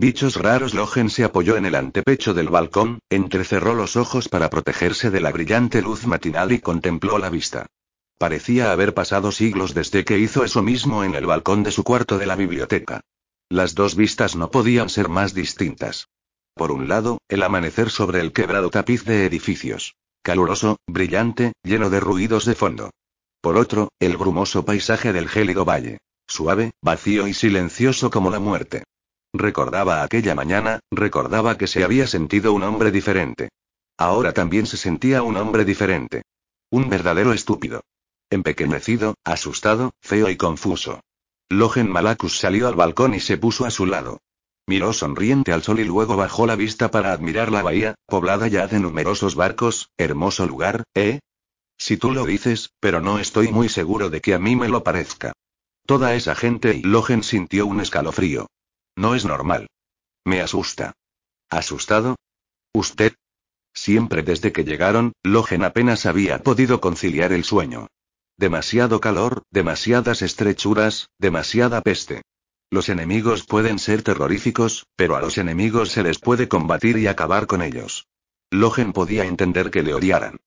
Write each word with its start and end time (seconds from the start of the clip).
Bichos 0.00 0.36
raros 0.36 0.74
Logen 0.74 1.10
se 1.10 1.24
apoyó 1.24 1.56
en 1.56 1.66
el 1.66 1.74
antepecho 1.74 2.32
del 2.32 2.50
balcón, 2.50 3.00
entrecerró 3.10 3.74
los 3.74 3.96
ojos 3.96 4.28
para 4.28 4.48
protegerse 4.48 5.10
de 5.10 5.20
la 5.20 5.32
brillante 5.32 5.82
luz 5.82 6.06
matinal 6.06 6.52
y 6.52 6.60
contempló 6.60 7.18
la 7.18 7.30
vista. 7.30 7.66
Parecía 8.16 8.70
haber 8.70 8.94
pasado 8.94 9.32
siglos 9.32 9.74
desde 9.74 10.04
que 10.04 10.20
hizo 10.20 10.44
eso 10.44 10.62
mismo 10.62 11.02
en 11.02 11.16
el 11.16 11.26
balcón 11.26 11.64
de 11.64 11.72
su 11.72 11.82
cuarto 11.82 12.16
de 12.16 12.26
la 12.26 12.36
biblioteca. 12.36 13.00
Las 13.48 13.74
dos 13.74 13.96
vistas 13.96 14.36
no 14.36 14.52
podían 14.52 14.88
ser 14.88 15.08
más 15.08 15.34
distintas. 15.34 16.06
Por 16.54 16.70
un 16.70 16.86
lado, 16.86 17.18
el 17.28 17.42
amanecer 17.42 17.90
sobre 17.90 18.20
el 18.20 18.32
quebrado 18.32 18.70
tapiz 18.70 19.04
de 19.04 19.26
edificios. 19.26 19.96
Caluroso, 20.22 20.76
brillante, 20.86 21.54
lleno 21.64 21.90
de 21.90 21.98
ruidos 21.98 22.44
de 22.44 22.54
fondo. 22.54 22.90
Por 23.40 23.56
otro, 23.56 23.88
el 23.98 24.16
brumoso 24.16 24.64
paisaje 24.64 25.12
del 25.12 25.28
gélido 25.28 25.64
valle. 25.64 25.98
Suave, 26.28 26.70
vacío 26.82 27.26
y 27.26 27.34
silencioso 27.34 28.12
como 28.12 28.30
la 28.30 28.38
muerte. 28.38 28.84
Recordaba 29.32 30.02
aquella 30.02 30.34
mañana, 30.34 30.80
recordaba 30.90 31.58
que 31.58 31.66
se 31.66 31.84
había 31.84 32.06
sentido 32.06 32.52
un 32.52 32.62
hombre 32.62 32.90
diferente. 32.90 33.50
Ahora 33.96 34.32
también 34.32 34.66
se 34.66 34.76
sentía 34.76 35.22
un 35.22 35.36
hombre 35.36 35.64
diferente. 35.64 36.22
Un 36.70 36.88
verdadero 36.88 37.32
estúpido. 37.32 37.82
Empequeñecido, 38.30 39.14
asustado, 39.24 39.92
feo 40.00 40.30
y 40.30 40.36
confuso. 40.36 41.00
Logen 41.48 41.90
Malacus 41.90 42.38
salió 42.38 42.68
al 42.68 42.74
balcón 42.74 43.14
y 43.14 43.20
se 43.20 43.38
puso 43.38 43.64
a 43.64 43.70
su 43.70 43.86
lado. 43.86 44.20
Miró 44.66 44.92
sonriente 44.92 45.52
al 45.52 45.62
sol 45.62 45.80
y 45.80 45.84
luego 45.84 46.16
bajó 46.16 46.46
la 46.46 46.54
vista 46.54 46.90
para 46.90 47.12
admirar 47.12 47.50
la 47.50 47.62
bahía, 47.62 47.94
poblada 48.06 48.48
ya 48.48 48.66
de 48.66 48.78
numerosos 48.78 49.34
barcos, 49.34 49.90
hermoso 49.96 50.46
lugar, 50.46 50.84
¿eh? 50.94 51.20
Si 51.78 51.96
tú 51.96 52.12
lo 52.12 52.26
dices, 52.26 52.70
pero 52.80 53.00
no 53.00 53.18
estoy 53.18 53.48
muy 53.48 53.70
seguro 53.70 54.10
de 54.10 54.20
que 54.20 54.34
a 54.34 54.38
mí 54.38 54.56
me 54.56 54.68
lo 54.68 54.82
parezca. 54.82 55.32
Toda 55.86 56.14
esa 56.14 56.34
gente 56.34 56.76
y 56.76 56.82
Logen 56.82 57.22
sintió 57.22 57.66
un 57.66 57.80
escalofrío. 57.80 58.48
No 58.98 59.14
es 59.14 59.24
normal. 59.24 59.68
Me 60.24 60.40
asusta. 60.40 60.94
¿Asustado? 61.48 62.16
¿Usted? 62.74 63.14
Siempre 63.72 64.24
desde 64.24 64.50
que 64.50 64.64
llegaron, 64.64 65.12
Logen 65.22 65.62
apenas 65.62 66.04
había 66.04 66.42
podido 66.42 66.80
conciliar 66.80 67.32
el 67.32 67.44
sueño. 67.44 67.86
Demasiado 68.36 69.00
calor, 69.00 69.44
demasiadas 69.52 70.20
estrechuras, 70.22 71.10
demasiada 71.16 71.80
peste. 71.80 72.22
Los 72.70 72.88
enemigos 72.88 73.46
pueden 73.46 73.78
ser 73.78 74.02
terroríficos, 74.02 74.88
pero 74.96 75.14
a 75.14 75.20
los 75.20 75.38
enemigos 75.38 75.92
se 75.92 76.02
les 76.02 76.18
puede 76.18 76.48
combatir 76.48 76.98
y 76.98 77.06
acabar 77.06 77.46
con 77.46 77.62
ellos. 77.62 78.08
Logen 78.50 78.92
podía 78.92 79.26
entender 79.26 79.70
que 79.70 79.84
le 79.84 79.94
odiaran. 79.94 80.38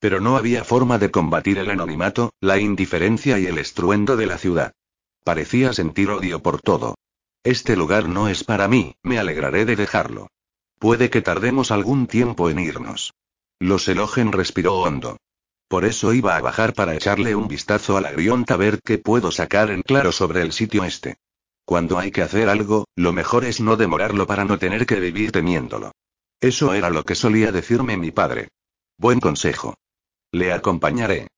Pero 0.00 0.20
no 0.20 0.36
había 0.36 0.64
forma 0.64 0.98
de 0.98 1.12
combatir 1.12 1.58
el 1.58 1.70
anonimato, 1.70 2.32
la 2.40 2.58
indiferencia 2.58 3.38
y 3.38 3.46
el 3.46 3.58
estruendo 3.58 4.16
de 4.16 4.26
la 4.26 4.36
ciudad. 4.36 4.72
Parecía 5.22 5.72
sentir 5.72 6.10
odio 6.10 6.42
por 6.42 6.60
todo. 6.60 6.96
Este 7.42 7.74
lugar 7.74 8.06
no 8.06 8.28
es 8.28 8.44
para 8.44 8.68
mí, 8.68 8.96
me 9.02 9.18
alegraré 9.18 9.64
de 9.64 9.74
dejarlo. 9.74 10.28
Puede 10.78 11.08
que 11.08 11.22
tardemos 11.22 11.70
algún 11.70 12.06
tiempo 12.06 12.50
en 12.50 12.58
irnos. 12.58 13.14
Los 13.58 13.88
Elogen 13.88 14.32
respiró 14.32 14.74
hondo. 14.76 15.16
Por 15.66 15.86
eso 15.86 16.12
iba 16.12 16.36
a 16.36 16.40
bajar 16.42 16.74
para 16.74 16.94
echarle 16.94 17.34
un 17.34 17.48
vistazo 17.48 17.96
a 17.96 18.02
la 18.02 18.12
grionta 18.12 18.54
a 18.54 18.56
ver 18.58 18.80
qué 18.82 18.98
puedo 18.98 19.30
sacar 19.30 19.70
en 19.70 19.80
claro 19.80 20.12
sobre 20.12 20.42
el 20.42 20.52
sitio 20.52 20.84
este. 20.84 21.16
Cuando 21.64 21.98
hay 21.98 22.10
que 22.10 22.22
hacer 22.22 22.50
algo, 22.50 22.84
lo 22.94 23.12
mejor 23.14 23.46
es 23.46 23.60
no 23.60 23.76
demorarlo 23.76 24.26
para 24.26 24.44
no 24.44 24.58
tener 24.58 24.84
que 24.84 25.00
vivir 25.00 25.32
temiéndolo. 25.32 25.92
Eso 26.40 26.74
era 26.74 26.90
lo 26.90 27.04
que 27.04 27.14
solía 27.14 27.52
decirme 27.52 27.96
mi 27.96 28.10
padre. 28.10 28.48
Buen 28.98 29.18
consejo. 29.18 29.76
Le 30.30 30.52
acompañaré. 30.52 31.28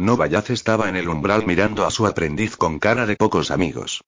No 0.00 0.16
Vallaz 0.16 0.50
estaba 0.50 0.88
en 0.88 0.96
el 0.96 1.08
umbral 1.08 1.46
mirando 1.46 1.86
a 1.86 1.90
su 1.92 2.06
aprendiz 2.06 2.56
con 2.56 2.80
cara 2.80 3.06
de 3.06 3.14
pocos 3.14 3.52
amigos. 3.52 4.02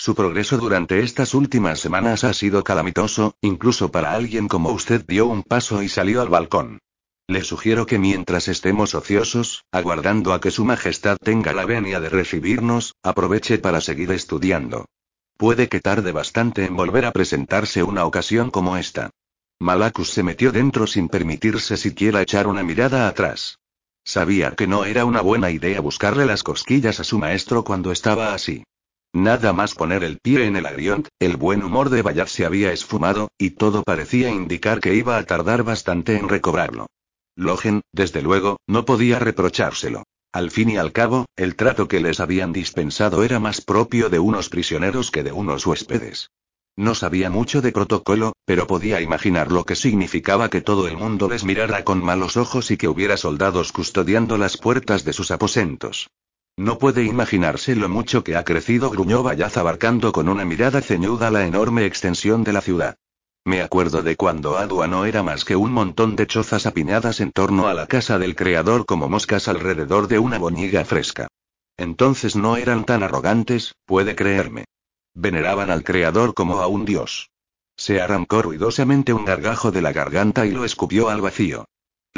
Su 0.00 0.14
progreso 0.14 0.58
durante 0.58 1.00
estas 1.00 1.34
últimas 1.34 1.80
semanas 1.80 2.22
ha 2.22 2.32
sido 2.32 2.62
calamitoso, 2.62 3.34
incluso 3.40 3.90
para 3.90 4.12
alguien 4.12 4.46
como 4.46 4.70
usted 4.70 5.04
dio 5.04 5.26
un 5.26 5.42
paso 5.42 5.82
y 5.82 5.88
salió 5.88 6.22
al 6.22 6.28
balcón. 6.28 6.78
Le 7.26 7.42
sugiero 7.42 7.84
que 7.84 7.98
mientras 7.98 8.46
estemos 8.46 8.94
ociosos, 8.94 9.64
aguardando 9.72 10.32
a 10.32 10.40
que 10.40 10.52
Su 10.52 10.64
Majestad 10.64 11.16
tenga 11.16 11.52
la 11.52 11.64
venia 11.64 11.98
de 11.98 12.10
recibirnos, 12.10 12.94
aproveche 13.02 13.58
para 13.58 13.80
seguir 13.80 14.12
estudiando. 14.12 14.86
Puede 15.36 15.68
que 15.68 15.80
tarde 15.80 16.12
bastante 16.12 16.64
en 16.64 16.76
volver 16.76 17.04
a 17.04 17.10
presentarse 17.10 17.82
una 17.82 18.04
ocasión 18.04 18.52
como 18.52 18.76
esta. 18.76 19.10
Malacus 19.58 20.10
se 20.10 20.22
metió 20.22 20.52
dentro 20.52 20.86
sin 20.86 21.08
permitirse 21.08 21.76
siquiera 21.76 22.22
echar 22.22 22.46
una 22.46 22.62
mirada 22.62 23.08
atrás. 23.08 23.58
Sabía 24.04 24.52
que 24.52 24.68
no 24.68 24.84
era 24.84 25.04
una 25.04 25.22
buena 25.22 25.50
idea 25.50 25.80
buscarle 25.80 26.24
las 26.24 26.44
cosquillas 26.44 27.00
a 27.00 27.04
su 27.04 27.18
maestro 27.18 27.64
cuando 27.64 27.90
estaba 27.90 28.32
así. 28.32 28.62
Nada 29.14 29.52
más 29.52 29.74
poner 29.74 30.04
el 30.04 30.18
pie 30.18 30.44
en 30.44 30.56
el 30.56 30.66
agriont, 30.66 31.08
el 31.18 31.36
buen 31.36 31.62
humor 31.62 31.88
de 31.88 32.02
Bayard 32.02 32.28
se 32.28 32.44
había 32.44 32.72
esfumado, 32.72 33.30
y 33.38 33.50
todo 33.50 33.82
parecía 33.82 34.28
indicar 34.28 34.80
que 34.80 34.94
iba 34.94 35.16
a 35.16 35.24
tardar 35.24 35.62
bastante 35.62 36.16
en 36.16 36.28
recobrarlo. 36.28 36.86
Logen, 37.34 37.80
desde 37.92 38.20
luego, 38.20 38.58
no 38.66 38.84
podía 38.84 39.18
reprochárselo. 39.18 40.04
Al 40.32 40.50
fin 40.50 40.68
y 40.70 40.76
al 40.76 40.92
cabo, 40.92 41.24
el 41.36 41.56
trato 41.56 41.88
que 41.88 42.00
les 42.00 42.20
habían 42.20 42.52
dispensado 42.52 43.24
era 43.24 43.40
más 43.40 43.62
propio 43.62 44.10
de 44.10 44.18
unos 44.18 44.50
prisioneros 44.50 45.10
que 45.10 45.22
de 45.22 45.32
unos 45.32 45.66
huéspedes. 45.66 46.30
No 46.76 46.94
sabía 46.94 47.30
mucho 47.30 47.62
de 47.62 47.72
protocolo, 47.72 48.34
pero 48.44 48.66
podía 48.66 49.00
imaginar 49.00 49.50
lo 49.50 49.64
que 49.64 49.74
significaba 49.74 50.50
que 50.50 50.60
todo 50.60 50.86
el 50.86 50.96
mundo 50.96 51.28
les 51.28 51.44
mirara 51.44 51.82
con 51.82 52.04
malos 52.04 52.36
ojos 52.36 52.70
y 52.70 52.76
que 52.76 52.88
hubiera 52.88 53.16
soldados 53.16 53.72
custodiando 53.72 54.36
las 54.36 54.58
puertas 54.58 55.04
de 55.04 55.12
sus 55.12 55.30
aposentos. 55.30 56.08
No 56.58 56.76
puede 56.76 57.04
imaginarse 57.04 57.76
lo 57.76 57.88
mucho 57.88 58.24
que 58.24 58.34
ha 58.34 58.42
crecido, 58.42 58.90
gruñó 58.90 59.22
Vallaz 59.22 59.56
abarcando 59.56 60.10
con 60.10 60.28
una 60.28 60.44
mirada 60.44 60.80
ceñuda 60.82 61.30
la 61.30 61.46
enorme 61.46 61.86
extensión 61.86 62.42
de 62.42 62.52
la 62.52 62.60
ciudad. 62.60 62.96
Me 63.44 63.62
acuerdo 63.62 64.02
de 64.02 64.16
cuando 64.16 64.58
Adua 64.58 64.88
no 64.88 65.04
era 65.04 65.22
más 65.22 65.44
que 65.44 65.54
un 65.54 65.70
montón 65.70 66.16
de 66.16 66.26
chozas 66.26 66.66
apiñadas 66.66 67.20
en 67.20 67.30
torno 67.30 67.68
a 67.68 67.74
la 67.74 67.86
casa 67.86 68.18
del 68.18 68.34
creador 68.34 68.86
como 68.86 69.08
moscas 69.08 69.46
alrededor 69.46 70.08
de 70.08 70.18
una 70.18 70.38
boñiga 70.38 70.84
fresca. 70.84 71.28
Entonces 71.76 72.34
no 72.34 72.56
eran 72.56 72.84
tan 72.84 73.04
arrogantes, 73.04 73.76
puede 73.86 74.16
creerme. 74.16 74.64
Veneraban 75.14 75.70
al 75.70 75.84
creador 75.84 76.34
como 76.34 76.58
a 76.58 76.66
un 76.66 76.84
dios. 76.84 77.30
Se 77.76 78.00
arrancó 78.00 78.42
ruidosamente 78.42 79.12
un 79.12 79.24
gargajo 79.24 79.70
de 79.70 79.82
la 79.82 79.92
garganta 79.92 80.44
y 80.44 80.50
lo 80.50 80.64
escupió 80.64 81.08
al 81.08 81.20
vacío. 81.20 81.66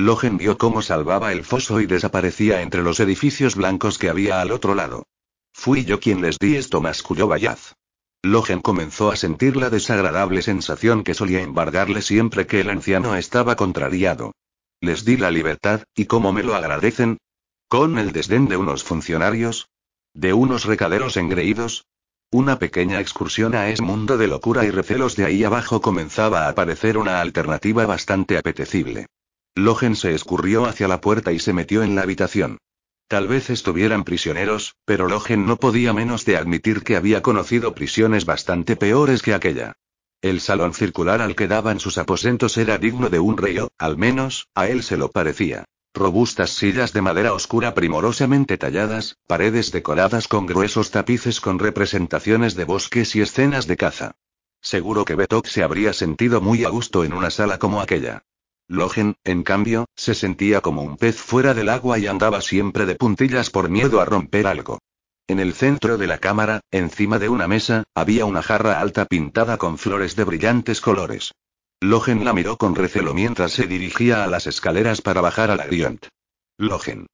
Logen 0.00 0.38
vio 0.38 0.56
cómo 0.56 0.80
salvaba 0.80 1.30
el 1.30 1.44
foso 1.44 1.78
y 1.78 1.84
desaparecía 1.84 2.62
entre 2.62 2.82
los 2.82 3.00
edificios 3.00 3.54
blancos 3.54 3.98
que 3.98 4.08
había 4.08 4.40
al 4.40 4.50
otro 4.50 4.74
lado. 4.74 5.04
Fui 5.52 5.84
yo 5.84 6.00
quien 6.00 6.22
les 6.22 6.38
di 6.38 6.56
esto, 6.56 6.80
masculló 6.80 7.28
Bayaz. 7.28 7.74
Logen 8.22 8.62
comenzó 8.62 9.10
a 9.10 9.16
sentir 9.16 9.56
la 9.56 9.68
desagradable 9.68 10.40
sensación 10.40 11.04
que 11.04 11.12
solía 11.12 11.42
embargarle 11.42 12.00
siempre 12.00 12.46
que 12.46 12.60
el 12.60 12.70
anciano 12.70 13.14
estaba 13.14 13.56
contrariado. 13.56 14.32
Les 14.80 15.04
di 15.04 15.18
la 15.18 15.30
libertad, 15.30 15.82
¿y 15.94 16.06
cómo 16.06 16.32
me 16.32 16.44
lo 16.44 16.54
agradecen? 16.54 17.18
¿Con 17.68 17.98
el 17.98 18.12
desdén 18.12 18.48
de 18.48 18.56
unos 18.56 18.84
funcionarios? 18.84 19.68
¿De 20.14 20.32
unos 20.32 20.64
recaderos 20.64 21.18
engreídos? 21.18 21.84
Una 22.30 22.58
pequeña 22.58 23.00
excursión 23.00 23.54
a 23.54 23.68
ese 23.68 23.82
mundo 23.82 24.16
de 24.16 24.28
locura 24.28 24.64
y 24.64 24.70
recelos 24.70 25.14
de 25.16 25.26
ahí 25.26 25.44
abajo 25.44 25.82
comenzaba 25.82 26.48
a 26.48 26.54
parecer 26.54 26.96
una 26.96 27.20
alternativa 27.20 27.84
bastante 27.84 28.38
apetecible. 28.38 29.06
Logen 29.54 29.96
se 29.96 30.14
escurrió 30.14 30.66
hacia 30.66 30.88
la 30.88 31.00
puerta 31.00 31.32
y 31.32 31.38
se 31.38 31.52
metió 31.52 31.82
en 31.82 31.94
la 31.94 32.02
habitación. 32.02 32.58
Tal 33.08 33.26
vez 33.26 33.50
estuvieran 33.50 34.04
prisioneros, 34.04 34.76
pero 34.84 35.08
Logen 35.08 35.44
no 35.44 35.56
podía 35.56 35.92
menos 35.92 36.24
de 36.24 36.36
admitir 36.36 36.84
que 36.84 36.94
había 36.94 37.22
conocido 37.22 37.74
prisiones 37.74 38.24
bastante 38.24 38.76
peores 38.76 39.22
que 39.22 39.34
aquella. 39.34 39.72
El 40.22 40.40
salón 40.40 40.74
circular 40.74 41.20
al 41.20 41.34
que 41.34 41.48
daban 41.48 41.80
sus 41.80 41.98
aposentos 41.98 42.56
era 42.56 42.78
digno 42.78 43.08
de 43.08 43.18
un 43.18 43.36
rey 43.36 43.58
al 43.78 43.96
menos, 43.96 44.48
a 44.54 44.68
él 44.68 44.84
se 44.84 44.96
lo 44.96 45.10
parecía. 45.10 45.64
Robustas 45.92 46.50
sillas 46.50 46.92
de 46.92 47.02
madera 47.02 47.32
oscura 47.32 47.74
primorosamente 47.74 48.56
talladas, 48.58 49.16
paredes 49.26 49.72
decoradas 49.72 50.28
con 50.28 50.46
gruesos 50.46 50.92
tapices 50.92 51.40
con 51.40 51.58
representaciones 51.58 52.54
de 52.54 52.64
bosques 52.64 53.16
y 53.16 53.22
escenas 53.22 53.66
de 53.66 53.76
caza. 53.76 54.12
Seguro 54.60 55.04
que 55.04 55.16
Betok 55.16 55.46
se 55.46 55.64
habría 55.64 55.92
sentido 55.92 56.40
muy 56.40 56.64
a 56.64 56.68
gusto 56.68 57.02
en 57.02 57.12
una 57.12 57.30
sala 57.30 57.58
como 57.58 57.80
aquella. 57.80 58.22
Logen, 58.70 59.16
en 59.24 59.42
cambio, 59.42 59.86
se 59.96 60.14
sentía 60.14 60.60
como 60.60 60.82
un 60.82 60.96
pez 60.96 61.16
fuera 61.16 61.54
del 61.54 61.70
agua 61.70 61.98
y 61.98 62.06
andaba 62.06 62.40
siempre 62.40 62.86
de 62.86 62.94
puntillas 62.94 63.50
por 63.50 63.68
miedo 63.68 64.00
a 64.00 64.04
romper 64.04 64.46
algo. 64.46 64.78
En 65.26 65.40
el 65.40 65.54
centro 65.54 65.98
de 65.98 66.06
la 66.06 66.18
cámara, 66.18 66.60
encima 66.70 67.18
de 67.18 67.28
una 67.28 67.48
mesa, 67.48 67.82
había 67.96 68.26
una 68.26 68.42
jarra 68.42 68.78
alta 68.78 69.06
pintada 69.06 69.56
con 69.56 69.76
flores 69.76 70.14
de 70.14 70.22
brillantes 70.22 70.80
colores. 70.80 71.32
Logen 71.80 72.24
la 72.24 72.32
miró 72.32 72.58
con 72.58 72.76
recelo 72.76 73.12
mientras 73.12 73.50
se 73.50 73.66
dirigía 73.66 74.22
a 74.22 74.28
las 74.28 74.46
escaleras 74.46 75.02
para 75.02 75.20
bajar 75.20 75.50
a 75.50 75.56
la 75.56 75.66
griont. 75.66 76.06
Logen. 76.56 77.08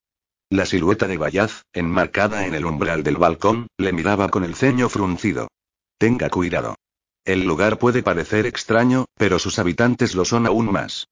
La 0.51 0.67
silueta 0.67 1.09
de 1.09 1.17
Bayaz, 1.17 1.63
enmarcada 1.73 2.47
en 2.47 2.55
el 2.55 2.67
umbral 2.67 3.03
del 3.03 3.17
balcón, 3.17 3.69
le 3.79 3.95
miraba 3.95 4.29
con 4.29 4.45
el 4.45 4.57
ceño 4.57 4.91
fruncido. 4.91 5.49
Tenga 5.97 6.29
cuidado. 6.29 6.77
El 7.25 7.45
lugar 7.45 7.79
puede 7.79 8.03
parecer 8.03 8.45
extraño, 8.45 9.07
pero 9.17 9.39
sus 9.39 9.59
habitantes 9.59 10.15
lo 10.15 10.27
son 10.27 10.47
aún 10.47 10.71
más. 10.71 11.07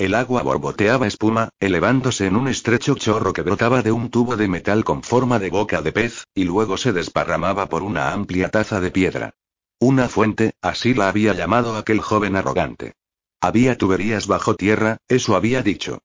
El 0.00 0.14
agua 0.14 0.42
borboteaba 0.42 1.06
espuma, 1.06 1.50
elevándose 1.60 2.24
en 2.24 2.34
un 2.34 2.48
estrecho 2.48 2.94
chorro 2.94 3.34
que 3.34 3.42
brotaba 3.42 3.82
de 3.82 3.92
un 3.92 4.08
tubo 4.08 4.34
de 4.38 4.48
metal 4.48 4.82
con 4.82 5.02
forma 5.02 5.38
de 5.38 5.50
boca 5.50 5.82
de 5.82 5.92
pez, 5.92 6.24
y 6.34 6.44
luego 6.44 6.78
se 6.78 6.94
desparramaba 6.94 7.68
por 7.68 7.82
una 7.82 8.14
amplia 8.14 8.48
taza 8.48 8.80
de 8.80 8.90
piedra. 8.90 9.34
Una 9.78 10.08
fuente, 10.08 10.54
así 10.62 10.94
la 10.94 11.10
había 11.10 11.34
llamado 11.34 11.76
aquel 11.76 12.00
joven 12.00 12.34
arrogante. 12.34 12.94
Había 13.42 13.76
tuberías 13.76 14.26
bajo 14.26 14.54
tierra, 14.54 14.96
eso 15.06 15.36
había 15.36 15.62
dicho. 15.62 15.98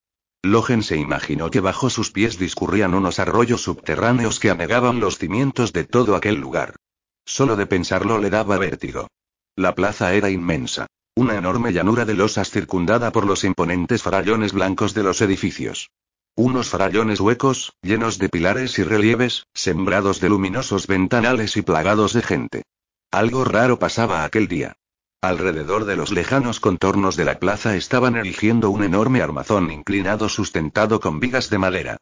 Logen 0.44 0.83
se 0.83 0.98
imaginó 0.98 1.50
que 1.50 1.62
bajo 1.62 1.89
sus 1.89 2.12
pies 2.12 2.38
discurrían 2.38 2.95
unos 2.95 3.19
arroyos 3.19 3.62
subterráneos 3.62 4.41
que 4.41 4.50
anegaban 4.50 5.00
los 5.00 5.19
cimientos 5.19 5.71
de 5.71 5.86
todo 5.86 6.18
aquel 6.18 6.36
lugar. 6.36 6.75
Solo 7.24 7.56
de 7.56 7.65
pensarlo 7.65 8.18
le 8.18 8.30
daba 8.30 8.57
vértigo. 8.57 9.07
La 9.56 9.74
plaza 9.74 10.13
era 10.13 10.30
inmensa. 10.30 10.88
Una 11.17 11.38
enorme 11.38 11.71
llanura 11.71 12.03
de 12.03 12.13
losas 12.13 12.50
circundada 12.50 13.13
por 13.13 13.25
los 13.25 13.45
imponentes 13.45 14.03
farallones 14.03 14.51
blancos 14.51 14.94
de 14.94 15.01
los 15.01 15.21
edificios. 15.21 15.89
Unos 16.35 16.67
farallones 16.67 17.21
huecos, 17.21 17.71
llenos 17.81 18.17
de 18.17 18.27
pilares 18.27 18.77
y 18.79 18.83
relieves, 18.83 19.47
sembrados 19.53 20.19
de 20.19 20.27
luminosos 20.27 20.88
ventanales 20.88 21.56
y 21.56 21.62
plagados 21.62 22.12
de 22.12 22.21
gente. 22.21 22.63
Algo 23.12 23.45
raro 23.45 23.79
pasaba 23.79 24.25
aquel 24.25 24.50
día. 24.50 24.75
Alrededor 25.21 25.85
de 25.85 25.95
los 25.95 26.12
lejanos 26.12 26.59
contornos 26.59 27.15
de 27.15 27.23
la 27.23 27.39
plaza 27.39 27.77
estaban 27.77 28.17
erigiendo 28.17 28.69
un 28.69 28.83
enorme 28.83 29.21
armazón 29.21 29.71
inclinado 29.71 30.27
sustentado 30.27 31.00
con 31.00 31.21
vigas 31.21 31.50
de 31.50 31.57
madera. 31.57 31.97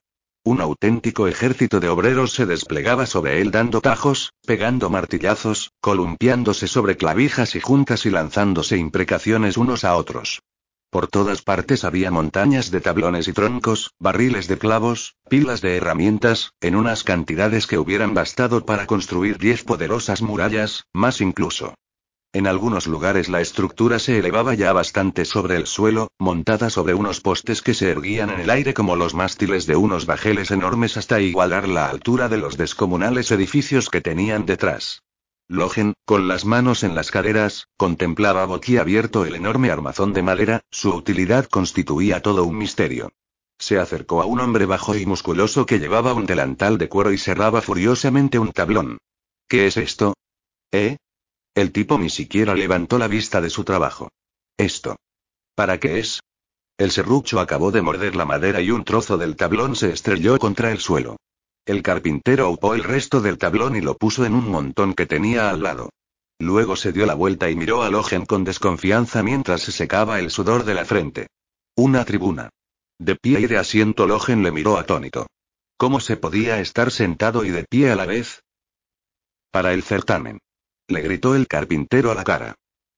Un 0.45 0.60
auténtico 0.60 1.30
ejército 1.30 1.80
de 1.80 1.88
obreros 1.88 2.34
se 2.34 2.45
desplegaba 2.45 3.06
sobre 3.06 3.40
él 3.40 3.50
dando 3.50 3.80
tajos, 3.80 4.34
pegando 4.45 4.90
martillazos, 4.90 5.72
columpiándose 5.80 6.68
sobre 6.68 6.98
clavijas 6.98 7.56
y 7.56 7.62
juntas 7.62 8.06
y 8.06 8.10
lanzándose 8.10 8.78
imprecaciones 8.78 9.56
unos 9.56 9.86
a 9.86 9.95
otros. 9.95 10.42
Por 10.90 11.07
todas 11.07 11.42
partes 11.42 11.86
había 11.86 12.12
montañas 12.12 12.72
de 12.72 12.81
tablones 12.81 13.30
y 13.30 13.34
troncos, 13.34 13.92
barriles 14.00 14.50
de 14.50 14.57
clavos, 14.57 15.16
pilas 15.30 15.62
de 15.62 15.78
herramientas, 15.78 16.51
en 16.60 16.75
unas 16.75 17.06
cantidades 17.06 17.66
que 17.66 17.78
hubieran 17.78 18.13
bastado 18.13 18.66
para 18.66 18.86
construir 18.86 19.38
diez 19.38 19.63
poderosas 19.63 20.22
murallas, 20.22 20.84
más 20.94 21.22
incluso. 21.22 21.74
En 22.36 22.48
algunos 22.48 22.88
lugares 22.88 23.30
la 23.30 23.42
estructura 23.42 24.00
se 24.00 24.18
elevaba 24.18 24.56
ya 24.56 24.74
bastante 24.74 25.24
sobre 25.24 25.56
el 25.56 25.68
suelo, 25.68 26.10
montada 26.18 26.72
sobre 26.72 26.96
unos 26.96 27.22
postes 27.22 27.62
que 27.62 27.76
se 27.76 27.92
erguían 27.92 28.32
en 28.32 28.40
el 28.40 28.50
aire 28.50 28.74
como 28.74 28.96
los 28.96 29.14
mástiles 29.14 29.68
de 29.68 29.76
unos 29.76 30.08
bajeles 30.08 30.50
enormes 30.50 30.98
hasta 30.98 31.22
igualar 31.22 31.68
la 31.68 31.90
altura 31.90 32.30
de 32.30 32.38
los 32.38 32.58
descomunales 32.58 33.30
edificios 33.30 33.92
que 33.92 34.02
tenían 34.02 34.48
detrás. 34.48 35.04
Logen, 35.48 35.94
con 36.06 36.28
las 36.28 36.44
manos 36.44 36.84
en 36.84 36.96
las 36.96 37.12
caderas, 37.12 37.68
contemplaba 37.78 38.46
boquiabierto 38.48 39.26
el 39.26 39.36
enorme 39.36 39.70
armazón 39.70 40.12
de 40.14 40.24
madera, 40.24 40.62
su 40.72 40.90
utilidad 40.90 41.46
constituía 41.46 42.24
todo 42.24 42.46
un 42.46 42.58
misterio. 42.58 43.12
Se 43.60 43.78
acercó 43.78 44.24
a 44.24 44.26
un 44.26 44.40
hombre 44.40 44.66
bajo 44.66 44.96
y 44.96 45.06
musculoso 45.06 45.68
que 45.68 45.78
llevaba 45.78 46.16
un 46.16 46.26
delantal 46.26 46.80
de 46.80 46.90
cuero 46.90 47.12
y 47.12 47.20
cerraba 47.20 47.62
furiosamente 47.62 48.40
un 48.40 48.52
tablón. 48.52 48.98
¿Qué 49.48 49.68
es 49.68 49.78
esto? 49.78 50.16
¿Eh? 50.72 50.98
El 51.56 51.72
tipo 51.72 52.00
ni 52.00 52.10
siquiera 52.10 52.56
levantó 52.56 52.98
la 52.98 53.08
vista 53.08 53.40
de 53.40 53.50
su 53.50 53.64
trabajo. 53.64 54.10
Esto. 54.58 54.96
¿Para 55.56 55.80
qué 55.80 56.00
es? 56.00 56.20
El 56.78 56.92
serrucho 56.92 57.40
acabó 57.40 57.72
de 57.72 57.84
morder 57.84 58.16
la 58.16 58.26
madera 58.26 58.60
y 58.62 58.72
un 58.72 58.84
trozo 58.84 59.18
del 59.18 59.36
tablón 59.36 59.76
se 59.76 59.92
estrelló 59.92 60.40
contra 60.40 60.72
el 60.72 60.80
suelo. 60.80 61.18
El 61.66 61.84
carpintero 61.84 62.50
upó 62.50 62.74
el 62.74 62.84
resto 62.84 63.22
del 63.22 63.38
tablón 63.38 63.76
y 63.76 63.82
lo 63.82 63.96
puso 63.96 64.26
en 64.26 64.34
un 64.34 64.50
montón 64.50 64.96
que 64.96 65.06
tenía 65.06 65.50
al 65.52 65.62
lado. 65.62 65.90
Luego 66.40 66.76
se 66.76 66.92
dio 66.92 67.06
la 67.06 67.14
vuelta 67.14 67.50
y 67.50 67.56
miró 67.56 67.84
a 67.84 67.90
Logen 67.90 68.26
con 68.26 68.44
desconfianza 68.44 69.22
mientras 69.22 69.62
se 69.62 69.72
secaba 69.72 70.20
el 70.20 70.32
sudor 70.32 70.66
de 70.66 70.74
la 70.74 70.86
frente. 70.86 71.28
Una 71.76 72.04
tribuna. 72.04 72.50
De 73.00 73.16
pie 73.16 73.40
y 73.42 73.48
de 73.48 73.58
asiento 73.58 74.08
Logen 74.08 74.44
le 74.44 74.52
miró 74.52 74.78
atónito. 74.78 75.28
¿Cómo 75.78 76.00
se 76.00 76.18
podía 76.18 76.60
estar 76.60 76.92
sentado 76.92 77.46
y 77.46 77.52
de 77.52 77.66
pie 77.70 77.92
a 77.92 77.96
la 77.96 78.06
vez? 78.06 78.42
Para 79.52 79.74
el 79.74 79.84
certamen. 79.84 80.40
Le 80.94 81.01
gritó 81.01 81.34
el 81.34 81.48
carpintero 81.48 82.12
a 82.12 82.13
la 82.13 82.24
cara. 82.24 82.54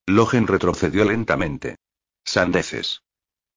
Logen 0.06 0.46
retrocedió 0.46 1.06
lentamente. 1.06 1.76
Sandeces. 2.26 3.00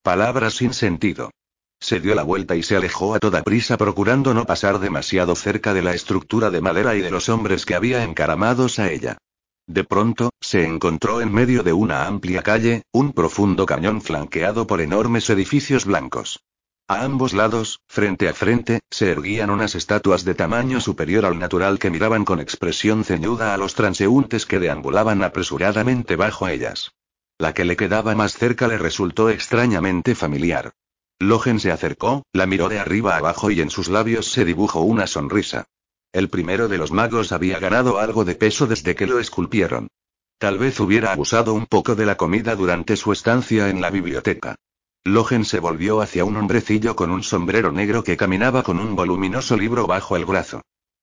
Palabras 0.02 0.54
sin 0.54 0.72
sentido. 0.72 1.30
Se 1.78 2.00
dio 2.00 2.14
la 2.14 2.22
vuelta 2.22 2.56
y 2.56 2.62
se 2.62 2.74
alejó 2.74 3.14
a 3.14 3.18
toda 3.18 3.42
prisa 3.42 3.76
procurando 3.76 4.32
no 4.32 4.46
pasar 4.46 4.78
demasiado 4.78 5.36
cerca 5.36 5.74
de 5.74 5.82
la 5.82 5.92
estructura 5.92 6.48
de 6.48 6.62
madera 6.62 6.94
y 6.94 7.02
de 7.02 7.10
los 7.10 7.28
hombres 7.28 7.66
que 7.66 7.74
había 7.74 8.02
encaramados 8.02 8.78
a 8.78 8.90
ella. 8.90 9.18
De 9.66 9.84
pronto, 9.84 10.30
se 10.40 10.64
encontró 10.64 11.20
en 11.20 11.30
medio 11.34 11.62
de 11.62 11.74
una 11.74 12.06
amplia 12.06 12.42
calle, 12.42 12.84
un 12.92 13.12
profundo 13.12 13.66
cañón 13.66 14.00
flanqueado 14.00 14.66
por 14.66 14.80
enormes 14.80 15.28
edificios 15.28 15.84
blancos. 15.84 16.40
A 16.90 17.04
ambos 17.04 17.34
lados, 17.34 17.78
frente 17.86 18.28
a 18.28 18.34
frente, 18.34 18.80
se 18.90 19.12
erguían 19.12 19.50
unas 19.50 19.76
estatuas 19.76 20.24
de 20.24 20.34
tamaño 20.34 20.80
superior 20.80 21.24
al 21.24 21.38
natural 21.38 21.78
que 21.78 21.88
miraban 21.88 22.24
con 22.24 22.40
expresión 22.40 23.04
ceñuda 23.04 23.54
a 23.54 23.58
los 23.58 23.76
transeúntes 23.76 24.44
que 24.44 24.58
deambulaban 24.58 25.22
apresuradamente 25.22 26.16
bajo 26.16 26.48
ellas. 26.48 26.90
La 27.38 27.54
que 27.54 27.64
le 27.64 27.76
quedaba 27.76 28.16
más 28.16 28.32
cerca 28.32 28.66
le 28.66 28.76
resultó 28.76 29.30
extrañamente 29.30 30.16
familiar. 30.16 30.72
Logen 31.20 31.60
se 31.60 31.70
acercó, 31.70 32.24
la 32.32 32.46
miró 32.46 32.68
de 32.68 32.80
arriba 32.80 33.16
abajo 33.16 33.52
y 33.52 33.60
en 33.60 33.70
sus 33.70 33.86
labios 33.86 34.26
se 34.32 34.44
dibujó 34.44 34.80
una 34.80 35.06
sonrisa. 35.06 35.66
El 36.10 36.28
primero 36.28 36.66
de 36.66 36.78
los 36.78 36.90
magos 36.90 37.30
había 37.30 37.60
ganado 37.60 38.00
algo 38.00 38.24
de 38.24 38.34
peso 38.34 38.66
desde 38.66 38.96
que 38.96 39.06
lo 39.06 39.20
esculpieron. 39.20 39.86
Tal 40.38 40.58
vez 40.58 40.80
hubiera 40.80 41.12
abusado 41.12 41.54
un 41.54 41.66
poco 41.66 41.94
de 41.94 42.06
la 42.06 42.16
comida 42.16 42.56
durante 42.56 42.96
su 42.96 43.12
estancia 43.12 43.68
en 43.68 43.80
la 43.80 43.90
biblioteca. 43.90 44.56
Logen 45.04 45.46
se 45.46 45.60
volvió 45.60 46.02
hacia 46.02 46.26
un 46.26 46.36
hombrecillo 46.36 46.94
con 46.94 47.10
un 47.10 47.22
sombrero 47.22 47.72
negro 47.72 48.04
que 48.04 48.18
caminaba 48.18 48.62
con 48.62 48.78
un 48.78 48.94
voluminoso 48.96 49.56
libro 49.56 49.86
bajo 49.86 50.14
el 50.16 50.26
brazo. 50.26 50.60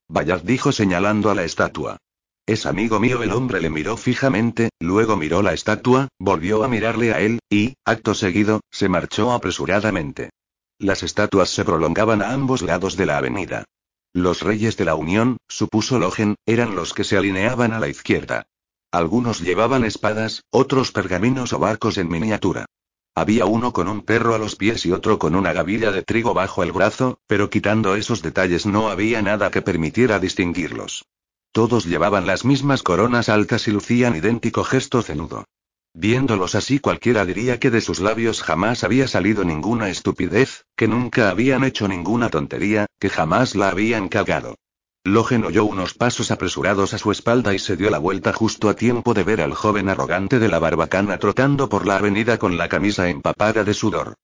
Vaya, 0.08 0.38
dijo 0.38 0.72
señalando 0.72 1.32
a 1.32 1.36
la 1.36 1.44
estatua. 1.44 1.98
Es 2.46 2.66
amigo 2.66 3.00
mío. 3.00 3.24
El 3.24 3.32
hombre 3.32 3.60
le 3.60 3.70
miró 3.70 3.98
fijamente, 3.98 4.70
luego 4.80 5.18
miró 5.18 5.42
la 5.42 5.54
estatua, 5.54 6.10
volvió 6.20 6.64
a 6.64 6.68
mirarle 6.68 7.12
a 7.12 7.20
él, 7.20 7.40
y, 7.50 7.74
acto 7.86 8.14
seguido, 8.14 8.62
se 8.72 8.88
marchó 8.88 9.34
apresuradamente. 9.34 10.30
Las 10.80 11.02
estatuas 11.02 11.50
se 11.50 11.66
prolongaban 11.66 12.22
a 12.22 12.32
ambos 12.32 12.62
lados 12.62 12.98
de 12.98 13.08
la 13.08 13.18
avenida. 13.18 13.66
Los 14.14 14.44
reyes 14.44 14.78
de 14.78 14.86
la 14.86 14.96
Unión, 14.96 15.38
supuso 15.48 15.98
Logen, 15.98 16.36
eran 16.46 16.76
los 16.76 16.94
que 16.94 17.04
se 17.04 17.18
alineaban 17.18 17.74
a 17.74 17.80
la 17.80 17.88
izquierda. 17.88 18.46
Algunos 18.92 19.42
llevaban 19.42 19.84
espadas, 19.84 20.44
otros 20.52 20.92
pergaminos 20.92 21.52
o 21.52 21.60
barcos 21.60 21.98
en 21.98 22.08
miniatura. 22.08 22.66
Había 23.18 23.48
uno 23.48 23.74
con 23.74 23.88
un 23.88 24.04
perro 24.04 24.36
a 24.36 24.38
los 24.38 24.56
pies 24.56 24.86
y 24.86 24.92
otro 24.92 25.18
con 25.18 25.34
una 25.34 25.52
gavilla 25.52 25.92
de 25.92 26.04
trigo 26.04 26.36
bajo 26.36 26.62
el 26.62 26.72
brazo, 26.72 27.20
pero 27.26 27.50
quitando 27.50 27.96
esos 27.96 28.22
detalles 28.22 28.68
no 28.68 28.90
había 28.90 29.24
nada 29.24 29.50
que 29.50 29.64
permitiera 29.64 30.20
distinguirlos. 30.20 31.04
Todos 31.52 31.86
llevaban 31.86 32.28
las 32.28 32.46
mismas 32.46 32.84
coronas 32.84 33.28
altas 33.28 33.68
y 33.68 33.72
lucían 33.72 34.16
idéntico 34.16 34.64
gesto 34.64 35.02
cenudo. 35.02 35.46
Viéndolos 35.96 36.54
así 36.54 36.78
cualquiera 36.78 37.26
diría 37.26 37.60
que 37.60 37.72
de 37.72 37.82
sus 37.82 38.00
labios 38.00 38.44
jamás 38.44 38.84
había 38.84 39.08
salido 39.08 39.44
ninguna 39.44 39.90
estupidez, 39.90 40.68
que 40.76 40.88
nunca 40.88 41.32
habían 41.32 41.64
hecho 41.64 41.88
ninguna 41.88 42.30
tontería, 42.30 42.86
que 43.00 43.10
jamás 43.10 43.56
la 43.56 43.70
habían 43.70 44.10
cagado. 44.10 44.58
Logen 45.08 45.46
oyó 45.46 45.64
unos 45.64 45.94
pasos 45.94 46.32
apresurados 46.32 46.94
a 46.94 46.98
su 46.98 47.14
espalda 47.14 47.54
y 47.54 47.60
se 47.60 47.78
dio 47.78 47.90
la 47.90 47.98
vuelta 47.98 48.34
justo 48.34 48.68
a 48.68 48.74
tiempo 48.74 49.14
de 49.14 49.24
ver 49.24 49.40
al 49.40 49.54
joven 49.54 49.88
arrogante 49.88 50.38
de 50.38 50.50
la 50.50 50.60
barbacana 50.60 51.18
trotando 51.18 51.70
por 51.70 51.88
la 51.88 51.96
avenida 51.96 52.38
con 52.38 52.58
la 52.58 52.68
camisa 52.68 53.08
empapada 53.08 53.64
de 53.64 53.74
sudor. 53.74 54.16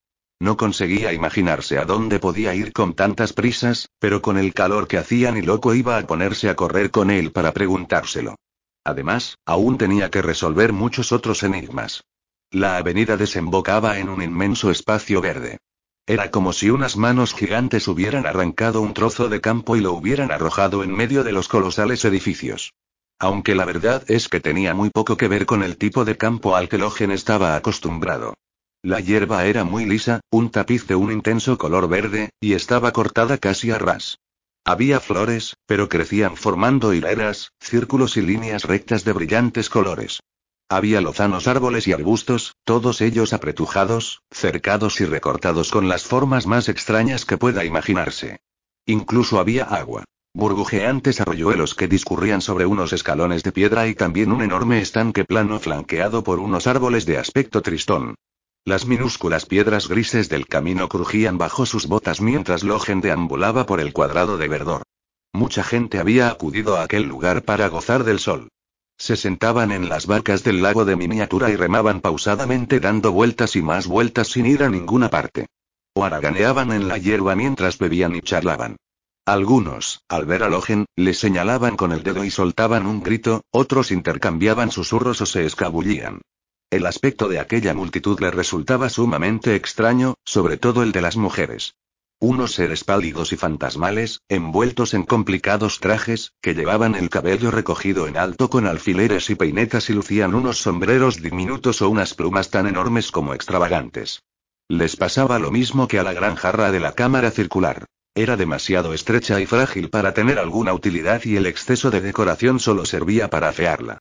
No 0.41 0.57
conseguía 0.57 1.13
imaginarse 1.13 1.77
a 1.77 1.85
dónde 1.85 2.19
podía 2.19 2.53
ir 2.53 2.73
con 2.73 2.95
tantas 2.95 3.31
prisas, 3.31 3.87
pero 3.97 4.21
con 4.21 4.37
el 4.37 4.53
calor 4.53 4.89
que 4.89 4.97
hacía 4.97 5.31
ni 5.31 5.41
loco 5.41 5.73
iba 5.73 5.97
a 5.97 6.05
ponerse 6.05 6.49
a 6.49 6.57
correr 6.57 6.91
con 6.91 7.11
él 7.11 7.31
para 7.31 7.53
preguntárselo. 7.53 8.35
Además, 8.83 9.37
aún 9.45 9.77
tenía 9.77 10.11
que 10.11 10.21
resolver 10.21 10.73
muchos 10.73 11.13
otros 11.13 11.43
enigmas. 11.43 12.03
La 12.51 12.75
avenida 12.75 13.15
desembocaba 13.15 13.99
en 13.99 14.09
un 14.09 14.21
inmenso 14.21 14.69
espacio 14.69 15.21
verde. 15.21 15.59
Era 16.05 16.31
como 16.31 16.51
si 16.51 16.69
unas 16.69 16.97
manos 16.97 17.33
gigantes 17.33 17.87
hubieran 17.87 18.25
arrancado 18.25 18.81
un 18.81 18.93
trozo 18.93 19.29
de 19.29 19.39
campo 19.39 19.77
y 19.77 19.79
lo 19.79 19.93
hubieran 19.93 20.31
arrojado 20.31 20.83
en 20.83 20.91
medio 20.91 21.23
de 21.23 21.31
los 21.31 21.47
colosales 21.47 22.03
edificios. 22.03 22.73
Aunque 23.19 23.55
la 23.55 23.63
verdad 23.63 24.03
es 24.09 24.27
que 24.27 24.41
tenía 24.41 24.73
muy 24.73 24.89
poco 24.89 25.15
que 25.15 25.29
ver 25.29 25.45
con 25.45 25.63
el 25.63 25.77
tipo 25.77 26.03
de 26.03 26.17
campo 26.17 26.57
al 26.57 26.67
que 26.67 26.77
Logen 26.77 27.11
estaba 27.11 27.55
acostumbrado. 27.55 28.33
La 28.81 28.99
hierba 28.99 29.45
era 29.45 29.63
muy 29.63 29.85
lisa, 29.85 30.19
un 30.29 30.49
tapiz 30.49 30.87
de 30.87 30.95
un 30.95 31.09
intenso 31.09 31.57
color 31.57 31.87
verde, 31.87 32.31
y 32.41 32.51
estaba 32.51 32.91
cortada 32.91 33.37
casi 33.37 33.71
a 33.71 33.77
ras. 33.77 34.17
Había 34.65 34.99
flores, 34.99 35.55
pero 35.65 35.87
crecían 35.87 36.35
formando 36.35 36.93
hileras, 36.93 37.53
círculos 37.61 38.17
y 38.17 38.23
líneas 38.23 38.65
rectas 38.65 39.05
de 39.05 39.13
brillantes 39.13 39.69
colores. 39.69 40.19
Había 40.75 41.01
lozanos 41.01 41.47
árboles 41.47 41.87
y 41.87 41.93
arbustos, 41.93 42.55
todos 42.63 43.01
ellos 43.01 43.31
apretujados, 43.31 44.23
cercados 44.31 45.01
y 45.01 45.05
recortados 45.05 45.69
con 45.69 45.87
las 45.87 46.01
formas 46.01 46.47
más 46.47 46.67
extrañas 46.67 47.25
que 47.25 47.37
pueda 47.37 47.63
imaginarse. 47.63 48.39
Incluso 48.87 49.37
había 49.37 49.65
agua. 49.65 50.03
Burbujeantes 50.33 51.21
arroyuelos 51.21 51.75
que 51.75 51.87
discurrían 51.87 52.41
sobre 52.41 52.65
unos 52.65 52.91
escalones 52.91 53.43
de 53.43 53.51
piedra 53.51 53.87
y 53.87 53.93
también 53.93 54.31
un 54.31 54.41
enorme 54.41 54.81
estanque 54.81 55.25
plano 55.25 55.59
flanqueado 55.59 56.23
por 56.23 56.39
unos 56.39 56.65
árboles 56.65 57.05
de 57.05 57.19
aspecto 57.19 57.61
tristón. 57.61 58.15
Las 58.65 58.87
minúsculas 58.87 59.45
piedras 59.45 59.87
grises 59.87 60.27
del 60.27 60.47
camino 60.47 60.89
crujían 60.89 61.37
bajo 61.37 61.67
sus 61.67 61.85
botas 61.85 62.19
mientras 62.19 62.63
Logen 62.63 62.99
deambulaba 62.99 63.67
por 63.67 63.79
el 63.79 63.93
cuadrado 63.93 64.37
de 64.37 64.47
verdor. 64.47 64.81
Mucha 65.33 65.63
gente 65.63 65.99
había 65.99 66.29
acudido 66.29 66.77
a 66.77 66.81
aquel 66.81 67.03
lugar 67.03 67.43
para 67.43 67.67
gozar 67.67 68.03
del 68.05 68.17
sol. 68.17 68.49
Se 69.03 69.17
sentaban 69.17 69.73
en 69.73 69.89
las 69.89 70.07
barcas 70.07 70.45
del 70.45 70.61
lago 70.61 70.85
de 70.85 70.95
miniatura 70.95 71.49
y 71.49 71.57
remaban 71.57 71.99
pausadamente 71.99 72.79
dando 72.79 73.11
vueltas 73.11 73.57
y 73.57 73.61
más 73.61 73.85
vueltas 73.85 74.29
sin 74.29 74.45
ir 74.45 74.63
a 74.63 74.69
ninguna 74.69 75.09
parte. 75.09 75.47
O 75.93 76.05
haraganeaban 76.05 76.71
en 76.71 76.87
la 76.87 76.97
hierba 76.97 77.35
mientras 77.35 77.77
bebían 77.77 78.15
y 78.15 78.21
charlaban. 78.21 78.77
Algunos, 79.25 79.99
al 80.07 80.25
ver 80.25 80.41
a 80.43 80.47
Logen, 80.47 80.85
le 80.95 81.13
señalaban 81.13 81.75
con 81.75 81.91
el 81.91 82.01
dedo 82.01 82.23
y 82.23 82.31
soltaban 82.31 82.85
un 82.85 83.03
grito, 83.03 83.41
otros 83.51 83.91
intercambiaban 83.91 84.71
susurros 84.71 85.19
o 85.19 85.25
se 85.25 85.45
escabullían. 85.45 86.21
El 86.69 86.85
aspecto 86.85 87.27
de 87.27 87.41
aquella 87.41 87.73
multitud 87.73 88.17
le 88.21 88.31
resultaba 88.31 88.87
sumamente 88.87 89.55
extraño, 89.55 90.13
sobre 90.23 90.55
todo 90.55 90.81
el 90.81 90.93
de 90.93 91.01
las 91.01 91.17
mujeres. 91.17 91.75
Unos 92.25 92.53
seres 92.53 92.85
pálidos 92.85 93.33
y 93.33 93.35
fantasmales, 93.35 94.21
envueltos 94.29 94.93
en 94.93 95.03
complicados 95.03 95.81
trajes, 95.81 96.31
que 96.41 96.53
llevaban 96.53 96.95
el 96.95 97.09
cabello 97.09 97.51
recogido 97.51 98.07
en 98.07 98.15
alto 98.15 98.49
con 98.49 98.65
alfileres 98.65 99.29
y 99.29 99.35
peinetas 99.35 99.89
y 99.89 99.93
lucían 99.93 100.33
unos 100.33 100.59
sombreros 100.59 101.21
diminutos 101.21 101.81
o 101.81 101.89
unas 101.89 102.13
plumas 102.13 102.49
tan 102.49 102.65
enormes 102.65 103.11
como 103.11 103.33
extravagantes. 103.33 104.23
Les 104.69 104.95
pasaba 104.95 105.37
lo 105.37 105.51
mismo 105.51 105.89
que 105.89 105.99
a 105.99 106.03
la 106.03 106.13
gran 106.13 106.35
jarra 106.35 106.71
de 106.71 106.79
la 106.79 106.93
cámara 106.93 107.29
circular. 107.29 107.87
Era 108.15 108.37
demasiado 108.37 108.93
estrecha 108.93 109.41
y 109.41 109.45
frágil 109.45 109.89
para 109.89 110.13
tener 110.13 110.39
alguna 110.39 110.73
utilidad 110.73 111.25
y 111.25 111.35
el 111.35 111.45
exceso 111.45 111.91
de 111.91 111.99
decoración 111.99 112.61
solo 112.61 112.85
servía 112.85 113.29
para 113.29 113.49
afearla. 113.49 113.97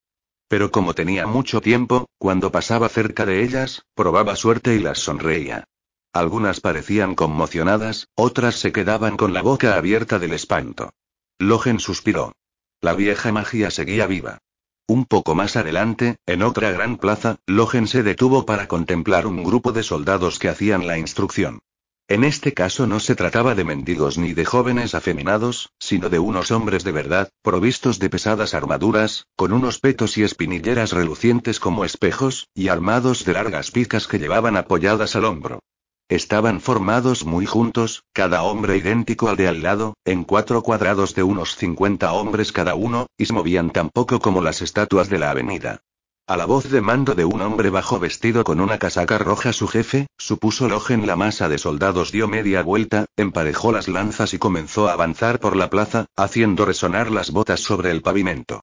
Pero 0.47 0.71
como 0.71 0.95
tenía 0.95 1.27
mucho 1.27 1.61
tiempo, 1.61 2.07
cuando 2.19 2.53
pasaba 2.53 2.89
cerca 2.89 3.27
de 3.27 3.43
ellas, 3.43 3.83
probaba 3.97 4.37
suerte 4.37 4.77
y 4.77 4.79
las 4.79 5.01
sonreía. 5.01 5.65
Algunas 6.13 6.61
parecían 6.61 7.15
conmocionadas, 7.15 8.09
otras 8.15 8.57
se 8.57 8.71
quedaban 8.71 9.17
con 9.17 9.33
la 9.33 9.41
boca 9.41 9.77
abierta 9.77 10.19
del 10.19 10.35
espanto. 10.35 10.93
Logen 11.39 11.81
suspiró. 11.81 12.35
La 12.83 12.93
vieja 12.93 13.33
magia 13.33 13.71
seguía 13.71 14.07
viva. 14.07 14.39
Un 14.87 15.07
poco 15.07 15.35
más 15.35 15.57
adelante, 15.57 16.17
en 16.27 16.43
otra 16.43 16.71
gran 16.71 16.99
plaza, 16.99 17.37
Logen 17.47 17.87
se 17.87 18.03
detuvo 18.03 18.45
para 18.45 18.69
contemplar 18.69 19.27
un 19.27 19.43
grupo 19.43 19.73
de 19.73 19.83
soldados 19.83 20.39
que 20.39 20.51
hacían 20.51 20.87
la 20.87 20.99
instrucción. 20.99 21.61
En 22.09 22.25
este 22.25 22.53
caso 22.53 22.87
no 22.87 23.01
se 23.01 23.15
trataba 23.15 23.55
de 23.55 23.65
mendigos 23.65 24.19
ni 24.19 24.35
de 24.35 24.45
jóvenes 24.45 24.95
afeminados, 24.95 25.71
sino 25.79 26.11
de 26.11 26.19
unos 26.19 26.51
hombres 26.51 26.85
de 26.85 26.93
verdad, 26.93 27.31
provistos 27.41 27.99
de 27.99 28.11
pesadas 28.11 28.53
armaduras, 28.53 29.29
con 29.35 29.55
unos 29.55 29.79
petos 29.79 30.19
y 30.19 30.25
espinilleras 30.25 30.93
relucientes 30.93 31.59
como 31.59 31.87
espejos, 31.87 32.49
y 32.55 32.69
armados 32.69 33.25
de 33.25 33.33
largas 33.33 33.71
picas 33.71 34.07
que 34.07 34.19
llevaban 34.19 34.59
apoyadas 34.59 35.17
al 35.17 35.25
hombro. 35.25 35.61
Estaban 36.09 36.61
formados 36.61 37.25
muy 37.25 37.47
juntos, 37.47 38.05
cada 38.13 38.43
hombre 38.43 38.77
idéntico 38.77 39.29
al 39.29 39.37
de 39.37 39.49
al 39.49 39.63
lado, 39.63 39.95
en 40.05 40.25
cuatro 40.25 40.63
cuadrados 40.63 41.15
de 41.15 41.23
unos 41.23 41.57
50 41.57 42.13
hombres 42.13 42.53
cada 42.53 42.75
uno, 42.75 43.07
y 43.17 43.27
se 43.27 43.33
movían 43.33 43.71
tan 43.71 43.89
poco 43.89 44.21
como 44.21 44.43
las 44.43 44.61
estatuas 44.61 45.09
de 45.09 45.19
la 45.19 45.31
avenida. 45.31 45.83
A 46.29 46.37
la 46.37 46.47
voz 46.47 46.71
de 46.71 46.81
mando 46.81 47.15
de 47.15 47.25
un 47.25 47.41
hombre 47.41 47.69
bajo 47.69 47.99
vestido 47.99 48.45
con 48.45 48.61
una 48.61 48.79
casaca 48.79 49.19
roja 49.19 49.53
su 49.53 49.67
jefe, 49.67 50.07
supuso 50.17 50.69
Logen 50.69 51.07
la 51.07 51.17
masa 51.17 51.49
de 51.49 51.59
soldados 51.59 52.13
dio 52.13 52.29
media 52.29 52.63
vuelta, 52.63 53.07
emparejó 53.17 53.73
las 53.73 53.89
lanzas 53.89 54.33
y 54.33 54.39
comenzó 54.39 54.89
a 54.89 54.93
avanzar 54.93 55.41
por 55.41 55.57
la 55.57 55.69
plaza, 55.69 56.07
haciendo 56.17 56.65
resonar 56.65 57.11
las 57.11 57.33
botas 57.33 57.61
sobre 57.61 57.91
el 57.91 58.03
pavimento. 58.03 58.61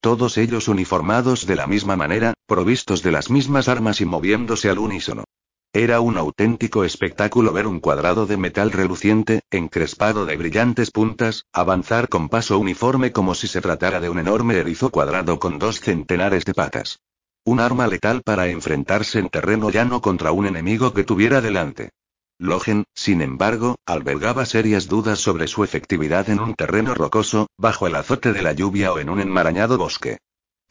Todos 0.00 0.38
ellos 0.38 0.68
uniformados 0.68 1.46
de 1.46 1.56
la 1.56 1.66
misma 1.66 1.96
manera, 1.96 2.32
provistos 2.46 3.02
de 3.02 3.12
las 3.12 3.28
mismas 3.28 3.68
armas 3.68 4.00
y 4.00 4.04
moviéndose 4.06 4.70
al 4.70 4.78
unísono. 4.78 5.24
Era 5.74 6.00
un 6.00 6.18
auténtico 6.18 6.84
espectáculo 6.84 7.50
ver 7.54 7.66
un 7.66 7.80
cuadrado 7.80 8.26
de 8.26 8.36
metal 8.36 8.72
reluciente, 8.72 9.40
encrespado 9.50 10.26
de 10.26 10.36
brillantes 10.36 10.90
puntas, 10.90 11.46
avanzar 11.50 12.10
con 12.10 12.28
paso 12.28 12.58
uniforme 12.58 13.10
como 13.10 13.34
si 13.34 13.48
se 13.48 13.62
tratara 13.62 13.98
de 13.98 14.10
un 14.10 14.18
enorme 14.18 14.56
erizo 14.56 14.90
cuadrado 14.90 15.38
con 15.38 15.58
dos 15.58 15.80
centenares 15.80 16.44
de 16.44 16.52
patas. 16.52 17.00
Un 17.46 17.58
arma 17.58 17.86
letal 17.86 18.20
para 18.20 18.48
enfrentarse 18.48 19.18
en 19.18 19.30
terreno 19.30 19.70
llano 19.70 20.02
contra 20.02 20.30
un 20.30 20.46
enemigo 20.46 20.92
que 20.92 21.04
tuviera 21.04 21.40
delante. 21.40 21.92
Logen, 22.38 22.84
sin 22.92 23.22
embargo, 23.22 23.76
albergaba 23.86 24.44
serias 24.44 24.88
dudas 24.88 25.20
sobre 25.20 25.48
su 25.48 25.64
efectividad 25.64 26.28
en 26.28 26.40
un 26.40 26.54
terreno 26.54 26.94
rocoso, 26.94 27.46
bajo 27.56 27.86
el 27.86 27.94
azote 27.94 28.34
de 28.34 28.42
la 28.42 28.52
lluvia 28.52 28.92
o 28.92 28.98
en 28.98 29.08
un 29.08 29.20
enmarañado 29.20 29.78
bosque. 29.78 30.18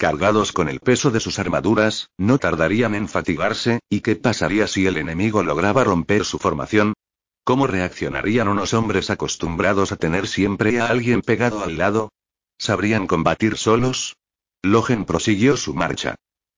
Cargados 0.02 0.52
con 0.52 0.68
el 0.68 0.80
peso 0.80 1.12
de 1.12 1.20
sus 1.20 1.38
armaduras, 1.38 2.10
no 2.18 2.40
tardarían 2.40 2.96
en 2.96 3.08
fatigarse, 3.08 3.82
¿y 3.88 4.02
qué 4.02 4.16
pasaría 4.16 4.66
si 4.66 4.88
el 4.88 4.98
enemigo 4.98 5.44
lograba 5.44 5.84
romper 5.84 6.26
su 6.26 6.40
formación? 6.40 6.96
¿Cómo 7.44 7.68
reaccionarían 7.68 8.48
unos 8.48 8.74
hombres 8.74 9.12
acostumbrados 9.12 9.92
a 9.92 9.98
tener 9.98 10.28
siempre 10.28 10.82
a 10.82 10.88
alguien 10.88 11.22
pegado 11.22 11.64
al 11.64 11.78
lado? 11.78 12.10
¿Sabrían 12.58 13.06
combatir 13.06 13.58
solos? 13.58 14.16
Logen 14.64 15.06
prosiguió 15.06 15.56
su 15.56 15.76
marcha. 15.76 16.16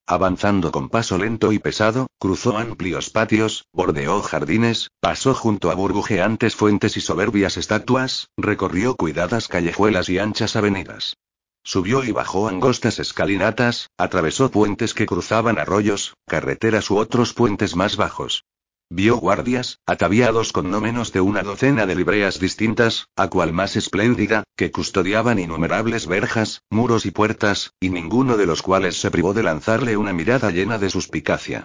Avanzando 0.07 0.71
con 0.71 0.87
paso 0.87 1.17
lento 1.17 1.51
y 1.51 1.59
pesado, 1.59 2.07
cruzó 2.19 2.57
amplios 2.57 3.09
patios, 3.09 3.65
bordeó 3.73 4.21
jardines, 4.21 4.87
pasó 5.01 5.33
junto 5.33 5.69
a 5.69 5.75
burbujeantes 5.75 6.55
fuentes 6.55 6.95
y 6.95 7.01
soberbias 7.01 7.57
estatuas, 7.57 8.29
recorrió 8.37 8.95
cuidadas 8.95 9.49
callejuelas 9.49 10.07
y 10.07 10.19
anchas 10.19 10.55
avenidas. 10.55 11.17
Subió 11.65 12.03
y 12.03 12.11
bajó 12.11 12.49
angostas 12.49 12.99
escalinatas, 12.99 13.89
atravesó 13.97 14.51
puentes 14.51 14.93
que 14.93 15.05
cruzaban 15.05 15.57
arroyos, 15.57 16.15
carreteras 16.27 16.91
u 16.91 16.97
otros 16.97 17.33
puentes 17.33 17.75
más 17.75 17.95
bajos. 17.95 18.43
Vio 18.89 19.15
guardias, 19.15 19.79
ataviados 19.85 20.51
con 20.51 20.69
no 20.69 20.81
menos 20.81 21.13
de 21.13 21.21
una 21.21 21.41
docena 21.41 21.85
de 21.85 21.95
libreas 21.95 22.39
distintas, 22.39 23.07
a 23.15 23.29
cual 23.29 23.53
más 23.53 23.75
espléndida, 23.77 24.43
que 24.57 24.71
custodiaban 24.71 25.39
innumerables 25.39 26.05
verjas, 26.05 26.61
muros 26.69 27.05
y 27.05 27.11
puertas, 27.11 27.71
y 27.79 27.89
ninguno 27.89 28.35
de 28.37 28.45
los 28.45 28.61
cuales 28.61 28.99
se 28.99 29.09
privó 29.09 29.33
de 29.33 29.43
lanzarle 29.43 29.95
una 29.95 30.13
mirada 30.13 30.51
llena 30.51 30.77
de 30.77 30.89
suspicacia. 30.89 31.63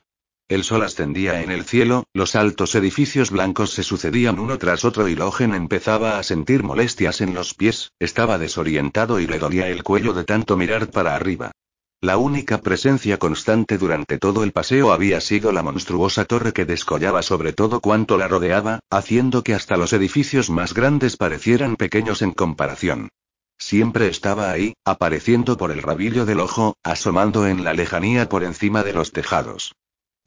El 0.49 0.64
sol 0.64 0.83
ascendía 0.83 1.43
en 1.43 1.50
el 1.50 1.64
cielo, 1.64 2.05
los 2.14 2.35
altos 2.35 2.75
edificios 2.75 3.31
blancos 3.31 3.71
se 3.73 3.83
sucedían 3.83 4.38
uno 4.38 4.57
tras 4.57 4.87
otro 4.87 5.07
y 5.07 5.14
Logen 5.14 5.52
empezaba 5.52 6.19
a 6.19 6.23
sentir 6.23 6.62
molestias 6.62 7.21
en 7.21 7.35
los 7.35 7.52
pies, 7.52 7.93
estaba 7.99 8.38
desorientado 8.38 9.21
y 9.21 9.26
le 9.26 9.38
dolía 9.38 9.69
el 9.69 9.83
cuello 9.83 10.14
de 10.14 10.25
tanto 10.25 10.57
mirar 10.57 10.90
para 10.90 11.14
arriba. 11.14 11.52
La 12.00 12.17
única 12.17 12.62
presencia 12.62 13.19
constante 13.19 13.76
durante 13.76 14.17
todo 14.17 14.43
el 14.43 14.52
paseo 14.52 14.90
había 14.93 15.21
sido 15.21 15.52
la 15.52 15.62
monstruosa 15.62 16.25
torre 16.25 16.55
que 16.55 16.64
descollaba 16.64 17.21
sobre 17.21 17.52
todo 17.52 17.81
cuanto 17.81 18.17
la 18.17 18.26
rodeaba, 18.26 18.81
haciendo 18.88 19.45
que 19.45 19.52
hasta 19.52 19.76
los 19.76 19.93
edificios 19.93 20.49
más 20.49 20.73
grandes 20.73 21.19
parecieran 21.19 21.76
pequeños 21.76 22.23
en 22.23 22.33
comparación. 22.33 23.11
Siempre 23.59 24.09
estaba 24.09 24.50
ahí, 24.50 24.73
apareciendo 24.83 25.59
por 25.59 25.73
el 25.73 25.83
rabillo 25.83 26.25
del 26.25 26.40
ojo, 26.40 26.75
asomando 26.83 27.47
en 27.47 27.64
la 27.64 27.75
lejanía 27.75 28.31
por 28.31 28.45
encima 28.45 28.83
de 28.83 28.95
los 28.95 29.12
tejados. 29.12 29.75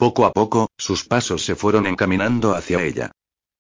Poco 0.02 0.26
a 0.26 0.34
poco, 0.34 0.72
sus 0.80 1.04
pasos 1.04 1.46
se 1.46 1.56
fueron 1.56 1.86
encaminando 1.86 2.56
hacia 2.56 2.82
ella. 2.82 3.12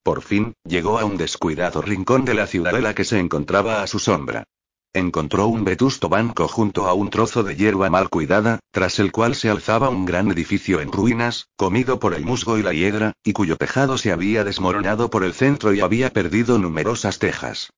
Por 0.02 0.24
fin, 0.24 0.56
llegó 0.64 0.98
a 0.98 1.06
un 1.06 1.16
descuidado 1.16 1.84
rincón 1.84 2.26
de 2.26 2.34
la 2.34 2.48
ciudadela 2.48 2.96
que 2.96 3.04
se 3.04 3.20
encontraba 3.20 3.84
a 3.84 3.86
su 3.86 4.00
sombra. 4.00 4.46
Encontró 4.92 5.46
un 5.46 5.64
vetusto 5.64 6.10
banco 6.10 6.48
junto 6.48 6.88
a 6.88 6.96
un 6.96 7.12
trozo 7.12 7.44
de 7.44 7.56
hierba 7.56 7.92
mal 7.92 8.10
cuidada, 8.10 8.60
tras 8.72 8.98
el 8.98 9.12
cual 9.12 9.36
se 9.36 9.52
alzaba 9.52 9.90
un 9.90 10.04
gran 10.06 10.32
edificio 10.32 10.82
en 10.82 10.92
ruinas, 10.92 11.46
comido 11.58 12.00
por 12.00 12.16
el 12.16 12.26
musgo 12.26 12.58
y 12.58 12.64
la 12.64 12.74
hiedra, 12.74 13.14
y 13.24 13.34
cuyo 13.34 13.56
tejado 13.56 14.00
se 14.00 14.12
había 14.12 14.44
desmoronado 14.44 15.12
por 15.12 15.24
el 15.24 15.36
centro 15.36 15.76
y 15.76 15.82
había 15.82 16.12
perdido 16.12 16.58
numerosas 16.58 17.20
tejas. 17.20 17.70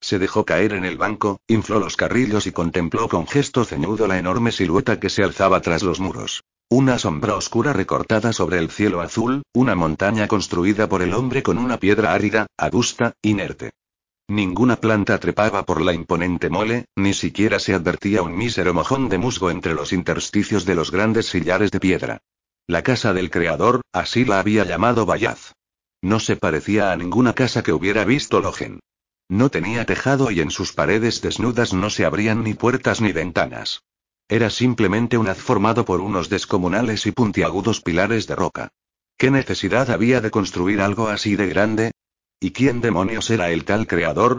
Se 0.00 0.20
dejó 0.20 0.44
caer 0.44 0.74
en 0.74 0.84
el 0.84 0.96
banco, 0.96 1.40
infló 1.48 1.80
los 1.80 1.96
carrillos 1.96 2.46
y 2.46 2.52
contempló 2.52 3.08
con 3.08 3.26
gesto 3.26 3.64
ceñudo 3.64 4.06
la 4.06 4.20
enorme 4.20 4.52
silueta 4.52 5.00
que 5.00 5.10
se 5.10 5.24
alzaba 5.24 5.60
tras 5.60 5.82
los 5.82 5.98
muros. 5.98 6.44
Una 6.74 6.98
sombra 6.98 7.34
oscura 7.34 7.74
recortada 7.74 8.32
sobre 8.32 8.56
el 8.56 8.70
cielo 8.70 9.02
azul, 9.02 9.42
una 9.52 9.74
montaña 9.74 10.26
construida 10.26 10.88
por 10.88 11.02
el 11.02 11.12
hombre 11.12 11.42
con 11.42 11.58
una 11.58 11.76
piedra 11.76 12.14
árida, 12.14 12.46
adusta, 12.56 13.12
inerte. 13.20 13.72
Ninguna 14.26 14.76
planta 14.76 15.18
trepaba 15.18 15.66
por 15.66 15.82
la 15.82 15.92
imponente 15.92 16.48
mole, 16.48 16.86
ni 16.96 17.12
siquiera 17.12 17.58
se 17.58 17.74
advertía 17.74 18.22
un 18.22 18.34
mísero 18.34 18.72
mojón 18.72 19.10
de 19.10 19.18
musgo 19.18 19.50
entre 19.50 19.74
los 19.74 19.92
intersticios 19.92 20.64
de 20.64 20.74
los 20.74 20.90
grandes 20.90 21.26
sillares 21.26 21.70
de 21.72 21.78
piedra. 21.78 22.22
La 22.66 22.82
casa 22.82 23.12
del 23.12 23.30
creador, 23.30 23.82
así 23.92 24.24
la 24.24 24.40
había 24.40 24.64
llamado 24.64 25.04
Bayaz. 25.04 25.52
No 26.00 26.20
se 26.20 26.36
parecía 26.36 26.90
a 26.90 26.96
ninguna 26.96 27.34
casa 27.34 27.62
que 27.62 27.74
hubiera 27.74 28.06
visto 28.06 28.40
Logen. 28.40 28.80
No 29.28 29.50
tenía 29.50 29.84
tejado 29.84 30.30
y 30.30 30.40
en 30.40 30.50
sus 30.50 30.72
paredes 30.72 31.20
desnudas 31.20 31.74
no 31.74 31.90
se 31.90 32.06
abrían 32.06 32.42
ni 32.42 32.54
puertas 32.54 33.02
ni 33.02 33.12
ventanas. 33.12 33.82
Era 34.32 34.48
simplemente 34.48 35.18
un 35.18 35.28
haz 35.28 35.36
formado 35.36 35.84
por 35.84 36.00
unos 36.00 36.30
descomunales 36.30 37.04
y 37.04 37.12
puntiagudos 37.12 37.82
pilares 37.82 38.26
de 38.26 38.34
roca. 38.34 38.70
¿Qué 39.18 39.30
necesidad 39.30 39.90
había 39.90 40.22
de 40.22 40.30
construir 40.30 40.80
algo 40.80 41.08
así 41.08 41.36
de 41.36 41.48
grande? 41.48 41.90
¿Y 42.40 42.52
quién 42.52 42.80
demonios 42.80 43.28
era 43.28 43.50
el 43.50 43.66
tal 43.66 43.86
creador? 43.86 44.38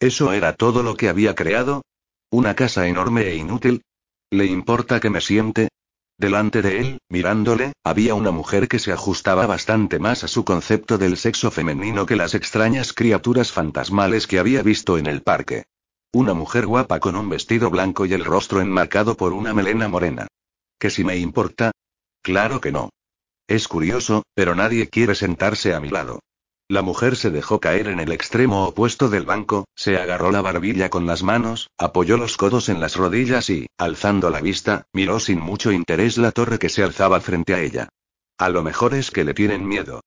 ¿Eso 0.00 0.32
era 0.32 0.54
todo 0.54 0.82
lo 0.82 0.96
que 0.96 1.10
había 1.10 1.34
creado? 1.34 1.82
¿Una 2.30 2.54
casa 2.54 2.88
enorme 2.88 3.28
e 3.28 3.36
inútil? 3.36 3.82
¿Le 4.30 4.46
importa 4.46 4.98
que 4.98 5.10
me 5.10 5.20
siente? 5.20 5.68
Delante 6.16 6.62
de 6.62 6.80
él, 6.80 6.98
mirándole, 7.10 7.74
había 7.84 8.14
una 8.14 8.30
mujer 8.30 8.66
que 8.66 8.78
se 8.78 8.92
ajustaba 8.92 9.46
bastante 9.46 9.98
más 9.98 10.24
a 10.24 10.28
su 10.28 10.46
concepto 10.46 10.96
del 10.96 11.18
sexo 11.18 11.50
femenino 11.50 12.06
que 12.06 12.16
las 12.16 12.34
extrañas 12.34 12.94
criaturas 12.94 13.52
fantasmales 13.52 14.26
que 14.26 14.38
había 14.38 14.62
visto 14.62 14.96
en 14.96 15.04
el 15.04 15.20
parque. 15.20 15.64
Una 16.14 16.32
mujer 16.32 16.66
guapa 16.66 17.00
con 17.00 17.16
un 17.16 17.28
vestido 17.28 17.70
blanco 17.70 18.06
y 18.06 18.12
el 18.12 18.24
rostro 18.24 18.60
enmarcado 18.60 19.16
por 19.16 19.32
una 19.32 19.52
melena 19.52 19.88
morena. 19.88 20.28
¿Que 20.78 20.88
si 20.88 21.02
me 21.02 21.16
importa? 21.16 21.72
Claro 22.22 22.60
que 22.60 22.70
no. 22.70 22.90
Es 23.48 23.66
curioso, 23.66 24.22
pero 24.32 24.54
nadie 24.54 24.88
quiere 24.88 25.16
sentarse 25.16 25.74
a 25.74 25.80
mi 25.80 25.88
lado. 25.88 26.20
La 26.68 26.82
mujer 26.82 27.16
se 27.16 27.30
dejó 27.30 27.58
caer 27.58 27.88
en 27.88 27.98
el 27.98 28.12
extremo 28.12 28.64
opuesto 28.64 29.08
del 29.08 29.24
banco, 29.24 29.64
se 29.74 29.96
agarró 29.96 30.30
la 30.30 30.40
barbilla 30.40 30.88
con 30.88 31.04
las 31.04 31.24
manos, 31.24 31.68
apoyó 31.78 32.16
los 32.16 32.36
codos 32.36 32.68
en 32.68 32.78
las 32.78 32.94
rodillas 32.94 33.50
y, 33.50 33.66
alzando 33.76 34.30
la 34.30 34.40
vista, 34.40 34.86
miró 34.92 35.18
sin 35.18 35.40
mucho 35.40 35.72
interés 35.72 36.16
la 36.16 36.30
torre 36.30 36.60
que 36.60 36.68
se 36.68 36.84
alzaba 36.84 37.20
frente 37.20 37.54
a 37.54 37.60
ella. 37.60 37.88
A 38.38 38.50
lo 38.50 38.62
mejor 38.62 38.94
es 38.94 39.10
que 39.10 39.24
le 39.24 39.34
tienen 39.34 39.66
miedo. 39.66 40.00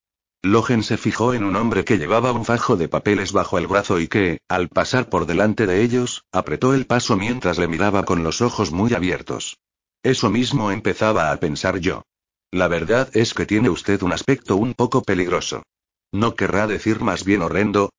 Logen 0.44 0.84
se 0.84 0.98
fijó 0.98 1.34
en 1.34 1.44
un 1.44 1.56
hombre 1.56 1.84
que 1.84 1.98
llevaba 1.98 2.32
un 2.32 2.46
fajo 2.46 2.77
de 2.77 2.88
papeles 2.88 3.32
bajo 3.32 3.58
el 3.58 3.67
brazo 3.67 4.00
y 4.00 4.08
que, 4.08 4.39
al 4.48 4.70
pasar 4.70 5.10
por 5.10 5.25
delante 5.25 5.65
de 5.65 5.82
ellos, 5.82 6.24
apretó 6.32 6.74
el 6.74 6.86
paso 6.86 7.17
mientras 7.17 7.58
le 7.58 7.67
miraba 7.67 8.03
con 8.03 8.24
los 8.24 8.41
ojos 8.41 8.72
muy 8.72 8.94
abiertos. 8.94 9.58
Eso 10.03 10.29
mismo 10.29 10.72
empezaba 10.72 11.32
a 11.32 11.38
pensar 11.38 11.79
yo. 11.79 12.03
La 12.51 12.67
verdad 12.67 13.10
es 13.13 13.34
que 13.34 13.46
tiene 13.46 13.70
usted 13.70 14.01
un 14.03 14.13
aspecto 14.13 14.56
un 14.56 14.74
poco 14.74 15.01
peligroso. 15.01 15.63
¿No 16.12 16.36
querrá 16.36 16.67
decir 16.67 17.01
más 17.01 17.25
bien 17.25 17.41
horrendo? 17.41 17.89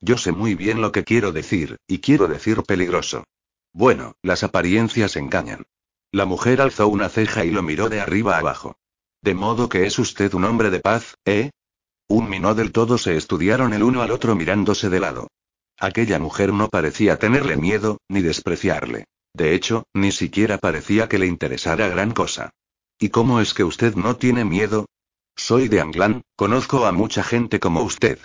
Yo 0.00 0.16
sé 0.16 0.32
muy 0.32 0.54
bien 0.54 0.80
lo 0.80 0.92
que 0.92 1.04
quiero 1.04 1.32
decir, 1.32 1.76
y 1.86 1.98
quiero 1.98 2.28
decir 2.28 2.62
peligroso. 2.62 3.24
Bueno, 3.72 4.14
las 4.22 4.44
apariencias 4.44 5.16
engañan. 5.16 5.66
La 6.10 6.24
mujer 6.24 6.60
alzó 6.62 6.88
una 6.88 7.08
ceja 7.08 7.44
y 7.44 7.50
lo 7.50 7.62
miró 7.62 7.88
de 7.88 8.00
arriba 8.00 8.38
abajo. 8.38 8.76
De 9.20 9.34
modo 9.34 9.68
que 9.68 9.86
es 9.86 9.98
usted 9.98 10.32
un 10.32 10.44
hombre 10.44 10.70
de 10.70 10.80
paz, 10.80 11.16
¿eh? 11.24 11.50
Un 12.18 12.28
minó 12.28 12.56
del 12.56 12.72
todo 12.72 12.98
se 12.98 13.16
estudiaron 13.16 13.72
el 13.74 13.84
uno 13.84 14.02
al 14.02 14.10
otro 14.10 14.34
mirándose 14.34 14.88
de 14.90 14.98
lado. 14.98 15.28
Aquella 15.78 16.18
mujer 16.18 16.52
no 16.52 16.68
parecía 16.68 17.16
tenerle 17.16 17.56
miedo, 17.56 17.98
ni 18.08 18.22
despreciarle. 18.22 19.04
De 19.32 19.54
hecho, 19.54 19.84
ni 19.94 20.10
siquiera 20.10 20.58
parecía 20.58 21.08
que 21.08 21.20
le 21.20 21.28
interesara 21.28 21.86
gran 21.86 22.10
cosa. 22.10 22.50
¿Y 22.98 23.10
cómo 23.10 23.40
es 23.40 23.54
que 23.54 23.62
usted 23.62 23.94
no 23.94 24.16
tiene 24.16 24.44
miedo? 24.44 24.86
Soy 25.36 25.68
de 25.68 25.80
Anglán, 25.80 26.22
conozco 26.34 26.86
a 26.86 26.90
mucha 26.90 27.22
gente 27.22 27.60
como 27.60 27.82
usted. 27.82 28.18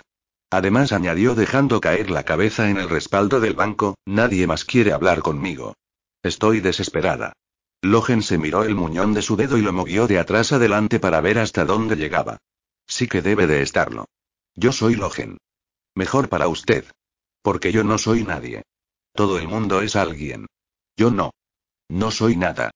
Además 0.50 0.90
añadió 0.90 1.36
dejando 1.36 1.80
caer 1.80 2.10
la 2.10 2.24
cabeza 2.24 2.70
en 2.70 2.78
el 2.78 2.88
respaldo 2.88 3.38
del 3.38 3.54
banco, 3.54 3.94
nadie 4.04 4.48
más 4.48 4.64
quiere 4.64 4.92
hablar 4.92 5.20
conmigo. 5.20 5.76
Estoy 6.24 6.58
desesperada. 6.58 7.32
Logen 7.80 8.22
se 8.22 8.38
miró 8.38 8.64
el 8.64 8.74
muñón 8.74 9.14
de 9.14 9.22
su 9.22 9.36
dedo 9.36 9.56
y 9.56 9.62
lo 9.62 9.72
movió 9.72 10.08
de 10.08 10.18
atrás 10.18 10.50
adelante 10.50 10.98
para 10.98 11.20
ver 11.20 11.38
hasta 11.38 11.64
dónde 11.64 11.94
llegaba. 11.94 12.38
Sí 12.86 13.08
que 13.08 13.22
debe 13.22 13.46
de 13.46 13.62
estarlo. 13.62 14.06
Yo 14.54 14.72
soy 14.72 14.94
Logen. 14.94 15.38
Mejor 15.94 16.28
para 16.28 16.48
usted. 16.48 16.84
Porque 17.42 17.72
yo 17.72 17.84
no 17.84 17.98
soy 17.98 18.24
nadie. 18.24 18.62
Todo 19.14 19.38
el 19.38 19.48
mundo 19.48 19.80
es 19.80 19.96
alguien. 19.96 20.46
Yo 20.96 21.10
no. 21.10 21.30
No 21.88 22.10
soy 22.10 22.36
nada. 22.36 22.70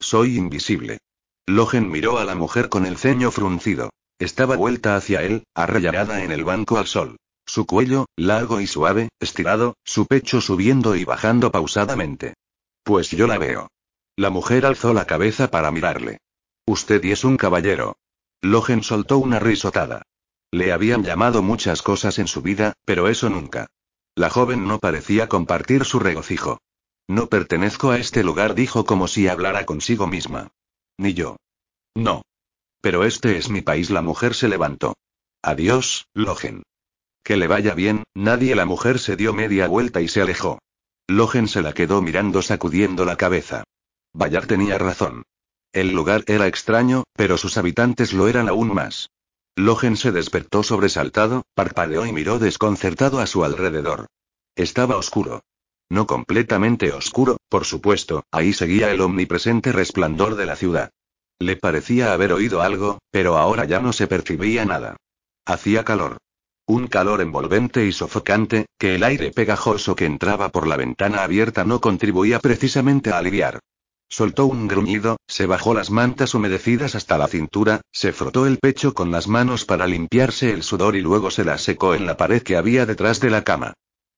Soy 0.00 0.36
invisible. 0.36 0.98
Logen 1.46 1.90
miró 1.90 2.18
a 2.18 2.24
la 2.24 2.34
mujer 2.34 2.68
con 2.68 2.86
el 2.86 2.96
ceño 2.96 3.30
fruncido. 3.30 3.90
Estaba 4.18 4.56
vuelta 4.56 4.96
hacia 4.96 5.22
él, 5.22 5.44
arrellanada 5.54 6.22
en 6.22 6.30
el 6.30 6.44
banco 6.44 6.78
al 6.78 6.86
sol. 6.86 7.16
Su 7.46 7.66
cuello, 7.66 8.06
largo 8.16 8.60
y 8.60 8.66
suave, 8.66 9.10
estirado, 9.20 9.74
su 9.84 10.06
pecho 10.06 10.40
subiendo 10.40 10.96
y 10.96 11.04
bajando 11.04 11.50
pausadamente. 11.52 12.34
Pues 12.82 13.10
yo 13.10 13.26
la 13.26 13.38
veo. 13.38 13.68
La 14.16 14.30
mujer 14.30 14.64
alzó 14.64 14.94
la 14.94 15.06
cabeza 15.06 15.50
para 15.50 15.70
mirarle. 15.70 16.18
Usted 16.66 17.02
y 17.04 17.12
es 17.12 17.24
un 17.24 17.36
caballero. 17.36 17.96
Logen 18.44 18.82
soltó 18.82 19.16
una 19.16 19.38
risotada. 19.38 20.02
Le 20.50 20.70
habían 20.70 21.02
llamado 21.02 21.42
muchas 21.42 21.80
cosas 21.80 22.18
en 22.18 22.26
su 22.26 22.42
vida, 22.42 22.74
pero 22.84 23.08
eso 23.08 23.30
nunca. 23.30 23.68
La 24.14 24.28
joven 24.28 24.68
no 24.68 24.78
parecía 24.78 25.30
compartir 25.30 25.86
su 25.86 25.98
regocijo. 25.98 26.58
No 27.08 27.28
pertenezco 27.28 27.90
a 27.90 27.96
este 27.96 28.22
lugar, 28.22 28.54
dijo 28.54 28.84
como 28.84 29.08
si 29.08 29.28
hablara 29.28 29.64
consigo 29.64 30.06
misma. 30.06 30.48
Ni 30.98 31.14
yo. 31.14 31.38
No. 31.94 32.20
Pero 32.82 33.04
este 33.04 33.38
es 33.38 33.48
mi 33.48 33.62
país. 33.62 33.88
La 33.88 34.02
mujer 34.02 34.34
se 34.34 34.48
levantó. 34.48 34.94
Adiós, 35.40 36.06
Logen. 36.12 36.64
Que 37.22 37.38
le 37.38 37.46
vaya 37.46 37.72
bien, 37.72 38.04
nadie. 38.12 38.54
La 38.54 38.66
mujer 38.66 38.98
se 38.98 39.16
dio 39.16 39.32
media 39.32 39.68
vuelta 39.68 40.02
y 40.02 40.08
se 40.08 40.20
alejó. 40.20 40.58
Logen 41.06 41.48
se 41.48 41.62
la 41.62 41.72
quedó 41.72 42.02
mirando 42.02 42.42
sacudiendo 42.42 43.06
la 43.06 43.16
cabeza. 43.16 43.64
Bayard 44.12 44.48
tenía 44.48 44.76
razón. 44.76 45.24
El 45.74 45.90
lugar 45.90 46.22
era 46.28 46.46
extraño, 46.46 47.02
pero 47.14 47.36
sus 47.36 47.58
habitantes 47.58 48.12
lo 48.12 48.28
eran 48.28 48.48
aún 48.48 48.72
más. 48.72 49.10
Logen 49.56 49.96
se 49.96 50.12
despertó 50.12 50.62
sobresaltado, 50.62 51.42
parpadeó 51.54 52.06
y 52.06 52.12
miró 52.12 52.38
desconcertado 52.38 53.18
a 53.18 53.26
su 53.26 53.44
alrededor. 53.44 54.06
Estaba 54.54 54.96
oscuro. 54.96 55.42
No 55.90 56.06
completamente 56.06 56.92
oscuro, 56.92 57.38
por 57.48 57.64
supuesto, 57.64 58.22
ahí 58.30 58.52
seguía 58.52 58.92
el 58.92 59.00
omnipresente 59.00 59.72
resplandor 59.72 60.36
de 60.36 60.46
la 60.46 60.54
ciudad. 60.54 60.90
Le 61.40 61.56
parecía 61.56 62.12
haber 62.12 62.32
oído 62.32 62.62
algo, 62.62 63.00
pero 63.10 63.36
ahora 63.36 63.64
ya 63.64 63.80
no 63.80 63.92
se 63.92 64.06
percibía 64.06 64.64
nada. 64.64 64.96
Hacía 65.44 65.84
calor. 65.84 66.18
Un 66.66 66.86
calor 66.86 67.20
envolvente 67.20 67.84
y 67.84 67.90
sofocante, 67.90 68.66
que 68.78 68.94
el 68.94 69.02
aire 69.02 69.32
pegajoso 69.32 69.96
que 69.96 70.06
entraba 70.06 70.50
por 70.50 70.68
la 70.68 70.76
ventana 70.76 71.24
abierta 71.24 71.64
no 71.64 71.80
contribuía 71.80 72.38
precisamente 72.38 73.10
a 73.10 73.18
aliviar. 73.18 73.58
Soltó 74.16 74.46
un 74.46 74.68
gruñido, 74.68 75.16
se 75.26 75.46
bajó 75.46 75.74
las 75.74 75.90
mantas 75.90 76.34
humedecidas 76.34 76.94
hasta 76.94 77.18
la 77.18 77.26
cintura, 77.26 77.80
se 77.90 78.12
frotó 78.12 78.46
el 78.46 78.58
pecho 78.58 78.94
con 78.94 79.10
las 79.10 79.26
manos 79.26 79.64
para 79.64 79.88
limpiarse 79.88 80.52
el 80.52 80.62
sudor 80.62 80.94
y 80.94 81.00
luego 81.00 81.32
se 81.32 81.44
las 81.44 81.62
secó 81.62 81.96
en 81.96 82.06
la 82.06 82.16
pared 82.16 82.40
que 82.40 82.56
había 82.56 82.86
detrás 82.86 83.18
de 83.18 83.30
la 83.30 83.42
cama. 83.42 83.72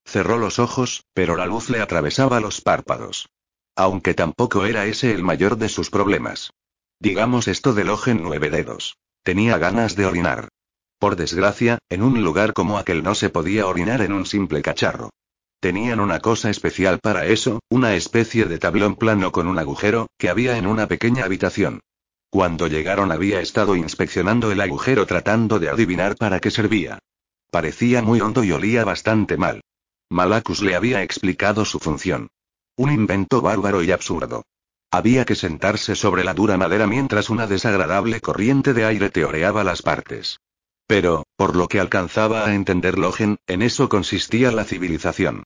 Cerró 0.05 0.37
los 0.37 0.59
ojos, 0.59 1.07
pero 1.15 1.35
la 1.35 1.47
luz 1.47 1.71
le 1.71 1.81
atravesaba 1.81 2.41
los 2.41 2.61
párpados. 2.61 3.31
Aunque 3.75 4.13
tampoco 4.13 4.67
era 4.67 4.85
ese 4.85 5.13
el 5.13 5.23
mayor 5.23 5.57
de 5.57 5.71
sus 5.71 5.89
problemas. 5.89 6.51
Digamos 7.01 7.49
esto 7.49 7.73
del 7.73 7.89
ojo 7.89 8.11
en 8.11 8.23
nueve 8.23 8.51
dedos. 8.51 8.99
Tenía 9.23 9.57
ganas 9.57 9.97
de 9.97 10.05
orinar. 10.05 10.49
Por 10.99 11.17
desgracia, 11.17 11.79
en 11.89 12.03
un 12.03 12.23
lugar 12.23 12.53
como 12.53 12.77
aquel 12.77 13.03
no 13.03 13.15
se 13.15 13.31
podía 13.31 13.67
orinar 13.67 14.03
en 14.03 14.13
un 14.13 14.27
simple 14.27 14.61
cacharro. 14.61 15.09
Tenían 15.61 16.01
una 16.01 16.21
cosa 16.21 16.51
especial 16.51 16.99
para 17.01 17.27
eso, 17.27 17.61
una 17.71 17.95
especie 17.95 18.45
de 18.45 18.59
tablón 18.59 18.95
plano 18.97 19.33
con 19.33 19.49
un 19.49 19.59
agujero, 19.59 20.09
que 20.19 20.29
había 20.29 20.59
en 20.59 20.67
una 20.67 20.87
pequeña 20.87 21.25
habitación. 21.25 21.81
Cuando 22.31 22.67
llegaron 22.67 23.13
había 23.13 23.41
estado 23.41 23.77
inspeccionando 23.77 24.53
el 24.53 24.61
agujero 24.61 25.07
tratando 25.07 25.59
de 25.59 25.71
adivinar 25.71 26.17
para 26.17 26.41
qué 26.41 26.51
servía. 26.51 26.99
Parecía 27.51 28.03
muy 28.03 28.21
hondo 28.21 28.45
y 28.45 28.53
olía 28.53 28.85
bastante 28.85 29.37
mal. 29.37 29.63
Malacus 30.11 30.61
le 30.61 30.77
había 30.77 31.03
explicado 31.03 31.65
su 31.65 31.79
función. 31.79 32.29
Un 32.77 32.93
invento 32.93 33.41
bárbaro 33.41 33.83
y 33.83 33.91
absurdo. 33.91 34.45
Había 34.91 35.25
que 35.25 35.35
sentarse 35.35 35.95
sobre 35.95 36.25
la 36.25 36.35
dura 36.35 36.57
madera 36.57 36.87
mientras 36.87 37.31
una 37.31 37.47
desagradable 37.47 38.21
corriente 38.21 38.73
de 38.75 38.85
aire 38.85 39.11
teoreaba 39.11 39.65
las 39.65 39.83
partes. 39.83 40.39
Pero, 40.87 41.25
por 41.37 41.57
lo 41.57 41.69
que 41.69 41.81
alcanzaba 41.81 42.47
a 42.47 42.55
entender 42.55 42.99
Logen, 42.99 43.39
en 43.47 43.63
eso 43.63 43.89
consistía 43.89 44.53
la 44.53 44.65
civilización. 44.65 45.43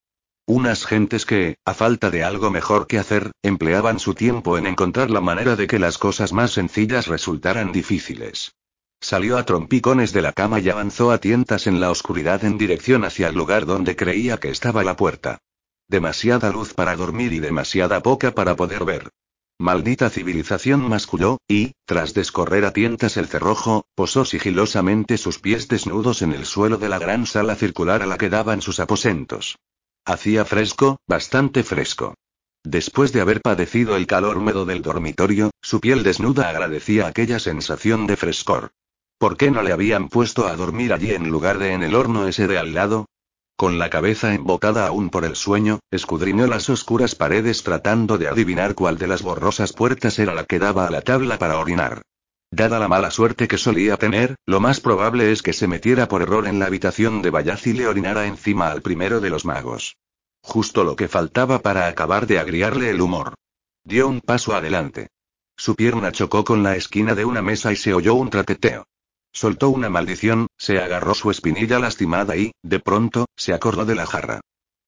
Unas 0.46 0.84
gentes 0.84 1.26
que, 1.26 1.56
a 1.64 1.74
falta 1.74 2.10
de 2.10 2.24
algo 2.24 2.50
mejor 2.50 2.86
que 2.86 2.98
hacer, 2.98 3.30
empleaban 3.42 3.98
su 3.98 4.14
tiempo 4.14 4.58
en 4.58 4.66
encontrar 4.66 5.10
la 5.10 5.20
manera 5.20 5.56
de 5.56 5.66
que 5.66 5.78
las 5.78 5.96
cosas 5.96 6.32
más 6.32 6.50
sencillas 6.50 7.06
resultaran 7.06 7.72
difíciles. 7.72 8.52
Salió 9.00 9.38
a 9.38 9.46
trompicones 9.46 10.12
de 10.12 10.22
la 10.22 10.32
cama 10.32 10.60
y 10.60 10.68
avanzó 10.68 11.10
a 11.10 11.18
tientas 11.18 11.66
en 11.66 11.80
la 11.80 11.90
oscuridad 11.90 12.44
en 12.44 12.58
dirección 12.58 13.04
hacia 13.04 13.28
el 13.28 13.34
lugar 13.34 13.64
donde 13.64 13.96
creía 13.96 14.36
que 14.36 14.50
estaba 14.50 14.84
la 14.84 14.96
puerta. 14.96 15.38
Demasiada 15.88 16.50
luz 16.50 16.74
para 16.74 16.96
dormir 16.96 17.32
y 17.32 17.38
demasiada 17.38 18.02
poca 18.02 18.32
para 18.32 18.56
poder 18.56 18.84
ver. 18.84 19.08
Maldita 19.60 20.08
civilización 20.08 20.88
masculló, 20.88 21.36
y, 21.46 21.72
tras 21.84 22.14
descorrer 22.14 22.64
a 22.64 22.72
tientas 22.72 23.18
el 23.18 23.26
cerrojo, 23.26 23.84
posó 23.94 24.24
sigilosamente 24.24 25.18
sus 25.18 25.38
pies 25.38 25.68
desnudos 25.68 26.22
en 26.22 26.32
el 26.32 26.46
suelo 26.46 26.78
de 26.78 26.88
la 26.88 26.98
gran 26.98 27.26
sala 27.26 27.56
circular 27.56 28.00
a 28.00 28.06
la 28.06 28.16
que 28.16 28.30
daban 28.30 28.62
sus 28.62 28.80
aposentos. 28.80 29.58
Hacía 30.06 30.46
fresco, 30.46 30.96
bastante 31.06 31.62
fresco. 31.62 32.14
Después 32.64 33.12
de 33.12 33.20
haber 33.20 33.42
padecido 33.42 33.96
el 33.96 34.06
calor 34.06 34.38
húmedo 34.38 34.64
del 34.64 34.80
dormitorio, 34.80 35.50
su 35.60 35.78
piel 35.78 36.04
desnuda 36.04 36.48
agradecía 36.48 37.06
aquella 37.06 37.38
sensación 37.38 38.06
de 38.06 38.16
frescor. 38.16 38.70
¿Por 39.18 39.36
qué 39.36 39.50
no 39.50 39.60
le 39.60 39.72
habían 39.72 40.08
puesto 40.08 40.46
a 40.46 40.56
dormir 40.56 40.94
allí 40.94 41.10
en 41.10 41.28
lugar 41.28 41.58
de 41.58 41.74
en 41.74 41.82
el 41.82 41.94
horno 41.94 42.26
ese 42.26 42.46
de 42.46 42.56
al 42.56 42.72
lado? 42.72 43.10
Con 43.60 43.78
la 43.78 43.90
cabeza 43.90 44.32
embotada 44.32 44.86
aún 44.86 45.10
por 45.10 45.26
el 45.26 45.36
sueño, 45.36 45.80
escudriñó 45.90 46.46
las 46.46 46.70
oscuras 46.70 47.14
paredes 47.14 47.62
tratando 47.62 48.16
de 48.16 48.26
adivinar 48.26 48.74
cuál 48.74 48.96
de 48.96 49.06
las 49.06 49.20
borrosas 49.20 49.74
puertas 49.74 50.18
era 50.18 50.32
la 50.32 50.44
que 50.44 50.58
daba 50.58 50.86
a 50.86 50.90
la 50.90 51.02
tabla 51.02 51.38
para 51.38 51.58
orinar. 51.58 52.00
Dada 52.50 52.78
la 52.78 52.88
mala 52.88 53.10
suerte 53.10 53.48
que 53.48 53.58
solía 53.58 53.98
tener, 53.98 54.36
lo 54.46 54.60
más 54.60 54.80
probable 54.80 55.30
es 55.30 55.42
que 55.42 55.52
se 55.52 55.66
metiera 55.66 56.08
por 56.08 56.22
error 56.22 56.46
en 56.46 56.58
la 56.58 56.64
habitación 56.64 57.20
de 57.20 57.28
Bayaz 57.28 57.66
y 57.66 57.74
le 57.74 57.86
orinara 57.86 58.24
encima 58.24 58.70
al 58.70 58.80
primero 58.80 59.20
de 59.20 59.28
los 59.28 59.44
magos. 59.44 59.98
Justo 60.40 60.82
lo 60.82 60.96
que 60.96 61.08
faltaba 61.08 61.58
para 61.58 61.86
acabar 61.86 62.26
de 62.26 62.38
agriarle 62.38 62.88
el 62.88 63.02
humor. 63.02 63.34
Dio 63.84 64.08
un 64.08 64.22
paso 64.22 64.56
adelante. 64.56 65.08
Su 65.54 65.76
pierna 65.76 66.12
chocó 66.12 66.44
con 66.44 66.62
la 66.62 66.76
esquina 66.76 67.14
de 67.14 67.26
una 67.26 67.42
mesa 67.42 67.70
y 67.72 67.76
se 67.76 67.92
oyó 67.92 68.14
un 68.14 68.30
trateteo. 68.30 68.86
Soltó 69.32 69.70
una 69.70 69.88
maldición, 69.88 70.48
se 70.58 70.78
agarró 70.78 71.14
su 71.14 71.30
espinilla 71.30 71.78
lastimada 71.78 72.36
y, 72.36 72.52
de 72.62 72.80
pronto, 72.80 73.26
se 73.36 73.52
acordó 73.52 73.84
de 73.84 73.94
la 73.94 74.06
jarra. 74.06 74.40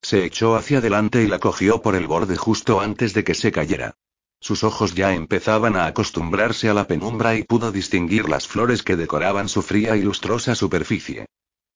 Se 0.02 0.24
echó 0.24 0.56
hacia 0.56 0.78
adelante 0.78 1.22
y 1.22 1.28
la 1.28 1.38
cogió 1.38 1.80
por 1.80 1.94
el 1.94 2.08
borde 2.08 2.36
justo 2.36 2.80
antes 2.80 3.14
de 3.14 3.22
que 3.22 3.34
se 3.34 3.52
cayera. 3.52 3.94
Sus 4.40 4.64
ojos 4.64 4.96
ya 4.96 5.14
empezaban 5.14 5.76
a 5.76 5.86
acostumbrarse 5.86 6.68
a 6.68 6.74
la 6.74 6.88
penumbra 6.88 7.36
y 7.36 7.44
pudo 7.44 7.70
distinguir 7.70 8.28
las 8.28 8.48
flores 8.48 8.82
que 8.82 8.96
decoraban 8.96 9.48
su 9.48 9.62
fría 9.62 9.96
y 9.96 10.02
lustrosa 10.02 10.56
superficie. 10.56 11.26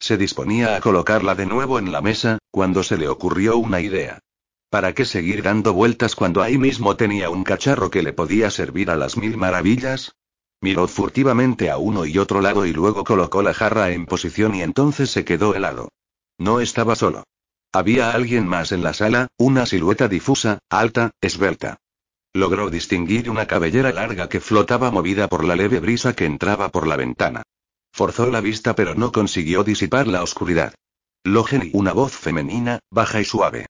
Se 0.00 0.16
disponía 0.16 0.74
a 0.74 0.80
colocarla 0.80 1.36
de 1.36 1.46
nuevo 1.46 1.78
en 1.78 1.92
la 1.92 2.00
mesa, 2.00 2.38
cuando 2.50 2.82
se 2.82 2.98
le 2.98 3.06
ocurrió 3.06 3.56
una 3.56 3.80
idea. 3.80 4.18
¿Para 4.68 4.92
qué 4.94 5.04
seguir 5.04 5.44
dando 5.44 5.72
vueltas 5.72 6.16
cuando 6.16 6.42
ahí 6.42 6.58
mismo 6.58 6.96
tenía 6.96 7.30
un 7.30 7.44
cacharro 7.44 7.88
que 7.88 8.02
le 8.02 8.12
podía 8.12 8.50
servir 8.50 8.90
a 8.90 8.96
las 8.96 9.16
mil 9.16 9.36
maravillas? 9.36 10.16
Miró 10.66 10.88
furtivamente 10.88 11.70
a 11.70 11.78
uno 11.78 12.06
y 12.06 12.18
otro 12.18 12.40
lado 12.40 12.66
y 12.66 12.72
luego 12.72 13.04
colocó 13.04 13.40
la 13.40 13.54
jarra 13.54 13.92
en 13.92 14.04
posición 14.04 14.52
y 14.56 14.62
entonces 14.62 15.12
se 15.12 15.24
quedó 15.24 15.54
helado. 15.54 15.90
No 16.38 16.58
estaba 16.58 16.96
solo. 16.96 17.22
Había 17.72 18.10
alguien 18.10 18.48
más 18.48 18.72
en 18.72 18.82
la 18.82 18.92
sala, 18.92 19.28
una 19.38 19.64
silueta 19.64 20.08
difusa, 20.08 20.58
alta, 20.68 21.12
esbelta. 21.20 21.76
Logró 22.32 22.68
distinguir 22.68 23.30
una 23.30 23.46
cabellera 23.46 23.92
larga 23.92 24.28
que 24.28 24.40
flotaba 24.40 24.90
movida 24.90 25.28
por 25.28 25.44
la 25.44 25.54
leve 25.54 25.78
brisa 25.78 26.16
que 26.16 26.24
entraba 26.24 26.70
por 26.70 26.88
la 26.88 26.96
ventana. 26.96 27.44
Forzó 27.92 28.28
la 28.28 28.40
vista 28.40 28.74
pero 28.74 28.96
no 28.96 29.12
consiguió 29.12 29.62
disipar 29.62 30.08
la 30.08 30.24
oscuridad. 30.24 30.74
Logen 31.22 31.70
y 31.72 31.76
una 31.76 31.92
voz 31.92 32.10
femenina, 32.10 32.80
baja 32.90 33.20
y 33.20 33.24
suave. 33.24 33.66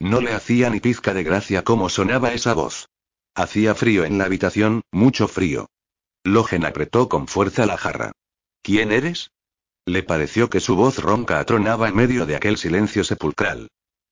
No 0.00 0.20
le 0.20 0.32
hacía 0.32 0.68
ni 0.68 0.80
pizca 0.80 1.14
de 1.14 1.22
gracia 1.22 1.62
cómo 1.62 1.88
sonaba 1.88 2.32
esa 2.32 2.54
voz. 2.54 2.88
Hacía 3.36 3.76
frío 3.76 4.04
en 4.04 4.18
la 4.18 4.24
habitación, 4.24 4.80
mucho 4.90 5.28
frío. 5.28 5.68
Logen 6.24 6.66
apretó 6.66 7.08
con 7.08 7.28
fuerza 7.28 7.64
la 7.64 7.78
jarra. 7.78 8.12
¿Quién 8.62 8.92
eres? 8.92 9.30
Le 9.86 10.02
pareció 10.02 10.50
que 10.50 10.60
su 10.60 10.76
voz 10.76 10.98
ronca 10.98 11.40
atronaba 11.40 11.88
en 11.88 11.96
medio 11.96 12.26
de 12.26 12.36
aquel 12.36 12.58
silencio 12.58 13.04
sepulcral. 13.04 13.68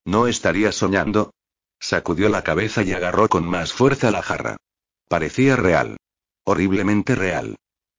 ¿No 0.07 0.27
estaría 0.27 0.73
soñando? 0.73 1.33
Sacudió 1.79 2.31
la 2.31 2.43
cabeza 2.43 2.83
y 2.83 2.93
agarró 2.93 3.29
con 3.29 3.47
más 3.47 3.73
fuerza 3.73 4.11
la 4.11 4.23
jarra. 4.23 4.57
Parecía 5.09 5.57
real. 5.57 5.99
Horriblemente 6.45 7.15
real. 7.15 7.57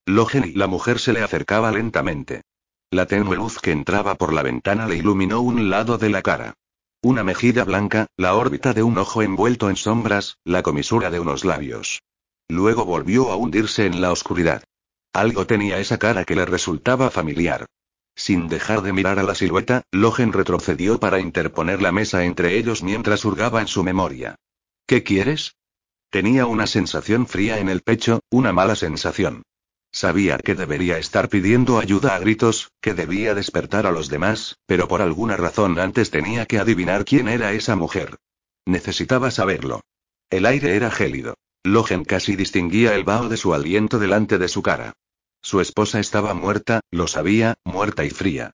Logen 0.07 0.45
y 0.45 0.53
la 0.53 0.65
mujer 0.65 0.99
se 0.99 1.13
le 1.13 1.21
acercaba 1.21 1.71
lentamente. 1.71 2.41
La 2.89 3.05
tenue 3.05 3.35
luz 3.35 3.59
que 3.59 3.71
entraba 3.71 4.15
por 4.15 4.33
la 4.33 4.41
ventana 4.41 4.87
le 4.87 4.95
iluminó 4.95 5.41
un 5.41 5.69
lado 5.69 5.99
de 5.99 6.09
la 6.09 6.23
cara. 6.23 6.55
Una 7.03 7.23
mejilla 7.23 7.63
blanca, 7.63 8.07
la 8.17 8.33
órbita 8.33 8.73
de 8.73 8.81
un 8.81 8.97
ojo 8.97 9.21
envuelto 9.21 9.69
en 9.69 9.75
sombras, 9.75 10.37
la 10.43 10.63
comisura 10.63 11.11
de 11.11 11.19
unos 11.19 11.45
labios. 11.45 12.01
Luego 12.49 12.83
volvió 12.83 13.31
a 13.31 13.35
hundirse 13.35 13.85
en 13.85 14.01
la 14.01 14.11
oscuridad. 14.11 14.63
Algo 15.13 15.47
tenía 15.47 15.79
esa 15.79 15.97
cara 15.97 16.25
que 16.25 16.35
le 16.35 16.45
resultaba 16.45 17.09
familiar. 17.11 17.65
Sin 18.15 18.49
dejar 18.49 18.81
de 18.81 18.91
mirar 18.91 19.17
a 19.19 19.23
la 19.23 19.35
silueta, 19.35 19.83
Logen 19.91 20.33
retrocedió 20.33 20.99
para 20.99 21.19
interponer 21.19 21.81
la 21.81 21.91
mesa 21.91 22.25
entre 22.25 22.57
ellos 22.57 22.83
mientras 22.83 23.23
hurgaba 23.23 23.61
en 23.61 23.67
su 23.67 23.83
memoria. 23.83 24.35
¿Qué 24.85 25.03
quieres? 25.03 25.55
Tenía 26.09 26.47
una 26.47 26.67
sensación 26.67 27.27
fría 27.27 27.59
en 27.59 27.69
el 27.69 27.81
pecho, 27.81 28.19
una 28.31 28.51
mala 28.51 28.75
sensación. 28.75 29.43
Sabía 29.91 30.37
que 30.37 30.55
debería 30.55 30.97
estar 30.97 31.29
pidiendo 31.29 31.79
ayuda 31.79 32.15
a 32.15 32.19
gritos, 32.19 32.71
que 32.81 32.93
debía 32.93 33.35
despertar 33.35 33.87
a 33.87 33.91
los 33.91 34.09
demás, 34.09 34.57
pero 34.65 34.87
por 34.87 35.01
alguna 35.01 35.37
razón 35.37 35.79
antes 35.79 36.11
tenía 36.11 36.45
que 36.45 36.59
adivinar 36.59 37.05
quién 37.05 37.27
era 37.27 37.53
esa 37.53 37.75
mujer. 37.75 38.17
Necesitaba 38.65 39.31
saberlo. 39.31 39.81
El 40.29 40.45
aire 40.45 40.75
era 40.75 40.91
gélido. 40.91 41.35
Logen 41.63 42.05
casi 42.05 42.35
distinguía 42.35 42.95
el 42.95 43.03
vaho 43.03 43.27
de 43.27 43.37
su 43.37 43.53
aliento 43.53 43.99
delante 43.99 44.37
de 44.37 44.47
su 44.47 44.61
cara. 44.61 44.93
Su 45.41 45.61
esposa 45.61 45.99
estaba 45.99 46.33
muerta, 46.33 46.81
lo 46.91 47.07
sabía, 47.07 47.55
muerta 47.63 48.05
y 48.05 48.09
fría. 48.09 48.51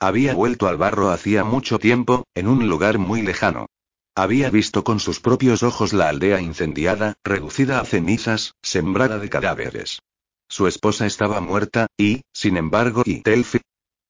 Había 0.00 0.34
vuelto 0.34 0.66
al 0.66 0.76
barro 0.76 1.10
hacía 1.10 1.44
mucho 1.44 1.78
tiempo, 1.78 2.24
en 2.34 2.48
un 2.48 2.68
lugar 2.68 2.98
muy 2.98 3.22
lejano. 3.22 3.66
Había 4.16 4.50
visto 4.50 4.82
con 4.82 4.98
sus 4.98 5.20
propios 5.20 5.62
ojos 5.62 5.92
la 5.92 6.08
aldea 6.08 6.40
incendiada, 6.40 7.14
reducida 7.22 7.80
a 7.80 7.84
cenizas, 7.84 8.54
sembrada 8.62 9.18
de 9.18 9.28
cadáveres. 9.28 10.00
Su 10.48 10.66
esposa 10.66 11.06
estaba 11.06 11.40
muerta, 11.40 11.86
y, 11.96 12.22
sin 12.32 12.56
embargo, 12.56 13.02
y 13.04 13.20
Telfi. 13.20 13.60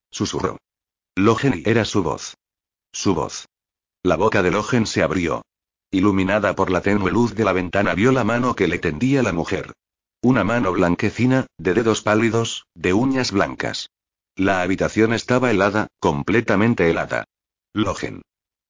Susurró. 0.09 0.57
Logen 1.15 1.61
era 1.65 1.85
su 1.85 2.01
voz. 2.01 2.35
Su 2.91 3.13
voz. 3.13 3.45
La 4.03 4.15
boca 4.15 4.41
de 4.41 4.49
Logen 4.49 4.87
se 4.87 5.03
abrió. 5.03 5.43
Iluminada 5.91 6.55
por 6.55 6.71
la 6.71 6.81
tenue 6.81 7.11
luz 7.11 7.35
de 7.35 7.43
la 7.43 7.51
ventana 7.51 7.93
vio 7.93 8.13
la 8.13 8.23
mano 8.23 8.55
que 8.55 8.69
le 8.69 8.79
tendía 8.79 9.21
la 9.21 9.33
mujer. 9.33 9.73
Una 10.21 10.45
mano 10.45 10.71
blanquecina, 10.71 11.47
de 11.57 11.73
dedos 11.73 12.01
pálidos, 12.01 12.65
de 12.73 12.93
uñas 12.93 13.31
blancas. 13.31 13.89
La 14.37 14.61
habitación 14.61 15.13
estaba 15.13 15.51
helada, 15.51 15.87
completamente 15.99 16.89
helada. 16.89 17.25
Logen. 17.73 18.21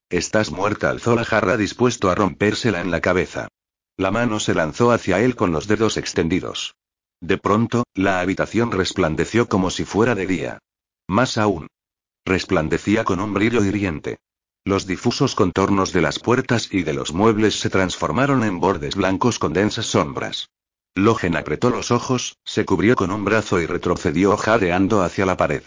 Estás 0.09 0.49
muerta, 0.49 0.89
alzó 0.89 1.15
la 1.15 1.23
jarra 1.23 1.57
dispuesto 1.57 2.09
a 2.09 2.15
rompérsela 2.15 2.81
en 2.81 2.89
la 2.89 3.01
cabeza. 3.01 3.49
La 3.97 4.09
mano 4.09 4.39
se 4.39 4.55
lanzó 4.55 4.91
hacia 4.91 5.19
él 5.19 5.35
con 5.35 5.51
los 5.51 5.67
dedos 5.67 5.97
extendidos. 5.97 6.73
De 7.21 7.37
pronto, 7.37 7.83
la 7.93 8.19
habitación 8.19 8.71
resplandeció 8.71 9.47
como 9.47 9.69
si 9.69 9.85
fuera 9.85 10.15
de 10.15 10.25
día. 10.25 10.59
Más 11.07 11.37
aún. 11.37 11.67
Resplandecía 12.25 13.03
con 13.03 13.19
un 13.19 13.33
brillo 13.33 13.63
hiriente. 13.63 14.17
Los 14.63 14.85
difusos 14.85 15.33
contornos 15.33 15.91
de 15.91 16.01
las 16.01 16.19
puertas 16.19 16.69
y 16.71 16.83
de 16.83 16.93
los 16.93 17.13
muebles 17.13 17.59
se 17.59 17.71
transformaron 17.71 18.43
en 18.43 18.59
bordes 18.59 18.95
blancos 18.95 19.39
con 19.39 19.53
densas 19.53 19.87
sombras. 19.87 20.49
Logen 20.93 21.35
apretó 21.35 21.71
los 21.71 21.89
ojos, 21.89 22.37
se 22.45 22.63
cubrió 22.63 22.95
con 22.95 23.09
un 23.09 23.25
brazo 23.25 23.59
y 23.59 23.65
retrocedió 23.65 24.37
jadeando 24.37 25.01
hacia 25.01 25.25
la 25.25 25.35
pared. 25.35 25.63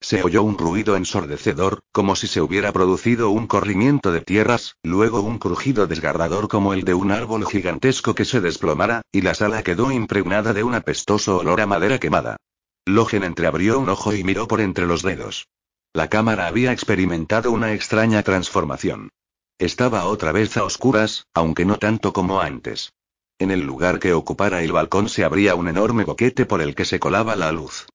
Se 0.00 0.24
oyó 0.24 0.42
un 0.42 0.58
ruido 0.58 0.96
ensordecedor, 0.96 1.78
como 1.92 2.16
si 2.16 2.26
se 2.26 2.40
hubiera 2.40 2.72
producido 2.72 3.30
un 3.30 3.46
corrimiento 3.46 4.10
de 4.10 4.22
tierras, 4.22 4.74
luego 4.82 5.20
un 5.20 5.38
crujido 5.38 5.86
desgarrador 5.86 6.48
como 6.48 6.74
el 6.74 6.82
de 6.82 6.94
un 6.94 7.12
árbol 7.12 7.46
gigantesco 7.46 8.16
que 8.16 8.24
se 8.24 8.40
desplomara, 8.40 9.02
y 9.12 9.20
la 9.20 9.34
sala 9.34 9.62
quedó 9.62 9.92
impregnada 9.92 10.52
de 10.52 10.64
un 10.64 10.74
apestoso 10.74 11.38
olor 11.38 11.60
a 11.60 11.66
madera 11.66 12.00
quemada. 12.00 12.38
Logen 12.86 13.22
entreabrió 13.22 13.78
un 13.78 13.88
ojo 13.88 14.12
y 14.12 14.24
miró 14.24 14.48
por 14.48 14.60
entre 14.60 14.86
los 14.86 15.02
dedos. 15.02 15.46
La 15.94 16.08
cámara 16.08 16.46
había 16.46 16.72
experimentado 16.72 17.52
una 17.52 17.74
extraña 17.74 18.22
transformación. 18.22 19.10
Estaba 19.58 20.06
otra 20.06 20.32
vez 20.32 20.56
a 20.56 20.64
oscuras, 20.64 21.26
aunque 21.34 21.66
no 21.66 21.78
tanto 21.78 22.14
como 22.14 22.40
antes. 22.40 22.94
En 23.38 23.50
el 23.50 23.60
lugar 23.60 23.98
que 23.98 24.14
ocupara 24.14 24.62
el 24.62 24.72
balcón 24.72 25.10
se 25.10 25.22
abría 25.22 25.54
un 25.54 25.68
enorme 25.68 26.04
boquete 26.04 26.46
por 26.46 26.62
el 26.62 26.74
que 26.74 26.86
se 26.86 26.98
colaba 26.98 27.36
la 27.36 27.52
luz. 27.52 27.86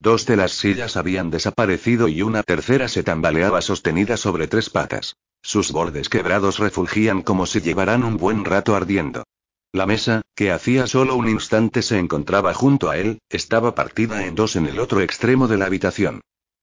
Dos 0.00 0.24
de 0.24 0.36
las 0.36 0.52
sillas 0.52 0.96
habían 0.96 1.30
desaparecido 1.30 2.08
y 2.08 2.22
una 2.22 2.42
tercera 2.42 2.88
se 2.88 3.02
tambaleaba 3.02 3.60
sostenida 3.60 4.16
sobre 4.16 4.48
tres 4.48 4.70
patas. 4.70 5.16
Sus 5.42 5.72
bordes 5.72 6.08
quebrados 6.08 6.58
refulgían 6.58 7.20
como 7.20 7.44
si 7.44 7.60
llevaran 7.60 8.02
un 8.02 8.16
buen 8.16 8.46
rato 8.46 8.74
ardiendo. 8.74 9.24
La 9.72 9.84
mesa, 9.84 10.22
que 10.34 10.52
hacía 10.52 10.86
solo 10.86 11.16
un 11.16 11.28
instante 11.28 11.82
se 11.82 11.98
encontraba 11.98 12.54
junto 12.54 12.88
a 12.88 12.96
él, 12.96 13.18
estaba 13.28 13.74
partida 13.74 14.24
en 14.24 14.34
dos 14.34 14.56
en 14.56 14.66
el 14.66 14.78
otro 14.80 15.02
extremo 15.02 15.48
de 15.48 15.58
la 15.58 15.66
habitación. 15.66 16.22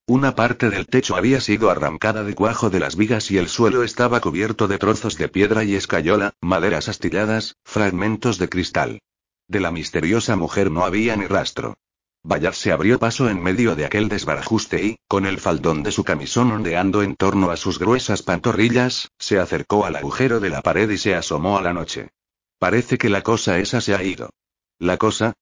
Una 0.10 0.34
parte 0.34 0.72
del 0.72 0.88
techo 0.88 1.16
había 1.16 1.40
sido 1.40 1.70
arrancada 1.70 2.24
de 2.24 2.34
cuajo 2.34 2.72
de 2.72 2.80
las 2.80 2.96
vigas 2.96 3.30
y 3.30 3.38
el 3.38 3.48
suelo 3.48 3.84
estaba 3.84 4.20
cubierto 4.22 4.68
de 4.68 4.80
trozos 4.80 5.20
de 5.20 5.30
piedra 5.30 5.64
y 5.64 5.76
escayola, 5.76 6.34
maderas 6.42 6.90
astilladas, 6.90 7.58
fragmentos 7.64 8.40
de 8.40 8.50
cristal. 8.50 9.04
De 9.48 9.60
la 9.60 9.70
misteriosa 9.70 10.36
mujer 10.36 10.72
no 10.72 10.84
había 10.84 11.16
ni 11.16 11.28
rastro. 11.28 11.78
Bayard 12.24 12.56
se 12.56 12.72
abrió 12.72 12.98
paso 12.98 13.30
en 13.30 13.40
medio 13.40 13.76
de 13.76 13.86
aquel 13.86 14.10
desbarajuste 14.10 14.84
y, 14.84 14.98
con 15.08 15.28
el 15.28 15.40
faldón 15.40 15.84
de 15.84 15.92
su 15.92 16.04
camisón 16.04 16.52
ondeando 16.52 17.04
en 17.04 17.16
torno 17.16 17.52
a 17.52 17.56
sus 17.56 17.78
gruesas 17.78 18.24
pantorrillas, 18.24 19.12
se 19.20 19.38
acercó 19.38 19.86
al 19.86 19.96
agujero 19.96 20.40
de 20.40 20.50
la 20.50 20.64
pared 20.64 20.90
y 20.90 20.98
se 20.98 21.14
asomó 21.14 21.60
a 21.60 21.62
la 21.62 21.74
noche. 21.74 22.10
Parece 22.58 22.98
que 22.98 23.10
la 23.10 23.22
cosa 23.22 23.60
esa 23.60 23.80
se 23.80 23.94
ha 23.94 24.02
ido. 24.02 24.32
¿La 24.80 24.98
cosa? 24.98 25.34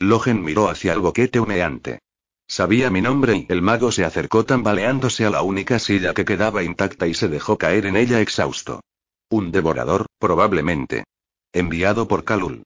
Logen 0.00 0.42
miró 0.42 0.70
hacia 0.70 0.92
el 0.92 0.98
boquete 0.98 1.38
humeante. 1.38 2.00
Sabía 2.48 2.90
mi 2.90 3.02
nombre 3.02 3.36
y 3.36 3.46
el 3.50 3.60
mago 3.60 3.92
se 3.92 4.06
acercó 4.06 4.46
tambaleándose 4.46 5.26
a 5.26 5.30
la 5.30 5.42
única 5.42 5.78
silla 5.78 6.14
que 6.14 6.24
quedaba 6.24 6.62
intacta 6.62 7.06
y 7.06 7.12
se 7.12 7.28
dejó 7.28 7.58
caer 7.58 7.84
en 7.84 7.94
ella 7.94 8.22
exhausto. 8.22 8.80
Un 9.28 9.52
devorador, 9.52 10.06
probablemente. 10.18 11.04
Enviado 11.52 12.08
por 12.08 12.24
Kalul. 12.24 12.62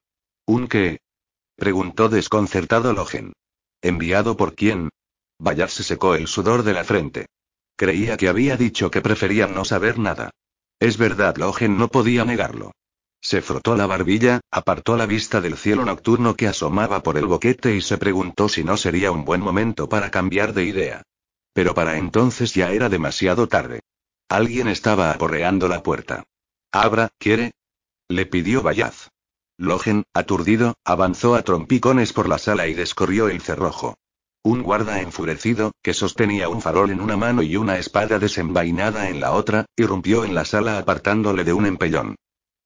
¿Un 0.46 0.68
qué? 0.68 1.00
preguntó 1.56 2.08
desconcertado 2.08 2.92
Logen. 2.92 3.32
¿Enviado 3.80 4.36
por 4.36 4.54
quién? 4.54 4.90
Bayard 5.38 5.70
se 5.70 5.82
secó 5.82 6.14
el 6.14 6.28
sudor 6.28 6.62
de 6.62 6.74
la 6.74 6.84
frente. 6.84 7.26
Creía 7.74 8.16
que 8.16 8.28
había 8.28 8.56
dicho 8.56 8.92
que 8.92 9.00
prefería 9.00 9.48
no 9.48 9.64
saber 9.64 9.98
nada. 9.98 10.30
Es 10.78 10.96
verdad, 10.96 11.36
Logen 11.36 11.76
no 11.76 11.88
podía 11.88 12.24
negarlo. 12.24 12.70
Se 13.24 13.40
frotó 13.40 13.76
la 13.76 13.86
barbilla, 13.86 14.40
apartó 14.50 14.96
la 14.96 15.06
vista 15.06 15.40
del 15.40 15.56
cielo 15.56 15.84
nocturno 15.84 16.34
que 16.34 16.48
asomaba 16.48 17.04
por 17.04 17.16
el 17.16 17.26
boquete 17.26 17.76
y 17.76 17.80
se 17.80 17.96
preguntó 17.96 18.48
si 18.48 18.64
no 18.64 18.76
sería 18.76 19.12
un 19.12 19.24
buen 19.24 19.40
momento 19.40 19.88
para 19.88 20.10
cambiar 20.10 20.52
de 20.54 20.64
idea. 20.64 21.02
Pero 21.52 21.72
para 21.72 21.98
entonces 21.98 22.52
ya 22.52 22.72
era 22.72 22.88
demasiado 22.88 23.46
tarde. 23.46 23.80
Alguien 24.28 24.66
estaba 24.66 25.12
aporreando 25.12 25.68
la 25.68 25.84
puerta. 25.84 26.24
Abra, 26.72 27.10
¿quiere? 27.18 27.52
Le 28.08 28.26
pidió 28.26 28.60
Bayaz. 28.60 29.10
Logen, 29.56 30.02
aturdido, 30.12 30.74
avanzó 30.84 31.36
a 31.36 31.42
trompicones 31.42 32.12
por 32.12 32.28
la 32.28 32.38
sala 32.38 32.66
y 32.66 32.74
descorrió 32.74 33.28
el 33.28 33.40
cerrojo. 33.40 33.94
Un 34.42 34.64
guarda 34.64 35.00
enfurecido, 35.00 35.70
que 35.80 35.94
sostenía 35.94 36.48
un 36.48 36.60
farol 36.60 36.90
en 36.90 37.00
una 37.00 37.16
mano 37.16 37.42
y 37.42 37.56
una 37.56 37.78
espada 37.78 38.18
desenvainada 38.18 39.08
en 39.08 39.20
la 39.20 39.30
otra, 39.30 39.66
irrumpió 39.76 40.24
en 40.24 40.34
la 40.34 40.44
sala 40.44 40.78
apartándole 40.78 41.44
de 41.44 41.52
un 41.52 41.66
empellón. 41.66 42.16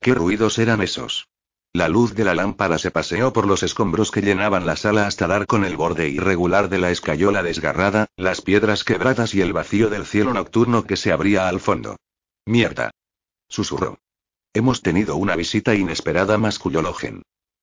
¿Qué 0.07 0.15
ruidos 0.15 0.61
eran 0.61 0.83
esos? 0.83 1.31
La 1.73 1.89
luz 1.89 2.15
de 2.15 2.23
la 2.23 2.37
lámpara 2.37 2.79
se 2.79 2.93
paseó 2.93 3.33
por 3.33 3.45
los 3.45 3.65
escombros 3.65 4.13
que 4.13 4.23
llenaban 4.23 4.65
la 4.65 4.77
sala 4.77 5.09
hasta 5.09 5.27
dar 5.27 5.49
con 5.49 5.65
el 5.65 5.77
borde 5.77 6.09
irregular 6.09 6.69
de 6.69 6.79
la 6.79 6.93
escayola 6.93 7.43
desgarrada, 7.43 8.07
las 8.17 8.41
piedras 8.41 8.85
quebradas 8.85 9.35
y 9.35 9.41
el 9.41 9.53
vacío 9.53 9.91
del 9.91 10.07
cielo 10.07 10.33
nocturno 10.33 10.85
que 10.85 10.97
se 10.97 11.11
abría 11.11 11.49
al 11.49 11.59
fondo. 11.59 11.97
Mierda. 12.47 12.93
Susurró. 13.49 13.99
Hemos 14.55 14.81
tenido 14.81 15.17
una 15.17 15.35
visita 15.35 15.75
inesperada, 15.75 16.39
masculló 16.39 16.83
Logen. 16.83 17.23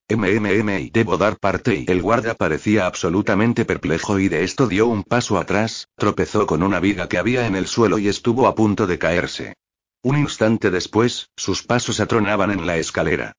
MMM 0.09 0.69
y 0.81 0.89
debo 0.89 1.17
dar 1.17 1.37
parte 1.37 1.85
y 1.87 1.89
el 1.89 2.01
guardia 2.01 2.33
parecía 2.33 2.87
absolutamente 2.87 3.63
perplejo 3.63 4.19
y 4.19 4.27
de 4.27 4.43
esto 4.43 4.67
dio 4.67 4.87
un 4.87 5.03
paso 5.03 5.37
atrás, 5.37 5.87
tropezó 5.95 6.45
con 6.45 6.61
una 6.61 6.81
viga 6.81 7.07
que 7.07 7.19
había 7.19 7.47
en 7.47 7.55
el 7.55 7.67
suelo 7.67 7.99
y 7.99 8.09
estuvo 8.09 8.47
a 8.47 8.53
punto 8.53 8.85
de 8.85 8.99
caerse. 8.99 9.53
Un 10.03 10.17
instante 10.17 10.69
después, 10.69 11.29
sus 11.37 11.63
pasos 11.63 12.01
atronaban 12.01 12.51
en 12.51 12.67
la 12.67 12.75
escalera. 12.75 13.31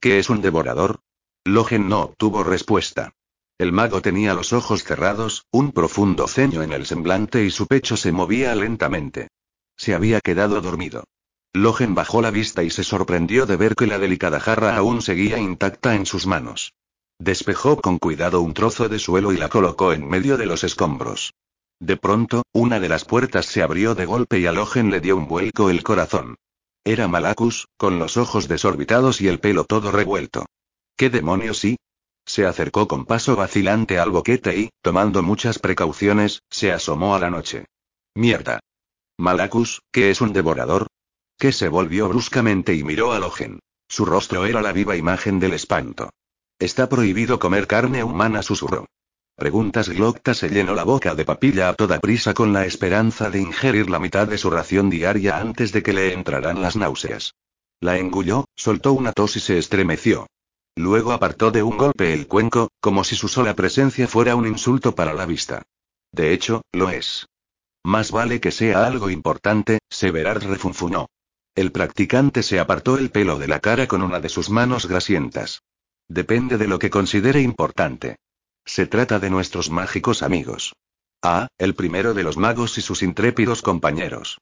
¿Qué 0.00 0.18
es 0.18 0.28
un 0.28 0.42
devorador? 0.42 1.00
Logen 1.46 1.88
no 1.88 2.00
obtuvo 2.02 2.44
respuesta. 2.44 3.14
El 3.58 3.72
mago 3.72 4.02
tenía 4.02 4.34
los 4.34 4.52
ojos 4.52 4.84
cerrados, 4.84 5.46
un 5.50 5.72
profundo 5.72 6.28
ceño 6.28 6.62
en 6.62 6.72
el 6.72 6.84
semblante 6.84 7.42
y 7.44 7.50
su 7.50 7.66
pecho 7.66 7.96
se 7.96 8.12
movía 8.12 8.54
lentamente. 8.54 9.28
Se 9.78 9.94
había 9.94 10.20
quedado 10.20 10.60
dormido. 10.60 11.04
Logen 11.54 11.94
bajó 11.94 12.20
la 12.20 12.30
vista 12.30 12.62
y 12.62 12.70
se 12.70 12.84
sorprendió 12.84 13.46
de 13.46 13.56
ver 13.56 13.74
que 13.74 13.86
la 13.86 13.98
delicada 13.98 14.40
jarra 14.40 14.76
aún 14.76 15.00
seguía 15.00 15.38
intacta 15.38 15.94
en 15.94 16.04
sus 16.04 16.26
manos. 16.26 16.74
Despejó 17.18 17.80
con 17.80 17.98
cuidado 17.98 18.42
un 18.42 18.52
trozo 18.52 18.90
de 18.90 18.98
suelo 18.98 19.32
y 19.32 19.38
la 19.38 19.48
colocó 19.48 19.94
en 19.94 20.06
medio 20.06 20.36
de 20.36 20.44
los 20.44 20.64
escombros. 20.64 21.32
De 21.80 21.96
pronto, 21.96 22.44
una 22.52 22.78
de 22.78 22.88
las 22.88 23.04
puertas 23.04 23.46
se 23.46 23.62
abrió 23.62 23.94
de 23.94 24.06
golpe 24.06 24.38
y 24.38 24.46
a 24.46 24.52
Logen 24.52 24.90
le 24.90 25.00
dio 25.00 25.16
un 25.16 25.26
vuelco 25.26 25.70
el 25.70 25.82
corazón. 25.82 26.36
Era 26.84 27.08
Malacus, 27.08 27.66
con 27.76 27.98
los 27.98 28.16
ojos 28.16 28.48
desorbitados 28.48 29.20
y 29.20 29.28
el 29.28 29.40
pelo 29.40 29.64
todo 29.64 29.90
revuelto. 29.90 30.46
¿Qué 30.96 31.10
demonios 31.10 31.58
sí? 31.58 31.78
Se 32.26 32.46
acercó 32.46 32.86
con 32.86 33.06
paso 33.06 33.34
vacilante 33.34 33.98
al 33.98 34.10
boquete 34.10 34.56
y, 34.58 34.70
tomando 34.82 35.22
muchas 35.22 35.58
precauciones, 35.58 36.42
se 36.50 36.70
asomó 36.70 37.14
a 37.14 37.18
la 37.18 37.30
noche. 37.30 37.64
Mierda. 38.14 38.60
Malacus, 39.18 39.80
¿qué 39.90 40.10
es 40.10 40.20
un 40.20 40.32
devorador? 40.32 40.86
que 41.40 41.52
se 41.52 41.68
volvió 41.68 42.06
bruscamente 42.10 42.74
y 42.74 42.84
miró 42.84 43.12
a 43.12 43.18
Logen. 43.18 43.60
Su 43.88 44.04
rostro 44.04 44.44
era 44.44 44.60
la 44.60 44.72
viva 44.72 44.94
imagen 44.94 45.40
del 45.40 45.54
espanto. 45.54 46.10
Está 46.58 46.90
prohibido 46.90 47.38
comer 47.38 47.66
carne 47.66 48.04
humana, 48.04 48.42
susurró. 48.42 48.84
Preguntas 49.40 49.88
Glocta 49.88 50.34
se 50.34 50.50
llenó 50.50 50.74
la 50.74 50.84
boca 50.84 51.14
de 51.14 51.24
papilla 51.24 51.70
a 51.70 51.72
toda 51.72 51.98
prisa 51.98 52.34
con 52.34 52.52
la 52.52 52.66
esperanza 52.66 53.30
de 53.30 53.40
ingerir 53.40 53.88
la 53.88 53.98
mitad 53.98 54.28
de 54.28 54.36
su 54.36 54.50
ración 54.50 54.90
diaria 54.90 55.38
antes 55.38 55.72
de 55.72 55.82
que 55.82 55.94
le 55.94 56.12
entraran 56.12 56.60
las 56.60 56.76
náuseas. 56.76 57.32
La 57.80 57.96
engulló, 57.96 58.44
soltó 58.54 58.92
una 58.92 59.12
tos 59.12 59.36
y 59.36 59.40
se 59.40 59.56
estremeció. 59.56 60.26
Luego 60.76 61.12
apartó 61.12 61.50
de 61.50 61.62
un 61.62 61.78
golpe 61.78 62.12
el 62.12 62.26
cuenco, 62.26 62.68
como 62.80 63.02
si 63.02 63.16
su 63.16 63.28
sola 63.28 63.56
presencia 63.56 64.06
fuera 64.06 64.36
un 64.36 64.46
insulto 64.46 64.94
para 64.94 65.14
la 65.14 65.24
vista. 65.24 65.62
De 66.12 66.34
hecho, 66.34 66.60
lo 66.72 66.90
es. 66.90 67.26
Más 67.82 68.10
vale 68.10 68.42
que 68.42 68.50
sea 68.50 68.86
algo 68.86 69.08
importante, 69.08 69.78
Severard 69.88 70.44
refunfuñó. 70.44 71.06
El 71.54 71.72
practicante 71.72 72.42
se 72.42 72.60
apartó 72.60 72.98
el 72.98 73.10
pelo 73.10 73.38
de 73.38 73.48
la 73.48 73.60
cara 73.60 73.86
con 73.86 74.02
una 74.02 74.20
de 74.20 74.28
sus 74.28 74.50
manos 74.50 74.84
grasientas. 74.86 75.62
Depende 76.08 76.58
de 76.58 76.68
lo 76.68 76.78
que 76.78 76.90
considere 76.90 77.40
importante. 77.40 78.16
Se 78.64 78.86
trata 78.86 79.18
de 79.18 79.30
nuestros 79.30 79.70
mágicos 79.70 80.22
amigos. 80.22 80.74
Ah, 81.22 81.48
el 81.58 81.74
primero 81.74 82.14
de 82.14 82.22
los 82.22 82.36
magos 82.36 82.78
y 82.78 82.80
sus 82.80 83.02
intrépidos 83.02 83.62
compañeros. 83.62 84.38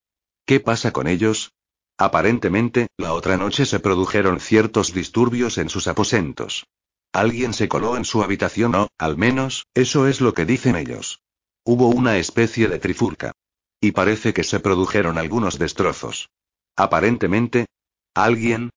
¿Qué 0.47 0.61
pasa 0.61 0.93
con 0.93 1.09
ellos? 1.09 1.53
Aparentemente, 1.99 2.87
la 2.97 3.13
otra 3.13 3.37
noche 3.37 3.67
se 3.67 3.81
produjeron 3.81 4.39
ciertos 4.39 4.93
disturbios 4.93 5.59
en 5.59 5.69
sus 5.69 5.89
aposentos. 5.89 6.67
Alguien 7.13 7.53
se 7.53 7.69
coló 7.69 7.97
en 7.97 8.05
su 8.05 8.23
habitación 8.23 8.75
o, 8.77 8.89
al 8.99 9.17
menos, 9.17 9.67
eso 9.75 10.07
es 10.07 10.21
lo 10.21 10.35
que 10.35 10.45
dicen 10.45 10.77
ellos. 10.77 11.21
Hubo 11.65 11.89
una 11.89 12.19
especie 12.19 12.69
de 12.69 12.79
trifulca. 12.79 13.33
Y 13.81 13.93
parece 13.93 14.33
que 14.33 14.45
se 14.45 14.61
produjeron 14.61 15.19
algunos 15.19 15.59
destrozos. 15.59 16.31
Aparentemente. 16.77 17.67
¿Alguien? 18.15 18.71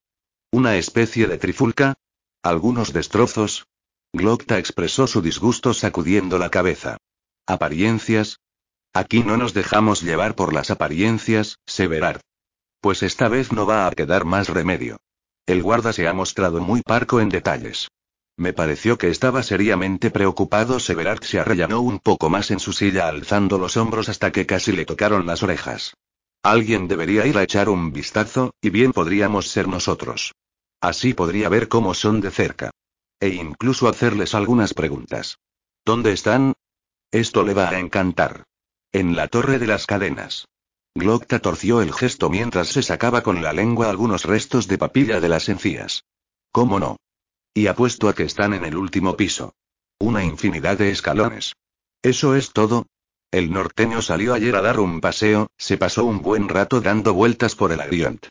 ¿Una 0.50 0.76
especie 0.76 1.26
de 1.26 1.38
trifulca? 1.38 1.94
¿Algunos 2.42 2.92
destrozos? 2.92 3.66
Glocta 4.14 4.58
expresó 4.58 5.06
su 5.06 5.22
disgusto 5.22 5.72
sacudiendo 5.72 6.38
la 6.38 6.50
cabeza. 6.50 6.98
¿Apariencias? 7.46 8.40
Aquí 8.92 9.24
no 9.24 9.38
nos 9.38 9.54
dejamos 9.54 10.02
llevar 10.02 10.34
por 10.34 10.52
las 10.52 10.70
apariencias, 10.70 11.58
Severard. 11.66 12.20
Pues 12.82 13.02
esta 13.02 13.28
vez 13.28 13.52
no 13.52 13.64
va 13.64 13.86
a 13.86 13.90
quedar 13.92 14.26
más 14.26 14.50
remedio. 14.50 14.98
El 15.46 15.62
guarda 15.62 15.94
se 15.94 16.06
ha 16.06 16.12
mostrado 16.12 16.60
muy 16.60 16.82
parco 16.82 17.20
en 17.20 17.30
detalles. 17.30 17.88
Me 18.36 18.52
pareció 18.52 18.98
que 18.98 19.08
estaba 19.08 19.42
seriamente 19.42 20.10
preocupado. 20.10 20.78
Severard 20.78 21.24
se 21.24 21.40
arrellanó 21.40 21.80
un 21.80 21.98
poco 21.98 22.28
más 22.28 22.50
en 22.50 22.60
su 22.60 22.74
silla 22.74 23.08
alzando 23.08 23.56
los 23.56 23.78
hombros 23.78 24.10
hasta 24.10 24.30
que 24.30 24.44
casi 24.44 24.72
le 24.72 24.84
tocaron 24.84 25.26
las 25.26 25.42
orejas. 25.42 25.94
Alguien 26.42 26.86
debería 26.86 27.26
ir 27.26 27.38
a 27.38 27.44
echar 27.44 27.70
un 27.70 27.92
vistazo, 27.92 28.52
y 28.60 28.68
bien 28.68 28.92
podríamos 28.92 29.48
ser 29.48 29.68
nosotros. 29.68 30.34
Así 30.82 31.14
podría 31.14 31.48
ver 31.48 31.68
cómo 31.68 31.94
son 31.94 32.20
de 32.20 32.30
cerca. 32.30 32.70
E 33.22 33.28
incluso 33.28 33.86
hacerles 33.86 34.34
algunas 34.34 34.74
preguntas. 34.74 35.38
¿Dónde 35.84 36.10
están? 36.10 36.54
Esto 37.12 37.44
le 37.44 37.54
va 37.54 37.68
a 37.68 37.78
encantar. 37.78 38.42
En 38.90 39.14
la 39.14 39.28
torre 39.28 39.60
de 39.60 39.68
las 39.68 39.86
cadenas. 39.86 40.48
Glocta 40.96 41.38
torció 41.38 41.82
el 41.82 41.92
gesto 41.92 42.30
mientras 42.30 42.70
se 42.70 42.82
sacaba 42.82 43.22
con 43.22 43.40
la 43.40 43.52
lengua 43.52 43.90
algunos 43.90 44.24
restos 44.24 44.66
de 44.66 44.76
papilla 44.76 45.20
de 45.20 45.28
las 45.28 45.48
encías. 45.48 46.02
¿Cómo 46.50 46.80
no? 46.80 46.96
Y 47.54 47.68
apuesto 47.68 48.08
a 48.08 48.14
que 48.16 48.24
están 48.24 48.54
en 48.54 48.64
el 48.64 48.76
último 48.76 49.16
piso. 49.16 49.54
Una 50.00 50.24
infinidad 50.24 50.76
de 50.78 50.90
escalones. 50.90 51.52
¿Eso 52.02 52.34
es 52.34 52.52
todo? 52.52 52.88
El 53.30 53.52
norteño 53.52 54.02
salió 54.02 54.34
ayer 54.34 54.56
a 54.56 54.62
dar 54.62 54.80
un 54.80 55.00
paseo, 55.00 55.46
se 55.56 55.78
pasó 55.78 56.04
un 56.04 56.22
buen 56.22 56.48
rato 56.48 56.80
dando 56.80 57.14
vueltas 57.14 57.54
por 57.54 57.70
el 57.70 57.82
Agrient. 57.82 58.26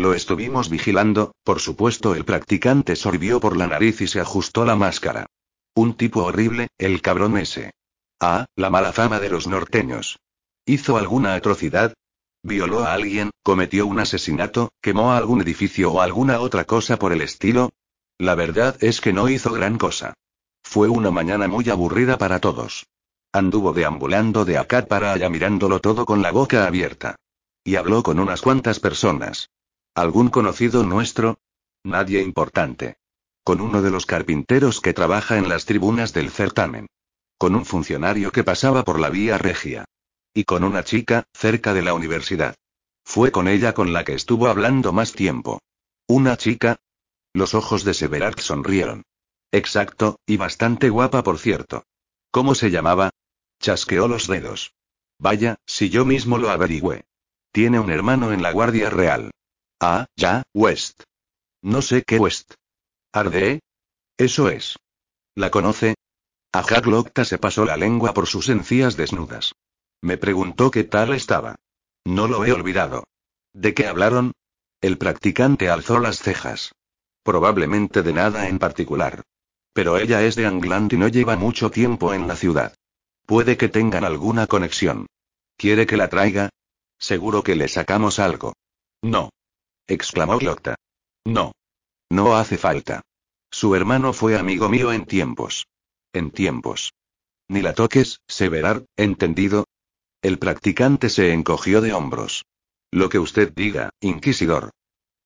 Lo 0.00 0.14
estuvimos 0.14 0.70
vigilando, 0.70 1.34
por 1.44 1.60
supuesto 1.60 2.14
el 2.14 2.24
practicante 2.24 2.96
sorbió 2.96 3.38
por 3.38 3.58
la 3.58 3.66
nariz 3.66 4.00
y 4.00 4.06
se 4.06 4.18
ajustó 4.18 4.64
la 4.64 4.74
máscara. 4.74 5.26
Un 5.74 5.92
tipo 5.92 6.24
horrible, 6.24 6.68
el 6.78 7.02
cabrón 7.02 7.36
ese. 7.36 7.72
Ah, 8.18 8.46
la 8.56 8.70
mala 8.70 8.94
fama 8.94 9.20
de 9.20 9.28
los 9.28 9.46
norteños. 9.46 10.18
¿Hizo 10.64 10.96
alguna 10.96 11.34
atrocidad? 11.34 11.92
¿Violó 12.42 12.80
a 12.80 12.94
alguien? 12.94 13.28
¿Cometió 13.42 13.86
un 13.86 14.00
asesinato? 14.00 14.70
¿Quemó 14.80 15.12
algún 15.12 15.42
edificio 15.42 15.92
o 15.92 16.00
alguna 16.00 16.40
otra 16.40 16.64
cosa 16.64 16.98
por 16.98 17.12
el 17.12 17.20
estilo? 17.20 17.68
La 18.16 18.34
verdad 18.34 18.82
es 18.82 19.02
que 19.02 19.12
no 19.12 19.28
hizo 19.28 19.52
gran 19.52 19.76
cosa. 19.76 20.14
Fue 20.62 20.88
una 20.88 21.10
mañana 21.10 21.46
muy 21.46 21.68
aburrida 21.68 22.16
para 22.16 22.38
todos. 22.38 22.86
Anduvo 23.32 23.74
deambulando 23.74 24.46
de 24.46 24.56
acá 24.56 24.86
para 24.86 25.12
allá 25.12 25.28
mirándolo 25.28 25.78
todo 25.78 26.06
con 26.06 26.22
la 26.22 26.30
boca 26.30 26.66
abierta. 26.66 27.16
Y 27.62 27.76
habló 27.76 28.02
con 28.02 28.18
unas 28.18 28.40
cuantas 28.40 28.80
personas. 28.80 29.50
¿Algún 29.94 30.28
conocido 30.28 30.84
nuestro? 30.84 31.38
Nadie 31.82 32.22
importante. 32.22 32.96
Con 33.42 33.60
uno 33.60 33.82
de 33.82 33.90
los 33.90 34.06
carpinteros 34.06 34.80
que 34.80 34.94
trabaja 34.94 35.36
en 35.36 35.48
las 35.48 35.64
tribunas 35.64 36.12
del 36.12 36.30
certamen. 36.30 36.86
Con 37.38 37.54
un 37.54 37.64
funcionario 37.64 38.30
que 38.30 38.44
pasaba 38.44 38.84
por 38.84 39.00
la 39.00 39.10
vía 39.10 39.38
regia. 39.38 39.84
Y 40.32 40.44
con 40.44 40.62
una 40.62 40.84
chica, 40.84 41.24
cerca 41.34 41.74
de 41.74 41.82
la 41.82 41.94
universidad. 41.94 42.54
Fue 43.04 43.32
con 43.32 43.48
ella 43.48 43.74
con 43.74 43.92
la 43.92 44.04
que 44.04 44.14
estuvo 44.14 44.46
hablando 44.46 44.92
más 44.92 45.12
tiempo. 45.12 45.60
¿Una 46.06 46.36
chica? 46.36 46.76
Los 47.32 47.54
ojos 47.54 47.82
de 47.84 47.94
Severard 47.94 48.38
sonrieron. 48.40 49.02
Exacto, 49.52 50.20
y 50.26 50.36
bastante 50.36 50.90
guapa 50.90 51.24
por 51.24 51.38
cierto. 51.38 51.84
¿Cómo 52.30 52.54
se 52.54 52.70
llamaba? 52.70 53.10
Chasqueó 53.60 54.06
los 54.06 54.28
dedos. 54.28 54.74
Vaya, 55.18 55.56
si 55.66 55.90
yo 55.90 56.04
mismo 56.04 56.38
lo 56.38 56.50
averigüé. 56.50 57.04
Tiene 57.52 57.80
un 57.80 57.90
hermano 57.90 58.32
en 58.32 58.42
la 58.42 58.52
Guardia 58.52 58.90
Real. 58.90 59.32
Ah, 59.80 60.06
ya, 60.14 60.42
West. 60.52 61.04
No 61.62 61.80
sé 61.80 62.02
qué 62.02 62.18
West. 62.18 62.54
¿Arde? 63.12 63.60
Eso 64.18 64.50
es. 64.50 64.76
¿La 65.34 65.50
conoce? 65.50 65.94
A 66.52 66.62
Jack 66.62 67.24
se 67.24 67.38
pasó 67.38 67.64
la 67.64 67.78
lengua 67.78 68.12
por 68.12 68.26
sus 68.26 68.50
encías 68.50 68.96
desnudas. 68.96 69.52
Me 70.02 70.18
preguntó 70.18 70.70
qué 70.70 70.84
tal 70.84 71.14
estaba. 71.14 71.56
No 72.04 72.28
lo 72.28 72.44
he 72.44 72.52
olvidado. 72.52 73.04
¿De 73.54 73.72
qué 73.72 73.86
hablaron? 73.86 74.32
El 74.80 74.98
practicante 74.98 75.70
alzó 75.70 75.98
las 75.98 76.18
cejas. 76.18 76.72
Probablemente 77.22 78.02
de 78.02 78.12
nada 78.12 78.48
en 78.48 78.58
particular. 78.58 79.22
Pero 79.72 79.96
ella 79.96 80.22
es 80.22 80.36
de 80.36 80.46
Angland 80.46 80.92
y 80.92 80.96
no 80.96 81.08
lleva 81.08 81.36
mucho 81.36 81.70
tiempo 81.70 82.12
en 82.12 82.26
la 82.28 82.36
ciudad. 82.36 82.74
Puede 83.24 83.56
que 83.56 83.68
tengan 83.68 84.04
alguna 84.04 84.46
conexión. 84.46 85.06
¿Quiere 85.56 85.86
que 85.86 85.96
la 85.96 86.08
traiga? 86.08 86.50
Seguro 86.98 87.42
que 87.42 87.54
le 87.54 87.68
sacamos 87.68 88.18
algo. 88.18 88.54
No. 89.02 89.30
Exclamó 89.86 90.38
Glocta. 90.38 90.76
No. 91.24 91.52
No 92.10 92.36
hace 92.36 92.58
falta. 92.58 93.02
Su 93.50 93.74
hermano 93.74 94.12
fue 94.12 94.38
amigo 94.38 94.68
mío 94.68 94.92
en 94.92 95.06
tiempos. 95.06 95.66
En 96.12 96.30
tiempos. 96.30 96.92
Ni 97.48 97.62
la 97.62 97.74
toques, 97.74 98.20
Severar, 98.28 98.84
¿entendido? 98.96 99.66
El 100.22 100.38
practicante 100.38 101.08
se 101.08 101.32
encogió 101.32 101.80
de 101.80 101.92
hombros. 101.92 102.44
Lo 102.90 103.08
que 103.08 103.18
usted 103.18 103.52
diga, 103.54 103.90
inquisidor. 104.00 104.70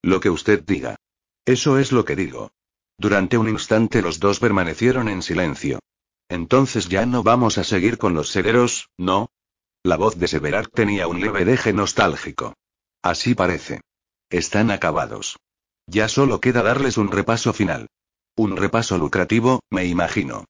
Lo 0.02 0.20
que 0.20 0.30
usted 0.30 0.62
diga. 0.62 0.96
Eso 1.44 1.78
es 1.78 1.92
lo 1.92 2.04
que 2.04 2.16
digo. 2.16 2.50
Durante 2.96 3.36
un 3.38 3.48
instante 3.48 4.02
los 4.02 4.20
dos 4.20 4.38
permanecieron 4.38 5.08
en 5.08 5.22
silencio. 5.22 5.80
Entonces 6.28 6.88
ya 6.88 7.06
no 7.06 7.22
vamos 7.22 7.58
a 7.58 7.64
seguir 7.64 7.98
con 7.98 8.14
los 8.14 8.28
severos, 8.28 8.88
¿no? 8.96 9.30
La 9.82 9.96
voz 9.96 10.18
de 10.18 10.28
Severar 10.28 10.68
tenía 10.68 11.06
un 11.08 11.20
leve 11.20 11.44
deje 11.44 11.72
nostálgico. 11.72 12.54
Así 13.02 13.34
parece. 13.34 13.80
Están 14.30 14.70
acabados. 14.70 15.36
Ya 15.86 16.08
solo 16.08 16.40
queda 16.40 16.62
darles 16.62 16.96
un 16.96 17.10
repaso 17.10 17.52
final. 17.52 17.88
Un 18.36 18.56
repaso 18.56 18.98
lucrativo, 18.98 19.60
me 19.70 19.84
imagino. 19.86 20.44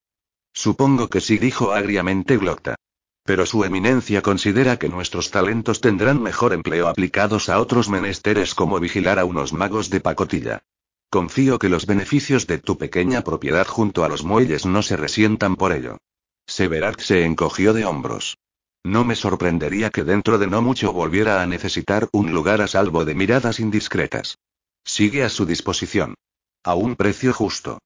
Supongo 0.53 1.09
que 1.09 1.21
sí, 1.21 1.39
dijo 1.39 1.73
agriamente 1.73 2.37
Glocta. 2.37 2.77
Pero 3.25 3.47
su 3.47 3.65
eminencia 3.65 4.23
considera 4.23 4.79
que 4.79 4.89
nuestros 4.89 5.31
talentos 5.31 5.81
tendrán 5.81 6.23
mejor 6.23 6.53
empleo 6.53 6.89
aplicados 6.89 7.49
a 7.49 7.59
otros 7.59 7.89
menesteres 7.89 8.55
como 8.55 8.79
vigilar 8.79 9.19
a 9.19 9.25
unos 9.25 9.53
magos 9.53 9.91
de 9.91 10.01
pacotilla. 10.01 10.63
Confío 11.11 11.59
que 11.59 11.69
los 11.69 11.87
beneficios 11.87 12.47
de 12.47 12.59
tu 12.59 12.77
pequeña 12.77 13.23
propiedad 13.23 13.67
junto 13.67 14.05
a 14.05 14.09
los 14.09 14.25
muelles 14.25 14.67
no 14.67 14.83
se 14.83 14.97
resientan 14.97 15.57
por 15.57 15.73
ello. 15.73 15.99
Severard 16.47 17.01
se 17.01 17.25
encogió 17.25 17.73
de 17.73 17.85
hombros. 17.85 18.37
No 18.85 19.03
me 19.03 19.17
sorprendería 19.17 19.89
que 19.89 20.05
dentro 20.05 20.37
de 20.37 20.47
no 20.47 20.61
mucho 20.61 20.93
volviera 20.93 21.43
a 21.43 21.47
necesitar 21.47 22.09
un 22.13 22.33
lugar 22.33 22.61
a 22.61 22.69
salvo 22.69 23.07
de 23.07 23.15
miradas 23.15 23.59
indiscretas. 23.59 24.37
Sigue 24.85 25.25
a 25.25 25.31
su 25.31 25.47
disposición. 25.47 26.15
A 26.63 26.75
un 26.75 26.95
precio 26.95 27.33
justo. 27.33 27.79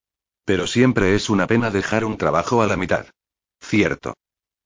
Pero 0.43 0.67
siempre 0.67 1.15
es 1.15 1.29
una 1.29 1.47
pena 1.47 1.71
dejar 1.71 2.03
un 2.03 2.17
trabajo 2.17 2.61
a 2.61 2.67
la 2.67 2.75
mitad. 2.75 3.07
Cierto. 3.61 4.15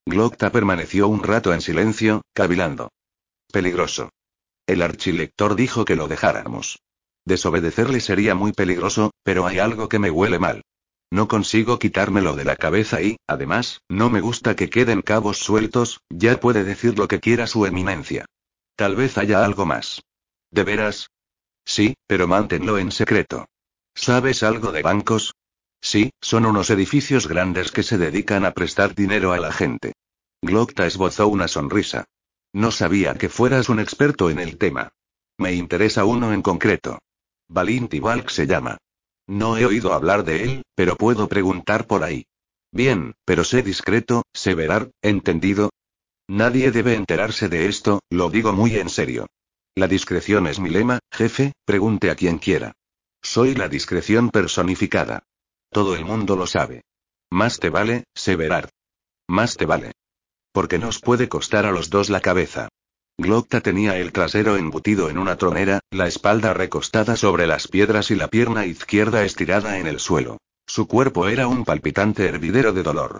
Glocta 0.07 0.51
permaneció 0.51 1.07
un 1.07 1.21
rato 1.21 1.53
en 1.53 1.61
silencio, 1.61 2.23
cavilando. 2.33 2.89
Peligroso. 3.51 4.09
El 4.65 4.81
archilector 4.81 5.55
dijo 5.55 5.85
que 5.85 5.95
lo 5.95 6.07
dejáramos. 6.07 6.79
Desobedecerle 7.25 7.99
sería 7.99 8.33
muy 8.33 8.53
peligroso, 8.53 9.11
pero 9.23 9.45
hay 9.45 9.59
algo 9.59 9.87
que 9.87 9.99
me 9.99 10.09
huele 10.09 10.39
mal. 10.39 10.63
No 11.13 11.27
consigo 11.27 11.77
quitármelo 11.77 12.35
de 12.35 12.43
la 12.43 12.55
cabeza 12.55 12.99
y, 13.03 13.17
además, 13.27 13.83
no 13.87 14.09
me 14.09 14.19
gusta 14.19 14.55
que 14.55 14.71
queden 14.71 15.03
cabos 15.03 15.37
sueltos, 15.37 16.01
ya 16.09 16.39
puede 16.39 16.63
decir 16.63 16.97
lo 16.97 17.07
que 17.07 17.19
quiera 17.19 17.45
su 17.45 17.67
eminencia. 17.67 18.25
Tal 18.75 18.95
vez 18.95 19.19
haya 19.19 19.45
algo 19.45 19.67
más. 19.67 20.01
¿De 20.49 20.63
veras? 20.63 21.11
Sí, 21.65 21.93
pero 22.07 22.27
manténlo 22.27 22.79
en 22.79 22.91
secreto. 22.91 23.45
¿Sabes 23.93 24.41
algo 24.41 24.71
de 24.71 24.81
bancos? 24.81 25.35
Sí, 25.79 26.09
son 26.19 26.47
unos 26.47 26.71
edificios 26.71 27.27
grandes 27.27 27.71
que 27.71 27.83
se 27.83 27.99
dedican 27.99 28.43
a 28.43 28.53
prestar 28.53 28.95
dinero 28.95 29.33
a 29.33 29.37
la 29.37 29.51
gente. 29.51 29.93
Glocta 30.41 30.87
esbozó 30.87 31.27
una 31.27 31.47
sonrisa. 31.47 32.05
No 32.53 32.71
sabía 32.71 33.13
que 33.13 33.29
fueras 33.29 33.69
un 33.69 33.79
experto 33.79 34.31
en 34.31 34.39
el 34.39 34.57
tema. 34.57 34.89
Me 35.37 35.53
interesa 35.53 36.05
uno 36.05 36.33
en 36.33 36.41
concreto. 36.41 36.97
Valinti 37.49 37.99
Valk 37.99 38.31
se 38.31 38.47
llama. 38.47 38.79
No 39.27 39.57
he 39.57 39.65
oído 39.65 39.93
hablar 39.93 40.23
de 40.23 40.43
él, 40.43 40.63
pero 40.75 40.95
puedo 40.95 41.27
preguntar 41.27 41.87
por 41.87 42.03
ahí. 42.03 42.25
Bien, 42.71 43.15
pero 43.25 43.43
sé 43.43 43.61
discreto, 43.61 44.23
severar, 44.33 44.91
¿entendido? 45.01 45.69
Nadie 46.27 46.71
debe 46.71 46.95
enterarse 46.95 47.49
de 47.49 47.67
esto, 47.67 48.01
lo 48.09 48.29
digo 48.29 48.53
muy 48.53 48.75
en 48.77 48.89
serio. 48.89 49.27
La 49.75 49.87
discreción 49.87 50.47
es 50.47 50.59
mi 50.59 50.69
lema, 50.69 50.99
jefe, 51.11 51.53
pregunte 51.65 52.11
a 52.11 52.15
quien 52.15 52.37
quiera. 52.37 52.73
Soy 53.21 53.55
la 53.55 53.69
discreción 53.69 54.29
personificada. 54.29 55.23
Todo 55.69 55.95
el 55.95 56.05
mundo 56.05 56.35
lo 56.35 56.45
sabe. 56.45 56.83
Más 57.31 57.59
te 57.59 57.69
vale, 57.69 58.03
Severar. 58.13 58.69
Más 59.27 59.55
te 59.55 59.65
vale. 59.65 59.93
Porque 60.51 60.77
nos 60.77 60.99
puede 60.99 61.29
costar 61.29 61.65
a 61.65 61.71
los 61.71 61.89
dos 61.89 62.09
la 62.09 62.19
cabeza. 62.19 62.69
Glocta 63.17 63.61
tenía 63.61 63.97
el 63.97 64.11
trasero 64.11 64.57
embutido 64.57 65.07
en 65.07 65.19
una 65.19 65.37
tronera, 65.37 65.81
la 65.91 66.07
espalda 66.07 66.53
recostada 66.55 67.15
sobre 67.15 67.45
las 67.45 67.67
piedras 67.67 68.09
y 68.09 68.15
la 68.15 68.27
pierna 68.27 68.65
izquierda 68.65 69.23
estirada 69.23 69.77
en 69.77 69.85
el 69.85 69.99
suelo. 69.99 70.39
Su 70.65 70.87
cuerpo 70.87 71.27
era 71.27 71.47
un 71.47 71.63
palpitante 71.63 72.25
hervidero 72.25 72.73
de 72.73 72.81
dolor. 72.81 73.19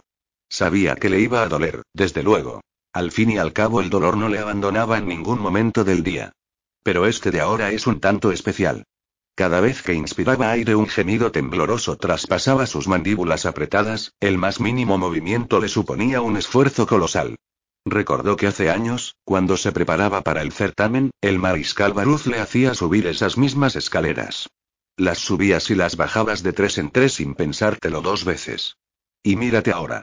Sabía 0.49 0.95
que 0.95 1.09
le 1.09 1.19
iba 1.19 1.43
a 1.43 1.47
doler, 1.47 1.83
desde 1.93 2.23
luego. 2.23 2.61
Al 2.91 3.11
fin 3.11 3.29
y 3.29 3.37
al 3.37 3.53
cabo 3.53 3.81
el 3.81 3.91
dolor 3.91 4.17
no 4.17 4.29
le 4.29 4.39
abandonaba 4.39 4.97
en 4.97 5.07
ningún 5.07 5.39
momento 5.39 5.83
del 5.83 6.01
día. 6.03 6.31
Pero 6.81 7.05
este 7.05 7.29
de 7.29 7.41
ahora 7.41 7.69
es 7.71 7.85
un 7.85 7.99
tanto 7.99 8.31
especial. 8.31 8.85
Cada 9.35 9.61
vez 9.61 9.83
que 9.83 9.93
inspiraba 9.93 10.51
aire 10.51 10.73
un 10.73 10.87
gemido 10.87 11.31
tembloroso 11.31 11.97
traspasaba 11.97 12.65
sus 12.65 12.87
mandíbulas 12.87 13.45
apretadas, 13.45 14.13
el 14.19 14.39
más 14.39 14.59
mínimo 14.59 14.97
movimiento 14.97 15.59
le 15.59 15.69
suponía 15.69 16.21
un 16.21 16.37
esfuerzo 16.37 16.87
colosal. 16.87 17.37
Recordó 17.85 18.37
que 18.37 18.47
hace 18.47 18.69
años, 18.69 19.17
cuando 19.25 19.57
se 19.57 19.71
preparaba 19.71 20.21
para 20.21 20.41
el 20.41 20.51
certamen, 20.51 21.11
el 21.21 21.37
mariscal 21.37 21.93
Baruz 21.93 22.27
le 22.27 22.39
hacía 22.39 22.73
subir 22.73 23.07
esas 23.07 23.37
mismas 23.37 23.75
escaleras. 23.75 24.49
Las 24.95 25.19
subías 25.19 25.69
y 25.69 25.75
las 25.75 25.97
bajabas 25.97 26.43
de 26.43 26.53
tres 26.53 26.77
en 26.77 26.91
tres 26.91 27.13
sin 27.13 27.35
pensártelo 27.35 28.01
dos 28.01 28.23
veces. 28.25 28.77
Y 29.21 29.35
mírate 29.35 29.71
ahora. 29.71 30.01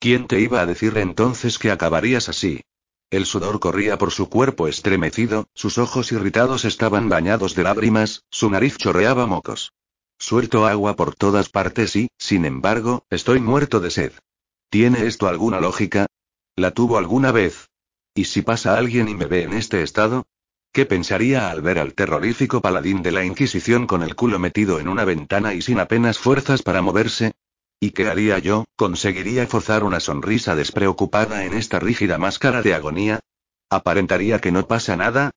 ¿Quién 0.00 0.26
te 0.26 0.40
iba 0.40 0.60
a 0.60 0.66
decir 0.66 0.96
entonces 0.96 1.58
que 1.58 1.70
acabarías 1.70 2.28
así? 2.28 2.62
El 3.10 3.26
sudor 3.26 3.60
corría 3.60 3.98
por 3.98 4.12
su 4.12 4.28
cuerpo 4.28 4.66
estremecido, 4.66 5.46
sus 5.52 5.78
ojos 5.78 6.10
irritados 6.12 6.64
estaban 6.64 7.08
bañados 7.08 7.54
de 7.54 7.64
lágrimas, 7.64 8.22
su 8.30 8.48
nariz 8.50 8.76
chorreaba 8.76 9.26
mocos. 9.26 9.72
Suelto 10.18 10.66
agua 10.66 10.96
por 10.96 11.14
todas 11.14 11.48
partes 11.48 11.96
y, 11.96 12.08
sin 12.18 12.44
embargo, 12.44 13.04
estoy 13.10 13.40
muerto 13.40 13.80
de 13.80 13.90
sed. 13.90 14.12
¿Tiene 14.68 15.06
esto 15.06 15.26
alguna 15.26 15.60
lógica? 15.60 16.06
¿La 16.60 16.72
tuvo 16.72 16.98
alguna 16.98 17.32
vez? 17.32 17.70
¿Y 18.14 18.26
si 18.26 18.42
pasa 18.42 18.76
alguien 18.76 19.08
y 19.08 19.14
me 19.14 19.24
ve 19.24 19.44
en 19.44 19.54
este 19.54 19.82
estado? 19.82 20.26
¿Qué 20.74 20.84
pensaría 20.84 21.50
al 21.50 21.62
ver 21.62 21.78
al 21.78 21.94
terrorífico 21.94 22.60
paladín 22.60 23.02
de 23.02 23.12
la 23.12 23.24
Inquisición 23.24 23.86
con 23.86 24.02
el 24.02 24.14
culo 24.14 24.38
metido 24.38 24.78
en 24.78 24.88
una 24.88 25.06
ventana 25.06 25.54
y 25.54 25.62
sin 25.62 25.80
apenas 25.80 26.18
fuerzas 26.18 26.60
para 26.60 26.82
moverse? 26.82 27.32
¿Y 27.80 27.92
qué 27.92 28.08
haría 28.08 28.38
yo? 28.40 28.66
¿Conseguiría 28.76 29.46
forzar 29.46 29.84
una 29.84 30.00
sonrisa 30.00 30.54
despreocupada 30.54 31.46
en 31.46 31.54
esta 31.54 31.78
rígida 31.78 32.18
máscara 32.18 32.60
de 32.60 32.74
agonía? 32.74 33.20
¿Aparentaría 33.70 34.38
que 34.38 34.52
no 34.52 34.68
pasa 34.68 34.98
nada? 34.98 35.30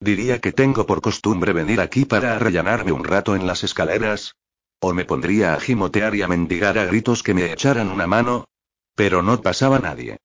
¿Diría 0.00 0.40
que 0.40 0.52
tengo 0.52 0.86
por 0.86 1.02
costumbre 1.02 1.52
venir 1.52 1.82
aquí 1.82 2.06
para 2.06 2.36
arrellanarme 2.36 2.92
un 2.92 3.04
rato 3.04 3.36
en 3.36 3.46
las 3.46 3.64
escaleras? 3.64 4.34
¿O 4.80 4.94
me 4.94 5.04
pondría 5.04 5.52
a 5.52 5.60
gimotear 5.60 6.14
y 6.14 6.22
a 6.22 6.26
mendigar 6.28 6.78
a 6.78 6.86
gritos 6.86 7.22
que 7.22 7.34
me 7.34 7.52
echaran 7.52 7.90
una 7.90 8.06
mano? 8.06 8.46
Pero 8.94 9.20
no 9.20 9.42
pasaba 9.42 9.78
nadie. 9.78 10.16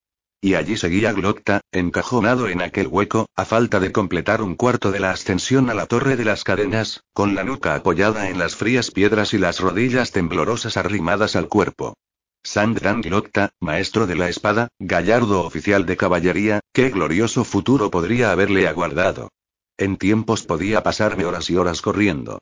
Y 0.41 0.56
allí 0.56 0.78
seguía 0.78 1.12
Glocta, 1.12 1.62
encajonado 1.71 2.48
en 2.50 2.62
aquel 2.62 2.88
hueco, 2.88 3.28
a 3.36 3.45
falta 3.45 3.80
de 3.80 3.91
completar 3.91 4.41
un 4.41 4.56
cuarto 4.56 4.91
de 4.91 5.00
la 5.00 5.12
ascensión 5.12 5.69
a 5.69 5.74
la 5.74 5.88
torre 5.88 6.17
de 6.17 6.26
las 6.26 6.43
cadenas, 6.43 7.02
con 7.13 7.34
la 7.36 7.43
nuca 7.43 7.76
apoyada 7.76 8.30
en 8.30 8.38
las 8.38 8.56
frías 8.56 8.91
piedras 8.91 9.34
y 9.34 9.38
las 9.38 9.60
rodillas 9.60 10.12
temblorosas 10.12 10.78
arrimadas 10.78 11.36
al 11.36 11.48
cuerpo. 11.48 11.95
Sandran 12.43 13.02
Glocta, 13.02 13.54
maestro 13.60 14.06
de 14.06 14.15
la 14.15 14.30
espada, 14.30 14.67
gallardo 14.78 15.43
oficial 15.43 15.88
de 15.88 15.98
caballería, 15.98 16.60
qué 16.74 16.91
glorioso 16.91 17.43
futuro 17.43 17.89
podría 17.89 18.32
haberle 18.32 18.67
aguardado. 18.67 19.30
En 19.78 19.98
tiempos 19.98 20.43
podía 20.43 20.84
pasarme 20.84 21.26
horas 21.26 21.50
y 21.50 21.56
horas 21.56 21.82
corriendo. 21.82 22.39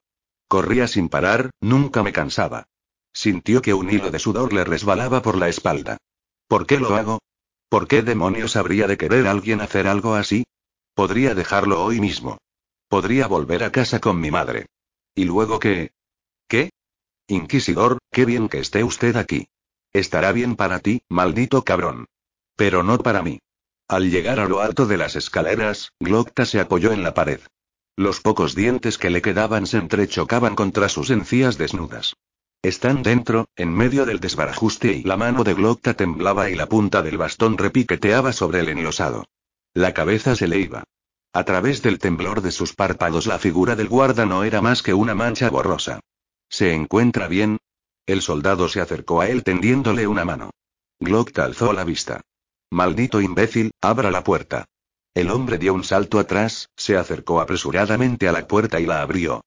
Corría 0.50 0.88
sin 0.88 1.08
parar, 1.08 1.52
nunca 1.62 2.04
me 2.04 2.12
cansaba. 2.12 2.68
Sintió 3.14 3.62
que 3.62 3.74
un 3.74 3.90
hilo 3.90 4.12
de 4.12 4.20
sudor 4.20 4.52
le 4.52 4.66
resbalaba 4.66 5.22
por 5.22 5.38
la 5.38 5.48
espalda. 5.48 5.98
¿Por 6.48 6.68
qué 6.68 6.80
lo 6.80 6.96
hago? 6.96 7.20
¿Por 7.74 7.88
qué 7.88 8.04
demonios 8.04 8.56
habría 8.56 8.86
de 8.86 9.00
querer 9.00 9.26
alguien 9.26 9.60
hacer 9.60 9.88
algo 9.88 10.14
así? 10.14 10.46
Podría 10.94 11.34
dejarlo 11.34 11.84
hoy 11.84 12.00
mismo. 12.00 12.38
Podría 12.88 13.26
volver 13.26 13.64
a 13.64 13.72
casa 13.72 14.00
con 14.00 14.22
mi 14.22 14.30
madre. 14.30 14.68
¿Y 15.16 15.24
luego 15.24 15.58
qué? 15.58 15.90
¿Qué? 16.48 16.70
Inquisidor, 17.28 17.98
qué 18.12 18.26
bien 18.26 18.48
que 18.48 18.60
esté 18.60 18.84
usted 18.84 19.16
aquí. 19.16 19.48
Estará 19.92 20.32
bien 20.34 20.56
para 20.56 20.82
ti, 20.82 21.02
maldito 21.10 21.64
cabrón. 21.64 22.06
Pero 22.56 22.84
no 22.84 23.00
para 23.00 23.24
mí. 23.24 23.40
Al 23.88 24.12
llegar 24.12 24.40
a 24.40 24.48
lo 24.48 24.62
alto 24.62 24.86
de 24.86 24.98
las 24.98 25.16
escaleras, 25.16 25.94
Glocta 26.00 26.46
se 26.46 26.60
apoyó 26.60 26.92
en 26.92 27.02
la 27.02 27.16
pared. 27.16 27.40
Los 27.96 28.22
pocos 28.22 28.54
dientes 28.54 29.00
que 29.00 29.10
le 29.10 29.24
quedaban 29.24 29.66
se 29.66 29.78
entrechocaban 29.78 30.54
contra 30.54 30.90
sus 30.90 31.10
encías 31.10 31.58
desnudas. 31.58 32.14
Están 32.64 33.04
dentro, 33.04 33.50
en 33.58 33.74
medio 33.74 34.06
del 34.06 34.22
desbarajuste 34.22 34.94
y 34.94 35.04
la 35.04 35.18
mano 35.18 35.44
de 35.44 35.54
Glocta 35.54 35.96
temblaba 35.96 36.50
y 36.50 36.56
la 36.56 36.70
punta 36.70 37.02
del 37.02 37.18
bastón 37.18 37.58
repiqueteaba 37.58 38.32
sobre 38.32 38.62
el 38.62 38.70
enlosado. 38.70 39.26
La 39.74 39.94
cabeza 39.94 40.34
se 40.38 40.48
le 40.48 40.60
iba. 40.60 40.86
A 41.34 41.44
través 41.44 41.82
del 41.82 42.00
temblor 42.00 42.42
de 42.42 42.52
sus 42.52 42.74
párpados 42.74 43.28
la 43.28 43.38
figura 43.38 43.76
del 43.76 43.90
guarda 43.90 44.26
no 44.26 44.46
era 44.46 44.62
más 44.62 44.82
que 44.82 44.94
una 44.94 45.14
mancha 45.14 45.50
borrosa. 45.50 46.00
¿Se 46.48 46.74
encuentra 46.74 47.28
bien? 47.28 47.58
El 48.06 48.22
soldado 48.22 48.70
se 48.70 48.80
acercó 48.80 49.20
a 49.20 49.28
él 49.28 49.44
tendiéndole 49.44 50.08
una 50.08 50.24
mano. 50.24 50.52
Glocta 51.02 51.44
alzó 51.44 51.74
la 51.74 51.84
vista. 51.84 52.22
Maldito 52.72 53.20
imbécil, 53.20 53.72
abra 53.82 54.10
la 54.10 54.24
puerta. 54.24 54.64
El 55.14 55.32
hombre 55.32 55.58
dio 55.58 55.74
un 55.74 55.84
salto 55.84 56.18
atrás, 56.18 56.70
se 56.78 56.96
acercó 56.96 57.42
apresuradamente 57.42 58.30
a 58.30 58.32
la 58.32 58.48
puerta 58.48 58.80
y 58.80 58.86
la 58.86 59.02
abrió. 59.02 59.44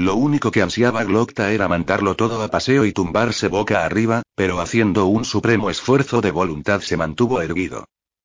Lo 0.00 0.14
único 0.16 0.50
que 0.50 0.62
ansiaba 0.62 1.04
Glocta 1.04 1.52
era 1.52 1.68
mandarlo 1.68 2.16
todo 2.16 2.42
a 2.42 2.48
paseo 2.48 2.86
y 2.86 2.92
tumbarse 2.92 3.48
boca 3.48 3.84
arriba, 3.84 4.22
pero 4.34 4.58
haciendo 4.58 5.04
un 5.04 5.26
supremo 5.26 5.68
esfuerzo 5.68 6.22
de 6.22 6.30
voluntad 6.30 6.80
se 6.80 6.96
mantuvo 6.96 7.42
erguido. 7.42 7.84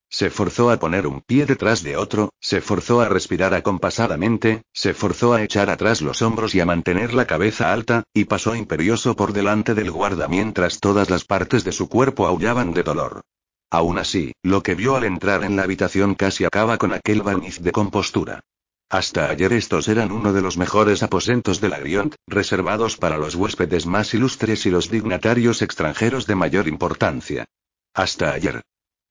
Se 0.09 0.29
forzó 0.29 0.71
a 0.71 0.79
poner 0.79 1.05
un 1.05 1.19
pie 1.19 1.45
detrás 1.45 1.83
de 1.83 1.97
otro, 1.97 2.29
se 2.39 2.61
forzó 2.61 3.01
a 3.01 3.09
respirar 3.09 3.53
acompasadamente, 3.53 4.61
se 4.71 4.93
forzó 4.93 5.33
a 5.33 5.43
echar 5.43 5.69
atrás 5.69 6.01
los 6.01 6.21
hombros 6.21 6.55
y 6.55 6.61
a 6.61 6.65
mantener 6.65 7.13
la 7.13 7.27
cabeza 7.27 7.73
alta, 7.73 8.03
y 8.13 8.23
pasó 8.23 8.55
imperioso 8.55 9.17
por 9.17 9.33
delante 9.33 9.73
del 9.73 9.91
guarda 9.91 10.29
mientras 10.29 10.79
todas 10.79 11.09
las 11.09 11.25
partes 11.25 11.65
de 11.65 11.73
su 11.73 11.89
cuerpo 11.89 12.25
aullaban 12.25 12.71
de 12.71 12.83
dolor. 12.83 13.19
Aún 13.69 13.97
así, 13.97 14.31
lo 14.43 14.63
que 14.63 14.75
vio 14.75 14.95
al 14.95 15.03
entrar 15.03 15.43
en 15.43 15.57
la 15.57 15.63
habitación 15.63 16.15
casi 16.15 16.45
acaba 16.45 16.77
con 16.77 16.93
aquel 16.93 17.21
barniz 17.21 17.61
de 17.61 17.73
compostura. 17.73 18.39
Hasta 18.89 19.29
ayer 19.29 19.51
estos 19.53 19.87
eran 19.87 20.11
uno 20.11 20.31
de 20.31 20.41
los 20.41 20.57
mejores 20.57 21.01
aposentos 21.01 21.59
de 21.59 21.69
la 21.69 21.79
Griont, 21.79 22.15
reservados 22.27 22.97
para 22.97 23.17
los 23.17 23.35
huéspedes 23.35 23.87
más 23.87 24.13
ilustres 24.13 24.65
y 24.65 24.69
los 24.69 24.89
dignatarios 24.91 25.61
extranjeros 25.61 26.27
de 26.27 26.35
mayor 26.35 26.67
importancia. 26.67 27.45
Hasta 27.93 28.31
ayer. 28.31 28.61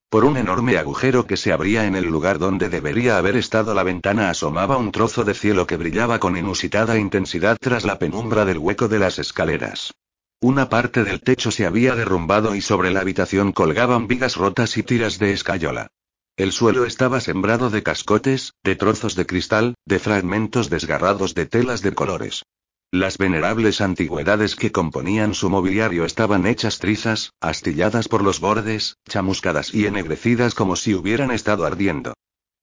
Por 0.09 0.25
un 0.25 0.37
enorme 0.37 0.79
agujero 0.79 1.27
que 1.27 1.37
se 1.37 1.53
abría 1.53 1.87
en 1.87 1.97
el 1.97 2.05
lugar 2.05 2.39
donde 2.39 2.69
debería 2.69 3.19
haber 3.19 3.37
estado 3.37 3.75
la 3.75 3.83
ventana 3.83 4.31
asomaba 4.31 4.77
un 4.77 4.93
trozo 4.93 5.25
de 5.25 5.35
cielo 5.35 5.67
que 5.67 5.77
brillaba 5.77 6.21
con 6.21 6.37
inusitada 6.37 6.97
intensidad 6.97 7.57
tras 7.61 7.85
la 7.85 7.99
penumbra 7.99 8.45
del 8.45 8.59
hueco 8.59 8.87
de 8.87 9.01
las 9.01 9.19
escaleras. 9.19 9.93
Una 10.41 10.69
parte 10.69 11.03
del 11.03 11.21
techo 11.21 11.51
se 11.51 11.67
había 11.67 11.97
derrumbado 11.97 12.55
y 12.55 12.61
sobre 12.61 12.93
la 12.93 13.01
habitación 13.01 13.51
colgaban 13.51 14.07
vigas 14.07 14.37
rotas 14.37 14.77
y 14.77 14.85
tiras 14.85 15.19
de 15.19 15.33
escayola. 15.33 15.89
El 16.37 16.51
suelo 16.51 16.85
estaba 16.85 17.21
sembrado 17.21 17.71
de 17.71 17.85
cascotes, 17.85 18.55
de 18.65 18.75
trozos 18.75 19.15
de 19.15 19.25
cristal, 19.25 19.77
de 19.87 20.01
fragmentos 20.01 20.69
desgarrados 20.69 21.33
de 21.35 21.47
telas 21.47 21.81
de 21.81 21.95
colores. 21.95 22.43
Las 22.91 23.19
venerables 23.19 23.81
antigüedades 23.81 24.57
que 24.57 24.73
componían 24.73 25.35
su 25.35 25.49
mobiliario 25.49 26.05
estaban 26.05 26.45
hechas 26.45 26.81
trizas, 26.81 27.31
astilladas 27.41 28.09
por 28.09 28.25
los 28.25 28.41
bordes, 28.41 28.97
chamuscadas 29.09 29.73
y 29.73 29.87
ennegrecidas 29.87 30.57
como 30.57 30.75
si 30.75 30.95
hubieran 30.95 31.31
estado 31.31 31.67
ardiendo. 31.67 32.15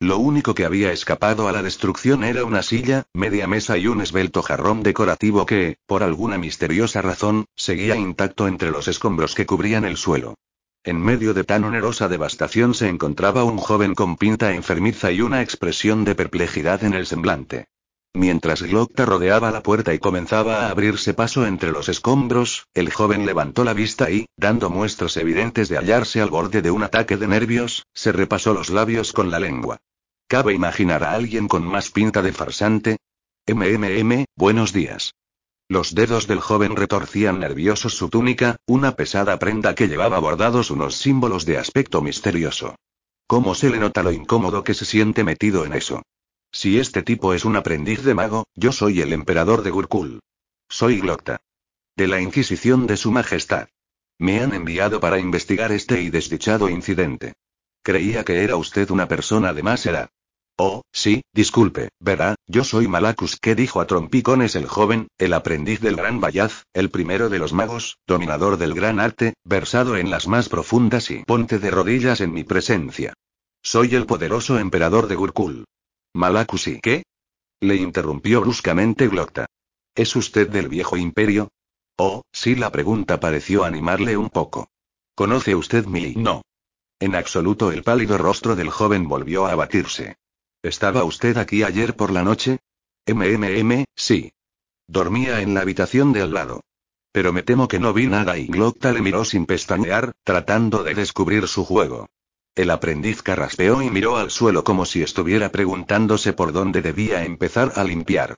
Lo 0.02 0.18
único 0.18 0.54
que 0.54 0.66
había 0.66 0.92
escapado 0.92 1.48
a 1.48 1.54
la 1.54 1.64
destrucción 1.64 2.26
era 2.26 2.44
una 2.44 2.64
silla, 2.64 3.04
media 3.14 3.48
mesa 3.48 3.78
y 3.78 3.88
un 3.88 4.02
esbelto 4.02 4.42
jarrón 4.42 4.84
decorativo 4.84 5.46
que, 5.46 5.78
por 5.86 6.04
alguna 6.04 6.38
misteriosa 6.38 7.02
razón, 7.02 7.46
seguía 7.56 7.96
intacto 7.96 8.50
entre 8.50 8.70
los 8.70 8.90
escombros 8.90 9.34
que 9.34 9.46
cubrían 9.46 9.86
el 9.86 9.96
suelo. 9.96 10.36
En 10.84 11.00
medio 11.00 11.36
de 11.36 11.44
tan 11.44 11.64
onerosa 11.64 12.08
devastación 12.08 12.74
se 12.74 12.90
encontraba 12.90 13.44
un 13.44 13.58
joven 13.58 13.94
con 13.94 14.18
pinta 14.18 14.54
enfermiza 14.54 15.12
y 15.12 15.22
una 15.22 15.44
expresión 15.44 16.06
de 16.06 16.16
perplejidad 16.16 16.84
en 16.84 16.96
el 16.96 17.06
semblante. 17.06 17.68
Mientras 18.16 18.64
Glocta 18.64 19.06
rodeaba 19.06 19.52
la 19.52 19.62
puerta 19.62 19.94
y 19.94 20.00
comenzaba 20.00 20.66
a 20.66 20.70
abrirse 20.72 21.14
paso 21.14 21.46
entre 21.46 21.72
los 21.72 21.88
escombros, 21.88 22.66
el 22.74 22.92
joven 22.92 23.28
levantó 23.28 23.64
la 23.64 23.74
vista 23.74 24.10
y, 24.10 24.26
dando 24.36 24.72
muestras 24.72 25.16
evidentes 25.18 25.70
de 25.70 25.78
hallarse 25.78 26.20
al 26.20 26.32
borde 26.32 26.64
de 26.64 26.72
un 26.72 26.82
ataque 26.82 27.16
de 27.16 27.28
nervios, 27.28 27.86
se 27.94 28.12
repasó 28.12 28.56
los 28.56 28.72
labios 28.72 29.14
con 29.14 29.30
la 29.30 29.40
lengua. 29.40 29.78
¿Cabe 30.28 30.54
imaginar 30.54 31.04
a 31.04 31.12
alguien 31.12 31.48
con 31.48 31.64
más 31.64 31.92
pinta 31.92 32.24
de 32.24 32.34
farsante? 32.34 32.98
MMM, 33.48 34.26
buenos 34.36 34.74
días. 34.74 35.14
Los 35.72 35.96
dedos 35.96 36.28
del 36.28 36.42
joven 36.42 36.76
retorcían 36.76 37.40
nerviosos 37.40 37.96
su 37.96 38.10
túnica, 38.10 38.58
una 38.66 38.98
pesada 38.98 39.40
prenda 39.40 39.74
que 39.74 39.88
llevaba 39.88 40.20
bordados 40.20 40.70
unos 40.70 40.98
símbolos 40.98 41.46
de 41.46 41.58
aspecto 41.58 42.02
misterioso. 42.02 42.76
¿Cómo 43.26 43.56
se 43.56 43.70
le 43.70 43.80
nota 43.80 44.04
lo 44.04 44.12
incómodo 44.12 44.66
que 44.66 44.74
se 44.74 44.84
siente 44.84 45.24
metido 45.24 45.64
en 45.64 45.72
eso? 45.72 46.04
Si 46.52 46.78
este 46.78 47.04
tipo 47.04 47.34
es 47.34 47.46
un 47.46 47.56
aprendiz 47.56 48.04
de 48.04 48.14
mago, 48.14 48.48
yo 48.54 48.74
soy 48.74 49.00
el 49.00 49.14
emperador 49.14 49.62
de 49.62 49.72
Gurkul. 49.72 50.20
Soy 50.68 51.00
Glocta. 51.00 51.40
De 51.96 52.08
la 52.08 52.20
Inquisición 52.20 52.86
de 52.86 52.98
Su 52.98 53.14
Majestad. 53.14 53.70
Me 54.18 54.42
han 54.42 54.54
enviado 54.54 55.00
para 55.00 55.20
investigar 55.20 55.72
este 55.72 56.02
y 56.02 56.10
desdichado 56.10 56.68
incidente. 56.68 57.32
Creía 57.82 58.26
que 58.26 58.44
era 58.44 58.58
usted 58.58 58.90
una 58.90 59.08
persona 59.08 59.54
de 59.54 59.64
más 59.64 59.86
edad. 59.86 60.10
Oh, 60.64 60.84
sí, 60.92 61.24
disculpe, 61.34 61.90
verá, 62.00 62.36
yo 62.46 62.64
soy 62.64 62.88
Malacus, 62.88 63.36
que 63.42 63.56
dijo 63.56 63.82
a 63.82 63.88
trompicones 63.88 64.56
el 64.56 64.68
joven, 64.68 65.08
el 65.18 65.34
aprendiz 65.34 65.82
del 65.82 65.96
gran 65.96 66.22
Bayaz, 66.22 66.66
el 66.72 66.92
primero 66.92 67.30
de 67.30 67.40
los 67.40 67.52
magos, 67.52 67.98
dominador 68.06 68.58
del 68.58 68.76
gran 68.76 69.00
arte, 69.00 69.34
versado 69.44 69.98
en 69.98 70.12
las 70.12 70.28
más 70.28 70.50
profundas 70.50 71.10
y 71.10 71.24
ponte 71.24 71.58
de 71.58 71.72
rodillas 71.72 72.22
en 72.22 72.32
mi 72.32 72.44
presencia. 72.44 73.16
Soy 73.64 73.96
el 73.96 74.06
poderoso 74.06 74.60
emperador 74.60 75.08
de 75.08 75.16
Gurkul. 75.16 75.66
Malacus 76.14 76.68
y 76.68 76.80
qué? 76.80 77.06
Le 77.60 77.78
interrumpió 77.78 78.42
bruscamente 78.42 79.08
Glocta. 79.08 79.48
¿Es 79.96 80.16
usted 80.16 80.48
del 80.48 80.70
viejo 80.70 80.96
imperio? 80.96 81.50
Oh, 81.98 82.22
sí, 82.32 82.54
la 82.54 82.72
pregunta 82.72 83.20
pareció 83.20 83.64
animarle 83.64 84.16
un 84.16 84.30
poco. 84.30 84.68
¿Conoce 85.16 85.56
usted 85.56 85.88
mi 85.88 86.14
no? 86.14 86.44
En 87.00 87.16
absoluto 87.16 87.72
el 87.72 87.82
pálido 87.82 88.20
rostro 88.20 88.56
del 88.56 88.70
joven 88.70 89.08
volvió 89.08 89.48
a 89.48 89.54
abatirse. 89.54 90.18
¿Estaba 90.64 91.04
usted 91.04 91.38
aquí 91.38 91.64
ayer 91.64 91.96
por 91.96 92.12
la 92.12 92.24
noche? 92.24 92.60
MMM, 93.08 93.86
sí. 93.96 94.34
Dormía 94.88 95.42
en 95.42 95.56
la 95.56 95.62
habitación 95.62 96.14
de 96.14 96.22
al 96.22 96.34
lado. 96.34 96.62
Pero 97.12 97.34
me 97.34 97.42
temo 97.42 97.68
que 97.68 97.80
no 97.80 97.94
vi 97.94 98.06
nada 98.06 98.38
y 98.38 98.46
Glocta 98.46 98.92
le 98.92 99.02
miró 99.02 99.26
sin 99.26 99.48
pestañear, 99.48 100.12
tratando 100.24 100.84
de 100.84 100.94
descubrir 100.94 101.48
su 101.48 101.66
juego. 101.66 102.10
El 102.54 102.70
aprendiz 102.70 103.24
carraspeó 103.24 103.82
y 103.82 103.90
miró 103.90 104.18
al 104.18 104.30
suelo 104.30 104.64
como 104.64 104.86
si 104.86 105.02
estuviera 105.02 105.52
preguntándose 105.52 106.32
por 106.32 106.54
dónde 106.54 106.84
debía 106.84 107.26
empezar 107.26 107.74
a 107.76 107.84
limpiar. 107.84 108.36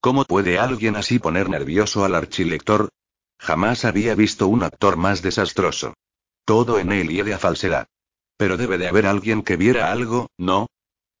¿Cómo 0.00 0.24
puede 0.24 0.58
alguien 0.58 0.96
así 0.96 1.18
poner 1.18 1.50
nervioso 1.50 2.04
al 2.04 2.14
archilector? 2.14 2.88
Jamás 3.38 3.84
había 3.84 4.14
visto 4.14 4.48
un 4.48 4.62
actor 4.62 4.96
más 4.96 5.20
desastroso. 5.20 5.92
Todo 6.46 6.78
en 6.78 6.92
él 6.92 7.10
hiede 7.10 7.34
a 7.34 7.38
falsedad. 7.38 7.86
Pero 8.38 8.56
debe 8.56 8.78
de 8.78 8.88
haber 8.88 9.06
alguien 9.06 9.42
que 9.42 9.56
viera 9.56 9.92
algo, 9.92 10.28
¿no? 10.38 10.68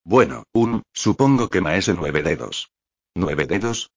Bueno, 0.06 0.44
un, 0.52 0.84
supongo 0.92 1.48
que 1.48 1.60
Maese 1.60 1.92
Nueve 1.92 2.22
Dedos. 2.22 2.70
¿Nueve 3.16 3.44
Dedos? 3.46 3.90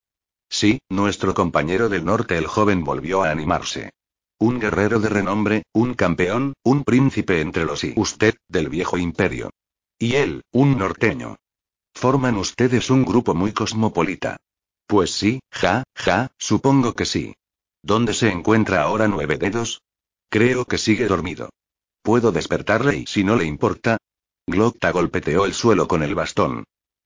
Sí, 0.48 0.80
nuestro 0.88 1.34
compañero 1.34 1.88
del 1.88 2.04
norte, 2.04 2.36
el 2.36 2.48
joven 2.48 2.82
volvió 2.82 3.22
a 3.22 3.30
animarse. 3.30 3.92
Un 4.36 4.58
guerrero 4.58 4.98
de 4.98 5.08
renombre, 5.08 5.62
un 5.72 5.94
campeón, 5.94 6.54
un 6.64 6.82
príncipe 6.82 7.40
entre 7.40 7.64
los 7.64 7.84
y 7.84 7.94
usted, 7.94 8.34
del 8.48 8.68
viejo 8.68 8.98
imperio. 8.98 9.50
Y 10.00 10.16
él, 10.16 10.42
un 10.50 10.76
norteño. 10.78 11.36
Forman 11.94 12.38
ustedes 12.38 12.90
un 12.90 13.04
grupo 13.04 13.32
muy 13.32 13.52
cosmopolita. 13.52 14.38
Pues 14.88 15.12
sí, 15.12 15.38
ja, 15.52 15.84
ja, 15.94 16.32
supongo 16.38 16.94
que 16.94 17.04
sí. 17.04 17.34
¿Dónde 17.84 18.14
se 18.14 18.32
encuentra 18.32 18.82
ahora 18.82 19.06
Nueve 19.06 19.38
Dedos? 19.38 19.82
Creo 20.28 20.64
que 20.64 20.76
sigue 20.76 21.06
dormido. 21.06 21.50
¿Puedo 22.02 22.32
despertarle 22.32 22.96
y 22.96 23.06
si 23.06 23.22
no 23.22 23.36
le 23.36 23.44
importa? 23.44 23.98
Glocta 24.50 24.90
golpeteó 24.90 25.46
el 25.46 25.54
suelo 25.54 25.88
con 25.88 26.02
el 26.02 26.14
bastón. 26.14 26.64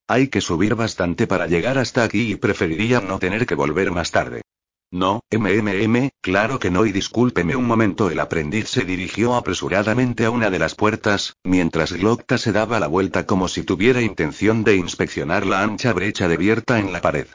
Hay 0.08 0.28
que 0.28 0.40
subir 0.40 0.74
bastante 0.74 1.26
para 1.26 1.46
llegar 1.46 1.78
hasta 1.78 2.02
aquí 2.02 2.32
y 2.32 2.36
preferiría 2.36 3.00
no 3.00 3.18
tener 3.18 3.46
que 3.46 3.54
volver 3.54 3.90
más 3.90 4.10
tarde. 4.10 4.42
No, 4.90 5.22
MMM, 5.30 6.10
claro 6.20 6.58
que 6.58 6.70
no 6.70 6.86
y 6.86 6.92
discúlpeme 6.92 7.56
un 7.56 7.66
momento. 7.66 8.10
El 8.10 8.20
aprendiz 8.20 8.68
se 8.68 8.84
dirigió 8.84 9.34
apresuradamente 9.34 10.24
a 10.24 10.30
una 10.30 10.50
de 10.50 10.58
las 10.58 10.74
puertas, 10.74 11.36
mientras 11.42 11.92
Glocta 11.92 12.38
se 12.38 12.52
daba 12.52 12.78
la 12.78 12.86
vuelta 12.86 13.26
como 13.26 13.48
si 13.48 13.62
tuviera 13.62 14.02
intención 14.02 14.62
de 14.62 14.76
inspeccionar 14.76 15.46
la 15.46 15.62
ancha 15.62 15.92
brecha 15.92 16.28
debierta 16.28 16.78
en 16.78 16.92
la 16.92 17.00
pared. 17.00 17.26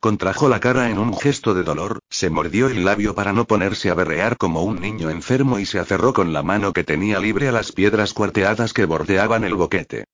Contrajo 0.00 0.48
la 0.48 0.60
cara 0.60 0.90
en 0.90 0.98
un 0.98 1.12
gesto 1.18 1.54
de 1.54 1.64
dolor, 1.64 1.98
se 2.08 2.30
mordió 2.30 2.68
el 2.68 2.84
labio 2.84 3.16
para 3.16 3.32
no 3.32 3.46
ponerse 3.46 3.90
a 3.90 3.94
berrear 3.94 4.36
como 4.36 4.62
un 4.62 4.80
niño 4.80 5.10
enfermo 5.10 5.58
y 5.58 5.66
se 5.66 5.80
aferró 5.80 6.12
con 6.12 6.32
la 6.32 6.44
mano 6.44 6.72
que 6.72 6.84
tenía 6.84 7.18
libre 7.18 7.48
a 7.48 7.52
las 7.52 7.72
piedras 7.72 8.12
cuarteadas 8.12 8.72
que 8.72 8.84
bordeaban 8.84 9.42
el 9.42 9.56
boquete. 9.56 10.04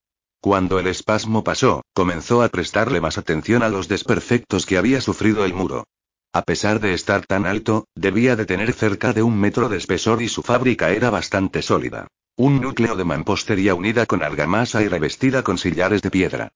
Cuando 0.41 0.79
el 0.79 0.87
espasmo 0.87 1.45
pasó, 1.45 1.83
comenzó 1.93 2.43
a 2.43 2.49
prestarle 2.49 3.03
más 3.03 3.19
atención 3.19 3.63
a 3.63 3.69
los 3.69 3.87
desperfectos 3.87 4.65
que 4.65 4.79
había 4.79 5.03
sufrido 5.03 5.45
el 5.45 5.53
muro. 5.53 5.85
A 6.33 6.43
pesar 6.43 6.81
de 6.81 6.95
estar 6.95 7.27
tan 7.27 7.45
alto, 7.45 7.87
debía 7.95 8.37
de 8.37 8.47
tener 8.47 8.73
cerca 8.73 9.13
de 9.13 9.23
un 9.23 9.39
metro 9.39 9.69
de 9.69 9.77
espesor 9.77 10.23
y 10.23 10.29
su 10.29 10.43
fábrica 10.43 10.93
era 10.93 11.11
bastante 11.11 11.61
sólida. 11.61 12.09
Un 12.37 12.63
núcleo 12.63 12.97
de 12.97 13.05
mampostería 13.05 13.75
unida 13.75 14.07
con 14.07 14.23
argamasa 14.23 14.83
y 14.83 14.89
revestida 14.89 15.43
con 15.43 15.59
sillares 15.59 16.01
de 16.01 16.11
piedra. 16.11 16.53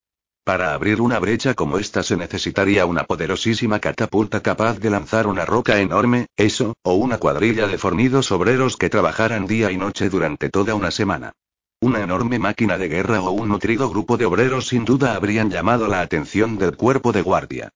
Para 0.48 0.72
abrir 0.72 1.02
una 1.02 1.18
brecha 1.18 1.52
como 1.52 1.76
esta 1.76 2.02
se 2.02 2.16
necesitaría 2.16 2.86
una 2.86 3.04
poderosísima 3.04 3.80
catapulta 3.80 4.40
capaz 4.40 4.78
de 4.78 4.88
lanzar 4.88 5.26
una 5.26 5.44
roca 5.44 5.78
enorme, 5.78 6.28
eso, 6.38 6.74
o 6.82 6.94
una 6.94 7.18
cuadrilla 7.18 7.66
de 7.66 7.76
fornidos 7.76 8.32
obreros 8.32 8.78
que 8.78 8.88
trabajaran 8.88 9.46
día 9.46 9.70
y 9.70 9.76
noche 9.76 10.08
durante 10.08 10.48
toda 10.48 10.74
una 10.74 10.90
semana. 10.90 11.34
Una 11.82 12.02
enorme 12.02 12.38
máquina 12.38 12.78
de 12.78 12.88
guerra 12.88 13.20
o 13.20 13.30
un 13.30 13.50
nutrido 13.50 13.90
grupo 13.90 14.16
de 14.16 14.24
obreros 14.24 14.68
sin 14.68 14.86
duda 14.86 15.16
habrían 15.16 15.50
llamado 15.50 15.86
la 15.86 16.00
atención 16.00 16.56
del 16.56 16.78
cuerpo 16.78 17.12
de 17.12 17.20
guardia. 17.20 17.68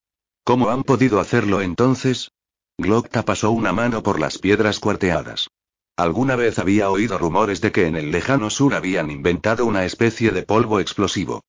¿Cómo 0.43 0.71
han 0.71 0.83
podido 0.83 1.21
hacerlo 1.21 1.61
entonces? 1.61 2.31
Glocta 2.79 3.23
pasó 3.23 3.51
una 3.51 3.75
mano 3.75 4.03
por 4.03 4.19
las 4.19 4.39
piedras 4.39 4.81
cuarteadas. 4.81 5.51
Alguna 5.99 6.37
vez 6.37 6.59
había 6.59 6.89
oído 6.89 7.19
rumores 7.19 7.61
de 7.61 7.71
que 7.71 7.87
en 7.87 7.97
el 7.97 8.11
lejano 8.11 8.49
sur 8.49 8.75
habían 8.75 9.11
inventado 9.11 9.67
una 9.67 9.85
especie 9.85 10.31
de 10.31 10.43
polvo 10.43 10.81
explosivo. 10.81 11.43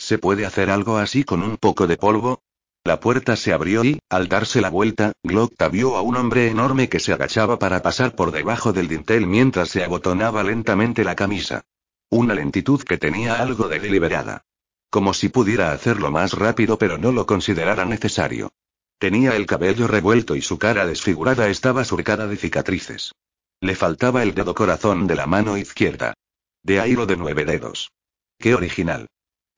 ¿Se 0.00 0.16
puede 0.16 0.46
hacer 0.46 0.70
algo 0.70 0.96
así 0.96 1.24
con 1.24 1.42
un 1.42 1.58
poco 1.58 1.86
de 1.86 1.98
polvo? 1.98 2.42
La 2.84 3.00
puerta 3.00 3.36
se 3.36 3.52
abrió 3.52 3.84
y, 3.84 3.98
al 4.08 4.28
darse 4.28 4.62
la 4.62 4.70
vuelta, 4.70 5.12
Glocta 5.22 5.68
vio 5.68 5.94
a 5.98 6.00
un 6.00 6.16
hombre 6.16 6.48
enorme 6.48 6.88
que 6.88 7.00
se 7.00 7.12
agachaba 7.12 7.58
para 7.58 7.82
pasar 7.82 8.14
por 8.16 8.32
debajo 8.32 8.72
del 8.72 8.88
dintel 8.88 9.26
mientras 9.26 9.68
se 9.68 9.84
abotonaba 9.84 10.42
lentamente 10.42 11.04
la 11.04 11.14
camisa. 11.16 11.66
Una 12.08 12.32
lentitud 12.32 12.82
que 12.82 12.96
tenía 12.96 13.42
algo 13.42 13.68
de 13.68 13.78
deliberada. 13.78 14.46
Como 14.88 15.12
si 15.12 15.28
pudiera 15.28 15.70
hacerlo 15.70 16.10
más 16.10 16.32
rápido 16.32 16.78
pero 16.78 16.96
no 16.96 17.12
lo 17.12 17.26
considerara 17.26 17.84
necesario. 17.84 18.54
Tenía 18.98 19.36
el 19.36 19.44
cabello 19.44 19.86
revuelto 19.86 20.34
y 20.34 20.40
su 20.40 20.58
cara 20.58 20.86
desfigurada 20.86 21.50
estaba 21.50 21.84
surcada 21.84 22.26
de 22.26 22.38
cicatrices. 22.38 23.12
Le 23.60 23.76
faltaba 23.76 24.22
el 24.22 24.34
dedo 24.34 24.54
corazón 24.54 25.06
de 25.06 25.16
la 25.16 25.26
mano 25.26 25.58
izquierda. 25.58 26.14
De 26.62 26.80
ahí 26.80 26.94
lo 26.94 27.04
de 27.04 27.18
nueve 27.18 27.44
dedos. 27.44 27.92
Qué 28.38 28.54
original. 28.54 29.06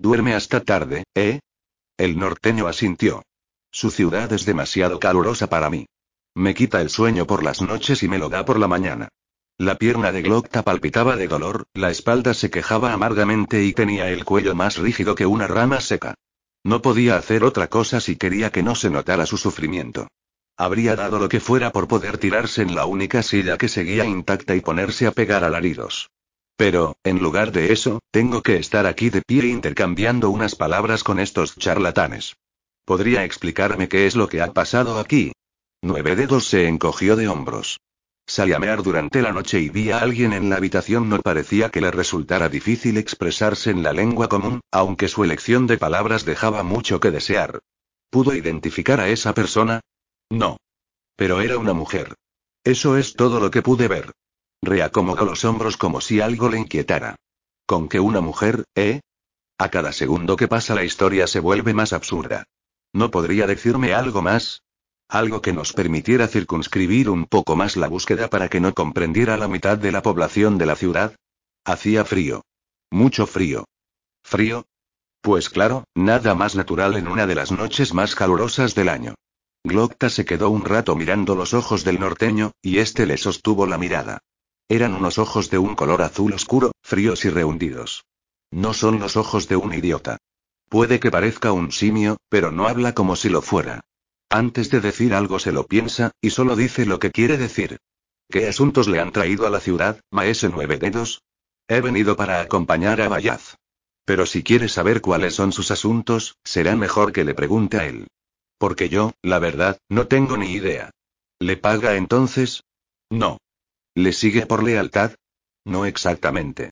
Duerme 0.02 0.34
hasta 0.34 0.58
tarde, 0.58 1.04
¿eh? 1.14 1.38
El 1.96 2.18
norteño 2.18 2.66
asintió. 2.66 3.22
Su 3.70 3.92
ciudad 3.92 4.32
es 4.32 4.44
demasiado 4.44 4.98
calurosa 4.98 5.46
para 5.46 5.70
mí. 5.70 5.86
Me 6.34 6.54
quita 6.54 6.80
el 6.80 6.90
sueño 6.90 7.24
por 7.24 7.44
las 7.44 7.62
noches 7.62 8.02
y 8.02 8.08
me 8.08 8.18
lo 8.18 8.28
da 8.28 8.44
por 8.44 8.58
la 8.58 8.66
mañana. 8.66 9.10
La 9.58 9.76
pierna 9.76 10.10
de 10.10 10.22
Glocta 10.22 10.64
palpitaba 10.64 11.14
de 11.14 11.28
dolor, 11.28 11.68
la 11.72 11.92
espalda 11.92 12.34
se 12.34 12.50
quejaba 12.50 12.92
amargamente 12.92 13.62
y 13.62 13.74
tenía 13.74 14.08
el 14.08 14.24
cuello 14.24 14.56
más 14.56 14.76
rígido 14.76 15.14
que 15.14 15.24
una 15.24 15.46
rama 15.46 15.80
seca. 15.80 16.14
No 16.64 16.82
podía 16.82 17.14
hacer 17.14 17.44
otra 17.44 17.68
cosa 17.68 18.00
si 18.00 18.16
quería 18.16 18.50
que 18.50 18.64
no 18.64 18.74
se 18.74 18.90
notara 18.90 19.24
su 19.24 19.36
sufrimiento. 19.36 20.08
Habría 20.56 20.96
dado 20.96 21.20
lo 21.20 21.28
que 21.28 21.38
fuera 21.38 21.70
por 21.70 21.86
poder 21.86 22.18
tirarse 22.18 22.62
en 22.62 22.74
la 22.74 22.86
única 22.86 23.22
silla 23.22 23.56
que 23.56 23.68
seguía 23.68 24.04
intacta 24.04 24.56
y 24.56 24.62
ponerse 24.62 25.06
a 25.06 25.12
pegar 25.12 25.44
alaridos. 25.44 26.10
Pero, 26.56 26.96
en 27.02 27.18
lugar 27.18 27.52
de 27.52 27.72
eso, 27.72 28.00
tengo 28.10 28.42
que 28.42 28.56
estar 28.56 28.86
aquí 28.86 29.10
de 29.10 29.22
pie 29.22 29.46
intercambiando 29.46 30.30
unas 30.30 30.54
palabras 30.54 31.02
con 31.02 31.18
estos 31.18 31.56
charlatanes. 31.56 32.36
¿Podría 32.84 33.24
explicarme 33.24 33.88
qué 33.88 34.06
es 34.06 34.16
lo 34.16 34.28
que 34.28 34.42
ha 34.42 34.52
pasado 34.52 34.98
aquí? 34.98 35.32
Nueve 35.82 36.14
dedos 36.16 36.46
se 36.46 36.68
encogió 36.68 37.16
de 37.16 37.28
hombros. 37.28 37.78
Salí 38.26 38.52
a 38.52 38.58
mear 38.58 38.82
durante 38.82 39.20
la 39.20 39.32
noche 39.32 39.60
y 39.60 39.68
vi 39.68 39.90
a 39.90 39.98
alguien 39.98 40.32
en 40.32 40.48
la 40.48 40.56
habitación. 40.56 41.08
No 41.08 41.20
parecía 41.20 41.70
que 41.70 41.80
le 41.80 41.90
resultara 41.90 42.48
difícil 42.48 42.96
expresarse 42.96 43.70
en 43.70 43.82
la 43.82 43.92
lengua 43.92 44.28
común, 44.28 44.60
aunque 44.70 45.08
su 45.08 45.24
elección 45.24 45.66
de 45.66 45.78
palabras 45.78 46.24
dejaba 46.24 46.62
mucho 46.62 47.00
que 47.00 47.10
desear. 47.10 47.60
¿Pudo 48.10 48.34
identificar 48.34 49.00
a 49.00 49.08
esa 49.08 49.34
persona? 49.34 49.80
No. 50.30 50.56
Pero 51.16 51.40
era 51.40 51.58
una 51.58 51.72
mujer. 51.72 52.14
Eso 52.64 52.96
es 52.96 53.14
todo 53.14 53.40
lo 53.40 53.50
que 53.50 53.62
pude 53.62 53.88
ver. 53.88 54.12
Reacomodó 54.62 55.24
los 55.24 55.44
hombros 55.44 55.76
como 55.76 56.00
si 56.00 56.20
algo 56.20 56.48
le 56.48 56.58
inquietara. 56.58 57.16
¿Con 57.66 57.88
que 57.88 57.98
una 58.00 58.20
mujer, 58.20 58.64
eh? 58.76 59.00
A 59.58 59.70
cada 59.70 59.92
segundo 59.92 60.36
que 60.36 60.48
pasa 60.48 60.74
la 60.74 60.84
historia 60.84 61.26
se 61.26 61.40
vuelve 61.40 61.74
más 61.74 61.92
absurda. 61.92 62.44
¿No 62.92 63.10
podría 63.10 63.46
decirme 63.46 63.92
algo 63.92 64.22
más? 64.22 64.62
Algo 65.08 65.42
que 65.42 65.52
nos 65.52 65.72
permitiera 65.72 66.28
circunscribir 66.28 67.10
un 67.10 67.26
poco 67.26 67.56
más 67.56 67.76
la 67.76 67.88
búsqueda 67.88 68.28
para 68.28 68.48
que 68.48 68.60
no 68.60 68.72
comprendiera 68.72 69.36
la 69.36 69.48
mitad 69.48 69.78
de 69.78 69.92
la 69.92 70.02
población 70.02 70.58
de 70.58 70.66
la 70.66 70.76
ciudad. 70.76 71.16
Hacía 71.64 72.04
frío. 72.04 72.42
Mucho 72.90 73.26
frío. 73.26 73.64
¿Frío? 74.22 74.66
Pues 75.20 75.50
claro, 75.50 75.84
nada 75.94 76.34
más 76.34 76.54
natural 76.54 76.96
en 76.96 77.08
una 77.08 77.26
de 77.26 77.34
las 77.34 77.52
noches 77.52 77.94
más 77.94 78.14
calurosas 78.14 78.74
del 78.74 78.88
año. 78.88 79.14
Glocta 79.64 80.08
se 80.08 80.24
quedó 80.24 80.50
un 80.50 80.64
rato 80.64 80.96
mirando 80.96 81.34
los 81.34 81.54
ojos 81.54 81.84
del 81.84 82.00
norteño, 82.00 82.52
y 82.62 82.78
este 82.78 83.06
le 83.06 83.16
sostuvo 83.16 83.66
la 83.66 83.78
mirada. 83.78 84.18
Eran 84.72 84.94
unos 84.94 85.18
ojos 85.18 85.50
de 85.50 85.58
un 85.58 85.74
color 85.74 86.00
azul 86.00 86.32
oscuro, 86.32 86.72
fríos 86.80 87.26
y 87.26 87.28
rehundidos. 87.28 88.06
No 88.50 88.72
son 88.72 89.00
los 89.00 89.18
ojos 89.18 89.46
de 89.46 89.56
un 89.56 89.74
idiota. 89.74 90.16
Puede 90.70 90.98
que 90.98 91.10
parezca 91.10 91.52
un 91.52 91.72
simio, 91.72 92.16
pero 92.30 92.50
no 92.50 92.66
habla 92.66 92.94
como 92.94 93.14
si 93.14 93.28
lo 93.28 93.42
fuera. 93.42 93.82
Antes 94.30 94.70
de 94.70 94.80
decir 94.80 95.12
algo 95.12 95.38
se 95.38 95.52
lo 95.52 95.66
piensa, 95.66 96.12
y 96.22 96.30
solo 96.30 96.56
dice 96.56 96.86
lo 96.86 96.98
que 96.98 97.10
quiere 97.10 97.36
decir. 97.36 97.80
¿Qué 98.30 98.48
asuntos 98.48 98.88
le 98.88 98.98
han 98.98 99.12
traído 99.12 99.46
a 99.46 99.50
la 99.50 99.60
ciudad, 99.60 100.00
maese 100.10 100.48
nueve 100.48 100.78
dedos? 100.78 101.20
He 101.68 101.82
venido 101.82 102.16
para 102.16 102.40
acompañar 102.40 103.02
a 103.02 103.10
Bayaz. 103.10 103.56
Pero 104.06 104.24
si 104.24 104.42
quiere 104.42 104.70
saber 104.70 105.02
cuáles 105.02 105.34
son 105.34 105.52
sus 105.52 105.70
asuntos, 105.70 106.38
será 106.44 106.76
mejor 106.76 107.12
que 107.12 107.24
le 107.24 107.34
pregunte 107.34 107.76
a 107.76 107.84
él. 107.84 108.06
Porque 108.56 108.88
yo, 108.88 109.12
la 109.20 109.38
verdad, 109.38 109.76
no 109.90 110.06
tengo 110.06 110.38
ni 110.38 110.52
idea. 110.52 110.92
¿Le 111.40 111.58
paga 111.58 111.96
entonces? 111.96 112.62
No. 113.10 113.36
¿Le 113.94 114.12
sigue 114.12 114.46
por 114.46 114.62
lealtad? 114.62 115.12
No 115.64 115.86
exactamente. 115.86 116.70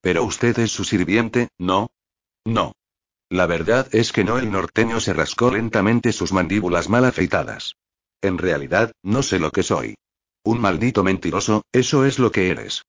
Pero 0.00 0.24
usted 0.24 0.58
es 0.58 0.72
su 0.72 0.84
sirviente, 0.84 1.48
¿no? 1.58 1.90
No. 2.44 2.72
La 3.28 3.46
verdad 3.46 3.88
es 3.92 4.12
que 4.12 4.24
no 4.24 4.38
el 4.38 4.50
norteño 4.50 5.00
se 5.00 5.12
rascó 5.12 5.50
lentamente 5.50 6.12
sus 6.12 6.32
mandíbulas 6.32 6.88
mal 6.88 7.04
afeitadas. 7.04 7.76
En 8.20 8.38
realidad, 8.38 8.92
no 9.02 9.22
sé 9.22 9.38
lo 9.38 9.50
que 9.50 9.62
soy. 9.62 9.94
Un 10.44 10.60
maldito 10.60 11.04
mentiroso, 11.04 11.62
eso 11.72 12.04
es 12.04 12.18
lo 12.18 12.32
que 12.32 12.50
eres. 12.50 12.82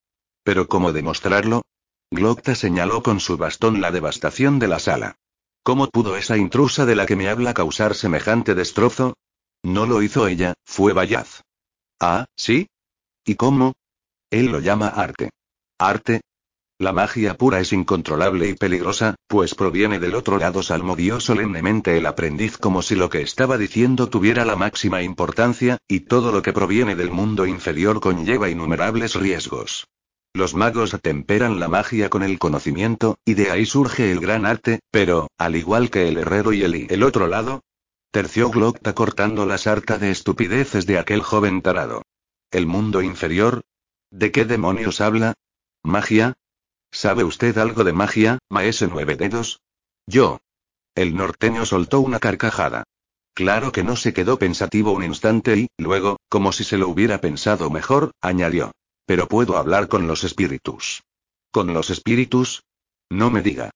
Pero 0.44 0.68
¿cómo 0.68 0.92
demostrarlo? 0.92 1.62
Glocta 2.12 2.56
señaló 2.56 3.04
con 3.04 3.20
su 3.20 3.38
bastón 3.38 3.82
la 3.82 3.92
devastación 3.92 4.60
de 4.60 4.68
la 4.68 4.80
sala. 4.80 5.16
¿Cómo 5.64 5.88
pudo 5.88 6.18
esa 6.18 6.38
intrusa 6.38 6.86
de 6.86 6.96
la 6.96 7.06
que 7.06 7.16
me 7.16 7.30
habla 7.30 7.54
causar 7.54 7.96
semejante 7.96 8.54
destrozo? 8.54 9.16
No 9.64 9.86
lo 9.86 10.02
hizo 10.02 10.28
ella, 10.28 10.54
fue 10.66 10.94
Bayaz. 10.94 11.42
Ah, 12.02 12.26
¿sí? 12.36 12.68
¿Y 13.26 13.36
cómo? 13.36 13.74
Él 14.30 14.48
lo 14.48 14.60
llama 14.60 14.90
arte. 14.90 15.30
¿Arte? 15.80 16.22
La 16.78 16.92
magia 16.92 17.38
pura 17.38 17.62
es 17.62 17.72
incontrolable 17.72 18.50
y 18.50 18.56
peligrosa, 18.56 19.16
pues 19.28 19.56
proviene 19.56 20.00
del 20.00 20.16
otro 20.16 20.38
lado, 20.38 20.62
salmodió 20.62 21.22
solemnemente 21.22 21.98
el 21.98 22.06
aprendiz 22.06 22.58
como 22.58 22.82
si 22.82 22.96
lo 22.96 23.10
que 23.10 23.22
estaba 23.22 23.58
diciendo 23.58 24.10
tuviera 24.10 24.44
la 24.44 24.58
máxima 24.58 25.04
importancia, 25.04 25.78
y 25.88 26.02
todo 26.02 26.34
lo 26.34 26.42
que 26.42 26.52
proviene 26.52 26.96
del 26.96 27.12
mundo 27.12 27.46
inferior 27.46 28.02
conlleva 28.02 28.50
innumerables 28.50 29.16
riesgos. 29.16 29.88
Los 30.34 30.56
magos 30.56 30.94
atemperan 30.94 31.60
la 31.62 31.70
magia 31.70 32.10
con 32.10 32.24
el 32.24 32.40
conocimiento, 32.40 33.18
y 33.24 33.36
de 33.36 33.52
ahí 33.52 33.66
surge 33.66 34.12
el 34.12 34.20
gran 34.20 34.46
arte, 34.46 34.80
pero, 34.92 35.30
al 35.38 35.56
igual 35.56 35.90
que 35.90 36.10
el 36.10 36.18
herrero 36.18 36.52
y 36.52 36.64
el, 36.64 36.76
y 36.76 36.88
el 36.90 37.04
otro 37.04 37.28
lado, 37.28 37.62
terció 38.12 38.50
Glocta 38.50 38.94
cortando 38.94 39.46
la 39.46 39.58
sarta 39.58 39.98
de 39.98 40.12
estupideces 40.12 40.86
de 40.88 40.98
aquel 40.98 41.22
joven 41.22 41.62
tarado. 41.62 42.02
¿El 42.54 42.68
mundo 42.68 43.02
inferior? 43.02 43.64
¿De 44.12 44.32
qué 44.32 44.46
demonios 44.46 45.02
habla? 45.02 45.34
¿Magia? 45.82 46.34
¿Sabe 46.92 47.24
usted 47.24 47.58
algo 47.58 47.84
de 47.84 47.94
magia, 47.94 48.38
maese 48.48 48.88
nueve 48.88 49.16
dedos? 49.16 49.60
Yo. 50.06 50.40
El 50.94 51.16
norteño 51.16 51.66
soltó 51.66 52.00
una 52.00 52.20
carcajada. 52.20 52.84
Claro 53.34 53.72
que 53.72 53.84
no 53.84 53.96
se 53.96 54.14
quedó 54.14 54.38
pensativo 54.38 54.92
un 54.92 55.04
instante 55.04 55.58
y, 55.58 55.68
luego, 55.80 56.18
como 56.30 56.52
si 56.52 56.64
se 56.64 56.78
lo 56.78 56.90
hubiera 56.90 57.20
pensado 57.22 57.72
mejor, 57.72 58.12
añadió. 58.22 58.72
Pero 59.08 59.28
puedo 59.28 59.58
hablar 59.58 59.88
con 59.88 60.06
los 60.06 60.24
espíritus. 60.24 61.02
¿Con 61.50 61.74
los 61.74 61.90
espíritus? 61.90 62.62
No 63.10 63.32
me 63.32 63.42
diga. 63.42 63.72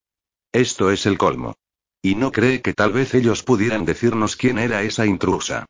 Esto 0.52 0.92
es 0.92 1.08
el 1.08 1.18
colmo. 1.18 1.56
¿Y 2.04 2.14
no 2.14 2.32
cree 2.32 2.62
que 2.62 2.76
tal 2.76 2.94
vez 2.94 3.16
ellos 3.16 3.42
pudieran 3.42 3.86
decirnos 3.86 4.36
quién 4.36 4.60
era 4.60 4.84
esa 4.84 5.08
intrusa? 5.08 5.66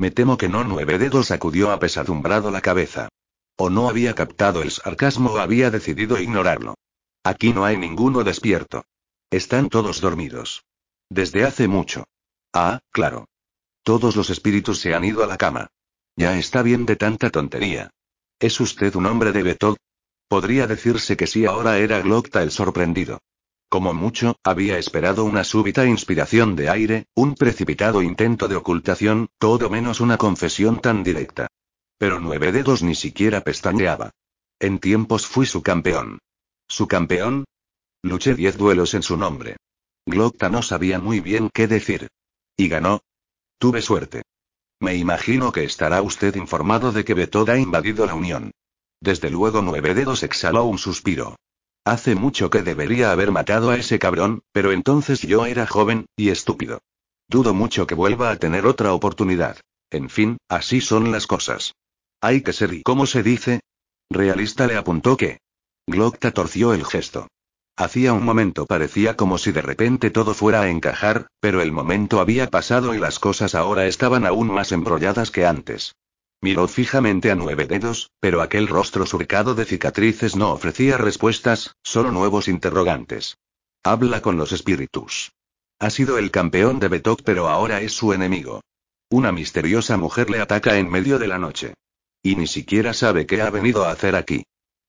Me 0.00 0.10
temo 0.10 0.38
que 0.38 0.48
no. 0.48 0.64
Nueve 0.64 0.96
dedos 0.96 1.26
sacudió 1.26 1.70
apesadumbrado 1.72 2.50
la 2.50 2.62
cabeza. 2.62 3.10
O 3.58 3.68
no 3.68 3.86
había 3.86 4.14
captado 4.14 4.62
el 4.62 4.70
sarcasmo 4.70 5.32
o 5.32 5.38
había 5.38 5.70
decidido 5.70 6.18
ignorarlo. 6.18 6.76
Aquí 7.22 7.52
no 7.52 7.66
hay 7.66 7.76
ninguno 7.76 8.24
despierto. 8.24 8.86
Están 9.30 9.68
todos 9.68 10.00
dormidos. 10.00 10.64
Desde 11.10 11.44
hace 11.44 11.68
mucho. 11.68 12.04
Ah, 12.54 12.80
claro. 12.90 13.28
Todos 13.82 14.16
los 14.16 14.30
espíritus 14.30 14.80
se 14.80 14.94
han 14.94 15.04
ido 15.04 15.22
a 15.22 15.26
la 15.26 15.36
cama. 15.36 15.68
Ya 16.16 16.38
está 16.38 16.62
bien 16.62 16.86
de 16.86 16.96
tanta 16.96 17.28
tontería. 17.28 17.90
¿Es 18.38 18.58
usted 18.58 18.94
un 18.94 19.04
hombre 19.04 19.32
de 19.32 19.42
Betod? 19.42 19.76
Podría 20.28 20.66
decirse 20.66 21.18
que 21.18 21.26
sí 21.26 21.44
ahora 21.44 21.76
era 21.76 22.00
Glocta 22.00 22.42
el 22.42 22.52
sorprendido. 22.52 23.20
Como 23.70 23.94
mucho, 23.94 24.36
había 24.42 24.78
esperado 24.78 25.24
una 25.24 25.44
súbita 25.44 25.86
inspiración 25.86 26.56
de 26.56 26.68
aire, 26.68 27.06
un 27.14 27.36
precipitado 27.36 28.02
intento 28.02 28.48
de 28.48 28.56
ocultación, 28.56 29.28
todo 29.38 29.70
menos 29.70 30.00
una 30.00 30.18
confesión 30.18 30.80
tan 30.80 31.04
directa. 31.04 31.46
Pero 31.96 32.18
nueve 32.18 32.50
dedos 32.50 32.82
ni 32.82 32.96
siquiera 32.96 33.42
pestañeaba. 33.42 34.10
En 34.58 34.80
tiempos 34.80 35.24
fui 35.24 35.46
su 35.46 35.62
campeón. 35.62 36.18
¿Su 36.66 36.88
campeón? 36.88 37.44
Luché 38.02 38.34
diez 38.34 38.58
duelos 38.58 38.94
en 38.94 39.04
su 39.04 39.16
nombre. 39.16 39.56
Glocta 40.04 40.48
no 40.48 40.62
sabía 40.62 40.98
muy 40.98 41.20
bien 41.20 41.48
qué 41.48 41.68
decir. 41.68 42.08
¿Y 42.56 42.66
ganó? 42.66 43.02
Tuve 43.58 43.82
suerte. 43.82 44.22
Me 44.80 44.96
imagino 44.96 45.52
que 45.52 45.62
estará 45.62 46.02
usted 46.02 46.34
informado 46.34 46.90
de 46.90 47.04
que 47.04 47.14
Betod 47.14 47.48
ha 47.50 47.58
invadido 47.58 48.04
la 48.04 48.14
Unión. 48.14 48.50
Desde 49.00 49.30
luego 49.30 49.62
Nueve 49.62 49.94
Dedos 49.94 50.24
exhaló 50.24 50.64
un 50.64 50.78
suspiro. 50.78 51.36
Hace 51.84 52.14
mucho 52.14 52.50
que 52.50 52.62
debería 52.62 53.10
haber 53.10 53.30
matado 53.30 53.70
a 53.70 53.76
ese 53.76 53.98
cabrón, 53.98 54.42
pero 54.52 54.72
entonces 54.72 55.22
yo 55.22 55.46
era 55.46 55.66
joven, 55.66 56.06
y 56.16 56.28
estúpido. 56.28 56.80
Dudo 57.28 57.54
mucho 57.54 57.86
que 57.86 57.94
vuelva 57.94 58.30
a 58.30 58.36
tener 58.36 58.66
otra 58.66 58.92
oportunidad. 58.92 59.56
En 59.90 60.10
fin, 60.10 60.38
así 60.48 60.80
son 60.80 61.10
las 61.10 61.26
cosas. 61.26 61.74
Hay 62.20 62.42
que 62.42 62.52
ser 62.52 62.74
y 62.74 62.82
cómo 62.82 63.06
se 63.06 63.22
dice. 63.22 63.60
Realista 64.10 64.66
le 64.66 64.76
apuntó 64.76 65.16
que, 65.16 65.38
Glocta 65.86 66.30
torció 66.30 66.72
el 66.74 66.84
gesto. 66.84 67.28
Hacía 67.76 68.12
un 68.12 68.24
momento 68.24 68.66
parecía 68.66 69.16
como 69.16 69.38
si 69.38 69.52
de 69.52 69.62
repente 69.62 70.10
todo 70.10 70.34
fuera 70.34 70.62
a 70.62 70.68
encajar, 70.68 71.28
pero 71.40 71.62
el 71.62 71.72
momento 71.72 72.20
había 72.20 72.50
pasado 72.50 72.94
y 72.94 72.98
las 72.98 73.18
cosas 73.18 73.54
ahora 73.54 73.86
estaban 73.86 74.26
aún 74.26 74.52
más 74.52 74.70
embrolladas 74.70 75.30
que 75.30 75.46
antes. 75.46 75.94
Miró 76.42 76.68
fijamente 76.68 77.30
a 77.30 77.34
nueve 77.34 77.66
dedos, 77.66 78.10
pero 78.18 78.40
aquel 78.40 78.66
rostro 78.66 79.04
surcado 79.04 79.54
de 79.54 79.66
cicatrices 79.66 80.36
no 80.36 80.52
ofrecía 80.52 80.96
respuestas, 80.96 81.76
solo 81.82 82.10
nuevos 82.10 82.48
interrogantes. 82.48 83.36
Habla 83.82 84.22
con 84.22 84.38
los 84.38 84.52
espíritus. 84.52 85.32
Ha 85.78 85.90
sido 85.90 86.16
el 86.16 86.30
campeón 86.30 86.78
de 86.78 86.88
Betok, 86.88 87.22
pero 87.24 87.48
ahora 87.48 87.80
es 87.82 87.92
su 87.92 88.12
enemigo. 88.14 88.62
Una 89.10 89.32
misteriosa 89.32 89.98
mujer 89.98 90.30
le 90.30 90.40
ataca 90.40 90.78
en 90.78 90.90
medio 90.90 91.18
de 91.18 91.28
la 91.28 91.38
noche. 91.38 91.74
Y 92.22 92.36
ni 92.36 92.46
siquiera 92.46 92.94
sabe 92.94 93.26
qué 93.26 93.42
ha 93.42 93.50
venido 93.50 93.84
a 93.84 93.90
hacer 93.90 94.16
aquí. 94.16 94.44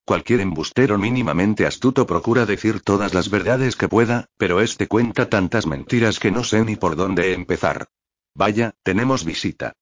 Cualquier 0.05 0.41
embustero 0.41 0.97
mínimamente 0.97 1.65
astuto 1.65 2.05
procura 2.05 2.45
decir 2.45 2.81
todas 2.81 3.13
las 3.13 3.29
verdades 3.29 3.75
que 3.75 3.87
pueda, 3.87 4.25
pero 4.37 4.61
este 4.61 4.87
cuenta 4.87 5.29
tantas 5.29 5.65
mentiras 5.67 6.19
que 6.19 6.31
no 6.31 6.43
sé 6.43 6.63
ni 6.63 6.75
por 6.75 6.95
dónde 6.95 7.33
empezar. 7.33 7.87
Vaya, 8.33 8.73
tenemos 8.83 9.25
visita. 9.25 9.73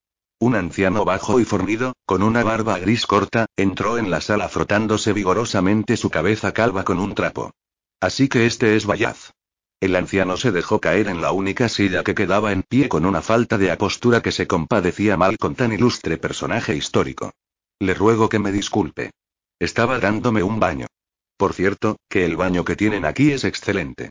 Un 0.42 0.56
anciano 0.56 1.04
bajo 1.04 1.42
y 1.42 1.44
fornido, 1.44 1.98
con 2.06 2.24
una 2.24 2.44
barba 2.44 2.80
gris 2.80 3.06
corta, 3.06 3.48
entró 3.58 3.98
en 3.98 4.10
la 4.10 4.22
sala 4.22 4.48
frotándose 4.48 5.12
vigorosamente 5.12 5.98
su 5.98 6.10
cabeza 6.10 6.54
calva 6.54 6.86
con 6.86 6.98
un 6.98 7.14
trapo. 7.14 7.52
Así 8.00 8.30
que 8.30 8.46
este 8.46 8.78
es 8.78 8.86
Bayaz. 8.86 9.34
El 9.82 9.98
anciano 9.98 10.38
se 10.38 10.54
dejó 10.54 10.80
caer 10.80 11.10
en 11.10 11.20
la 11.22 11.34
única 11.34 11.68
silla 11.68 12.04
que 12.06 12.16
quedaba 12.16 12.54
en 12.54 12.64
pie 12.64 12.88
con 12.88 13.06
una 13.06 13.22
falta 13.22 13.58
de 13.58 13.70
apostura 13.70 14.22
que 14.22 14.32
se 14.32 14.48
compadecía 14.48 15.18
mal 15.18 15.38
con 15.38 15.56
tan 15.56 15.74
ilustre 15.74 16.18
personaje 16.18 16.74
histórico. 16.74 17.34
Le 17.78 17.94
ruego 17.94 18.30
que 18.30 18.40
me 18.40 18.54
disculpe. 18.54 19.12
Estaba 19.60 20.00
dándome 20.00 20.42
un 20.42 20.58
baño. 20.58 20.88
Por 21.36 21.54
cierto, 21.54 21.98
que 22.10 22.24
el 22.24 22.38
baño 22.38 22.64
que 22.64 22.78
tienen 22.78 23.04
aquí 23.04 23.34
es 23.34 23.44
excelente. 23.44 24.10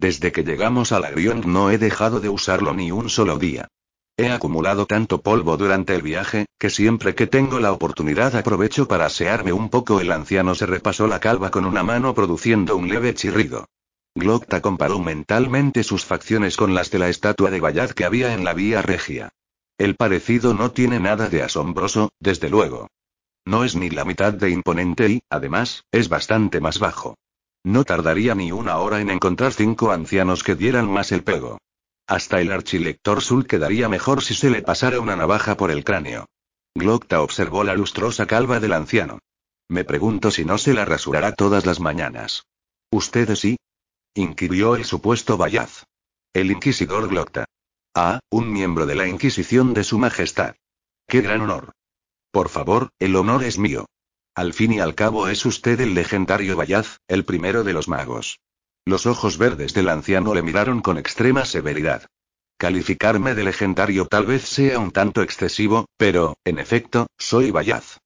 Desde 0.00 0.32
que 0.32 0.42
llegamos 0.42 0.90
a 0.90 0.98
la 0.98 1.10
Grion 1.12 1.42
no 1.46 1.70
he 1.70 1.78
dejado 1.78 2.18
de 2.18 2.28
usarlo 2.28 2.74
ni 2.74 2.90
un 2.90 3.08
solo 3.08 3.38
día. 3.38 3.68
He 4.20 4.32
acumulado 4.32 4.84
tanto 4.86 5.22
polvo 5.22 5.56
durante 5.56 5.94
el 5.94 6.02
viaje, 6.02 6.46
que 6.58 6.70
siempre 6.70 7.14
que 7.14 7.28
tengo 7.28 7.60
la 7.60 7.70
oportunidad 7.70 8.34
aprovecho 8.34 8.88
para 8.88 9.06
asearme 9.06 9.52
un 9.52 9.68
poco. 9.68 10.00
El 10.00 10.10
anciano 10.10 10.56
se 10.56 10.66
repasó 10.66 11.06
la 11.06 11.20
calva 11.20 11.52
con 11.52 11.64
una 11.64 11.84
mano 11.84 12.16
produciendo 12.16 12.76
un 12.76 12.88
leve 12.88 13.14
chirrido. 13.14 13.66
Glocta 14.16 14.60
comparó 14.60 14.98
mentalmente 14.98 15.84
sus 15.84 16.04
facciones 16.04 16.56
con 16.56 16.74
las 16.74 16.90
de 16.90 16.98
la 16.98 17.08
estatua 17.08 17.52
de 17.52 17.60
Bayad 17.60 17.90
que 17.90 18.04
había 18.04 18.34
en 18.34 18.44
la 18.44 18.54
vía 18.54 18.82
regia. 18.82 19.28
El 19.78 19.94
parecido 19.94 20.52
no 20.52 20.72
tiene 20.72 20.98
nada 20.98 21.28
de 21.28 21.44
asombroso, 21.44 22.10
desde 22.18 22.50
luego. 22.50 22.88
No 23.46 23.62
es 23.62 23.76
ni 23.76 23.88
la 23.88 24.04
mitad 24.04 24.32
de 24.32 24.50
imponente 24.50 25.08
y, 25.08 25.20
además, 25.30 25.84
es 25.92 26.08
bastante 26.08 26.60
más 26.60 26.80
bajo. 26.80 27.14
No 27.62 27.84
tardaría 27.84 28.34
ni 28.34 28.50
una 28.50 28.78
hora 28.78 29.00
en 29.00 29.10
encontrar 29.10 29.52
cinco 29.52 29.92
ancianos 29.92 30.42
que 30.42 30.56
dieran 30.56 30.90
más 30.90 31.12
el 31.12 31.22
pego. 31.22 31.58
Hasta 32.08 32.40
el 32.40 32.50
archilector 32.52 33.20
Sul 33.20 33.46
quedaría 33.46 33.90
mejor 33.90 34.24
si 34.24 34.34
se 34.34 34.48
le 34.48 34.62
pasara 34.62 34.98
una 34.98 35.14
navaja 35.14 35.58
por 35.58 35.70
el 35.70 35.84
cráneo. 35.84 36.24
Glocta 36.74 37.20
observó 37.20 37.64
la 37.64 37.74
lustrosa 37.74 38.26
calva 38.26 38.60
del 38.60 38.72
anciano. 38.72 39.18
Me 39.68 39.84
pregunto 39.84 40.30
si 40.30 40.46
no 40.46 40.56
se 40.56 40.72
la 40.72 40.86
rasurará 40.86 41.32
todas 41.32 41.66
las 41.66 41.80
mañanas. 41.80 42.46
¿Ustedes 42.90 43.40
sí? 43.40 43.58
inquirió 44.14 44.74
el 44.74 44.86
supuesto 44.86 45.36
Bayaz. 45.36 45.84
El 46.32 46.50
inquisidor 46.50 47.08
Glocta. 47.08 47.44
Ah, 47.94 48.20
un 48.30 48.50
miembro 48.50 48.86
de 48.86 48.94
la 48.94 49.06
Inquisición 49.06 49.74
de 49.74 49.84
Su 49.84 49.98
Majestad. 49.98 50.54
¡Qué 51.06 51.20
gran 51.20 51.42
honor! 51.42 51.72
Por 52.30 52.48
favor, 52.48 52.88
el 52.98 53.16
honor 53.16 53.44
es 53.44 53.58
mío. 53.58 53.84
Al 54.34 54.54
fin 54.54 54.72
y 54.72 54.80
al 54.80 54.94
cabo 54.94 55.28
es 55.28 55.44
usted 55.44 55.78
el 55.82 55.92
legendario 55.92 56.56
Bayaz, 56.56 57.00
el 57.06 57.26
primero 57.26 57.64
de 57.64 57.74
los 57.74 57.86
magos. 57.86 58.40
Los 58.88 59.04
ojos 59.04 59.36
verdes 59.36 59.74
del 59.74 59.90
anciano 59.90 60.32
le 60.32 60.40
miraron 60.40 60.80
con 60.80 60.96
extrema 60.96 61.44
severidad. 61.44 62.06
Calificarme 62.56 63.34
de 63.34 63.44
legendario 63.44 64.06
tal 64.06 64.24
vez 64.24 64.48
sea 64.48 64.78
un 64.78 64.92
tanto 64.92 65.20
excesivo, 65.20 65.90
pero, 65.98 66.38
en 66.42 66.58
efecto, 66.58 67.06
soy 67.18 67.50
Bayaz. 67.50 67.98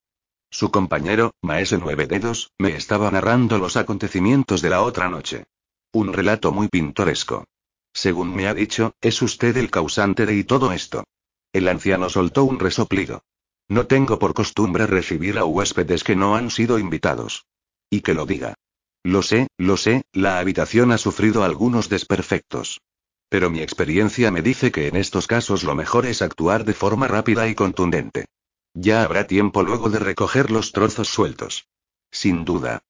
Su 0.51 0.73
compañero, 0.73 1.37
Maese 1.41 1.79
Nueve 1.79 2.09
Dedos, 2.09 2.51
me 2.59 2.75
estaba 2.75 3.09
narrando 3.13 3.59
los 3.59 3.77
acontecimientos 3.77 4.61
de 4.61 4.71
la 4.71 4.83
otra 4.83 5.09
noche. 5.09 5.45
Un 5.93 6.13
relato 6.13 6.51
muy 6.51 6.67
pintoresco. 6.67 7.45
Según 7.93 8.35
me 8.35 8.49
ha 8.49 8.53
dicho, 8.53 8.97
es 9.01 9.23
usted 9.23 9.57
el 9.59 9.71
causante 9.71 10.27
de 10.27 10.35
y 10.35 10.43
todo 10.43 10.73
esto. 10.73 11.05
El 11.53 11.69
anciano 11.69 12.09
soltó 12.09 12.43
un 12.43 12.59
resoplido. 12.59 13.23
No 13.69 13.87
tengo 13.87 14.19
por 14.19 14.35
costumbre 14.35 14.89
recibir 14.89 15.39
a 15.39 15.45
huéspedes 15.45 16.03
que 16.03 16.17
no 16.17 16.35
han 16.35 16.51
sido 16.51 16.81
invitados. 16.81 17.47
Y 17.89 18.01
que 18.01 18.15
lo 18.15 18.27
diga. 18.27 18.57
Lo 19.05 19.23
sé, 19.23 19.49
lo 19.57 19.77
sé, 19.77 20.03
la 20.13 20.39
habitación 20.39 20.93
ha 20.93 20.99
sufrido 20.99 21.43
algunos 21.43 21.89
desperfectos. 21.89 22.81
Pero 23.29 23.51
mi 23.51 23.61
experiencia 23.61 24.31
me 24.31 24.43
dice 24.43 24.71
que 24.71 24.89
en 24.89 24.97
estos 24.97 25.27
casos 25.27 25.65
lo 25.65 25.75
mejor 25.75 26.07
es 26.07 26.23
actuar 26.23 26.65
de 26.65 26.75
forma 26.75 27.09
rápida 27.09 27.49
y 27.49 27.55
contundente. 27.55 28.27
Ya 28.75 29.03
habrá 29.03 29.27
tiempo 29.27 29.63
luego 29.63 29.91
de 29.91 29.99
recoger 29.99 30.51
los 30.51 30.73
trozos 30.73 31.09
sueltos. 31.09 31.67
Sin 32.11 32.45
duda. 32.45 32.83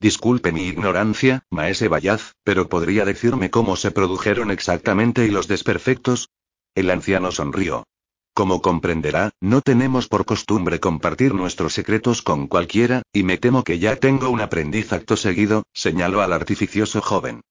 Disculpe 0.00 0.52
mi 0.52 0.66
ignorancia, 0.66 1.44
maese 1.50 1.88
Bayaz, 1.88 2.34
pero 2.42 2.68
¿podría 2.68 3.04
decirme 3.04 3.50
cómo 3.50 3.76
se 3.76 3.90
produjeron 3.90 4.50
exactamente 4.50 5.24
y 5.24 5.30
los 5.30 5.48
desperfectos? 5.48 6.28
El 6.74 6.90
anciano 6.90 7.30
sonrió. 7.30 7.84
Como 8.34 8.60
comprenderá, 8.60 9.30
no 9.40 9.60
tenemos 9.60 10.08
por 10.08 10.24
costumbre 10.24 10.80
compartir 10.80 11.34
nuestros 11.34 11.72
secretos 11.72 12.20
con 12.20 12.48
cualquiera, 12.48 13.02
y 13.12 13.22
me 13.22 13.38
temo 13.38 13.62
que 13.62 13.78
ya 13.78 13.94
tengo 13.94 14.28
un 14.28 14.40
aprendiz 14.40 14.92
acto 14.92 15.16
seguido, 15.16 15.62
señaló 15.72 16.20
al 16.20 16.32
artificioso 16.32 17.00
joven. 17.00 17.42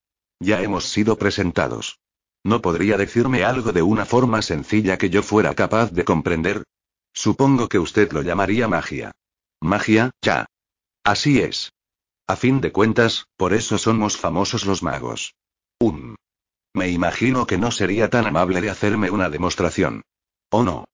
Ya 0.42 0.62
hemos 0.62 0.84
sido 0.84 1.18
presentados. 1.18 2.00
¿No 2.44 2.62
podría 2.62 2.98
decirme 2.98 3.46
algo 3.46 3.72
de 3.72 3.82
una 3.82 4.06
forma 4.06 4.42
sencilla 4.42 4.98
que 4.98 5.10
yo 5.10 5.24
fuera 5.24 5.56
capaz 5.56 5.92
de 5.92 6.04
comprender? 6.04 6.64
Supongo 7.14 7.70
que 7.70 7.80
usted 7.80 8.12
lo 8.12 8.22
llamaría 8.22 8.68
magia. 8.68 9.14
Magia, 9.62 10.12
ya. 10.22 10.48
Así 11.06 11.40
es. 11.40 11.72
A 12.28 12.36
fin 12.36 12.60
de 12.60 12.74
cuentas, 12.74 13.28
por 13.38 13.54
eso 13.54 13.78
somos 13.78 14.18
famosos 14.18 14.66
los 14.66 14.84
magos. 14.84 15.36
Um. 15.80 16.16
Me 16.74 16.90
imagino 16.90 17.48
que 17.48 17.58
no 17.58 17.72
sería 17.72 18.10
tan 18.10 18.26
amable 18.26 18.60
de 18.60 18.70
hacerme 18.70 19.12
una 19.12 19.30
demostración. 19.30 20.02
¿O 20.54 20.62
no? 20.62 20.86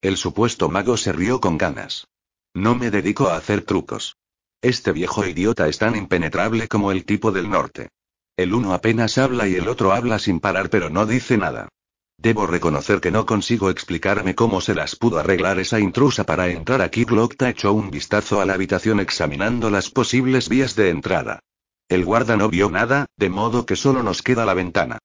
El 0.00 0.16
supuesto 0.16 0.70
mago 0.70 0.96
se 0.96 1.12
rió 1.12 1.38
con 1.38 1.58
ganas. 1.58 2.06
No 2.54 2.74
me 2.74 2.90
dedico 2.90 3.28
a 3.28 3.36
hacer 3.36 3.60
trucos. 3.60 4.16
Este 4.62 4.90
viejo 4.90 5.26
idiota 5.26 5.68
es 5.68 5.76
tan 5.76 5.96
impenetrable 5.96 6.66
como 6.66 6.92
el 6.92 7.04
tipo 7.04 7.30
del 7.30 7.50
norte. 7.50 7.90
El 8.38 8.54
uno 8.54 8.72
apenas 8.72 9.18
habla 9.18 9.46
y 9.46 9.56
el 9.56 9.68
otro 9.68 9.92
habla 9.92 10.18
sin 10.18 10.40
parar 10.40 10.70
pero 10.70 10.88
no 10.88 11.04
dice 11.04 11.36
nada. 11.36 11.68
Debo 12.16 12.46
reconocer 12.46 13.02
que 13.02 13.10
no 13.10 13.26
consigo 13.26 13.68
explicarme 13.68 14.34
cómo 14.34 14.62
se 14.62 14.74
las 14.74 14.96
pudo 14.96 15.18
arreglar 15.18 15.58
esa 15.58 15.78
intrusa 15.78 16.24
para 16.24 16.48
entrar 16.48 16.80
aquí. 16.80 17.04
Glocta 17.04 17.50
echó 17.50 17.74
un 17.74 17.90
vistazo 17.90 18.40
a 18.40 18.46
la 18.46 18.54
habitación 18.54 18.98
examinando 18.98 19.68
las 19.68 19.90
posibles 19.90 20.48
vías 20.48 20.74
de 20.74 20.88
entrada. 20.88 21.40
El 21.86 22.06
guarda 22.06 22.38
no 22.38 22.48
vio 22.48 22.70
nada, 22.70 23.04
de 23.18 23.28
modo 23.28 23.66
que 23.66 23.76
solo 23.76 24.02
nos 24.02 24.22
queda 24.22 24.46
la 24.46 24.54
ventana. 24.54 24.96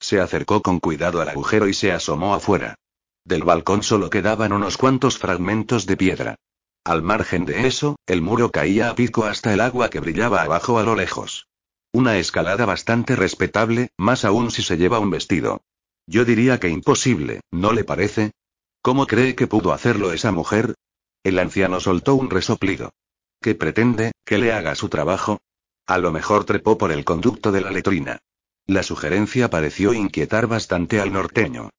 Se 0.00 0.20
acercó 0.20 0.60
con 0.60 0.80
cuidado 0.80 1.22
al 1.22 1.30
agujero 1.30 1.66
y 1.66 1.72
se 1.72 1.92
asomó 1.92 2.34
afuera. 2.34 2.74
Del 3.24 3.42
balcón 3.42 3.82
solo 3.82 4.10
quedaban 4.10 4.52
unos 4.52 4.76
cuantos 4.76 5.18
fragmentos 5.18 5.86
de 5.86 5.96
piedra. 5.96 6.36
Al 6.84 7.02
margen 7.02 7.46
de 7.46 7.66
eso, 7.66 7.96
el 8.06 8.20
muro 8.20 8.50
caía 8.50 8.90
a 8.90 8.94
pico 8.94 9.24
hasta 9.24 9.54
el 9.54 9.60
agua 9.60 9.88
que 9.88 10.00
brillaba 10.00 10.42
abajo 10.42 10.78
a 10.78 10.82
lo 10.82 10.94
lejos. 10.94 11.48
Una 11.92 12.18
escalada 12.18 12.66
bastante 12.66 13.16
respetable, 13.16 13.88
más 13.96 14.26
aún 14.26 14.50
si 14.50 14.62
se 14.62 14.76
lleva 14.76 14.98
un 14.98 15.10
vestido. 15.10 15.62
Yo 16.06 16.26
diría 16.26 16.60
que 16.60 16.68
imposible, 16.68 17.40
¿no 17.50 17.72
le 17.72 17.84
parece? 17.84 18.32
¿Cómo 18.82 19.06
cree 19.06 19.34
que 19.34 19.46
pudo 19.46 19.72
hacerlo 19.72 20.12
esa 20.12 20.30
mujer? 20.30 20.74
El 21.22 21.38
anciano 21.38 21.80
soltó 21.80 22.16
un 22.16 22.28
resoplido. 22.28 22.92
¿Qué 23.40 23.54
pretende, 23.54 24.12
que 24.26 24.36
le 24.36 24.52
haga 24.52 24.74
su 24.74 24.90
trabajo? 24.90 25.40
A 25.86 25.96
lo 25.96 26.12
mejor 26.12 26.44
trepó 26.44 26.76
por 26.76 26.92
el 26.92 27.04
conducto 27.06 27.52
de 27.52 27.62
la 27.62 27.70
letrina. 27.70 28.18
La 28.66 28.82
sugerencia 28.82 29.48
pareció 29.48 29.94
inquietar 29.94 30.46
bastante 30.46 31.00
al 31.00 31.12
norteño. 31.12 31.70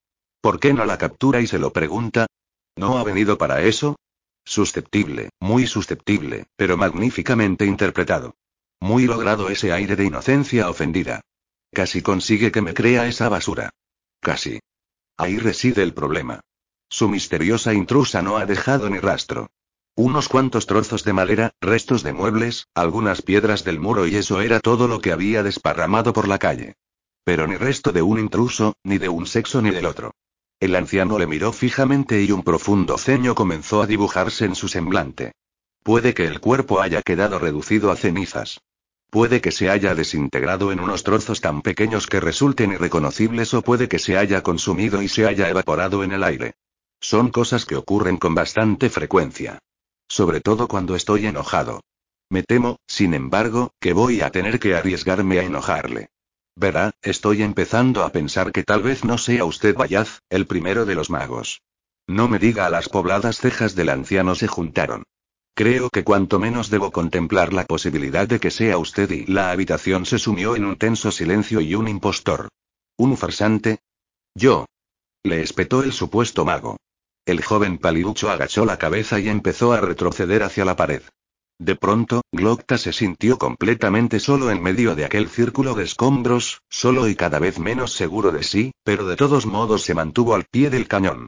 ¿Por 0.45 0.59
qué 0.59 0.75
no 0.75 0.85
la 0.85 0.99
captura 0.99 1.41
y 1.41 1.47
se 1.47 1.57
lo 1.57 1.73
pregunta? 1.73 2.27
¿No 2.75 2.99
ha 2.99 3.03
venido 3.03 3.39
para 3.39 3.63
eso? 3.63 3.95
Susceptible, 4.45 5.31
muy 5.39 5.65
susceptible, 5.65 6.45
pero 6.55 6.77
magníficamente 6.77 7.65
interpretado. 7.65 8.35
Muy 8.79 9.07
logrado 9.07 9.49
ese 9.49 9.71
aire 9.71 9.95
de 9.95 10.05
inocencia 10.05 10.69
ofendida. 10.69 11.21
Casi 11.73 12.03
consigue 12.03 12.51
que 12.51 12.61
me 12.61 12.75
crea 12.75 13.07
esa 13.07 13.27
basura. 13.27 13.71
Casi. 14.19 14.59
Ahí 15.17 15.39
reside 15.39 15.81
el 15.81 15.95
problema. 15.95 16.41
Su 16.89 17.09
misteriosa 17.09 17.73
intrusa 17.73 18.21
no 18.21 18.37
ha 18.37 18.45
dejado 18.45 18.87
ni 18.91 18.99
rastro. 18.99 19.47
Unos 19.95 20.29
cuantos 20.29 20.67
trozos 20.67 21.03
de 21.03 21.13
madera, 21.13 21.53
restos 21.59 22.03
de 22.03 22.13
muebles, 22.13 22.67
algunas 22.75 23.23
piedras 23.23 23.63
del 23.63 23.79
muro 23.79 24.05
y 24.05 24.15
eso 24.15 24.41
era 24.41 24.59
todo 24.59 24.87
lo 24.87 25.01
que 25.01 25.11
había 25.11 25.41
desparramado 25.41 26.13
por 26.13 26.27
la 26.27 26.37
calle. 26.37 26.75
Pero 27.23 27.47
ni 27.47 27.55
resto 27.55 27.91
de 27.91 28.03
un 28.03 28.19
intruso, 28.19 28.75
ni 28.83 28.99
de 28.99 29.09
un 29.09 29.25
sexo 29.25 29.59
ni 29.63 29.71
del 29.71 29.87
otro. 29.87 30.13
El 30.65 30.75
anciano 30.75 31.19
le 31.19 31.27
miró 31.27 31.53
fijamente 31.53 32.23
y 32.23 32.31
un 32.31 32.41
profundo 32.41 32.97
ceño 32.97 33.35
comenzó 33.35 33.83
a 33.83 33.85
dibujarse 33.85 34.45
en 34.45 34.55
su 34.55 34.67
semblante. 34.67 35.33
Puede 35.83 36.15
que 36.15 36.25
el 36.25 36.39
cuerpo 36.39 36.81
haya 36.81 37.03
quedado 37.03 37.37
reducido 37.37 37.91
a 37.91 37.95
cenizas. 37.95 38.61
Puede 39.11 39.41
que 39.41 39.51
se 39.51 39.69
haya 39.69 39.93
desintegrado 39.93 40.71
en 40.71 40.79
unos 40.79 41.03
trozos 41.03 41.39
tan 41.39 41.61
pequeños 41.61 42.07
que 42.07 42.19
resulten 42.19 42.71
irreconocibles 42.71 43.53
o 43.53 43.61
puede 43.61 43.87
que 43.87 43.99
se 43.99 44.17
haya 44.17 44.41
consumido 44.41 45.03
y 45.03 45.07
se 45.07 45.27
haya 45.27 45.49
evaporado 45.49 46.03
en 46.03 46.13
el 46.13 46.23
aire. 46.23 46.55
Son 46.99 47.29
cosas 47.29 47.65
que 47.65 47.75
ocurren 47.75 48.17
con 48.17 48.33
bastante 48.33 48.89
frecuencia. 48.89 49.59
Sobre 50.07 50.41
todo 50.41 50.67
cuando 50.67 50.95
estoy 50.95 51.27
enojado. 51.27 51.81
Me 52.27 52.41
temo, 52.41 52.79
sin 52.87 53.13
embargo, 53.13 53.69
que 53.79 53.93
voy 53.93 54.21
a 54.21 54.31
tener 54.31 54.59
que 54.59 54.73
arriesgarme 54.73 55.37
a 55.37 55.43
enojarle. 55.43 56.07
Verá, 56.55 56.93
estoy 57.01 57.43
empezando 57.43 58.03
a 58.03 58.11
pensar 58.11 58.51
que 58.53 58.63
tal 58.63 58.81
vez 58.81 59.03
no 59.03 59.17
sea 59.17 59.43
usted 59.43 59.75
Bayaz, 59.75 60.21
el 60.29 60.47
primero 60.47 60.85
de 60.85 60.95
los 60.95 61.09
magos. 61.09 61.61
No 62.07 62.27
me 62.27 62.39
diga, 62.39 62.69
las 62.69 62.87
pobladas 62.87 63.37
cejas 63.39 63.75
del 63.75 63.89
anciano 63.89 64.35
se 64.35 64.47
juntaron. 64.47 65.03
Creo 65.53 65.89
que 65.89 66.03
cuanto 66.03 66.39
menos 66.39 66.69
debo 66.69 66.91
contemplar 66.91 67.51
la 67.51 67.65
posibilidad 67.65 68.27
de 68.27 68.39
que 68.39 68.51
sea 68.51 68.77
usted 68.77 69.09
y 69.11 69.25
la 69.25 69.51
habitación 69.51 70.05
se 70.05 70.19
sumió 70.19 70.55
en 70.55 70.65
un 70.65 70.77
tenso 70.77 71.11
silencio 71.11 71.61
y 71.61 71.75
un 71.75 71.87
impostor. 71.87 72.49
¿Un 72.97 73.17
farsante? 73.17 73.79
Yo. 74.33 74.65
Le 75.23 75.41
espetó 75.41 75.83
el 75.83 75.91
supuesto 75.91 76.45
mago. 76.45 76.77
El 77.25 77.43
joven 77.43 77.79
paliducho 77.79 78.29
agachó 78.29 78.65
la 78.65 78.77
cabeza 78.77 79.19
y 79.19 79.27
empezó 79.27 79.73
a 79.73 79.81
retroceder 79.81 80.43
hacia 80.43 80.63
la 80.63 80.75
pared. 80.75 81.01
De 81.59 81.75
pronto, 81.75 82.21
Glocta 82.33 82.77
se 82.77 82.91
sintió 82.91 83.37
completamente 83.37 84.19
solo 84.19 84.51
en 84.51 84.61
medio 84.61 84.93
de 84.95 85.05
aquel 85.05 85.29
círculo 85.29 85.73
de 85.73 85.85
escombros, 85.85 86.61
solo 86.69 87.07
y 87.07 87.15
cada 87.15 87.39
vez 87.39 87.59
menos 87.59 87.93
seguro 87.93 88.31
de 88.31 88.43
sí, 88.43 88.71
pero 88.83 89.07
de 89.07 89.15
todos 89.15 89.45
modos 89.45 89.83
se 89.83 89.93
mantuvo 89.93 90.35
al 90.35 90.43
pie 90.45 90.69
del 90.69 90.87
cañón. 90.87 91.27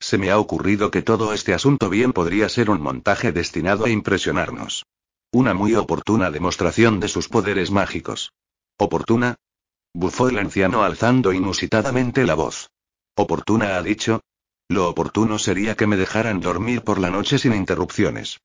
Se 0.00 0.18
me 0.18 0.30
ha 0.30 0.38
ocurrido 0.38 0.90
que 0.90 1.02
todo 1.02 1.32
este 1.32 1.54
asunto 1.54 1.90
bien 1.90 2.12
podría 2.12 2.48
ser 2.48 2.70
un 2.70 2.80
montaje 2.80 3.30
destinado 3.30 3.84
a 3.84 3.90
impresionarnos. 3.90 4.84
Una 5.30 5.54
muy 5.54 5.74
oportuna 5.74 6.30
demostración 6.30 6.98
de 6.98 7.08
sus 7.08 7.28
poderes 7.28 7.70
mágicos. 7.70 8.32
¿Oportuna? 8.78 9.36
Bufó 9.94 10.28
el 10.28 10.38
anciano 10.38 10.82
alzando 10.82 11.32
inusitadamente 11.32 12.24
la 12.24 12.34
voz. 12.34 12.70
¿Oportuna 13.14 13.76
ha 13.76 13.82
dicho? 13.82 14.22
Lo 14.68 14.88
oportuno 14.88 15.38
sería 15.38 15.76
que 15.76 15.86
me 15.86 15.96
dejaran 15.96 16.40
dormir 16.40 16.82
por 16.82 16.98
la 16.98 17.10
noche 17.10 17.38
sin 17.38 17.54
interrupciones. 17.54 18.38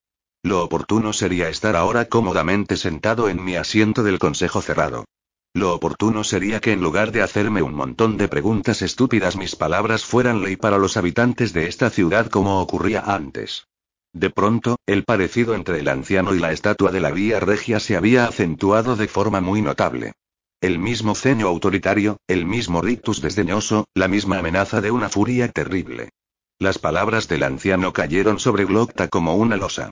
Lo 0.44 0.62
oportuno 0.62 1.14
sería 1.14 1.48
estar 1.48 1.74
ahora 1.74 2.04
cómodamente 2.04 2.76
sentado 2.76 3.30
en 3.30 3.42
mi 3.42 3.56
asiento 3.56 4.02
del 4.02 4.18
consejo 4.18 4.60
cerrado. 4.60 5.06
Lo 5.54 5.72
oportuno 5.72 6.22
sería 6.22 6.60
que 6.60 6.72
en 6.72 6.82
lugar 6.82 7.12
de 7.12 7.22
hacerme 7.22 7.62
un 7.62 7.72
montón 7.72 8.18
de 8.18 8.28
preguntas 8.28 8.82
estúpidas 8.82 9.36
mis 9.36 9.56
palabras 9.56 10.04
fueran 10.04 10.42
ley 10.42 10.56
para 10.56 10.76
los 10.76 10.98
habitantes 10.98 11.54
de 11.54 11.66
esta 11.66 11.88
ciudad 11.88 12.26
como 12.26 12.60
ocurría 12.60 13.00
antes. 13.00 13.68
De 14.12 14.28
pronto, 14.28 14.76
el 14.84 15.04
parecido 15.04 15.54
entre 15.54 15.80
el 15.80 15.88
anciano 15.88 16.34
y 16.34 16.40
la 16.40 16.52
estatua 16.52 16.92
de 16.92 17.00
la 17.00 17.10
Vía 17.10 17.40
Regia 17.40 17.80
se 17.80 17.96
había 17.96 18.26
acentuado 18.26 18.96
de 18.96 19.08
forma 19.08 19.40
muy 19.40 19.62
notable. 19.62 20.12
El 20.60 20.78
mismo 20.78 21.14
ceño 21.14 21.48
autoritario, 21.48 22.18
el 22.28 22.44
mismo 22.44 22.82
rictus 22.82 23.22
desdeñoso, 23.22 23.86
la 23.94 24.08
misma 24.08 24.40
amenaza 24.40 24.82
de 24.82 24.90
una 24.90 25.08
furia 25.08 25.48
terrible. 25.48 26.10
Las 26.58 26.78
palabras 26.78 27.28
del 27.28 27.44
anciano 27.44 27.94
cayeron 27.94 28.38
sobre 28.38 28.66
Glocta 28.66 29.08
como 29.08 29.36
una 29.36 29.56
losa. 29.56 29.90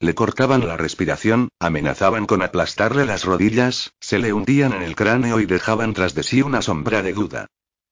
Le 0.00 0.14
cortaban 0.14 0.66
la 0.66 0.76
respiración, 0.76 1.48
amenazaban 1.58 2.26
con 2.26 2.42
aplastarle 2.42 3.06
las 3.06 3.24
rodillas, 3.24 3.94
se 4.00 4.18
le 4.18 4.32
hundían 4.32 4.72
en 4.72 4.82
el 4.82 4.96
cráneo 4.96 5.40
y 5.40 5.46
dejaban 5.46 5.94
tras 5.94 6.14
de 6.14 6.22
sí 6.22 6.42
una 6.42 6.62
sombra 6.62 7.02
de 7.02 7.12
duda. 7.12 7.46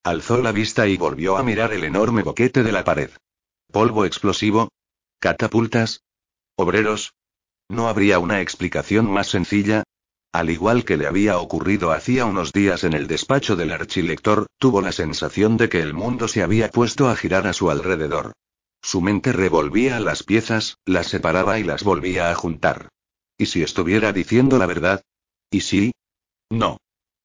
Alzó 0.05 0.39
la 0.39 0.53
vista 0.53 0.89
y 0.89 0.97
volvió 0.97 1.37
a 1.37 1.43
mirar 1.43 1.73
el 1.73 1.85
enorme 1.85 2.23
boquete 2.23 2.63
de 2.63 2.73
la 2.73 2.85
pared. 2.85 3.11
¿Polvo 3.71 4.05
explosivo? 4.05 4.69
¿Catapultas? 5.21 6.03
¿Obreros? 6.57 7.15
¿No 7.69 7.89
habría 7.89 8.19
una 8.19 8.41
explicación 8.41 9.11
más 9.11 9.29
sencilla? 9.29 9.85
Al 10.33 10.51
igual 10.51 10.85
que 10.85 10.97
le 10.97 11.07
había 11.07 11.39
ocurrido 11.39 11.93
hacía 11.93 12.25
unos 12.25 12.53
días 12.53 12.85
en 12.85 12.95
el 12.95 13.07
despacho 13.07 13.55
del 13.55 13.71
archilector, 13.71 14.47
tuvo 14.59 14.81
la 14.81 14.93
sensación 14.93 15.57
de 15.57 15.69
que 15.69 15.81
el 15.81 15.95
mundo 15.95 16.27
se 16.27 16.43
había 16.43 16.71
puesto 16.71 17.09
a 17.09 17.17
girar 17.17 17.47
a 17.47 17.53
su 17.53 17.71
alrededor. 17.71 18.33
Su 18.83 19.01
mente 19.01 19.33
revolvía 19.33 20.01
las 20.01 20.25
piezas, 20.25 20.77
las 20.85 21.07
separaba 21.07 21.59
y 21.61 21.63
las 21.63 21.85
volvía 21.85 22.31
a 22.31 22.35
juntar. 22.35 22.89
¿Y 23.39 23.47
si 23.47 23.63
estuviera 23.63 24.13
diciendo 24.13 24.59
la 24.59 24.67
verdad? 24.67 25.03
¿Y 25.51 25.61
si? 25.61 25.93
No. 26.51 26.79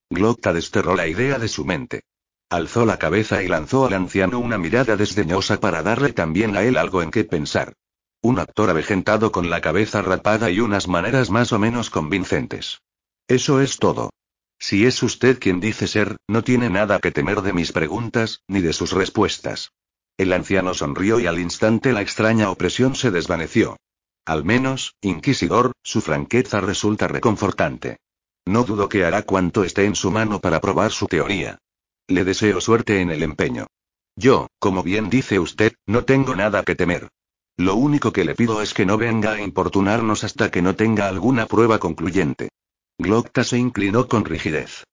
Glocta 0.10 0.54
desterró 0.54 0.96
la 0.96 1.08
idea 1.08 1.40
de 1.40 1.48
su 1.48 1.66
mente. 1.66 2.04
Alzó 2.50 2.86
la 2.86 2.98
cabeza 2.98 3.44
y 3.44 3.48
lanzó 3.48 3.86
al 3.86 3.94
anciano 3.94 4.40
una 4.40 4.58
mirada 4.58 4.96
desdeñosa 4.96 5.60
para 5.60 5.84
darle 5.84 6.14
también 6.14 6.56
a 6.56 6.64
él 6.64 6.78
algo 6.78 7.02
en 7.02 7.12
qué 7.12 7.24
pensar. 7.24 7.74
Un 8.22 8.40
actor 8.40 8.70
avejentado 8.70 9.32
con 9.32 9.50
la 9.50 9.60
cabeza 9.60 10.02
rapada 10.02 10.50
y 10.50 10.60
unas 10.60 10.88
maneras 10.88 11.30
más 11.30 11.52
o 11.52 11.60
menos 11.60 11.90
convincentes. 11.90 12.82
Eso 13.28 13.62
es 13.62 13.78
todo. 13.78 14.12
Si 14.60 14.86
es 14.86 15.04
usted 15.04 15.40
quien 15.40 15.60
dice 15.60 15.88
ser, 15.88 16.18
no 16.28 16.44
tiene 16.44 16.70
nada 16.70 17.00
que 17.00 17.12
temer 17.12 17.42
de 17.42 17.54
mis 17.54 17.72
preguntas, 17.72 18.42
ni 18.48 18.62
de 18.62 18.74
sus 18.74 18.92
respuestas. 18.92 19.72
El 20.18 20.34
anciano 20.34 20.74
sonrió 20.74 21.20
y 21.20 21.28
al 21.28 21.40
instante 21.40 21.94
la 21.94 22.02
extraña 22.02 22.50
opresión 22.50 22.96
se 22.96 23.12
desvaneció. 23.12 23.78
Al 24.26 24.44
menos, 24.44 24.96
Inquisidor, 25.02 25.74
su 25.84 26.02
franqueza 26.02 26.60
resulta 26.60 27.08
reconfortante. 27.08 27.98
No 28.46 28.64
dudo 28.64 28.90
que 28.90 29.06
hará 29.06 29.22
cuanto 29.22 29.64
esté 29.64 29.86
en 29.86 29.96
su 29.96 30.10
mano 30.10 30.40
para 30.40 30.60
probar 30.60 30.92
su 30.92 31.06
teoría. 31.06 31.60
Le 32.08 32.24
deseo 32.24 32.60
suerte 32.62 33.02
en 33.02 33.12
el 33.12 33.22
empeño. 33.22 33.68
Yo, 34.16 34.48
como 34.58 34.82
bien 34.82 35.10
dice 35.10 35.38
usted, 35.38 35.74
no 35.86 36.04
tengo 36.04 36.36
nada 36.36 36.64
que 36.64 36.76
temer. 36.76 37.10
Lo 37.56 37.76
único 37.76 38.12
que 38.12 38.26
le 38.26 38.34
pido 38.34 38.62
es 38.62 38.74
que 38.74 38.86
no 38.86 38.98
venga 38.98 39.34
a 39.34 39.42
importunarnos 39.42 40.24
hasta 40.24 40.50
que 40.50 40.62
no 40.62 40.76
tenga 40.76 41.08
alguna 41.08 41.46
prueba 41.46 41.78
concluyente. 41.78 42.50
Glocta 42.98 43.44
se 43.44 43.58
inclinó 43.58 44.08
con 44.08 44.26
rigidez. 44.26 44.84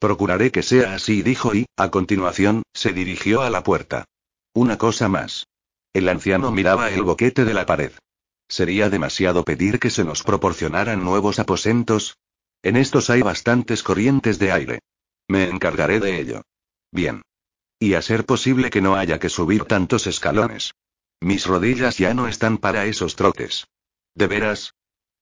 Procuraré 0.00 0.50
que 0.50 0.64
sea 0.64 0.94
así, 0.94 1.22
dijo 1.22 1.54
y, 1.54 1.66
a 1.76 1.90
continuación, 1.90 2.64
se 2.72 2.92
dirigió 2.92 3.42
a 3.42 3.50
la 3.50 3.62
puerta. 3.62 4.06
Una 4.54 4.76
cosa 4.76 5.08
más. 5.08 5.46
El 5.94 6.08
anciano 6.08 6.50
miraba 6.50 6.90
el 6.90 7.02
boquete 7.02 7.44
de 7.46 7.54
la 7.54 7.64
pared. 7.64 7.92
¿Sería 8.48 8.90
demasiado 8.90 9.44
pedir 9.44 9.80
que 9.80 9.88
se 9.88 10.04
nos 10.04 10.22
proporcionaran 10.22 11.02
nuevos 11.02 11.38
aposentos? 11.38 12.18
En 12.62 12.76
estos 12.76 13.08
hay 13.08 13.22
bastantes 13.22 13.82
corrientes 13.82 14.38
de 14.38 14.52
aire. 14.52 14.80
Me 15.26 15.44
encargaré 15.44 16.00
de 16.00 16.20
ello. 16.20 16.42
Bien. 16.90 17.22
Y 17.78 17.94
a 17.94 18.02
ser 18.02 18.26
posible 18.26 18.68
que 18.68 18.82
no 18.82 18.94
haya 18.94 19.18
que 19.18 19.30
subir 19.30 19.64
tantos 19.64 20.06
escalones. 20.06 20.72
Mis 21.20 21.46
rodillas 21.46 21.96
ya 21.96 22.12
no 22.12 22.28
están 22.28 22.58
para 22.58 22.84
esos 22.84 23.16
trotes. 23.16 23.66
¿De 24.14 24.26
veras? 24.26 24.74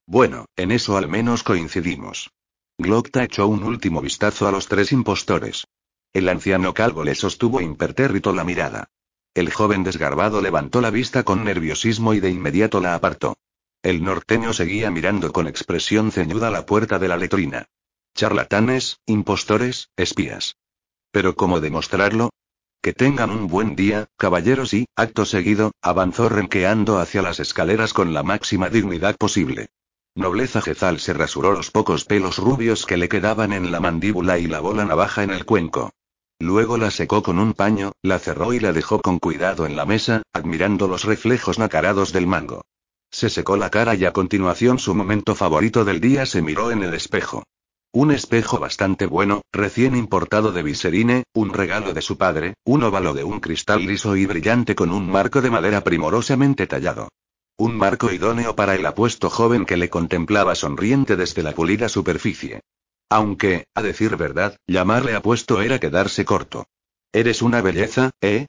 Bueno, 0.06 0.46
en 0.56 0.72
eso 0.72 0.96
al 0.96 1.08
menos 1.08 1.44
coincidimos. 1.44 2.30
Glocta 2.78 3.22
echó 3.22 3.46
un 3.46 3.62
último 3.62 4.00
vistazo 4.00 4.48
a 4.48 4.50
los 4.50 4.66
tres 4.66 4.90
impostores. 4.90 5.66
El 6.12 6.28
anciano 6.28 6.74
calvo 6.74 7.04
le 7.04 7.14
sostuvo 7.14 7.60
impertérrito 7.60 8.32
la 8.32 8.42
mirada. 8.42 8.88
El 9.32 9.52
joven 9.52 9.84
desgarbado 9.84 10.40
levantó 10.40 10.80
la 10.80 10.90
vista 10.90 11.22
con 11.22 11.44
nerviosismo 11.44 12.14
y 12.14 12.20
de 12.20 12.30
inmediato 12.30 12.80
la 12.80 12.94
apartó. 12.94 13.36
El 13.82 14.02
norteño 14.02 14.52
seguía 14.52 14.90
mirando 14.90 15.32
con 15.32 15.46
expresión 15.46 16.10
ceñuda 16.10 16.50
la 16.50 16.66
puerta 16.66 16.98
de 16.98 17.08
la 17.08 17.16
letrina. 17.16 17.66
Charlatanes, 18.14 18.98
impostores, 19.06 19.90
espías. 19.96 20.56
Pero 21.12 21.36
¿cómo 21.36 21.60
demostrarlo? 21.60 22.30
Que 22.82 22.92
tengan 22.92 23.30
un 23.30 23.46
buen 23.46 23.76
día, 23.76 24.08
caballeros 24.16 24.74
y, 24.74 24.86
acto 24.96 25.24
seguido, 25.24 25.72
avanzó 25.80 26.28
renqueando 26.28 26.98
hacia 26.98 27.22
las 27.22 27.38
escaleras 27.38 27.92
con 27.92 28.12
la 28.12 28.22
máxima 28.22 28.68
dignidad 28.68 29.16
posible. 29.16 29.68
Nobleza 30.14 30.60
Jezal 30.60 30.98
se 30.98 31.14
rasuró 31.14 31.52
los 31.52 31.70
pocos 31.70 32.04
pelos 32.04 32.38
rubios 32.38 32.84
que 32.84 32.96
le 32.96 33.08
quedaban 33.08 33.52
en 33.52 33.70
la 33.70 33.80
mandíbula 33.80 34.38
y 34.38 34.48
lavó 34.48 34.74
la 34.74 34.84
navaja 34.84 35.22
en 35.22 35.30
el 35.30 35.44
cuenco. 35.44 35.92
Luego 36.40 36.78
la 36.78 36.90
secó 36.90 37.22
con 37.22 37.38
un 37.38 37.52
paño, 37.52 37.92
la 38.02 38.18
cerró 38.18 38.54
y 38.54 38.60
la 38.60 38.72
dejó 38.72 39.02
con 39.02 39.18
cuidado 39.18 39.66
en 39.66 39.76
la 39.76 39.84
mesa, 39.84 40.22
admirando 40.32 40.88
los 40.88 41.04
reflejos 41.04 41.58
nacarados 41.58 42.14
del 42.14 42.26
mango. 42.26 42.62
Se 43.10 43.28
secó 43.28 43.58
la 43.58 43.68
cara 43.68 43.94
y 43.94 44.06
a 44.06 44.14
continuación 44.14 44.78
su 44.78 44.94
momento 44.94 45.34
favorito 45.34 45.84
del 45.84 46.00
día 46.00 46.24
se 46.24 46.40
miró 46.40 46.70
en 46.70 46.82
el 46.82 46.94
espejo. 46.94 47.44
Un 47.92 48.10
espejo 48.10 48.58
bastante 48.58 49.04
bueno, 49.04 49.42
recién 49.52 49.94
importado 49.94 50.50
de 50.50 50.62
Viserine, 50.62 51.24
un 51.34 51.52
regalo 51.52 51.92
de 51.92 52.00
su 52.00 52.16
padre, 52.16 52.54
un 52.64 52.84
óvalo 52.84 53.12
de 53.12 53.22
un 53.24 53.40
cristal 53.40 53.84
liso 53.84 54.16
y 54.16 54.24
brillante 54.24 54.74
con 54.74 54.92
un 54.92 55.10
marco 55.10 55.42
de 55.42 55.50
madera 55.50 55.84
primorosamente 55.84 56.66
tallado. 56.66 57.10
Un 57.58 57.76
marco 57.76 58.10
idóneo 58.10 58.56
para 58.56 58.74
el 58.76 58.86
apuesto 58.86 59.28
joven 59.28 59.66
que 59.66 59.76
le 59.76 59.90
contemplaba 59.90 60.54
sonriente 60.54 61.16
desde 61.16 61.42
la 61.42 61.52
pulida 61.52 61.90
superficie. 61.90 62.62
Aunque, 63.10 63.66
a 63.74 63.82
decir 63.82 64.16
verdad, 64.16 64.56
llamarle 64.68 65.14
apuesto 65.16 65.60
era 65.60 65.80
quedarse 65.80 66.24
corto. 66.24 66.68
Eres 67.12 67.42
una 67.42 67.60
belleza, 67.60 68.12
¿eh? 68.20 68.46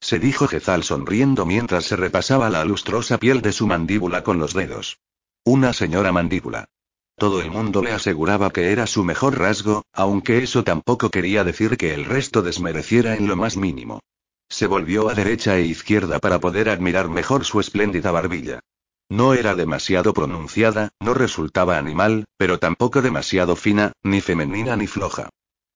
Se 0.00 0.20
dijo 0.20 0.46
Jezal 0.46 0.84
sonriendo 0.84 1.44
mientras 1.44 1.86
se 1.86 1.96
repasaba 1.96 2.48
la 2.48 2.64
lustrosa 2.64 3.18
piel 3.18 3.42
de 3.42 3.50
su 3.50 3.66
mandíbula 3.66 4.22
con 4.22 4.38
los 4.38 4.54
dedos. 4.54 5.00
Una 5.44 5.72
señora 5.72 6.12
mandíbula. 6.12 6.68
Todo 7.16 7.40
el 7.40 7.50
mundo 7.50 7.82
le 7.82 7.92
aseguraba 7.92 8.50
que 8.50 8.70
era 8.70 8.86
su 8.86 9.02
mejor 9.02 9.38
rasgo, 9.38 9.84
aunque 9.92 10.38
eso 10.38 10.62
tampoco 10.62 11.10
quería 11.10 11.44
decir 11.44 11.76
que 11.76 11.94
el 11.94 12.04
resto 12.04 12.42
desmereciera 12.42 13.16
en 13.16 13.26
lo 13.26 13.36
más 13.36 13.56
mínimo. 13.56 14.00
Se 14.48 14.66
volvió 14.66 15.08
a 15.08 15.14
derecha 15.14 15.56
e 15.56 15.62
izquierda 15.62 16.20
para 16.20 16.38
poder 16.38 16.68
admirar 16.68 17.08
mejor 17.08 17.44
su 17.44 17.58
espléndida 17.58 18.12
barbilla. 18.12 18.60
No 19.08 19.34
era 19.34 19.54
demasiado 19.54 20.12
pronunciada, 20.12 20.88
no 21.00 21.14
resultaba 21.14 21.78
animal, 21.78 22.24
pero 22.36 22.58
tampoco 22.58 23.02
demasiado 23.02 23.54
fina, 23.54 23.92
ni 24.02 24.20
femenina 24.20 24.76
ni 24.76 24.88
floja. 24.88 25.28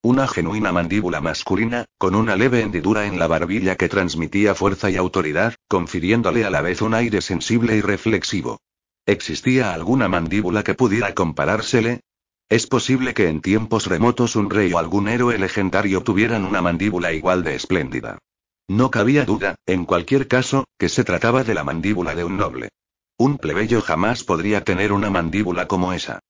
Una 0.03 0.27
genuina 0.27 0.73
mandíbula 0.73 1.21
masculina, 1.21 1.85
con 1.97 2.15
una 2.17 2.35
leve 2.35 2.63
hendidura 2.63 3.07
en 3.07 3.19
la 3.19 3.29
barbilla 3.29 3.77
que 3.77 3.89
transmitía 3.89 4.55
fuerza 4.55 4.91
y 4.91 4.97
autoridad, 4.97 5.55
confiriéndole 5.69 6.45
a 6.45 6.51
la 6.51 6.61
vez 6.61 6.83
un 6.83 6.95
aire 6.95 7.21
sensible 7.21 7.77
y 7.77 7.83
reflexivo. 7.83 8.59
¿Existía 9.07 9.75
alguna 9.75 10.09
mandíbula 10.09 10.65
que 10.65 10.75
pudiera 10.75 11.15
comparársele? 11.15 12.01
Es 12.49 12.67
posible 12.67 13.15
que 13.15 13.29
en 13.29 13.43
tiempos 13.43 13.87
remotos 13.87 14.35
un 14.35 14.51
rey 14.51 14.73
o 14.73 14.79
algún 14.79 15.07
héroe 15.07 15.39
legendario 15.39 16.03
tuvieran 16.03 16.45
una 16.45 16.63
mandíbula 16.63 17.13
igual 17.13 17.45
de 17.45 17.55
espléndida. 17.55 18.19
No 18.67 18.91
cabía 18.91 19.25
duda, 19.25 19.55
en 19.67 19.85
cualquier 19.85 20.27
caso, 20.27 20.65
que 20.79 20.89
se 20.89 21.05
trataba 21.05 21.45
de 21.45 21.55
la 21.55 21.63
mandíbula 21.63 22.15
de 22.17 22.25
un 22.25 22.37
noble. 22.37 22.71
Un 23.21 23.37
plebeyo 23.37 23.83
jamás 23.83 24.25
podría 24.25 24.65
tener 24.65 24.93
una 24.93 25.11
mandíbula 25.11 25.69
como 25.69 25.93
esa. 25.93 26.21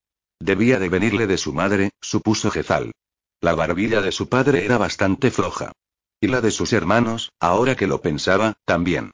Debía 0.41 0.77
de 0.77 0.89
venirle 0.89 1.25
de 1.25 1.37
su 1.37 1.53
madre, 1.53 1.91
supuso 2.01 2.51
Jezal. 2.51 2.91
La 3.39 3.55
barbilla 3.55 4.01
de 4.01 4.11
su 4.11 4.27
padre 4.27 4.65
era 4.65 4.77
bastante 4.77 5.31
floja. 5.31 5.71
Y 6.19 6.27
la 6.27 6.41
de 6.41 6.51
sus 6.51 6.73
hermanos, 6.73 7.31
ahora 7.39 7.77
que 7.77 7.87
lo 7.87 8.01
pensaba, 8.01 8.55
también. 8.65 9.11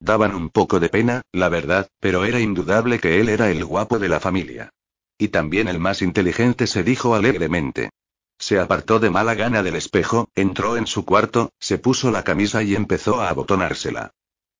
Daban 0.00 0.34
un 0.34 0.50
poco 0.50 0.80
de 0.80 0.88
pena, 0.88 1.22
la 1.30 1.48
verdad, 1.48 1.86
pero 2.00 2.24
era 2.24 2.40
indudable 2.40 2.98
que 2.98 3.20
él 3.20 3.28
era 3.28 3.52
el 3.52 3.64
guapo 3.64 4.00
de 4.00 4.08
la 4.08 4.18
familia. 4.18 4.70
Y 5.16 5.28
también 5.28 5.68
el 5.68 5.78
más 5.78 6.02
inteligente 6.02 6.66
se 6.66 6.82
dijo 6.82 7.14
alegremente. 7.14 7.90
Se 8.36 8.58
apartó 8.58 8.98
de 8.98 9.10
mala 9.10 9.36
gana 9.36 9.62
del 9.62 9.76
espejo, 9.76 10.28
entró 10.34 10.76
en 10.76 10.88
su 10.88 11.04
cuarto, 11.04 11.52
se 11.60 11.78
puso 11.78 12.10
la 12.10 12.24
camisa 12.24 12.64
y 12.64 12.74
empezó 12.74 13.20
a 13.20 13.28
abotonársela. 13.28 14.10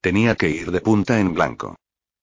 Tenía 0.01 0.37
que 0.37 0.51
ir 0.51 0.71
de 0.71 0.81
punta 0.81 1.19
en 1.19 1.35
blanco. 1.35 1.75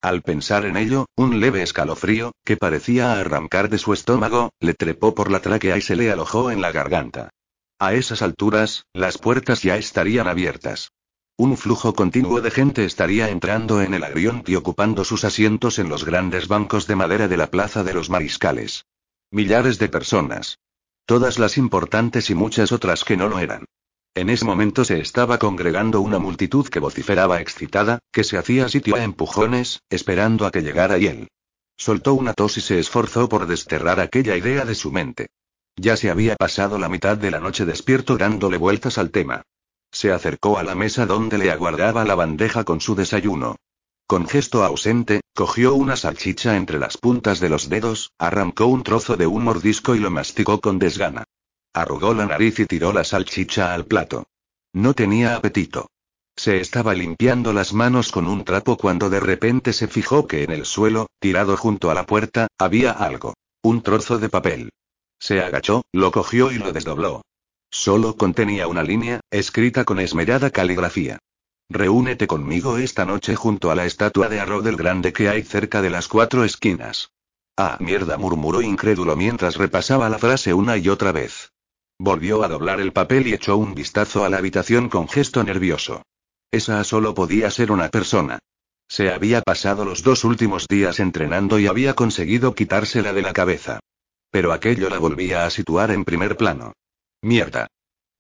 Al 0.02 0.22
pensar 0.22 0.66
en 0.66 0.78
ello, 0.78 1.08
un 1.18 1.42
leve 1.42 1.62
escalofrío, 1.62 2.32
que 2.46 2.56
parecía 2.56 3.20
arrancar 3.20 3.70
de 3.70 3.78
su 3.78 3.92
estómago, 3.92 4.52
le 4.62 4.74
trepó 4.74 5.14
por 5.14 5.30
la 5.30 5.42
tráquea 5.42 5.78
y 5.78 5.82
se 5.82 5.98
le 5.98 6.10
alojó 6.10 6.52
en 6.52 6.62
la 6.62 6.72
garganta. 6.72 7.32
A 7.80 7.94
esas 7.94 8.22
alturas, 8.22 8.86
las 8.94 9.18
puertas 9.18 9.62
ya 9.62 9.76
estarían 9.76 10.28
abiertas. 10.28 10.92
Un 11.38 11.58
flujo 11.58 11.94
continuo 11.94 12.40
de 12.40 12.52
gente 12.52 12.86
estaría 12.86 13.30
entrando 13.30 13.82
en 13.82 13.94
el 13.94 14.04
agrión 14.04 14.44
y 14.46 14.56
ocupando 14.56 15.04
sus 15.04 15.26
asientos 15.26 15.80
en 15.80 15.90
los 15.90 16.06
grandes 16.06 16.48
bancos 16.48 16.88
de 16.88 16.96
madera 16.96 17.28
de 17.28 17.38
la 17.38 17.48
Plaza 17.48 17.84
de 17.84 17.94
los 17.94 18.10
Mariscales. 18.10 18.86
Millares 19.32 19.80
de 19.80 19.90
personas. 19.90 20.60
Todas 21.06 21.40
las 21.40 21.58
importantes 21.58 22.30
y 22.30 22.36
muchas 22.36 22.72
otras 22.72 23.04
que 23.04 23.18
no 23.18 23.28
lo 23.28 23.40
eran. 23.40 23.66
En 24.16 24.30
ese 24.30 24.46
momento 24.46 24.84
se 24.84 25.00
estaba 25.00 25.38
congregando 25.38 26.02
una 26.02 26.20
multitud 26.20 26.68
que 26.68 26.80
vociferaba 26.80 27.42
excitada, 27.42 28.00
que 28.12 28.24
se 28.24 28.38
hacía 28.38 28.68
sitio 28.68 28.96
a 28.96 29.04
empujones, 29.04 29.82
esperando 29.90 30.46
a 30.46 30.52
que 30.52 30.62
llegara 30.62 30.98
y 30.98 31.08
él. 31.08 31.28
Soltó 31.78 32.14
una 32.14 32.34
tos 32.34 32.58
y 32.58 32.62
se 32.62 32.80
esforzó 32.80 33.30
por 33.30 33.48
desterrar 33.48 34.00
aquella 34.00 34.36
idea 34.36 34.66
de 34.66 34.76
su 34.76 34.92
mente. 34.92 35.28
Ya 35.78 35.96
se 35.96 36.10
había 36.10 36.36
pasado 36.36 36.78
la 36.78 36.90
mitad 36.90 37.18
de 37.18 37.32
la 37.32 37.40
noche 37.40 37.66
despierto 37.66 38.18
dándole 38.18 38.58
vueltas 38.58 38.98
al 38.98 39.12
tema. 39.12 39.44
Se 39.92 40.12
acercó 40.12 40.58
a 40.58 40.64
la 40.64 40.76
mesa 40.76 41.06
donde 41.06 41.38
le 41.38 41.52
aguardaba 41.52 42.04
la 42.04 42.16
bandeja 42.16 42.66
con 42.66 42.82
su 42.82 42.96
desayuno. 42.96 43.56
Con 44.06 44.28
gesto 44.28 44.64
ausente, 44.64 45.22
cogió 45.36 45.76
una 45.76 45.96
salchicha 45.96 46.58
entre 46.58 46.80
las 46.80 46.98
puntas 46.98 47.40
de 47.40 47.50
los 47.50 47.70
dedos, 47.70 48.12
arrancó 48.18 48.66
un 48.66 48.84
trozo 48.84 49.16
de 49.16 49.28
un 49.28 49.44
mordisco 49.44 49.96
y 49.96 50.00
lo 50.00 50.12
masticó 50.12 50.60
con 50.60 50.80
desgana. 50.80 51.24
Arrugó 51.74 52.14
la 52.14 52.26
nariz 52.26 52.60
y 52.60 52.66
tiró 52.66 52.92
la 52.92 53.04
salchicha 53.04 53.74
al 53.74 53.86
plato. 53.86 54.26
No 54.74 54.94
tenía 54.94 55.36
apetito. 55.36 55.88
Se 56.36 56.60
estaba 56.62 56.94
limpiando 56.94 57.54
las 57.54 57.74
manos 57.74 58.12
con 58.12 58.28
un 58.28 58.46
trapo 58.46 58.78
cuando 58.78 59.10
de 59.10 59.20
repente 59.20 59.74
se 59.74 59.88
fijó 59.88 60.26
que 60.26 60.44
en 60.44 60.52
el 60.52 60.66
suelo, 60.66 61.08
tirado 61.20 61.58
junto 61.58 61.92
a 61.92 61.94
la 61.94 62.06
puerta, 62.06 62.48
había 62.58 62.92
algo. 62.92 63.34
Un 63.62 63.82
trozo 63.82 64.20
de 64.20 64.30
papel. 64.30 64.70
Se 65.20 65.42
agachó, 65.42 65.84
lo 65.92 66.12
cogió 66.12 66.52
y 66.52 66.58
lo 66.58 66.72
desdobló. 66.72 67.24
Solo 67.70 68.16
contenía 68.16 68.68
una 68.68 68.84
línea, 68.84 69.20
escrita 69.30 69.84
con 69.84 70.00
esmerada 70.00 70.50
caligrafía. 70.50 71.20
Reúnete 71.70 72.26
conmigo 72.26 72.78
esta 72.78 73.06
noche 73.06 73.36
junto 73.36 73.70
a 73.70 73.76
la 73.76 73.86
estatua 73.86 74.28
de 74.28 74.40
Arro 74.40 74.62
del 74.62 74.76
Grande 74.76 75.14
que 75.14 75.30
hay 75.30 75.44
cerca 75.44 75.82
de 75.82 75.92
las 75.92 76.08
cuatro 76.08 76.44
esquinas. 76.44 77.12
Ah, 77.58 77.78
mierda, 77.80 78.18
murmuró 78.18 78.62
incrédulo 78.62 79.16
mientras 79.16 79.58
repasaba 79.58 80.10
la 80.10 80.18
frase 80.18 80.54
una 80.54 80.78
y 80.78 80.90
otra 80.90 81.12
vez. 81.12 81.52
Volvió 82.02 82.44
a 82.44 82.48
doblar 82.48 82.80
el 82.80 82.94
papel 82.94 83.28
y 83.28 83.34
echó 83.34 83.58
un 83.58 83.76
vistazo 83.76 84.24
a 84.24 84.30
la 84.30 84.38
habitación 84.38 84.88
con 84.88 85.10
gesto 85.10 85.44
nervioso. 85.44 86.04
Esa 86.50 86.82
solo 86.86 87.14
podía 87.14 87.52
ser 87.52 87.74
una 87.74 87.90
persona. 87.90 88.40
Se 88.88 89.12
había 89.12 89.42
pasado 89.42 89.84
los 89.84 90.02
dos 90.02 90.24
últimos 90.24 90.66
días 90.68 91.02
entrenando 91.02 91.60
y 91.60 91.68
había 91.68 91.96
conseguido 91.96 92.56
quitársela 92.56 93.12
de 93.12 93.22
la 93.22 93.34
cabeza. 93.34 93.82
Pero 94.32 94.54
aquello 94.54 94.90
la 94.90 94.98
volvía 94.98 95.46
a 95.46 95.50
situar 95.50 95.92
en 95.92 96.06
primer 96.06 96.38
plano. 96.38 96.72
Mierda. 97.22 97.68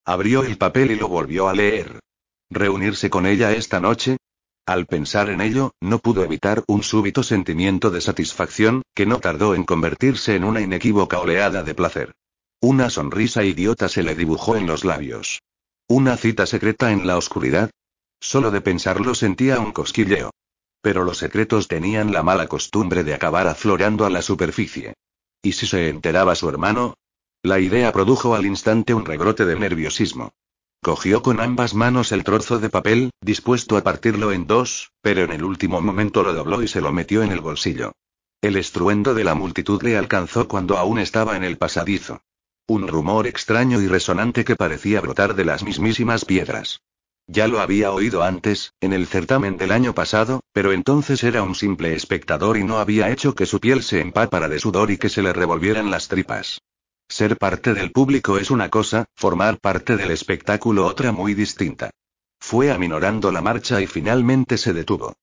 Abrió 0.05 0.43
el 0.43 0.57
papel 0.57 0.91
y 0.91 0.95
lo 0.95 1.07
volvió 1.07 1.47
a 1.47 1.53
leer. 1.53 2.01
¿Reunirse 2.49 3.09
con 3.09 3.25
ella 3.25 3.53
esta 3.53 3.79
noche? 3.79 4.17
Al 4.65 4.87
pensar 4.87 5.29
en 5.29 5.39
ello, 5.39 5.71
no 5.79 5.99
pudo 5.99 6.23
evitar 6.25 6.63
un 6.67 6.83
súbito 6.83 7.23
sentimiento 7.23 7.91
de 7.91 8.01
satisfacción, 8.01 8.81
que 8.93 9.05
no 9.05 9.19
tardó 9.19 9.55
en 9.55 9.63
convertirse 9.63 10.35
en 10.35 10.43
una 10.43 10.59
inequívoca 10.59 11.19
oleada 11.19 11.63
de 11.63 11.73
placer. 11.73 12.13
Una 12.61 12.89
sonrisa 12.89 13.45
idiota 13.45 13.87
se 13.87 14.03
le 14.03 14.15
dibujó 14.15 14.57
en 14.57 14.67
los 14.67 14.83
labios. 14.83 15.41
¿Una 15.87 16.17
cita 16.17 16.45
secreta 16.45 16.91
en 16.91 17.07
la 17.07 17.15
oscuridad? 17.15 17.69
Solo 18.19 18.51
de 18.51 18.59
pensarlo 18.59 19.15
sentía 19.15 19.61
un 19.61 19.71
cosquilleo. 19.71 20.31
Pero 20.81 21.05
los 21.05 21.19
secretos 21.19 21.69
tenían 21.69 22.11
la 22.11 22.21
mala 22.21 22.47
costumbre 22.47 23.05
de 23.05 23.13
acabar 23.13 23.47
aflorando 23.47 24.05
a 24.05 24.09
la 24.09 24.21
superficie. 24.21 24.93
¿Y 25.41 25.53
si 25.53 25.67
se 25.67 25.87
enteraba 25.87 26.35
su 26.35 26.49
hermano? 26.49 26.95
La 27.43 27.59
idea 27.59 27.93
produjo 27.93 28.35
al 28.35 28.45
instante 28.45 28.93
un 28.93 29.05
rebrote 29.05 29.45
de 29.45 29.57
nerviosismo. 29.57 30.33
Cogió 30.83 31.21
con 31.21 31.39
ambas 31.39 31.73
manos 31.73 32.11
el 32.11 32.25
trozo 32.25 32.59
de 32.59 32.69
papel, 32.69 33.11
dispuesto 33.21 33.77
a 33.77 33.83
partirlo 33.83 34.33
en 34.33 34.47
dos, 34.47 34.91
pero 35.01 35.23
en 35.23 35.31
el 35.31 35.45
último 35.45 35.79
momento 35.79 36.23
lo 36.23 36.33
dobló 36.33 36.61
y 36.61 36.67
se 36.67 36.81
lo 36.81 36.91
metió 36.91 37.23
en 37.23 37.31
el 37.31 37.39
bolsillo. 37.39 37.93
El 38.41 38.57
estruendo 38.57 39.13
de 39.13 39.23
la 39.23 39.33
multitud 39.33 39.81
le 39.81 39.97
alcanzó 39.97 40.49
cuando 40.49 40.77
aún 40.77 40.99
estaba 40.99 41.37
en 41.37 41.45
el 41.45 41.57
pasadizo. 41.57 42.21
Un 42.69 42.87
rumor 42.87 43.25
extraño 43.25 43.81
y 43.81 43.87
resonante 43.87 44.45
que 44.45 44.55
parecía 44.55 45.01
brotar 45.01 45.33
de 45.33 45.43
las 45.43 45.63
mismísimas 45.63 46.23
piedras. 46.23 46.83
Ya 47.25 47.47
lo 47.47 47.61
había 47.61 47.91
oído 47.91 48.21
antes, 48.21 48.75
en 48.79 48.93
el 48.93 49.07
certamen 49.07 49.57
del 49.57 49.71
año 49.71 49.95
pasado, 49.95 50.41
pero 50.53 50.71
entonces 50.71 51.23
era 51.23 51.41
un 51.41 51.55
simple 51.55 51.95
espectador 51.95 52.57
y 52.57 52.63
no 52.63 52.77
había 52.77 53.09
hecho 53.09 53.33
que 53.33 53.47
su 53.47 53.59
piel 53.59 53.81
se 53.81 54.01
empapara 54.01 54.47
de 54.47 54.59
sudor 54.59 54.91
y 54.91 54.99
que 54.99 55.09
se 55.09 55.23
le 55.23 55.33
revolvieran 55.33 55.89
las 55.89 56.09
tripas. 56.09 56.61
Ser 57.07 57.37
parte 57.37 57.73
del 57.73 57.91
público 57.91 58.37
es 58.37 58.51
una 58.51 58.69
cosa, 58.69 59.05
formar 59.15 59.57
parte 59.59 59.97
del 59.97 60.11
espectáculo 60.11 60.85
otra 60.85 61.11
muy 61.11 61.33
distinta. 61.33 61.89
Fue 62.39 62.69
aminorando 62.69 63.31
la 63.31 63.41
marcha 63.41 63.81
y 63.81 63.87
finalmente 63.87 64.59
se 64.59 64.73
detuvo. 64.73 65.15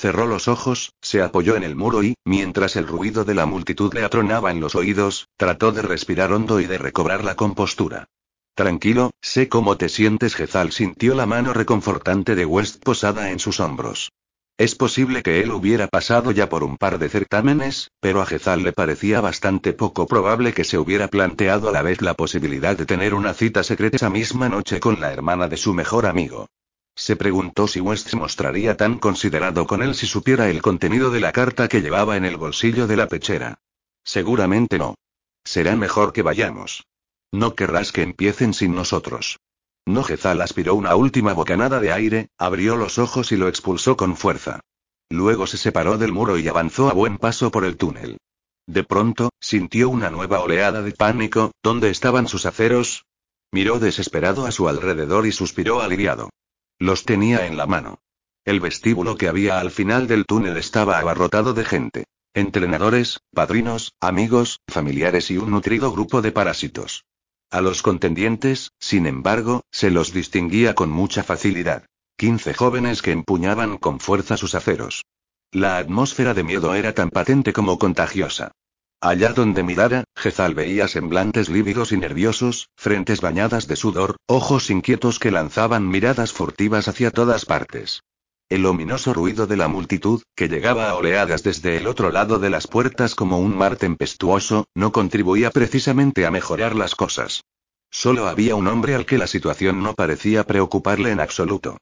Cerró 0.00 0.26
los 0.26 0.48
ojos, 0.48 0.94
se 1.02 1.20
apoyó 1.20 1.56
en 1.56 1.62
el 1.62 1.76
muro 1.76 2.02
y, 2.02 2.14
mientras 2.24 2.74
el 2.76 2.86
ruido 2.86 3.26
de 3.26 3.34
la 3.34 3.44
multitud 3.44 3.92
le 3.92 4.02
atronaba 4.02 4.50
en 4.50 4.58
los 4.58 4.74
oídos, 4.74 5.28
trató 5.36 5.72
de 5.72 5.82
respirar 5.82 6.32
hondo 6.32 6.58
y 6.58 6.64
de 6.64 6.78
recobrar 6.78 7.22
la 7.22 7.34
compostura. 7.34 8.06
Tranquilo, 8.54 9.10
sé 9.20 9.50
cómo 9.50 9.76
te 9.76 9.90
sientes. 9.90 10.34
Jezal 10.34 10.72
sintió 10.72 11.14
la 11.14 11.26
mano 11.26 11.52
reconfortante 11.52 12.34
de 12.34 12.46
West 12.46 12.82
posada 12.82 13.30
en 13.30 13.38
sus 13.40 13.60
hombros. 13.60 14.10
Es 14.56 14.74
posible 14.74 15.22
que 15.22 15.42
él 15.42 15.50
hubiera 15.50 15.86
pasado 15.86 16.30
ya 16.30 16.48
por 16.48 16.64
un 16.64 16.78
par 16.78 16.98
de 16.98 17.10
certámenes, 17.10 17.90
pero 18.00 18.22
a 18.22 18.26
Jezal 18.26 18.62
le 18.62 18.72
parecía 18.72 19.20
bastante 19.20 19.74
poco 19.74 20.06
probable 20.06 20.54
que 20.54 20.64
se 20.64 20.78
hubiera 20.78 21.08
planteado 21.08 21.68
a 21.68 21.72
la 21.72 21.82
vez 21.82 22.00
la 22.00 22.14
posibilidad 22.14 22.74
de 22.74 22.86
tener 22.86 23.12
una 23.12 23.34
cita 23.34 23.62
secreta 23.62 23.96
esa 23.96 24.08
misma 24.08 24.48
noche 24.48 24.80
con 24.80 24.98
la 24.98 25.12
hermana 25.12 25.46
de 25.46 25.58
su 25.58 25.74
mejor 25.74 26.06
amigo. 26.06 26.46
Se 27.00 27.16
preguntó 27.16 27.66
si 27.66 27.80
West 27.80 28.08
se 28.08 28.16
mostraría 28.16 28.76
tan 28.76 28.98
considerado 28.98 29.66
con 29.66 29.82
él 29.82 29.94
si 29.94 30.06
supiera 30.06 30.50
el 30.50 30.60
contenido 30.60 31.10
de 31.10 31.20
la 31.20 31.32
carta 31.32 31.66
que 31.66 31.80
llevaba 31.80 32.18
en 32.18 32.26
el 32.26 32.36
bolsillo 32.36 32.86
de 32.86 32.96
la 32.98 33.08
pechera. 33.08 33.58
Seguramente 34.04 34.76
no. 34.76 34.96
Será 35.42 35.76
mejor 35.76 36.12
que 36.12 36.20
vayamos. 36.20 36.84
No 37.32 37.54
querrás 37.54 37.92
que 37.92 38.02
empiecen 38.02 38.52
sin 38.52 38.74
nosotros. 38.74 39.38
No 39.86 40.04
Jezal 40.04 40.42
aspiró 40.42 40.74
una 40.74 40.94
última 40.94 41.32
bocanada 41.32 41.80
de 41.80 41.90
aire, 41.90 42.28
abrió 42.36 42.76
los 42.76 42.98
ojos 42.98 43.32
y 43.32 43.38
lo 43.38 43.48
expulsó 43.48 43.96
con 43.96 44.14
fuerza. 44.14 44.60
Luego 45.08 45.46
se 45.46 45.56
separó 45.56 45.96
del 45.96 46.12
muro 46.12 46.36
y 46.36 46.48
avanzó 46.48 46.90
a 46.90 46.92
buen 46.92 47.16
paso 47.16 47.50
por 47.50 47.64
el 47.64 47.78
túnel. 47.78 48.18
De 48.66 48.84
pronto, 48.84 49.30
sintió 49.40 49.88
una 49.88 50.10
nueva 50.10 50.40
oleada 50.40 50.82
de 50.82 50.92
pánico, 50.92 51.52
¿dónde 51.62 51.88
estaban 51.88 52.28
sus 52.28 52.44
aceros? 52.44 53.06
Miró 53.52 53.78
desesperado 53.78 54.44
a 54.44 54.52
su 54.52 54.68
alrededor 54.68 55.26
y 55.26 55.32
suspiró 55.32 55.80
aliviado. 55.80 56.28
Los 56.80 57.04
tenía 57.04 57.46
en 57.46 57.58
la 57.58 57.66
mano. 57.66 58.00
El 58.46 58.58
vestíbulo 58.58 59.18
que 59.18 59.28
había 59.28 59.60
al 59.60 59.70
final 59.70 60.08
del 60.08 60.24
túnel 60.24 60.56
estaba 60.56 60.98
abarrotado 60.98 61.52
de 61.52 61.66
gente. 61.66 62.06
Entrenadores, 62.32 63.20
padrinos, 63.34 63.92
amigos, 64.00 64.60
familiares 64.66 65.30
y 65.30 65.36
un 65.36 65.50
nutrido 65.50 65.92
grupo 65.92 66.22
de 66.22 66.32
parásitos. 66.32 67.04
A 67.50 67.60
los 67.60 67.82
contendientes, 67.82 68.72
sin 68.78 69.06
embargo, 69.06 69.60
se 69.70 69.90
los 69.90 70.14
distinguía 70.14 70.74
con 70.74 70.90
mucha 70.90 71.22
facilidad. 71.22 71.84
Quince 72.16 72.54
jóvenes 72.54 73.02
que 73.02 73.12
empuñaban 73.12 73.76
con 73.76 74.00
fuerza 74.00 74.38
sus 74.38 74.54
aceros. 74.54 75.04
La 75.52 75.76
atmósfera 75.76 76.32
de 76.32 76.44
miedo 76.44 76.74
era 76.74 76.94
tan 76.94 77.10
patente 77.10 77.52
como 77.52 77.78
contagiosa. 77.78 78.52
Allá 79.02 79.32
donde 79.32 79.62
mirara, 79.62 80.04
Jezal 80.14 80.54
veía 80.54 80.86
semblantes 80.86 81.48
lívidos 81.48 81.92
y 81.92 81.96
nerviosos, 81.96 82.68
frentes 82.76 83.22
bañadas 83.22 83.66
de 83.66 83.76
sudor, 83.76 84.16
ojos 84.26 84.68
inquietos 84.68 85.18
que 85.18 85.30
lanzaban 85.30 85.88
miradas 85.88 86.34
furtivas 86.34 86.86
hacia 86.86 87.10
todas 87.10 87.46
partes. 87.46 88.02
El 88.50 88.66
ominoso 88.66 89.14
ruido 89.14 89.46
de 89.46 89.56
la 89.56 89.68
multitud, 89.68 90.22
que 90.36 90.48
llegaba 90.48 90.90
a 90.90 90.96
oleadas 90.96 91.42
desde 91.42 91.78
el 91.78 91.86
otro 91.86 92.10
lado 92.10 92.38
de 92.38 92.50
las 92.50 92.66
puertas 92.66 93.14
como 93.14 93.38
un 93.38 93.56
mar 93.56 93.76
tempestuoso, 93.76 94.66
no 94.74 94.92
contribuía 94.92 95.50
precisamente 95.50 96.26
a 96.26 96.30
mejorar 96.30 96.76
las 96.76 96.94
cosas. 96.94 97.42
Solo 97.90 98.28
había 98.28 98.54
un 98.54 98.66
hombre 98.66 98.94
al 98.94 99.06
que 99.06 99.16
la 99.16 99.26
situación 99.26 99.82
no 99.82 99.94
parecía 99.94 100.44
preocuparle 100.44 101.10
en 101.10 101.20
absoluto. 101.20 101.78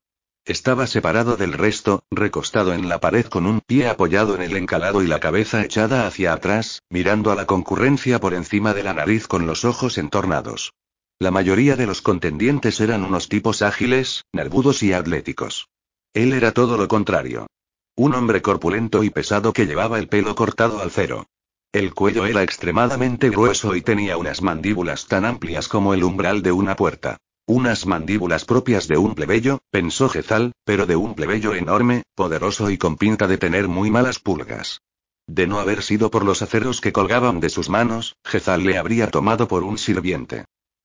Estaba 0.48 0.86
separado 0.86 1.36
del 1.36 1.52
resto, 1.52 2.04
recostado 2.10 2.72
en 2.72 2.88
la 2.88 3.00
pared 3.00 3.26
con 3.26 3.44
un 3.44 3.60
pie 3.60 3.86
apoyado 3.86 4.34
en 4.34 4.40
el 4.40 4.56
encalado 4.56 5.02
y 5.02 5.06
la 5.06 5.20
cabeza 5.20 5.62
echada 5.62 6.06
hacia 6.06 6.32
atrás, 6.32 6.80
mirando 6.88 7.30
a 7.30 7.34
la 7.34 7.44
concurrencia 7.44 8.18
por 8.18 8.32
encima 8.32 8.72
de 8.72 8.82
la 8.82 8.94
nariz 8.94 9.28
con 9.28 9.46
los 9.46 9.66
ojos 9.66 9.98
entornados. 9.98 10.72
La 11.18 11.30
mayoría 11.30 11.76
de 11.76 11.84
los 11.84 12.00
contendientes 12.00 12.80
eran 12.80 13.04
unos 13.04 13.28
tipos 13.28 13.60
ágiles, 13.60 14.24
nervudos 14.32 14.82
y 14.82 14.94
atléticos. 14.94 15.68
Él 16.14 16.32
era 16.32 16.52
todo 16.52 16.78
lo 16.78 16.88
contrario. 16.88 17.46
Un 17.94 18.14
hombre 18.14 18.40
corpulento 18.40 19.04
y 19.04 19.10
pesado 19.10 19.52
que 19.52 19.66
llevaba 19.66 19.98
el 19.98 20.08
pelo 20.08 20.34
cortado 20.34 20.80
al 20.80 20.90
cero. 20.90 21.26
El 21.72 21.92
cuello 21.92 22.24
era 22.24 22.42
extremadamente 22.42 23.28
grueso 23.28 23.76
y 23.76 23.82
tenía 23.82 24.16
unas 24.16 24.40
mandíbulas 24.40 25.08
tan 25.08 25.26
amplias 25.26 25.68
como 25.68 25.92
el 25.92 26.04
umbral 26.04 26.40
de 26.40 26.52
una 26.52 26.74
puerta. 26.74 27.18
Unas 27.48 27.86
mandíbulas 27.86 28.44
propias 28.44 28.88
de 28.88 28.98
un 28.98 29.14
plebeyo, 29.14 29.60
pensó 29.70 30.10
Jezal, 30.10 30.52
pero 30.64 30.84
de 30.84 30.96
un 30.96 31.14
plebeyo 31.14 31.54
enorme, 31.54 32.02
poderoso 32.14 32.68
y 32.68 32.76
con 32.76 32.98
pinta 32.98 33.26
de 33.26 33.38
tener 33.38 33.68
muy 33.68 33.90
malas 33.90 34.18
pulgas. 34.18 34.82
De 35.26 35.46
no 35.46 35.58
haber 35.58 35.82
sido 35.82 36.10
por 36.10 36.26
los 36.26 36.42
aceros 36.42 36.82
que 36.82 36.92
colgaban 36.92 37.40
de 37.40 37.48
sus 37.48 37.70
manos, 37.70 38.16
Jezal 38.22 38.64
le 38.64 38.76
habría 38.76 39.10
tomado 39.10 39.48
por 39.48 39.62
un 39.62 39.78
sirviente. 39.78 40.44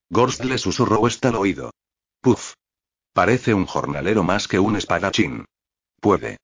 Gorst 0.10 0.46
le 0.46 0.58
susurró 0.58 1.06
hasta 1.06 1.28
el 1.28 1.36
oído. 1.36 1.72
Puf. 2.22 2.54
Parece 3.12 3.54
un 3.54 3.66
jornalero 3.66 4.24
más 4.24 4.48
que 4.48 4.60
un 4.60 4.78
espadachín. 4.78 5.44
Puede. 6.00 6.38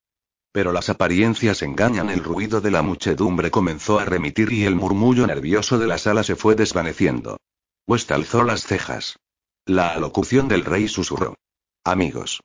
Pero 0.51 0.73
las 0.73 0.89
apariencias 0.89 1.61
engañan. 1.61 2.09
El 2.09 2.25
ruido 2.25 2.59
de 2.59 2.71
la 2.71 2.81
muchedumbre 2.81 3.51
comenzó 3.51 3.99
a 3.99 4.03
remitir 4.03 4.51
y 4.51 4.65
el 4.65 4.75
murmullo 4.75 5.25
nervioso 5.25 5.79
de 5.79 5.87
la 5.87 5.97
sala 5.97 6.23
se 6.23 6.35
fue 6.35 6.55
desvaneciendo. 6.55 7.37
West 7.87 8.11
alzó 8.11 8.43
las 8.43 8.63
cejas. 8.63 9.15
La 9.69 9.89
alocución 9.89 10.47
del 10.47 10.65
rey 10.65 10.87
susurró. 10.87 11.35
Amigos. 11.83 12.41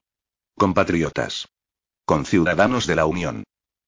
Compatriotas. 0.58 1.48
Conciudadanos 2.04 2.86
de 2.86 2.96
la 2.96 3.06
Unión. 3.06 3.44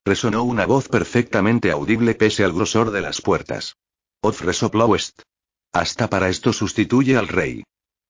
Resonó 0.06 0.42
una 0.42 0.64
voz 0.64 0.88
perfectamente 0.88 1.70
audible 1.70 2.14
pese 2.14 2.44
al 2.44 2.54
grosor 2.54 2.92
de 2.92 3.02
las 3.02 3.20
puertas. 3.20 3.76
Oz 4.22 4.40
West. 4.72 5.20
Hasta 5.70 6.08
para 6.08 6.30
esto 6.30 6.54
sustituye 6.54 7.18
al 7.18 7.28
rey. 7.28 7.62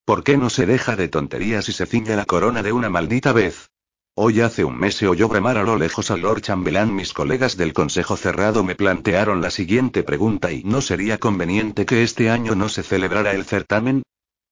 ¿Por 0.05 0.23
qué 0.23 0.37
no 0.37 0.49
se 0.49 0.65
deja 0.65 0.95
de 0.95 1.09
tonterías 1.09 1.67
y 1.67 1.73
se 1.73 1.85
ciñe 1.85 2.15
la 2.15 2.23
corona 2.23 2.63
de 2.63 2.71
una 2.71 2.89
maldita 2.89 3.33
vez? 3.33 3.67
Hoy 4.15 4.39
hace 4.39 4.63
un 4.63 4.79
mes 4.79 4.95
se 4.95 5.09
oyó 5.09 5.27
bramar 5.27 5.57
a 5.57 5.63
lo 5.63 5.75
lejos 5.75 6.09
al 6.09 6.21
Lord 6.21 6.43
Chambelán. 6.43 6.95
Mis 6.95 7.11
colegas 7.11 7.57
del 7.57 7.73
Consejo 7.73 8.15
Cerrado 8.15 8.63
me 8.63 8.75
plantearon 8.75 9.41
la 9.41 9.51
siguiente 9.51 10.03
pregunta 10.03 10.53
y 10.53 10.63
¿no 10.63 10.79
sería 10.79 11.17
conveniente 11.17 11.85
que 11.85 12.03
este 12.03 12.29
año 12.29 12.55
no 12.55 12.69
se 12.69 12.81
celebrara 12.81 13.33
el 13.33 13.43
certamen? 13.43 14.03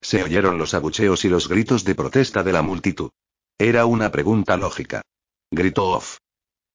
Se 0.06 0.22
oyeron 0.22 0.56
los 0.56 0.72
abucheos 0.72 1.24
y 1.24 1.28
los 1.28 1.48
gritos 1.48 1.82
de 1.82 1.96
protesta 1.96 2.44
de 2.44 2.52
la 2.52 2.62
multitud. 2.62 3.10
Era 3.58 3.86
una 3.86 4.12
pregunta 4.12 4.56
lógica. 4.56 5.02
Gritó 5.50 5.88
Off. 5.88 6.18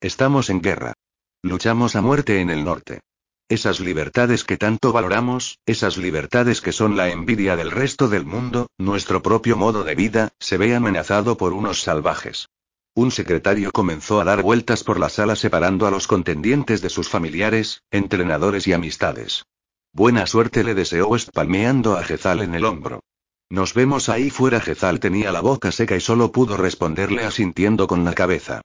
Estamos 0.01 0.49
en 0.49 0.61
guerra. 0.61 0.95
Luchamos 1.41 1.95
a 1.95 2.01
muerte 2.01 2.41
en 2.41 2.49
el 2.49 2.65
norte. 2.65 2.99
Esas 3.47 3.79
libertades 3.79 4.43
que 4.43 4.57
tanto 4.57 4.91
valoramos, 4.91 5.59
esas 5.65 5.95
libertades 5.95 6.59
que 6.59 6.73
son 6.73 6.97
la 6.97 7.07
envidia 7.09 7.55
del 7.55 7.71
resto 7.71 8.09
del 8.09 8.25
mundo, 8.25 8.67
nuestro 8.77 9.23
propio 9.23 9.55
modo 9.55 9.85
de 9.85 9.95
vida, 9.95 10.33
se 10.37 10.57
ve 10.57 10.75
amenazado 10.75 11.37
por 11.37 11.53
unos 11.53 11.83
salvajes. 11.83 12.49
Un 12.95 13.11
secretario 13.11 13.71
comenzó 13.71 14.19
a 14.19 14.25
dar 14.25 14.41
vueltas 14.41 14.83
por 14.83 14.99
la 14.99 15.07
sala 15.07 15.37
separando 15.37 15.87
a 15.87 15.91
los 15.91 16.05
contendientes 16.05 16.81
de 16.81 16.89
sus 16.89 17.07
familiares, 17.07 17.81
entrenadores 17.91 18.67
y 18.67 18.73
amistades. 18.73 19.45
Buena 19.93 20.27
suerte 20.27 20.65
le 20.65 20.73
deseó 20.73 21.07
West 21.07 21.29
palmeando 21.33 21.95
a 21.95 22.03
Jezal 22.03 22.41
en 22.41 22.55
el 22.55 22.65
hombro. 22.65 22.99
Nos 23.51 23.73
vemos 23.73 24.07
ahí 24.07 24.29
fuera. 24.29 24.61
Jezal 24.61 25.01
tenía 25.01 25.33
la 25.33 25.41
boca 25.41 25.73
seca 25.73 25.97
y 25.97 25.99
solo 25.99 26.31
pudo 26.31 26.55
responderle 26.55 27.25
asintiendo 27.25 27.85
con 27.85 28.05
la 28.05 28.13
cabeza. 28.13 28.61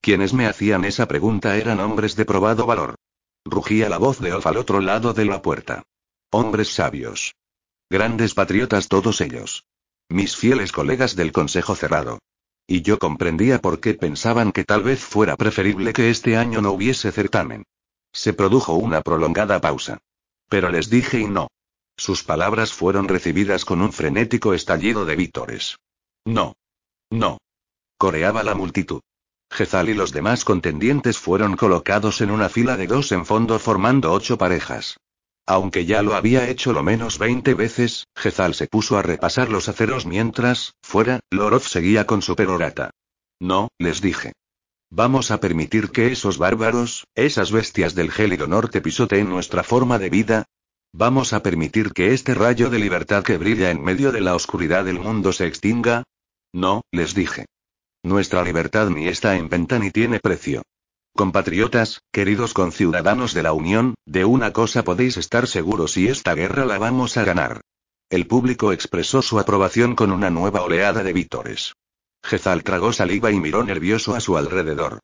Quienes 0.00 0.32
me 0.32 0.46
hacían 0.46 0.86
esa 0.86 1.06
pregunta 1.06 1.58
eran 1.58 1.78
hombres 1.78 2.16
de 2.16 2.24
probado 2.24 2.64
valor. 2.64 2.94
Rugía 3.44 3.90
la 3.90 3.98
voz 3.98 4.18
de 4.18 4.32
Off 4.32 4.46
al 4.46 4.56
otro 4.56 4.80
lado 4.80 5.12
de 5.12 5.26
la 5.26 5.42
puerta. 5.42 5.82
Hombres 6.32 6.72
sabios. 6.72 7.34
Grandes 7.90 8.32
patriotas 8.32 8.88
todos 8.88 9.20
ellos. 9.20 9.66
Mis 10.08 10.38
fieles 10.38 10.72
colegas 10.72 11.16
del 11.16 11.32
Consejo 11.32 11.74
Cerrado. 11.74 12.18
Y 12.66 12.80
yo 12.80 12.98
comprendía 12.98 13.60
por 13.60 13.78
qué 13.78 13.92
pensaban 13.92 14.52
que 14.52 14.64
tal 14.64 14.82
vez 14.82 15.00
fuera 15.00 15.36
preferible 15.36 15.92
que 15.92 16.08
este 16.08 16.38
año 16.38 16.62
no 16.62 16.72
hubiese 16.72 17.12
certamen. 17.12 17.64
Se 18.10 18.32
produjo 18.32 18.72
una 18.72 19.02
prolongada 19.02 19.60
pausa. 19.60 19.98
Pero 20.48 20.70
les 20.70 20.88
dije 20.88 21.20
y 21.20 21.26
no. 21.26 21.48
Sus 22.00 22.24
palabras 22.24 22.72
fueron 22.72 23.08
recibidas 23.08 23.66
con 23.66 23.82
un 23.82 23.92
frenético 23.92 24.54
estallido 24.54 25.04
de 25.04 25.16
vítores. 25.16 25.76
No. 26.24 26.54
No. 27.10 27.36
Coreaba 27.98 28.42
la 28.42 28.54
multitud. 28.54 29.02
Jezal 29.52 29.90
y 29.90 29.94
los 29.94 30.10
demás 30.10 30.46
contendientes 30.46 31.18
fueron 31.18 31.56
colocados 31.56 32.22
en 32.22 32.30
una 32.30 32.48
fila 32.48 32.78
de 32.78 32.86
dos 32.86 33.12
en 33.12 33.26
fondo 33.26 33.58
formando 33.58 34.12
ocho 34.12 34.38
parejas. 34.38 34.96
Aunque 35.44 35.84
ya 35.84 36.00
lo 36.00 36.14
había 36.14 36.48
hecho 36.48 36.72
lo 36.72 36.82
menos 36.82 37.18
veinte 37.18 37.52
veces, 37.52 38.06
Jezal 38.16 38.54
se 38.54 38.66
puso 38.66 38.96
a 38.96 39.02
repasar 39.02 39.50
los 39.50 39.68
aceros 39.68 40.06
mientras, 40.06 40.72
fuera, 40.82 41.20
Lorov 41.30 41.64
seguía 41.64 42.06
con 42.06 42.22
su 42.22 42.34
perorata. 42.34 42.92
No, 43.38 43.68
les 43.78 44.00
dije. 44.00 44.32
Vamos 44.88 45.30
a 45.30 45.38
permitir 45.38 45.90
que 45.90 46.06
esos 46.12 46.38
bárbaros, 46.38 47.04
esas 47.14 47.52
bestias 47.52 47.94
del 47.94 48.10
gélido 48.10 48.46
norte 48.46 48.80
pisoteen 48.80 49.28
nuestra 49.28 49.62
forma 49.62 49.98
de 49.98 50.08
vida, 50.08 50.46
¿Vamos 50.92 51.32
a 51.32 51.42
permitir 51.42 51.92
que 51.92 52.12
este 52.12 52.34
rayo 52.34 52.68
de 52.68 52.80
libertad 52.80 53.22
que 53.22 53.38
brilla 53.38 53.70
en 53.70 53.82
medio 53.82 54.10
de 54.10 54.20
la 54.20 54.34
oscuridad 54.34 54.84
del 54.84 54.98
mundo 54.98 55.32
se 55.32 55.46
extinga? 55.46 56.02
No, 56.52 56.82
les 56.90 57.14
dije. 57.14 57.46
Nuestra 58.02 58.42
libertad 58.42 58.90
ni 58.90 59.06
está 59.06 59.36
en 59.36 59.48
venta 59.48 59.78
ni 59.78 59.92
tiene 59.92 60.18
precio. 60.18 60.62
Compatriotas, 61.14 62.00
queridos 62.12 62.54
conciudadanos 62.54 63.34
de 63.34 63.42
la 63.42 63.52
Unión, 63.52 63.94
de 64.04 64.24
una 64.24 64.52
cosa 64.52 64.82
podéis 64.82 65.16
estar 65.16 65.46
seguros 65.46 65.96
y 65.96 66.08
esta 66.08 66.34
guerra 66.34 66.64
la 66.64 66.78
vamos 66.78 67.16
a 67.16 67.24
ganar. 67.24 67.60
El 68.08 68.26
público 68.26 68.72
expresó 68.72 69.22
su 69.22 69.38
aprobación 69.38 69.94
con 69.94 70.10
una 70.10 70.30
nueva 70.30 70.62
oleada 70.62 71.04
de 71.04 71.12
vítores. 71.12 71.74
Jezal 72.24 72.64
tragó 72.64 72.92
saliva 72.92 73.30
y 73.30 73.38
miró 73.38 73.62
nervioso 73.62 74.16
a 74.16 74.20
su 74.20 74.36
alrededor. 74.36 75.00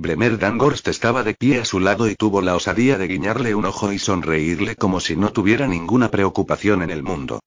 Bremer 0.00 0.38
Dangorst 0.38 0.86
estaba 0.86 1.24
de 1.24 1.34
pie 1.34 1.58
a 1.58 1.64
su 1.64 1.80
lado 1.80 2.08
y 2.08 2.14
tuvo 2.14 2.40
la 2.40 2.54
osadía 2.54 2.98
de 2.98 3.08
guiñarle 3.08 3.56
un 3.56 3.64
ojo 3.64 3.92
y 3.92 3.98
sonreírle 3.98 4.76
como 4.76 5.00
si 5.00 5.16
no 5.16 5.32
tuviera 5.32 5.66
ninguna 5.66 6.08
preocupación 6.08 6.82
en 6.82 6.90
el 6.90 7.02
mundo. 7.02 7.40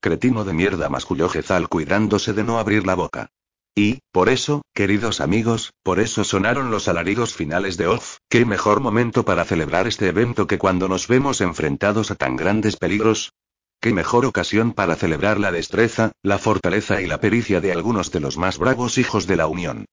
Cretino 0.00 0.46
de 0.46 0.54
mierda 0.54 0.88
masculló 0.88 1.28
Jezal 1.28 1.68
cuidándose 1.68 2.32
de 2.32 2.44
no 2.44 2.58
abrir 2.58 2.86
la 2.86 2.94
boca. 2.94 3.28
Y, 3.74 3.98
por 4.10 4.30
eso, 4.30 4.62
queridos 4.72 5.20
amigos, 5.20 5.74
por 5.82 6.00
eso 6.00 6.24
sonaron 6.24 6.70
los 6.70 6.88
alaridos 6.88 7.34
finales 7.34 7.76
de 7.76 7.88
Off, 7.88 8.16
qué 8.30 8.46
mejor 8.46 8.80
momento 8.80 9.26
para 9.26 9.44
celebrar 9.44 9.86
este 9.86 10.08
evento 10.08 10.46
que 10.46 10.56
cuando 10.56 10.88
nos 10.88 11.08
vemos 11.08 11.42
enfrentados 11.42 12.10
a 12.10 12.14
tan 12.14 12.36
grandes 12.36 12.76
peligros. 12.76 13.34
Qué 13.82 13.92
mejor 13.92 14.24
ocasión 14.24 14.72
para 14.72 14.96
celebrar 14.96 15.38
la 15.38 15.52
destreza, 15.52 16.12
la 16.22 16.38
fortaleza 16.38 17.02
y 17.02 17.06
la 17.06 17.20
pericia 17.20 17.60
de 17.60 17.70
algunos 17.70 18.10
de 18.12 18.20
los 18.20 18.38
más 18.38 18.56
bravos 18.56 18.96
hijos 18.96 19.26
de 19.26 19.36
la 19.36 19.46
Unión. 19.46 19.84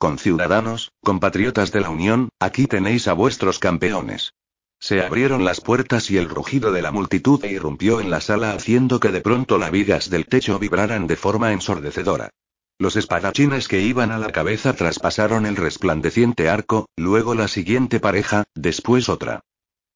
Conciudadanos, 0.00 0.92
compatriotas 1.02 1.72
de 1.72 1.82
la 1.82 1.90
Unión, 1.90 2.30
aquí 2.40 2.66
tenéis 2.66 3.06
a 3.06 3.12
vuestros 3.12 3.58
campeones. 3.58 4.32
Se 4.78 5.04
abrieron 5.04 5.44
las 5.44 5.60
puertas 5.60 6.10
y 6.10 6.16
el 6.16 6.30
rugido 6.30 6.72
de 6.72 6.80
la 6.80 6.90
multitud 6.90 7.44
irrumpió 7.44 8.00
en 8.00 8.08
la 8.08 8.22
sala 8.22 8.52
haciendo 8.52 8.98
que 8.98 9.10
de 9.10 9.20
pronto 9.20 9.58
las 9.58 9.70
vigas 9.70 10.08
del 10.08 10.24
techo 10.24 10.58
vibraran 10.58 11.06
de 11.06 11.16
forma 11.16 11.52
ensordecedora. 11.52 12.30
Los 12.78 12.96
espadachines 12.96 13.68
que 13.68 13.82
iban 13.82 14.10
a 14.10 14.16
la 14.16 14.32
cabeza 14.32 14.72
traspasaron 14.72 15.44
el 15.44 15.56
resplandeciente 15.56 16.48
arco, 16.48 16.88
luego 16.96 17.34
la 17.34 17.46
siguiente 17.46 18.00
pareja, 18.00 18.44
después 18.54 19.10
otra. 19.10 19.42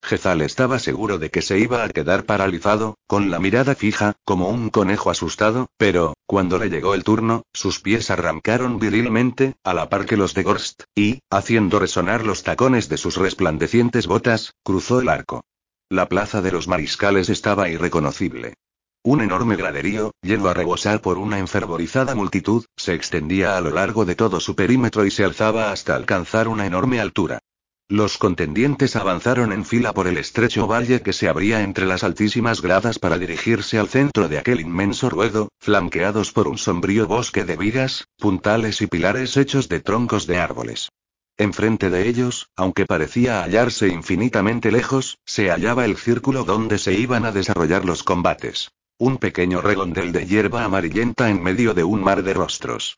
Jezal 0.04 0.42
estaba 0.42 0.78
seguro 0.78 1.18
de 1.18 1.30
que 1.30 1.40
se 1.40 1.58
iba 1.58 1.82
a 1.82 1.88
quedar 1.88 2.24
paralizado, 2.24 2.98
con 3.06 3.30
la 3.30 3.38
mirada 3.38 3.74
fija, 3.74 4.12
como 4.24 4.50
un 4.50 4.68
conejo 4.68 5.10
asustado, 5.10 5.68
pero, 5.78 6.14
cuando 6.26 6.58
le 6.58 6.68
llegó 6.68 6.94
el 6.94 7.04
turno, 7.04 7.44
sus 7.54 7.80
pies 7.80 8.10
arrancaron 8.10 8.78
virilmente, 8.78 9.54
a 9.64 9.72
la 9.72 9.88
par 9.88 10.04
que 10.04 10.18
los 10.18 10.34
de 10.34 10.42
Gorst, 10.42 10.82
y, 10.94 11.20
haciendo 11.30 11.78
resonar 11.78 12.24
los 12.26 12.42
tacones 12.42 12.90
de 12.90 12.98
sus 12.98 13.16
resplandecientes 13.16 14.06
botas, 14.06 14.52
cruzó 14.62 15.00
el 15.00 15.08
arco. 15.08 15.42
La 15.88 16.08
plaza 16.08 16.42
de 16.42 16.52
los 16.52 16.68
mariscales 16.68 17.30
estaba 17.30 17.70
irreconocible. 17.70 18.54
Un 19.02 19.22
enorme 19.22 19.56
graderío, 19.56 20.12
lleno 20.22 20.48
a 20.48 20.54
rebosar 20.54 21.00
por 21.00 21.18
una 21.18 21.38
enfervorizada 21.38 22.14
multitud, 22.14 22.64
se 22.76 22.94
extendía 22.94 23.56
a 23.56 23.60
lo 23.60 23.70
largo 23.70 24.04
de 24.04 24.14
todo 24.14 24.40
su 24.40 24.54
perímetro 24.54 25.04
y 25.06 25.10
se 25.10 25.24
alzaba 25.24 25.72
hasta 25.72 25.94
alcanzar 25.94 26.48
una 26.48 26.66
enorme 26.66 27.00
altura. 27.00 27.40
Los 27.88 28.16
contendientes 28.16 28.96
avanzaron 28.96 29.52
en 29.52 29.66
fila 29.66 29.92
por 29.92 30.06
el 30.06 30.16
estrecho 30.16 30.66
valle 30.66 31.02
que 31.02 31.12
se 31.12 31.28
abría 31.28 31.62
entre 31.62 31.84
las 31.84 32.02
altísimas 32.02 32.62
gradas 32.62 32.98
para 32.98 33.18
dirigirse 33.18 33.78
al 33.78 33.88
centro 33.88 34.26
de 34.30 34.38
aquel 34.38 34.60
inmenso 34.60 35.10
ruedo, 35.10 35.48
flanqueados 35.60 36.32
por 36.32 36.48
un 36.48 36.56
sombrío 36.56 37.06
bosque 37.06 37.44
de 37.44 37.58
vigas, 37.58 38.08
puntales 38.18 38.80
y 38.80 38.86
pilares 38.86 39.36
hechos 39.36 39.68
de 39.68 39.80
troncos 39.80 40.26
de 40.26 40.38
árboles. 40.38 40.88
Enfrente 41.36 41.90
de 41.90 42.08
ellos, 42.08 42.48
aunque 42.56 42.86
parecía 42.86 43.42
hallarse 43.42 43.88
infinitamente 43.88 44.72
lejos, 44.72 45.18
se 45.26 45.50
hallaba 45.50 45.84
el 45.84 45.98
círculo 45.98 46.44
donde 46.44 46.78
se 46.78 46.94
iban 46.94 47.26
a 47.26 47.32
desarrollar 47.32 47.84
los 47.84 48.02
combates. 48.02 48.70
Un 48.96 49.18
pequeño 49.18 49.60
redondel 49.60 50.10
de 50.10 50.24
hierba 50.24 50.64
amarillenta 50.64 51.28
en 51.28 51.42
medio 51.42 51.74
de 51.74 51.84
un 51.84 52.02
mar 52.02 52.22
de 52.22 52.32
rostros. 52.32 52.96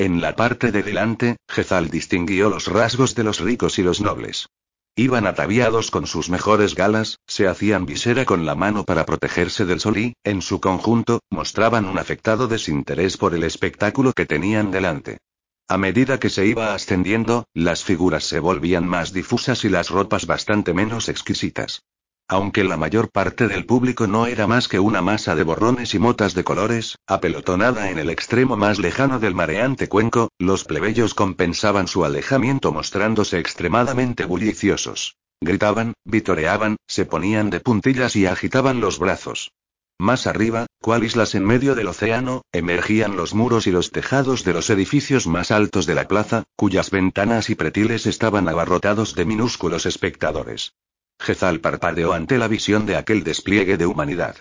En 0.00 0.20
la 0.20 0.36
parte 0.36 0.70
de 0.70 0.84
delante, 0.84 1.38
Jezal 1.48 1.90
distinguió 1.90 2.50
los 2.50 2.68
rasgos 2.68 3.16
de 3.16 3.24
los 3.24 3.40
ricos 3.40 3.80
y 3.80 3.82
los 3.82 4.00
nobles. 4.00 4.48
Iban 4.94 5.26
ataviados 5.26 5.90
con 5.90 6.06
sus 6.06 6.30
mejores 6.30 6.76
galas, 6.76 7.18
se 7.26 7.48
hacían 7.48 7.84
visera 7.84 8.24
con 8.24 8.46
la 8.46 8.54
mano 8.54 8.84
para 8.84 9.04
protegerse 9.04 9.64
del 9.64 9.80
sol 9.80 9.98
y, 9.98 10.14
en 10.22 10.40
su 10.40 10.60
conjunto, 10.60 11.20
mostraban 11.30 11.84
un 11.84 11.98
afectado 11.98 12.46
desinterés 12.46 13.16
por 13.16 13.34
el 13.34 13.42
espectáculo 13.42 14.12
que 14.12 14.24
tenían 14.24 14.70
delante. 14.70 15.18
A 15.66 15.78
medida 15.78 16.20
que 16.20 16.30
se 16.30 16.46
iba 16.46 16.74
ascendiendo, 16.74 17.46
las 17.52 17.82
figuras 17.82 18.22
se 18.22 18.38
volvían 18.38 18.86
más 18.86 19.12
difusas 19.12 19.64
y 19.64 19.68
las 19.68 19.90
ropas 19.90 20.26
bastante 20.26 20.74
menos 20.74 21.08
exquisitas. 21.08 21.82
Aunque 22.30 22.62
la 22.62 22.76
mayor 22.76 23.10
parte 23.10 23.48
del 23.48 23.64
público 23.64 24.06
no 24.06 24.26
era 24.26 24.46
más 24.46 24.68
que 24.68 24.78
una 24.78 25.00
masa 25.00 25.34
de 25.34 25.44
borrones 25.44 25.94
y 25.94 25.98
motas 25.98 26.34
de 26.34 26.44
colores, 26.44 26.98
apelotonada 27.06 27.90
en 27.90 27.98
el 27.98 28.10
extremo 28.10 28.54
más 28.54 28.78
lejano 28.78 29.18
del 29.18 29.34
mareante 29.34 29.88
cuenco, 29.88 30.28
los 30.38 30.64
plebeyos 30.64 31.14
compensaban 31.14 31.88
su 31.88 32.04
alejamiento 32.04 32.70
mostrándose 32.70 33.38
extremadamente 33.38 34.26
bulliciosos. 34.26 35.16
Gritaban, 35.40 35.94
vitoreaban, 36.04 36.76
se 36.86 37.06
ponían 37.06 37.48
de 37.48 37.60
puntillas 37.60 38.14
y 38.14 38.26
agitaban 38.26 38.80
los 38.80 38.98
brazos. 38.98 39.52
Más 39.98 40.26
arriba, 40.26 40.66
cual 40.82 41.04
islas 41.04 41.34
en 41.34 41.46
medio 41.46 41.74
del 41.74 41.88
océano, 41.88 42.42
emergían 42.52 43.16
los 43.16 43.32
muros 43.32 43.66
y 43.66 43.70
los 43.70 43.90
tejados 43.90 44.44
de 44.44 44.52
los 44.52 44.68
edificios 44.68 45.26
más 45.26 45.50
altos 45.50 45.86
de 45.86 45.94
la 45.94 46.06
plaza, 46.06 46.44
cuyas 46.56 46.90
ventanas 46.90 47.48
y 47.48 47.54
pretiles 47.54 48.04
estaban 48.04 48.48
abarrotados 48.50 49.14
de 49.14 49.24
minúsculos 49.24 49.86
espectadores. 49.86 50.74
Jezal 51.18 51.60
parpadeó 51.60 52.12
ante 52.12 52.38
la 52.38 52.48
visión 52.48 52.86
de 52.86 52.96
aquel 52.96 53.24
despliegue 53.24 53.76
de 53.76 53.86
humanidad. 53.86 54.36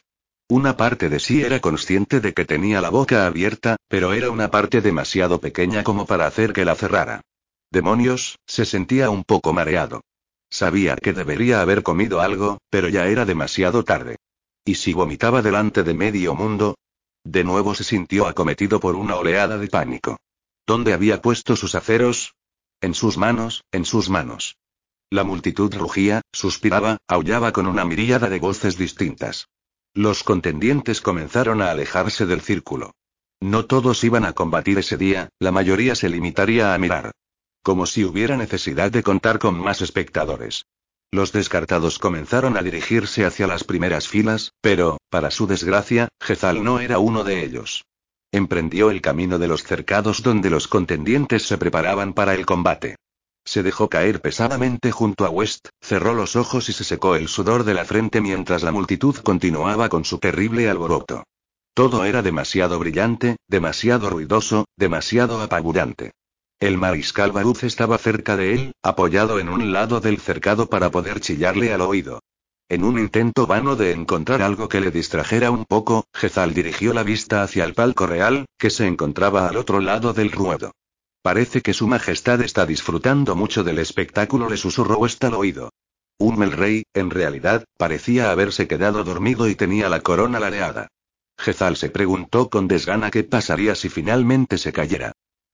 Una 0.50 0.78
parte 0.78 1.10
de 1.10 1.20
sí 1.20 1.42
era 1.42 1.60
consciente 1.60 2.22
de 2.22 2.34
que 2.34 2.46
tenía 2.46 2.80
la 2.80 2.90
boca 2.90 3.26
abierta, 3.26 3.76
pero 3.90 4.14
era 4.14 4.32
una 4.32 4.50
parte 4.50 4.82
demasiado 4.82 5.42
pequeña 5.42 5.84
como 5.84 6.06
para 6.06 6.26
hacer 6.26 6.54
que 6.54 6.64
la 6.64 6.76
cerrara. 6.76 7.22
Demonios, 7.70 8.40
se 8.46 8.64
sentía 8.64 9.10
un 9.10 9.24
poco 9.24 9.52
mareado. 9.52 10.02
Sabía 10.50 10.96
que 10.96 11.12
debería 11.12 11.60
haber 11.60 11.84
comido 11.84 12.22
algo, 12.22 12.60
pero 12.70 12.88
ya 12.88 13.08
era 13.08 13.26
demasiado 13.26 13.84
tarde. 13.84 14.16
¿Y 14.64 14.76
si 14.76 14.94
vomitaba 14.94 15.42
delante 15.42 15.84
de 15.84 15.94
medio 15.94 16.34
mundo? 16.34 16.78
De 17.26 17.44
nuevo 17.44 17.76
se 17.76 17.84
sintió 17.84 18.28
acometido 18.28 18.80
por 18.80 18.96
una 18.96 19.18
oleada 19.18 19.58
de 19.58 19.68
pánico. 19.68 20.18
¿Dónde 20.66 20.94
había 20.94 21.22
puesto 21.22 21.58
sus 21.58 21.76
aceros? 21.76 22.36
En 22.80 22.94
sus 22.94 23.18
manos, 23.18 23.66
en 23.72 23.84
sus 23.84 24.10
manos. 24.10 24.56
La 25.10 25.24
multitud 25.24 25.74
rugía, 25.74 26.22
suspiraba, 26.34 26.98
aullaba 27.08 27.54
con 27.54 27.66
una 27.66 27.86
miríada 27.86 28.30
de 28.30 28.40
voces 28.40 28.78
distintas. 28.78 29.48
Los 29.94 30.24
contendientes 30.24 31.00
comenzaron 31.00 31.62
a 31.62 31.72
alejarse 31.72 32.26
del 32.26 32.42
círculo. 32.42 32.92
No 33.40 33.66
todos 33.66 34.04
iban 34.04 34.26
a 34.26 34.34
combatir 34.34 34.80
ese 34.80 34.98
día, 34.98 35.30
la 35.40 35.52
mayoría 35.52 35.96
se 35.96 36.10
limitaría 36.10 36.74
a 36.74 36.78
mirar. 36.78 37.12
Como 37.64 37.86
si 37.86 38.04
hubiera 38.04 38.36
necesidad 38.36 38.92
de 38.92 39.02
contar 39.02 39.40
con 39.40 39.58
más 39.58 39.82
espectadores. 39.82 40.66
Los 41.10 41.32
descartados 41.32 42.00
comenzaron 42.00 42.58
a 42.58 42.62
dirigirse 42.62 43.26
hacia 43.26 43.48
las 43.48 43.64
primeras 43.64 44.10
filas, 44.10 44.52
pero, 44.60 44.98
para 45.10 45.32
su 45.32 45.48
desgracia, 45.48 46.10
Jezal 46.22 46.66
no 46.66 46.82
era 46.82 47.00
uno 47.00 47.24
de 47.24 47.46
ellos. 47.46 47.86
Emprendió 48.34 48.92
el 48.92 49.02
camino 49.02 49.40
de 49.40 49.48
los 49.48 49.64
cercados 49.64 50.22
donde 50.22 50.50
los 50.50 50.68
contendientes 50.68 51.44
se 51.44 51.58
preparaban 51.58 52.14
para 52.14 52.34
el 52.34 52.46
combate. 52.46 52.98
Se 53.48 53.64
dejó 53.64 53.88
caer 53.88 54.20
pesadamente 54.20 54.92
junto 54.92 55.26
a 55.26 55.30
West, 55.30 55.70
cerró 55.82 56.14
los 56.14 56.36
ojos 56.36 56.68
y 56.68 56.74
se 56.74 56.84
secó 56.84 57.16
el 57.16 57.30
sudor 57.30 57.64
de 57.64 57.74
la 57.74 57.86
frente 57.86 58.20
mientras 58.20 58.62
la 58.62 58.74
multitud 58.74 59.16
continuaba 59.16 59.88
con 59.88 60.04
su 60.04 60.18
terrible 60.18 60.70
alboroto. 60.70 61.24
Todo 61.74 62.04
era 62.04 62.22
demasiado 62.22 62.78
brillante, 62.78 63.38
demasiado 63.48 64.10
ruidoso, 64.10 64.66
demasiado 64.76 65.42
apabullante. 65.42 66.12
El 66.60 66.78
mariscal 66.78 67.32
Baruz 67.32 67.64
estaba 67.64 67.98
cerca 67.98 68.36
de 68.36 68.54
él, 68.54 68.72
apoyado 68.84 69.40
en 69.40 69.48
un 69.48 69.72
lado 69.72 70.02
del 70.02 70.20
cercado 70.20 70.68
para 70.68 70.92
poder 70.92 71.22
chillarle 71.22 71.72
al 71.72 71.80
oído. 71.80 72.20
En 72.68 72.84
un 72.84 73.00
intento 73.00 73.48
vano 73.48 73.78
de 73.78 73.94
encontrar 73.94 74.42
algo 74.42 74.68
que 74.68 74.82
le 74.82 74.92
distrajera 74.92 75.52
un 75.52 75.64
poco, 75.64 76.04
Jezal 76.14 76.54
dirigió 76.54 76.94
la 76.94 77.04
vista 77.04 77.44
hacia 77.44 77.64
el 77.64 77.76
palco 77.76 78.08
real, 78.08 78.46
que 78.60 78.72
se 78.72 78.88
encontraba 78.88 79.48
al 79.48 79.56
otro 79.56 79.80
lado 79.80 80.12
del 80.12 80.34
ruedo. 80.34 80.74
Parece 81.28 81.62
que 81.62 81.74
su 81.74 81.90
majestad 81.90 82.40
está 82.40 82.66
disfrutando 82.66 83.36
mucho 83.36 83.66
del 83.66 83.80
espectáculo, 83.80 84.50
le 84.50 84.56
susurró 84.56 85.04
hasta 85.04 85.28
al 85.28 85.34
oído. 85.34 85.72
Un 86.18 86.40
rey, 86.54 86.84
en 86.94 87.10
realidad, 87.10 87.66
parecía 87.78 88.32
haberse 88.32 88.66
quedado 88.66 89.04
dormido 89.04 89.50
y 89.50 89.56
tenía 89.56 89.90
la 89.90 90.00
corona 90.00 90.40
ladeada. 90.40 90.88
Jezal 91.38 91.76
se 91.76 91.90
preguntó 91.90 92.50
con 92.50 92.70
desgana 92.70 93.12
qué 93.12 93.26
pasaría 93.26 93.76
si 93.76 93.90
finalmente 93.90 94.58
se 94.58 94.72
cayera. 94.72 95.12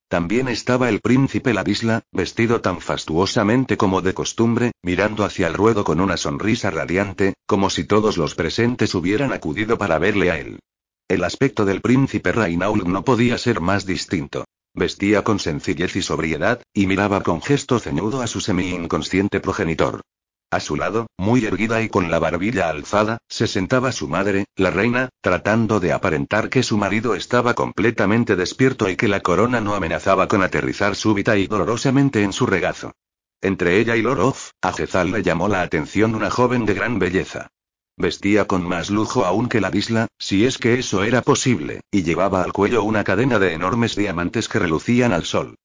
También 0.10 0.48
estaba 0.48 0.90
el 0.90 1.02
príncipe 1.02 1.56
Ladisla, 1.56 2.04
vestido 2.12 2.62
tan 2.62 2.80
fastuosamente 2.80 3.76
como 3.76 4.04
de 4.04 4.14
costumbre, 4.14 4.74
mirando 4.84 5.26
hacia 5.26 5.48
el 5.48 5.56
ruedo 5.56 5.84
con 5.84 6.00
una 6.02 6.18
sonrisa 6.18 6.70
radiante, 6.70 7.34
como 7.48 7.72
si 7.72 7.84
todos 7.84 8.18
los 8.18 8.36
presentes 8.36 8.94
hubieran 8.94 9.34
acudido 9.34 9.80
para 9.80 9.98
verle 9.98 10.30
a 10.30 10.38
él. 10.38 10.60
El 11.08 11.24
aspecto 11.24 11.66
del 11.66 11.82
príncipe 11.82 12.32
Rainaul 12.32 12.84
no 12.86 13.04
podía 13.04 13.40
ser 13.40 13.60
más 13.60 13.88
distinto. 13.88 14.46
Vestía 14.76 15.24
con 15.24 15.38
sencillez 15.40 15.96
y 15.96 16.02
sobriedad, 16.02 16.62
y 16.74 16.88
miraba 16.88 17.22
con 17.22 17.42
gesto 17.42 17.80
ceñudo 17.80 18.22
a 18.22 18.28
su 18.28 18.42
semi-inconsciente 18.42 19.40
progenitor. 19.40 20.02
A 20.50 20.60
su 20.60 20.76
lado, 20.76 21.08
muy 21.18 21.46
erguida 21.46 21.82
y 21.82 21.90
con 21.90 22.10
la 22.10 22.20
barbilla 22.20 22.70
alzada, 22.70 23.20
se 23.28 23.48
sentaba 23.48 23.92
su 23.92 24.08
madre, 24.08 24.46
la 24.56 24.72
reina, 24.72 25.10
tratando 25.22 25.80
de 25.80 25.94
aparentar 25.94 26.50
que 26.50 26.64
su 26.64 26.78
marido 26.78 27.14
estaba 27.14 27.54
completamente 27.54 28.36
despierto 28.36 28.90
y 28.90 28.96
que 28.96 29.08
la 29.08 29.22
corona 29.22 29.62
no 29.62 29.76
amenazaba 29.76 30.28
con 30.28 30.42
aterrizar 30.42 30.96
súbita 30.96 31.38
y 31.38 31.48
dolorosamente 31.48 32.24
en 32.24 32.34
su 32.34 32.46
regazo. 32.46 32.94
Entre 33.42 33.80
ella 33.80 33.96
y 33.96 34.02
Lorov, 34.02 34.36
a 34.62 34.74
Jezal 34.74 35.12
le 35.12 35.22
llamó 35.22 35.50
la 35.50 35.62
atención 35.62 36.16
una 36.16 36.30
joven 36.30 36.66
de 36.66 36.74
gran 36.74 36.98
belleza. 36.98 37.50
Vestía 37.96 38.46
con 38.46 38.64
más 38.68 38.89
lujo 38.89 39.26
aún 39.26 39.50
que 39.50 39.62
la 39.62 39.70
isla, 39.74 40.08
si 40.18 40.46
es 40.46 40.58
que 40.58 40.80
eso 40.80 41.04
era 41.04 41.22
posible, 41.22 41.82
y 41.91 42.04
llevaba 42.04 42.44
al 42.44 42.52
cuello 42.52 42.84
una 42.84 43.04
cadena 43.04 43.38
de 43.38 43.54
enormes 43.54 43.96
diamantes 43.96 44.50
que 44.50 44.60
relucían 44.60 45.14
al 45.14 45.26
sol. 45.26 45.56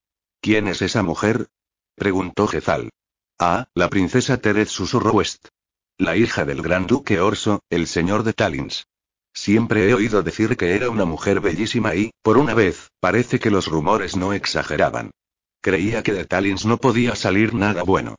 ¿Quién 0.41 0.69
es 0.69 0.83
esa 0.83 1.03
mujer? 1.03 1.49
preguntó 1.95 2.47
Jezal. 2.47 2.91
Ah, 3.39 3.69
la 3.75 3.89
princesa 3.89 4.37
Terez 4.39 4.69
susurró 4.69 5.13
West. 5.13 5.49
La 5.97 6.17
hija 6.17 6.45
del 6.45 6.63
gran 6.63 6.87
duque 6.87 7.21
Orso, 7.21 7.63
el 7.71 7.87
señor 7.87 8.23
de 8.25 8.33
Talins. 8.35 8.87
Siempre 9.33 9.89
he 9.89 9.95
oído 9.95 10.23
decir 10.23 10.57
que 10.57 10.75
era 10.75 10.91
una 10.91 11.05
mujer 11.05 11.41
bellísima 11.41 11.95
y, 11.95 12.11
por 12.23 12.37
una 12.37 12.55
vez, 12.55 12.91
parece 13.01 13.39
que 13.39 13.51
los 13.51 13.67
rumores 13.67 14.17
no 14.17 14.33
exageraban. 14.33 15.13
Creía 15.61 16.03
que 16.03 16.13
de 16.13 16.25
Talins 16.25 16.67
no 16.67 16.77
podía 16.79 17.15
salir 17.15 17.55
nada 17.55 17.83
bueno. 17.83 18.17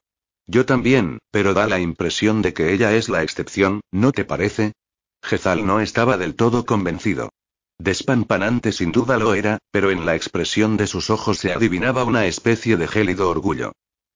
Yo 0.52 0.66
también, 0.66 1.20
pero 1.30 1.54
da 1.54 1.68
la 1.68 1.80
impresión 1.80 2.42
de 2.42 2.56
que 2.56 2.74
ella 2.74 2.96
es 2.96 3.08
la 3.08 3.22
excepción, 3.22 3.82
¿no 3.92 4.12
te 4.12 4.26
parece? 4.26 4.74
Jezal 5.22 5.68
no 5.68 5.80
estaba 5.80 6.18
del 6.18 6.34
todo 6.34 6.66
convencido. 6.66 7.30
Despampanante 7.78 8.72
sin 8.72 8.92
duda 8.92 9.20
lo 9.20 9.36
era, 9.36 9.60
pero 9.70 9.92
en 9.92 10.08
la 10.08 10.16
expresión 10.16 10.76
de 10.76 10.88
sus 10.88 11.12
ojos 11.12 11.38
se 11.38 11.54
adivinaba 11.54 12.04
una 12.04 12.26
especie 12.26 12.78
de 12.78 12.88
gélido 12.88 13.30
orgullo. 13.30 13.74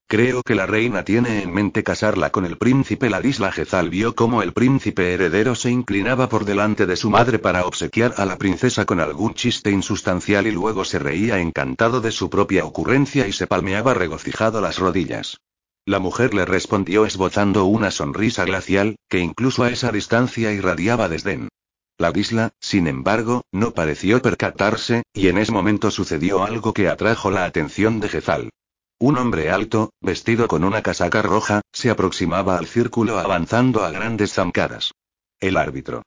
Creo 0.07 0.41
que 0.41 0.55
la 0.55 0.65
reina 0.65 1.03
tiene 1.03 1.43
en 1.43 1.53
mente 1.53 1.83
casarla 1.83 2.31
con 2.31 2.45
el 2.45 2.57
príncipe 2.57 3.11
Ladisla 3.11 3.51
Jezal 3.51 3.91
vio 3.91 4.15
cómo 4.15 4.41
el 4.41 4.53
príncipe 4.53 5.13
heredero 5.13 5.53
se 5.53 5.69
inclinaba 5.69 6.29
por 6.29 6.45
delante 6.45 6.87
de 6.87 6.95
su 6.95 7.11
madre 7.11 7.37
para 7.37 7.67
obsequiar 7.67 8.15
a 8.17 8.25
la 8.25 8.37
princesa 8.39 8.85
con 8.85 8.99
algún 8.99 9.35
chiste 9.35 9.69
insustancial 9.69 10.47
y 10.47 10.51
luego 10.51 10.83
se 10.83 10.97
reía 10.97 11.37
encantado 11.37 12.01
de 12.01 12.11
su 12.11 12.31
propia 12.31 12.65
ocurrencia 12.65 13.27
y 13.27 13.33
se 13.33 13.45
palmeaba 13.45 13.93
regocijado 13.93 14.61
las 14.61 14.79
rodillas. 14.79 15.37
La 15.85 15.99
mujer 15.99 16.33
le 16.33 16.45
respondió 16.45 17.05
esbozando 17.05 17.65
una 17.65 17.91
sonrisa 17.91 18.45
glacial, 18.45 18.95
que 19.09 19.19
incluso 19.19 19.63
a 19.63 19.69
esa 19.69 19.91
distancia 19.91 20.53
irradiaba 20.53 21.09
desdén. 21.09 21.49
La 21.97 22.11
isla, 22.15 22.51
sin 22.61 22.87
embargo, 22.87 23.43
no 23.51 23.73
pareció 23.73 24.21
percatarse, 24.21 25.03
y 25.13 25.27
en 25.27 25.37
ese 25.37 25.51
momento 25.51 25.91
sucedió 25.91 26.43
algo 26.43 26.73
que 26.73 26.87
atrajo 26.87 27.31
la 27.31 27.43
atención 27.43 27.99
de 27.99 28.07
Jezal. 28.07 28.49
Un 28.97 29.17
hombre 29.17 29.51
alto, 29.51 29.91
vestido 29.99 30.47
con 30.47 30.63
una 30.63 30.81
casaca 30.81 31.21
roja, 31.21 31.61
se 31.73 31.89
aproximaba 31.89 32.57
al 32.57 32.67
círculo 32.67 33.19
avanzando 33.19 33.83
a 33.83 33.91
grandes 33.91 34.31
zancadas. 34.31 34.93
El 35.41 35.57
árbitro. 35.57 36.03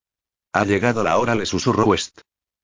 Ha 0.54 0.64
llegado 0.64 1.04
la 1.04 1.18
hora, 1.18 1.34
le 1.34 1.44
susurró 1.44 1.84
West. 1.84 2.20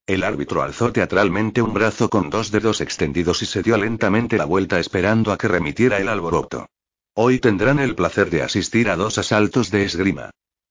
El 0.07 0.25
árbitro 0.25 0.63
alzó 0.63 0.93
teatralmente 0.93 1.61
un 1.61 1.75
brazo 1.75 2.09
con 2.09 2.31
dos 2.31 2.51
dedos 2.51 2.81
extendidos 2.81 3.43
y 3.43 3.47
se 3.47 3.63
dio 3.63 3.77
lentamente 3.77 4.39
la 4.39 4.47
vuelta 4.47 4.81
esperando 4.81 5.31
a 5.31 5.37
que 5.37 5.49
remitiera 5.49 5.99
el 5.99 6.09
alboroto. 6.09 6.67
Hoy 7.15 7.41
tendrán 7.41 7.79
el 7.79 7.95
placer 7.95 8.31
de 8.31 8.43
asistir 8.43 8.89
a 8.89 8.97
dos 8.97 9.19
asaltos 9.19 9.71
de 9.71 9.85
esgrima. 9.85 10.31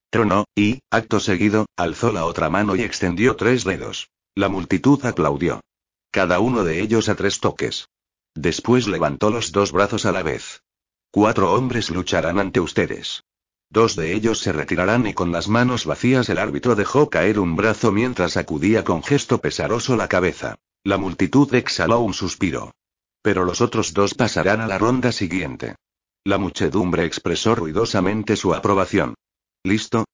Tronó, 0.10 0.46
y, 0.56 0.80
acto 0.90 1.20
seguido, 1.20 1.68
alzó 1.78 2.12
la 2.12 2.26
otra 2.26 2.50
mano 2.50 2.76
y 2.76 2.82
extendió 2.82 3.36
tres 3.36 3.64
dedos. 3.64 4.10
La 4.34 4.50
multitud 4.50 5.06
aplaudió. 5.06 5.62
Cada 6.10 6.40
uno 6.40 6.64
de 6.64 6.82
ellos 6.82 7.10
a 7.10 7.16
tres 7.16 7.40
toques. 7.40 7.90
Después 8.34 8.88
levantó 8.88 9.30
los 9.30 9.52
dos 9.52 9.72
brazos 9.72 10.06
a 10.06 10.12
la 10.12 10.24
vez. 10.24 10.64
Cuatro 11.12 11.54
hombres 11.54 11.92
lucharán 11.92 12.40
ante 12.40 12.60
ustedes. 12.60 13.24
Dos 13.70 13.96
de 13.96 14.14
ellos 14.14 14.40
se 14.40 14.52
retirarán 14.52 15.06
y 15.06 15.14
con 15.14 15.32
las 15.32 15.48
manos 15.48 15.86
vacías 15.86 16.28
el 16.30 16.40
árbitro 16.40 16.76
dejó 16.76 17.10
caer 17.10 17.40
un 17.40 17.56
brazo 17.56 17.92
mientras 17.92 18.34
sacudía 18.34 18.84
con 18.84 19.04
gesto 19.04 19.38
pesaroso 19.38 19.96
la 19.96 20.08
cabeza. 20.08 20.56
La 20.84 20.98
multitud 20.98 21.54
exhaló 21.54 22.00
un 22.00 22.16
suspiro. 22.16 22.74
Pero 23.22 23.46
los 23.46 23.62
otros 23.62 23.94
dos 23.94 24.16
pasarán 24.16 24.60
a 24.60 24.68
la 24.68 24.80
ronda 24.80 25.12
siguiente. 25.12 25.76
La 26.24 26.38
muchedumbre 26.38 27.06
expresó 27.06 27.56
ruidosamente 27.56 28.36
su 28.36 28.54
aprobación. 28.54 29.16
¿Listo? 29.64 30.06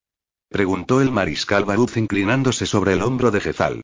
preguntó 0.49 1.01
el 1.01 1.11
mariscal 1.11 1.65
Baruz 1.65 1.97
inclinándose 1.97 2.65
sobre 2.65 2.93
el 2.93 3.01
hombro 3.01 3.29
de 3.31 3.41
Jezal. 3.41 3.81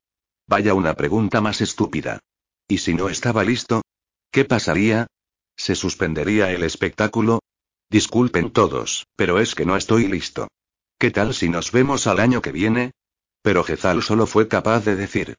Vaya 0.48 0.74
una 0.74 0.94
pregunta 0.94 1.42
más 1.42 1.60
estúpida. 1.60 2.20
¿Y 2.68 2.78
si 2.78 2.94
no 2.94 3.10
estaba 3.10 3.44
listo? 3.44 3.82
¿Qué 4.32 4.46
pasaría? 4.46 5.08
¿Se 5.58 5.76
suspendería 5.76 6.52
el 6.52 6.64
espectáculo? 6.64 7.40
Disculpen 7.90 8.52
todos, 8.52 9.06
pero 9.18 9.40
es 9.40 9.54
que 9.54 9.66
no 9.66 9.76
estoy 9.76 10.08
listo. 10.08 10.48
¿Qué 10.98 11.12
tal 11.12 11.34
si 11.34 11.50
nos 11.50 11.74
vemos 11.74 12.08
al 12.08 12.22
año 12.22 12.42
que 12.42 12.54
viene? 12.54 12.92
Pero 13.42 13.66
Jezal 13.66 14.02
solo 14.02 14.28
fue 14.28 14.48
capaz 14.48 14.86
de 14.86 14.96
decir. 14.96 15.36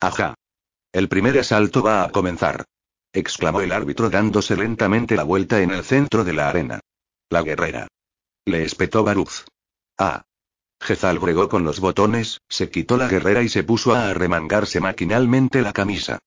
Ajá. 0.00 0.34
El 0.92 1.08
primer 1.08 1.38
asalto 1.38 1.82
va 1.82 2.02
a 2.04 2.10
comenzar. 2.10 2.64
Exclamó 3.18 3.62
el 3.62 3.72
árbitro 3.72 4.10
dándose 4.10 4.56
lentamente 4.56 5.16
la 5.16 5.22
vuelta 5.22 5.62
en 5.62 5.70
el 5.70 5.82
centro 5.82 6.22
de 6.22 6.34
la 6.34 6.48
arena. 6.48 6.80
La 7.30 7.42
guerrera. 7.42 7.88
Le 8.44 8.62
espetó 8.62 9.02
Baruz. 9.04 9.46
Ah. 9.98 10.22
Jezal 10.80 11.18
bregó 11.18 11.48
con 11.48 11.64
los 11.64 11.80
botones, 11.80 12.42
se 12.50 12.68
quitó 12.68 12.98
la 12.98 13.08
guerrera 13.08 13.42
y 13.42 13.48
se 13.48 13.64
puso 13.64 13.94
a 13.94 14.10
arremangarse 14.10 14.80
maquinalmente 14.80 15.62
la 15.62 15.72
camisa. 15.72 16.18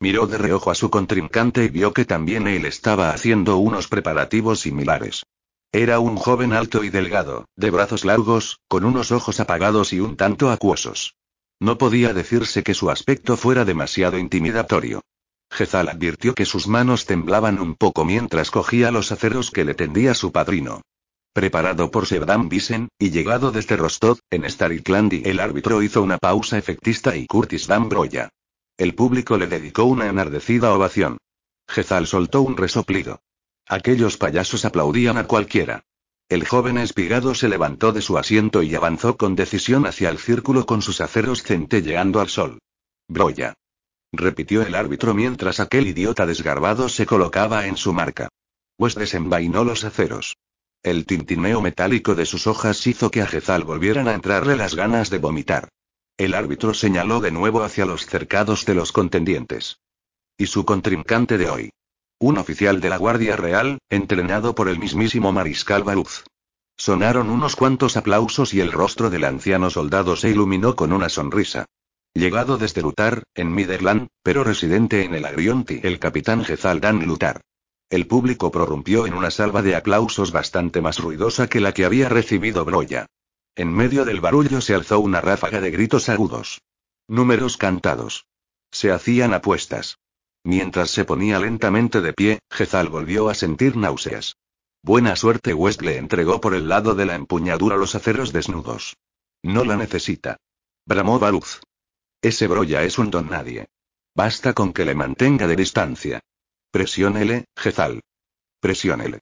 Miró 0.00 0.26
de 0.26 0.38
reojo 0.38 0.70
a 0.70 0.74
su 0.74 0.90
contrincante 0.90 1.64
y 1.64 1.68
vio 1.68 1.92
que 1.92 2.06
también 2.06 2.48
él 2.48 2.64
estaba 2.64 3.10
haciendo 3.10 3.58
unos 3.58 3.88
preparativos 3.88 4.60
similares. 4.60 5.24
Era 5.70 6.00
un 6.00 6.16
joven 6.16 6.54
alto 6.54 6.82
y 6.82 6.88
delgado, 6.88 7.44
de 7.54 7.70
brazos 7.70 8.06
largos, 8.06 8.60
con 8.68 8.84
unos 8.84 9.12
ojos 9.12 9.38
apagados 9.38 9.92
y 9.92 10.00
un 10.00 10.16
tanto 10.16 10.50
acuosos. 10.50 11.16
No 11.60 11.76
podía 11.76 12.14
decirse 12.14 12.62
que 12.62 12.72
su 12.72 12.90
aspecto 12.90 13.36
fuera 13.36 13.66
demasiado 13.66 14.16
intimidatorio. 14.16 15.02
Jezal 15.50 15.88
advirtió 15.88 16.34
que 16.34 16.44
sus 16.44 16.68
manos 16.68 17.06
temblaban 17.06 17.58
un 17.58 17.74
poco 17.74 18.04
mientras 18.04 18.50
cogía 18.50 18.90
los 18.90 19.12
aceros 19.12 19.50
que 19.50 19.64
le 19.64 19.74
tendía 19.74 20.14
su 20.14 20.32
padrino. 20.32 20.82
Preparado 21.32 21.90
por 21.90 22.06
Sevdan 22.06 22.48
Bisen, 22.48 22.88
y 22.98 23.10
llegado 23.10 23.52
desde 23.52 23.76
Rostov, 23.76 24.18
en 24.30 24.44
Stariklandi, 24.48 25.22
el 25.24 25.40
árbitro 25.40 25.82
hizo 25.82 26.02
una 26.02 26.18
pausa 26.18 26.58
efectista 26.58 27.16
y 27.16 27.26
Curtis 27.26 27.66
Van 27.66 27.88
Broya. 27.88 28.30
El 28.76 28.94
público 28.94 29.36
le 29.36 29.46
dedicó 29.46 29.84
una 29.84 30.06
enardecida 30.08 30.72
ovación. 30.72 31.18
Jezal 31.68 32.06
soltó 32.06 32.42
un 32.42 32.56
resoplido. 32.56 33.20
Aquellos 33.66 34.16
payasos 34.16 34.64
aplaudían 34.64 35.18
a 35.18 35.26
cualquiera. 35.26 35.84
El 36.28 36.46
joven 36.46 36.78
espigado 36.78 37.34
se 37.34 37.48
levantó 37.48 37.92
de 37.92 38.02
su 38.02 38.18
asiento 38.18 38.62
y 38.62 38.74
avanzó 38.74 39.16
con 39.16 39.34
decisión 39.34 39.86
hacia 39.86 40.10
el 40.10 40.18
círculo 40.18 40.66
con 40.66 40.82
sus 40.82 41.00
aceros 41.00 41.42
centelleando 41.42 42.20
al 42.20 42.28
sol. 42.28 42.58
Broya. 43.08 43.54
Repitió 44.12 44.62
el 44.62 44.74
árbitro 44.74 45.14
mientras 45.14 45.60
aquel 45.60 45.86
idiota 45.86 46.26
desgarbado 46.26 46.88
se 46.88 47.06
colocaba 47.06 47.66
en 47.66 47.76
su 47.76 47.92
marca. 47.92 48.28
Pues 48.76 48.94
desenvainó 48.94 49.64
los 49.64 49.84
aceros. 49.84 50.36
El 50.82 51.04
tintineo 51.04 51.60
metálico 51.60 52.14
de 52.14 52.24
sus 52.24 52.46
hojas 52.46 52.86
hizo 52.86 53.10
que 53.10 53.20
a 53.20 53.26
Jezal 53.26 53.64
volvieran 53.64 54.08
a 54.08 54.14
entrarle 54.14 54.56
las 54.56 54.74
ganas 54.74 55.10
de 55.10 55.18
vomitar. 55.18 55.68
El 56.16 56.34
árbitro 56.34 56.72
señaló 56.72 57.20
de 57.20 57.30
nuevo 57.30 57.62
hacia 57.62 57.84
los 57.84 58.06
cercados 58.06 58.64
de 58.64 58.74
los 58.74 58.92
contendientes. 58.92 59.78
Y 60.36 60.46
su 60.46 60.64
contrincante 60.64 61.36
de 61.36 61.50
hoy. 61.50 61.70
Un 62.18 62.38
oficial 62.38 62.80
de 62.80 62.88
la 62.88 62.96
Guardia 62.96 63.36
Real, 63.36 63.78
entrenado 63.90 64.54
por 64.54 64.68
el 64.68 64.78
mismísimo 64.78 65.32
mariscal 65.32 65.84
Baruz. 65.84 66.24
Sonaron 66.76 67.28
unos 67.28 67.56
cuantos 67.56 67.96
aplausos 67.96 68.54
y 68.54 68.60
el 68.60 68.72
rostro 68.72 69.10
del 69.10 69.24
anciano 69.24 69.68
soldado 69.68 70.16
se 70.16 70.30
iluminó 70.30 70.76
con 70.76 70.92
una 70.92 71.08
sonrisa. 71.08 71.66
Llegado 72.18 72.58
desde 72.58 72.82
Lutar, 72.82 73.22
en 73.36 73.54
Miderland, 73.54 74.08
pero 74.24 74.42
residente 74.42 75.04
en 75.04 75.14
el 75.14 75.24
Agrionti, 75.24 75.78
el 75.84 76.00
capitán 76.00 76.44
Gezaldan 76.44 77.06
Lutar. 77.06 77.42
El 77.90 78.08
público 78.08 78.50
prorrumpió 78.50 79.06
en 79.06 79.14
una 79.14 79.30
salva 79.30 79.62
de 79.62 79.76
aplausos 79.76 80.32
bastante 80.32 80.80
más 80.80 80.98
ruidosa 80.98 81.48
que 81.48 81.60
la 81.60 81.72
que 81.72 81.84
había 81.84 82.08
recibido 82.08 82.64
Broya. 82.64 83.06
En 83.54 83.72
medio 83.72 84.04
del 84.04 84.20
barullo 84.20 84.60
se 84.60 84.74
alzó 84.74 84.98
una 84.98 85.20
ráfaga 85.20 85.60
de 85.60 85.70
gritos 85.70 86.08
agudos. 86.08 86.60
Números 87.06 87.56
cantados. 87.56 88.26
Se 88.72 88.90
hacían 88.90 89.32
apuestas. 89.32 90.00
Mientras 90.42 90.90
se 90.90 91.04
ponía 91.04 91.38
lentamente 91.38 92.00
de 92.00 92.14
pie, 92.14 92.40
Jezal 92.50 92.88
volvió 92.88 93.28
a 93.28 93.34
sentir 93.34 93.76
náuseas. 93.76 94.34
Buena 94.82 95.14
suerte 95.14 95.54
West 95.54 95.82
le 95.82 95.98
entregó 95.98 96.40
por 96.40 96.54
el 96.54 96.68
lado 96.68 96.96
de 96.96 97.06
la 97.06 97.14
empuñadura 97.14 97.76
los 97.76 97.94
aceros 97.94 98.32
desnudos. 98.32 98.96
No 99.40 99.62
la 99.62 99.76
necesita. 99.76 100.36
Bramó 100.84 101.20
Baruz. 101.20 101.60
Ese 102.28 102.46
broya 102.46 102.82
es 102.82 102.98
un 102.98 103.10
don 103.10 103.30
nadie. 103.30 103.68
Basta 104.14 104.52
con 104.52 104.74
que 104.74 104.84
le 104.84 104.94
mantenga 104.94 105.46
de 105.46 105.56
distancia. 105.56 106.20
Presiónele, 106.70 107.46
Jezal. 107.56 108.02
Presiónele. 108.60 109.20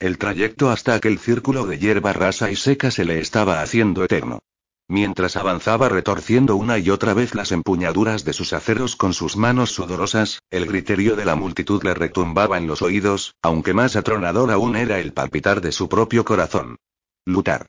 El 0.00 0.18
trayecto 0.18 0.68
hasta 0.68 0.94
aquel 0.94 1.20
círculo 1.20 1.64
de 1.64 1.78
hierba 1.78 2.12
rasa 2.12 2.50
y 2.50 2.56
seca 2.56 2.90
se 2.90 3.04
le 3.04 3.20
estaba 3.20 3.62
haciendo 3.62 4.02
eterno. 4.02 4.40
Mientras 4.88 5.36
avanzaba 5.36 5.88
retorciendo 5.88 6.56
una 6.56 6.76
y 6.78 6.90
otra 6.90 7.14
vez 7.14 7.36
las 7.36 7.52
empuñaduras 7.52 8.24
de 8.24 8.32
sus 8.32 8.52
aceros 8.52 8.96
con 8.96 9.14
sus 9.14 9.36
manos 9.36 9.70
sudorosas, 9.70 10.40
el 10.50 10.66
griterío 10.66 11.14
de 11.14 11.26
la 11.26 11.36
multitud 11.36 11.84
le 11.84 11.94
retumbaba 11.94 12.58
en 12.58 12.66
los 12.66 12.82
oídos, 12.82 13.36
aunque 13.42 13.74
más 13.74 13.94
atronador 13.94 14.50
aún 14.50 14.74
era 14.74 14.98
el 14.98 15.12
palpitar 15.12 15.60
de 15.60 15.70
su 15.70 15.88
propio 15.88 16.24
corazón. 16.24 16.78
Lutar. 17.24 17.66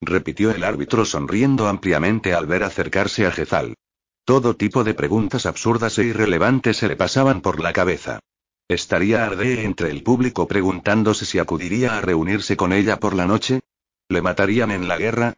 Repitió 0.00 0.50
el 0.50 0.64
árbitro 0.64 1.04
sonriendo 1.04 1.68
ampliamente 1.68 2.34
al 2.34 2.46
ver 2.46 2.64
acercarse 2.64 3.24
a 3.24 3.30
Jezal. 3.30 3.76
Todo 4.26 4.56
tipo 4.56 4.82
de 4.82 4.92
preguntas 4.92 5.46
absurdas 5.46 6.00
e 6.00 6.04
irrelevantes 6.04 6.78
se 6.78 6.88
le 6.88 6.96
pasaban 6.96 7.40
por 7.40 7.60
la 7.60 7.72
cabeza. 7.72 8.18
¿Estaría 8.66 9.24
Arde 9.24 9.62
entre 9.62 9.88
el 9.88 10.02
público 10.02 10.48
preguntándose 10.48 11.24
si 11.24 11.38
acudiría 11.38 11.96
a 11.96 12.00
reunirse 12.00 12.56
con 12.56 12.72
ella 12.72 12.98
por 12.98 13.14
la 13.14 13.26
noche? 13.26 13.60
¿Le 14.08 14.22
matarían 14.22 14.72
en 14.72 14.88
la 14.88 14.98
guerra? 14.98 15.34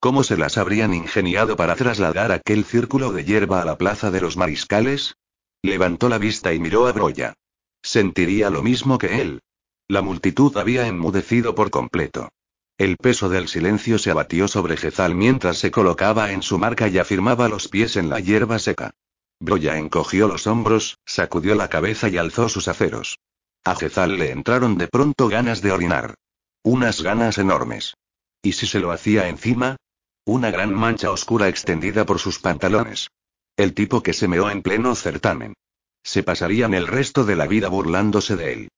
¿Cómo 0.00 0.24
se 0.24 0.36
las 0.36 0.58
habrían 0.58 0.92
ingeniado 0.92 1.54
para 1.54 1.76
trasladar 1.76 2.32
aquel 2.32 2.64
círculo 2.64 3.12
de 3.12 3.24
hierba 3.24 3.62
a 3.62 3.64
la 3.64 3.78
plaza 3.78 4.10
de 4.10 4.20
los 4.20 4.36
mariscales? 4.36 5.14
Levantó 5.62 6.08
la 6.08 6.18
vista 6.18 6.52
y 6.52 6.58
miró 6.58 6.88
a 6.88 6.92
Broya. 6.92 7.34
Sentiría 7.80 8.50
lo 8.50 8.64
mismo 8.64 8.98
que 8.98 9.20
él. 9.20 9.40
La 9.86 10.02
multitud 10.02 10.56
había 10.56 10.88
enmudecido 10.88 11.54
por 11.54 11.70
completo. 11.70 12.30
El 12.78 12.96
peso 12.96 13.28
del 13.28 13.48
silencio 13.48 13.98
se 13.98 14.10
abatió 14.10 14.48
sobre 14.48 14.76
Jezal 14.76 15.14
mientras 15.14 15.58
se 15.58 15.70
colocaba 15.70 16.32
en 16.32 16.42
su 16.42 16.58
marca 16.58 16.88
y 16.88 16.98
afirmaba 16.98 17.48
los 17.48 17.68
pies 17.68 17.96
en 17.96 18.08
la 18.08 18.18
hierba 18.18 18.58
seca. 18.58 18.92
Broya 19.38 19.76
encogió 19.76 20.28
los 20.28 20.46
hombros, 20.46 20.98
sacudió 21.04 21.54
la 21.54 21.68
cabeza 21.68 22.08
y 22.08 22.16
alzó 22.16 22.48
sus 22.48 22.68
aceros. 22.68 23.18
A 23.64 23.76
Jezal 23.76 24.18
le 24.18 24.30
entraron 24.30 24.78
de 24.78 24.88
pronto 24.88 25.28
ganas 25.28 25.62
de 25.62 25.72
orinar. 25.72 26.14
Unas 26.62 27.02
ganas 27.02 27.38
enormes. 27.38 27.94
¿Y 28.42 28.52
si 28.52 28.66
se 28.66 28.80
lo 28.80 28.90
hacía 28.90 29.28
encima? 29.28 29.76
Una 30.24 30.50
gran 30.50 30.72
mancha 30.74 31.10
oscura 31.10 31.48
extendida 31.48 32.06
por 32.06 32.18
sus 32.18 32.38
pantalones. 32.38 33.08
El 33.56 33.74
tipo 33.74 34.02
que 34.02 34.12
se 34.12 34.28
meó 34.28 34.50
en 34.50 34.62
pleno 34.62 34.94
certamen. 34.94 35.54
Se 36.02 36.22
pasarían 36.22 36.74
el 36.74 36.86
resto 36.86 37.24
de 37.24 37.36
la 37.36 37.46
vida 37.46 37.68
burlándose 37.68 38.36
de 38.36 38.52
él. 38.52 38.68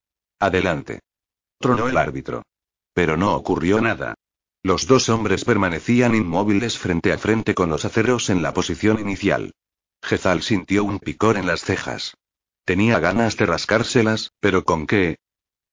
Adelante. 0.40 1.00
Tronó 1.58 1.88
el 1.88 1.96
árbitro. 1.96 2.42
Pero 2.94 3.16
no 3.16 3.34
ocurrió 3.34 3.80
nada. 3.80 4.14
Los 4.62 4.86
dos 4.86 5.10
hombres 5.10 5.44
permanecían 5.44 6.14
inmóviles 6.14 6.78
frente 6.78 7.12
a 7.12 7.18
frente 7.18 7.54
con 7.54 7.68
los 7.68 7.84
aceros 7.84 8.30
en 8.30 8.40
la 8.40 8.54
posición 8.54 8.98
inicial. 8.98 9.52
Jezal 10.02 10.42
sintió 10.42 10.84
un 10.84 11.00
picor 11.00 11.36
en 11.36 11.46
las 11.46 11.62
cejas. 11.62 12.16
Tenía 12.64 12.98
ganas 12.98 13.36
de 13.36 13.44
rascárselas, 13.44 14.30
pero 14.40 14.64
¿con 14.64 14.86
qué? 14.86 15.18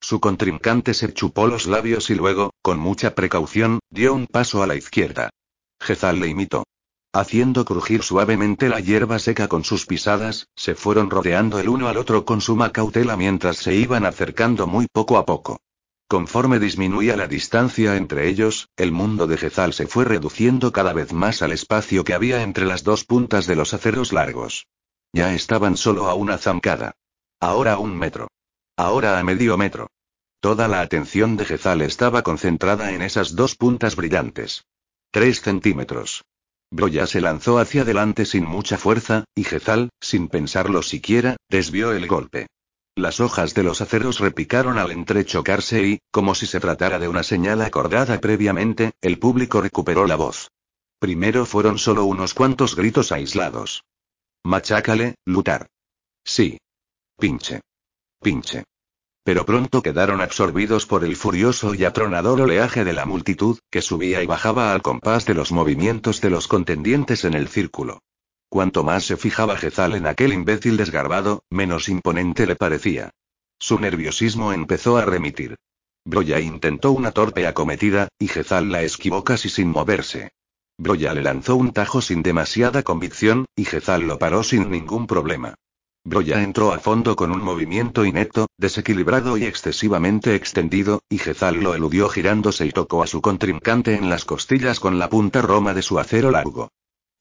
Su 0.02 0.20
contrincante 0.20 0.94
se 0.94 1.14
chupó 1.14 1.48
los 1.48 1.68
labios 1.68 2.10
y 2.10 2.16
luego, 2.16 2.54
con 2.62 2.80
mucha 2.80 3.16
precaución, 3.16 3.80
dio 3.90 4.14
un 4.14 4.28
paso 4.28 4.64
a 4.64 4.68
la 4.68 4.76
izquierda. 4.76 5.30
Jezal 5.80 6.20
le 6.20 6.28
imitó. 6.28 6.66
Haciendo 7.14 7.66
crujir 7.66 8.04
suavemente 8.04 8.68
la 8.68 8.80
hierba 8.80 9.20
seca 9.20 9.48
con 9.48 9.64
sus 9.64 9.86
pisadas, 9.86 10.48
se 10.56 10.76
fueron 10.76 11.10
rodeando 11.10 11.60
el 11.60 11.70
uno 11.70 11.88
al 11.88 11.98
otro 11.98 12.26
con 12.26 12.42
suma 12.42 12.72
cautela 12.72 13.16
mientras 13.16 13.58
se 13.58 13.76
iban 13.76 14.06
acercando 14.06 14.66
muy 14.66 14.88
poco 14.92 15.18
a 15.18 15.26
poco. 15.26 15.60
Conforme 16.12 16.60
disminuía 16.60 17.16
la 17.16 17.30
distancia 17.30 17.96
entre 17.96 18.28
ellos, 18.28 18.68
el 18.76 18.92
mundo 18.92 19.28
de 19.28 19.38
Jezal 19.38 19.72
se 19.72 19.88
fue 19.88 20.04
reduciendo 20.04 20.74
cada 20.74 20.92
vez 20.92 21.14
más 21.14 21.42
al 21.42 21.54
espacio 21.54 22.04
que 22.04 22.14
había 22.14 22.44
entre 22.44 22.66
las 22.66 22.84
dos 22.84 23.06
puntas 23.06 23.48
de 23.48 23.56
los 23.56 23.74
aceros 23.74 24.12
largos. 24.12 24.68
Ya 25.14 25.34
estaban 25.34 25.78
solo 25.78 26.10
a 26.10 26.14
una 26.14 26.38
zancada. 26.38 26.98
Ahora 27.40 27.76
a 27.76 27.78
un 27.78 27.98
metro. 27.98 28.28
Ahora 28.76 29.20
a 29.20 29.24
medio 29.24 29.56
metro. 29.56 29.88
Toda 30.42 30.68
la 30.68 30.82
atención 30.82 31.38
de 31.38 31.46
Gezal 31.46 31.82
estaba 31.82 32.24
concentrada 32.24 32.92
en 32.92 33.04
esas 33.04 33.38
dos 33.38 33.56
puntas 33.56 33.96
brillantes. 33.96 34.66
Tres 35.12 35.40
centímetros. 35.40 36.26
Broya 36.72 37.08
se 37.08 37.22
lanzó 37.22 37.58
hacia 37.58 37.84
adelante 37.84 38.26
sin 38.26 38.46
mucha 38.46 38.78
fuerza, 38.78 39.24
y 39.34 39.46
Gezal, 39.46 39.92
sin 40.02 40.28
pensarlo 40.28 40.82
siquiera, 40.82 41.38
desvió 41.48 41.94
el 41.94 42.06
golpe. 42.08 42.48
Las 43.02 43.20
hojas 43.20 43.56
de 43.56 43.64
los 43.64 43.82
aceros 43.82 44.20
repicaron 44.20 44.78
al 44.78 44.92
entrechocarse 44.92 45.82
y, 45.82 46.00
como 46.12 46.36
si 46.36 46.46
se 46.46 46.60
tratara 46.60 47.00
de 47.00 47.08
una 47.08 47.24
señal 47.24 47.64
acordada 47.64 48.22
previamente, 48.22 48.92
el 49.02 49.18
público 49.18 49.60
recuperó 49.60 50.06
la 50.06 50.16
voz. 50.16 50.52
Primero 51.00 51.48
fueron 51.48 51.80
solo 51.80 52.06
unos 52.06 52.36
cuantos 52.36 52.76
gritos 52.76 53.12
aislados. 53.12 53.86
Machácale, 54.44 55.16
lutar. 55.26 55.66
Sí. 56.24 56.60
Pinche. 57.18 57.62
Pinche. 58.22 58.66
Pero 59.24 59.48
pronto 59.48 59.82
quedaron 59.82 60.22
absorbidos 60.22 60.86
por 60.86 61.04
el 61.04 61.16
furioso 61.16 61.74
y 61.74 61.86
atronador 61.86 62.40
oleaje 62.40 62.84
de 62.84 62.94
la 62.94 63.08
multitud, 63.08 63.58
que 63.72 63.82
subía 63.82 64.22
y 64.22 64.28
bajaba 64.28 64.74
al 64.74 64.84
compás 64.84 65.26
de 65.26 65.34
los 65.34 65.52
movimientos 65.52 66.22
de 66.22 66.30
los 66.30 66.48
contendientes 66.48 67.26
en 67.26 67.34
el 67.34 67.48
círculo. 67.48 68.04
Cuanto 68.52 68.84
más 68.84 69.06
se 69.06 69.16
fijaba 69.16 69.56
Gezal 69.56 69.96
en 69.96 70.06
aquel 70.06 70.34
imbécil 70.34 70.76
desgarbado, 70.76 71.46
menos 71.50 71.88
imponente 71.88 72.46
le 72.46 72.58
parecía. 72.58 73.12
Su 73.58 73.80
nerviosismo 73.80 74.52
empezó 74.52 74.98
a 74.98 75.06
remitir. 75.06 75.56
Broya 76.04 76.38
intentó 76.42 76.92
una 76.92 77.12
torpe 77.12 77.48
acometida, 77.48 78.10
y 78.20 78.28
Gezal 78.28 78.70
la 78.70 78.84
esquivó 78.84 79.24
casi 79.24 79.48
sin 79.48 79.70
moverse. 79.70 80.34
Broya 80.78 81.14
le 81.14 81.22
lanzó 81.22 81.56
un 81.56 81.72
tajo 81.72 82.02
sin 82.02 82.24
demasiada 82.24 82.84
convicción, 82.84 83.46
y 83.56 83.64
Gezal 83.64 84.02
lo 84.02 84.20
paró 84.20 84.44
sin 84.44 84.70
ningún 84.70 85.08
problema. 85.08 85.56
Broya 86.04 86.44
entró 86.44 86.74
a 86.74 86.80
fondo 86.80 87.16
con 87.16 87.32
un 87.32 87.42
movimiento 87.42 88.04
inepto, 88.04 88.48
desequilibrado 88.58 89.38
y 89.38 89.46
excesivamente 89.46 90.36
extendido, 90.36 91.04
y 91.08 91.20
Gezal 91.20 91.64
lo 91.64 91.74
eludió 91.74 92.10
girándose 92.10 92.66
y 92.66 92.72
tocó 92.72 93.02
a 93.02 93.08
su 93.08 93.22
contrincante 93.22 93.96
en 93.96 94.10
las 94.10 94.26
costillas 94.26 94.82
con 94.82 95.00
la 95.00 95.10
punta 95.10 95.42
roma 95.42 95.74
de 95.74 95.84
su 95.84 96.00
acero 96.00 96.32
largo. 96.32 96.70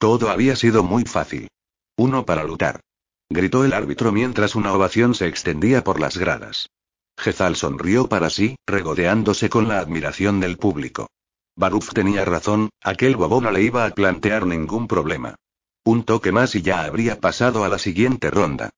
Todo 0.01 0.31
había 0.31 0.57
sido 0.57 0.83
muy 0.83 1.05
fácil. 1.05 1.49
Uno 1.99 2.25
para 2.25 2.43
lutar. 2.43 2.81
Gritó 3.29 3.67
el 3.67 3.75
árbitro 3.75 4.13
mientras 4.13 4.55
una 4.55 4.73
ovación 4.73 5.15
se 5.15 5.29
extendía 5.29 5.85
por 5.85 6.01
las 6.01 6.17
gradas. 6.17 6.71
Gezal 7.19 7.55
sonrió 7.55 8.09
para 8.09 8.31
sí, 8.31 8.57
regodeándose 8.67 9.51
con 9.51 9.69
la 9.69 9.79
admiración 9.79 10.41
del 10.41 10.57
público. 10.57 11.09
Baruf 11.55 11.93
tenía 11.93 12.25
razón, 12.25 12.71
aquel 12.83 13.17
bobo 13.17 13.43
no 13.43 13.51
le 13.51 13.61
iba 13.61 13.85
a 13.85 13.91
plantear 13.91 14.47
ningún 14.47 14.89
problema. 14.89 15.35
Un 15.85 16.05
toque 16.05 16.33
más 16.33 16.55
y 16.55 16.63
ya 16.63 16.83
habría 16.85 17.21
pasado 17.21 17.63
a 17.63 17.69
la 17.69 17.79
siguiente 17.79 18.31
ronda. 18.31 18.71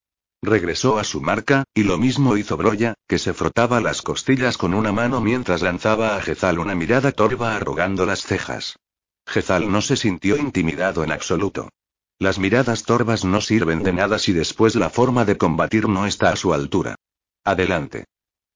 Regresó 0.43 0.99
a 0.99 1.05
su 1.05 1.21
marca, 1.21 1.63
y 1.73 1.85
lo 1.85 1.99
mismo 1.99 2.37
hizo 2.37 2.57
Broya, 2.57 2.95
que 3.07 3.21
se 3.21 3.33
frotaba 3.33 3.81
las 3.81 4.03
costillas 4.03 4.59
con 4.59 4.75
una 4.75 4.91
mano 4.91 5.21
mientras 5.21 5.63
lanzaba 5.63 6.17
a 6.17 6.21
Gezal 6.21 6.59
una 6.59 6.75
mirada 6.75 7.13
torva 7.13 7.55
arrugando 7.55 8.07
las 8.07 8.23
cejas. 8.23 8.75
Gezal 9.27 9.71
no 9.71 9.81
se 9.81 9.97
sintió 9.97 10.37
intimidado 10.37 11.05
en 11.05 11.13
absoluto. 11.13 11.69
Las 12.19 12.39
miradas 12.39 12.85
torvas 12.85 13.25
no 13.25 13.41
sirven 13.41 13.83
de 13.83 13.93
nada 13.93 14.19
si 14.19 14.33
después 14.33 14.75
la 14.75 14.91
forma 14.91 15.25
de 15.25 15.37
combatir 15.37 15.89
no 15.89 16.07
está 16.07 16.31
a 16.31 16.37
su 16.37 16.55
altura. 16.55 16.97
Adelante. 17.45 18.05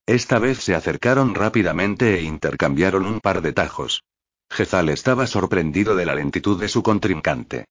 Esta 0.06 0.38
vez 0.38 0.58
se 0.58 0.74
acercaron 0.74 1.34
rápidamente 1.34 2.18
e 2.18 2.22
intercambiaron 2.22 3.06
un 3.06 3.20
par 3.20 3.42
de 3.42 3.52
tajos. 3.52 4.04
Gezal 4.50 4.88
estaba 4.88 5.26
sorprendido 5.26 5.96
de 5.96 6.06
la 6.06 6.14
lentitud 6.14 6.60
de 6.60 6.68
su 6.68 6.82
contrincante. 6.82 7.64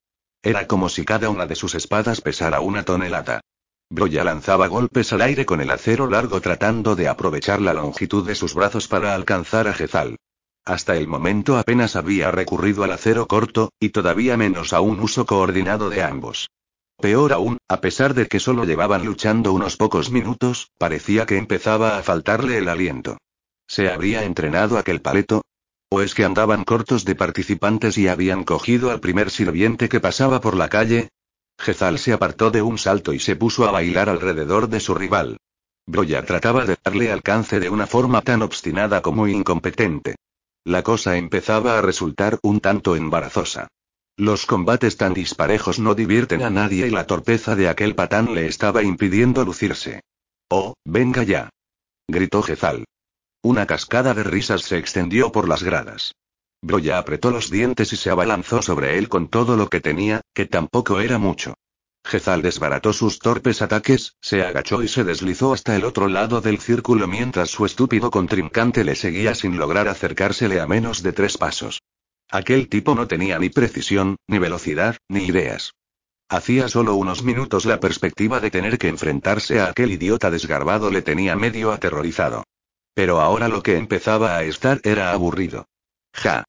Era 0.44 0.68
como 0.68 0.90
si 0.90 1.06
cada 1.06 1.30
una 1.30 1.46
de 1.46 1.56
sus 1.56 1.76
espadas 1.76 2.22
pesara 2.22 2.60
una 2.60 2.84
tonelada. 2.84 3.42
Broya 3.90 4.24
lanzaba 4.24 4.68
golpes 4.68 5.14
al 5.14 5.22
aire 5.22 5.46
con 5.46 5.62
el 5.62 5.72
acero 5.72 6.10
largo 6.10 6.42
tratando 6.42 6.96
de 6.96 7.08
aprovechar 7.08 7.62
la 7.62 7.74
longitud 7.74 8.28
de 8.28 8.36
sus 8.36 8.54
brazos 8.54 8.88
para 8.88 9.16
alcanzar 9.16 9.68
a 9.68 9.74
Gezal. 9.74 10.18
Hasta 10.66 10.98
el 10.98 11.08
momento 11.08 11.58
apenas 11.58 11.96
había 11.96 12.32
recurrido 12.32 12.84
al 12.84 12.92
acero 12.92 13.28
corto, 13.28 13.72
y 13.80 13.90
todavía 13.90 14.36
menos 14.36 14.74
a 14.74 14.82
un 14.82 15.00
uso 15.00 15.28
coordinado 15.28 15.92
de 15.92 16.02
ambos. 16.02 16.50
Peor 17.00 17.34
aún, 17.34 17.60
a 17.68 17.82
pesar 17.82 18.16
de 18.16 18.28
que 18.28 18.40
solo 18.40 18.64
llevaban 18.64 19.06
luchando 19.06 19.54
unos 19.54 19.78
pocos 19.78 20.10
minutos, 20.10 20.72
parecía 20.80 21.28
que 21.28 21.38
empezaba 21.38 21.98
a 21.98 22.04
faltarle 22.04 22.58
el 22.58 22.68
aliento. 22.68 23.18
¿Se 23.68 23.90
habría 23.90 24.24
entrenado 24.24 24.78
aquel 24.78 25.02
paleto? 25.02 25.44
¿O 25.90 26.02
es 26.02 26.16
que 26.16 26.26
andaban 26.26 26.64
cortos 26.64 27.06
de 27.06 27.14
participantes 27.14 27.98
y 27.98 28.08
habían 28.08 28.44
cogido 28.44 28.90
al 28.90 29.00
primer 29.00 29.30
sirviente 29.30 29.88
que 29.88 30.00
pasaba 30.00 30.42
por 30.42 30.56
la 30.56 30.68
calle? 30.68 31.10
Gezal 31.60 32.00
se 32.00 32.12
apartó 32.12 32.50
de 32.50 32.64
un 32.64 32.78
salto 32.78 33.14
y 33.14 33.20
se 33.20 33.36
puso 33.36 33.68
a 33.68 33.72
bailar 33.72 34.10
alrededor 34.10 34.68
de 34.68 34.80
su 34.80 34.96
rival. 34.96 35.38
Broya 35.86 36.26
trataba 36.26 36.66
de 36.66 36.76
darle 36.84 37.12
alcance 37.12 37.60
de 37.60 37.70
una 37.70 37.86
forma 37.86 38.22
tan 38.22 38.42
obstinada 38.42 39.02
como 39.02 39.28
incompetente. 39.28 40.16
La 40.66 40.82
cosa 40.82 41.16
empezaba 41.18 41.78
a 41.78 41.82
resultar 41.84 42.40
un 42.42 42.60
tanto 42.60 42.96
embarazosa. 42.96 43.68
Los 44.18 44.48
combates 44.48 44.98
tan 44.98 45.14
disparejos 45.14 45.78
no 45.78 45.94
divierten 45.94 46.42
a 46.42 46.50
nadie 46.50 46.88
y 46.88 46.90
la 46.90 47.06
torpeza 47.06 47.56
de 47.56 47.70
aquel 47.70 47.94
patán 47.94 48.34
le 48.34 48.48
estaba 48.48 48.82
impidiendo 48.82 49.46
lucirse. 49.46 50.02
Oh, 50.50 50.74
venga 50.84 51.22
ya. 51.22 51.50
Gritó 52.08 52.42
Gezal. 52.42 52.86
Una 53.44 53.68
cascada 53.68 54.16
de 54.16 54.24
risas 54.24 54.64
se 54.64 54.80
extendió 54.80 55.32
por 55.32 55.48
las 55.48 55.62
gradas. 55.62 56.16
Broya 56.64 56.98
apretó 56.98 57.30
los 57.30 57.52
dientes 57.52 57.94
y 57.94 57.96
se 57.96 58.10
abalanzó 58.10 58.64
sobre 58.64 58.98
él 58.98 59.08
con 59.08 59.28
todo 59.28 59.58
lo 59.58 59.70
que 59.70 59.82
tenía, 59.82 60.22
que 60.34 60.48
tampoco 60.48 61.00
era 61.00 61.20
mucho. 61.20 61.54
Gezal 62.06 62.44
desbarató 62.44 62.94
sus 62.94 63.18
torpes 63.18 63.64
ataques, 63.64 64.16
se 64.22 64.44
agachó 64.44 64.84
y 64.84 64.88
se 64.88 65.04
deslizó 65.04 65.54
hasta 65.54 65.76
el 65.76 65.84
otro 65.86 66.08
lado 66.08 66.40
del 66.40 66.60
círculo 66.60 67.08
mientras 67.08 67.50
su 67.50 67.66
estúpido 67.66 68.12
contrincante 68.12 68.84
le 68.84 68.96
seguía 68.96 69.34
sin 69.34 69.58
lograr 69.58 69.88
acercársele 69.88 70.62
a 70.62 70.68
menos 70.68 71.02
de 71.02 71.14
tres 71.14 71.40
pasos. 71.40 71.82
Aquel 72.30 72.70
tipo 72.70 72.94
no 72.94 73.08
tenía 73.08 73.40
ni 73.40 73.50
precisión, 73.50 74.18
ni 74.28 74.38
velocidad, 74.38 74.98
ni 75.10 75.26
ideas. 75.26 75.74
Hacía 76.30 76.68
solo 76.68 76.94
unos 76.96 77.24
minutos 77.24 77.66
la 77.66 77.80
perspectiva 77.80 78.40
de 78.40 78.52
tener 78.52 78.78
que 78.78 78.88
enfrentarse 78.88 79.60
a 79.60 79.68
aquel 79.68 79.92
idiota 79.92 80.30
desgarbado 80.30 80.92
le 80.92 81.02
tenía 81.02 81.36
medio 81.36 81.72
aterrorizado. 81.72 82.44
Pero 82.94 83.20
ahora 83.20 83.48
lo 83.48 83.64
que 83.64 83.78
empezaba 83.78 84.38
a 84.38 84.44
estar 84.44 84.80
era 84.84 85.12
aburrido. 85.12 85.68
Ja. 86.14 86.44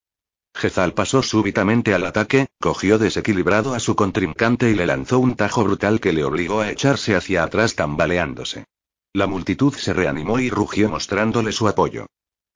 Gezal 0.56 0.94
pasó 0.94 1.22
súbitamente 1.22 1.92
al 1.92 2.06
ataque, 2.06 2.46
cogió 2.58 2.98
desequilibrado 2.98 3.74
a 3.74 3.78
su 3.78 3.94
contrincante 3.94 4.70
y 4.70 4.74
le 4.74 4.86
lanzó 4.86 5.18
un 5.18 5.36
tajo 5.36 5.62
brutal 5.62 6.00
que 6.00 6.14
le 6.14 6.24
obligó 6.24 6.62
a 6.62 6.70
echarse 6.70 7.14
hacia 7.14 7.44
atrás 7.44 7.74
tambaleándose. 7.74 8.64
La 9.12 9.26
multitud 9.26 9.74
se 9.74 9.92
reanimó 9.92 10.38
y 10.38 10.48
rugió 10.48 10.88
mostrándole 10.88 11.52
su 11.52 11.68
apoyo. 11.68 12.06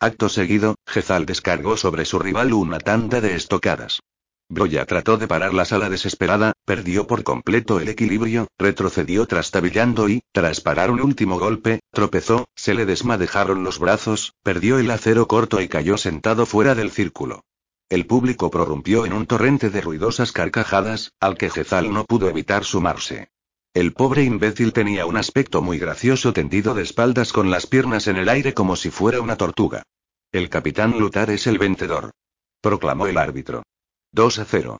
Acto 0.01 0.31
seguido, 0.31 0.77
Gezal 0.87 1.27
descargó 1.27 1.77
sobre 1.77 2.07
su 2.07 2.19
rival 2.19 2.55
una 2.55 2.79
tanda 2.79 3.21
de 3.21 3.35
estocadas. 3.35 4.01
Broya 4.49 4.87
trató 4.87 5.19
de 5.19 5.29
pararla 5.29 5.65
a 5.71 5.79
la 5.79 5.91
desesperada, 5.91 6.55
perdió 6.65 7.07
por 7.07 7.23
completo 7.23 7.81
el 7.81 7.89
equilibrio, 7.91 8.49
retrocedió 8.59 9.27
trastabillando 9.27 10.09
y, 10.09 10.23
tras 10.33 10.63
parar 10.63 10.91
un 10.91 11.03
último 11.03 11.39
golpe, 11.39 11.81
tropezó, 11.93 12.49
se 12.57 12.73
le 12.73 12.87
desmadejaron 12.87 13.63
los 13.63 13.79
brazos, 13.79 14.33
perdió 14.43 14.79
el 14.79 14.91
acero 14.91 15.29
corto 15.29 15.61
y 15.61 15.69
cayó 15.69 15.99
sentado 15.99 16.47
fuera 16.47 16.75
del 16.75 16.91
círculo. 16.91 17.43
El 17.91 18.07
público 18.07 18.53
prorrumpió 18.53 19.05
en 19.05 19.13
un 19.13 19.27
torrente 19.27 19.69
de 19.69 19.81
ruidosas 19.81 20.31
carcajadas, 20.31 21.13
al 21.19 21.37
que 21.37 21.51
Gezal 21.51 21.93
no 21.93 22.05
pudo 22.05 22.29
evitar 22.29 22.65
sumarse. 22.65 23.31
El 23.75 23.93
pobre 23.93 24.23
imbécil 24.23 24.73
tenía 24.73 25.07
un 25.07 25.17
aspecto 25.17 25.61
muy 25.61 25.77
gracioso 25.81 26.33
tendido 26.33 26.75
de 26.75 26.85
espaldas 26.85 27.33
con 27.33 27.51
las 27.51 27.67
piernas 27.67 28.07
en 28.07 28.17
el 28.17 28.29
aire 28.29 28.55
como 28.55 28.77
si 28.77 28.91
fuera 28.91 29.21
una 29.21 29.37
tortuga. 29.37 29.83
El 30.31 30.49
capitán 30.49 31.01
Lutar 31.01 31.31
es 31.31 31.49
el 31.49 31.59
vencedor. 31.59 32.13
Proclamó 32.61 33.09
el 33.09 33.19
árbitro. 33.19 33.65
2 34.13 34.39
a 34.39 34.45
0. 34.45 34.79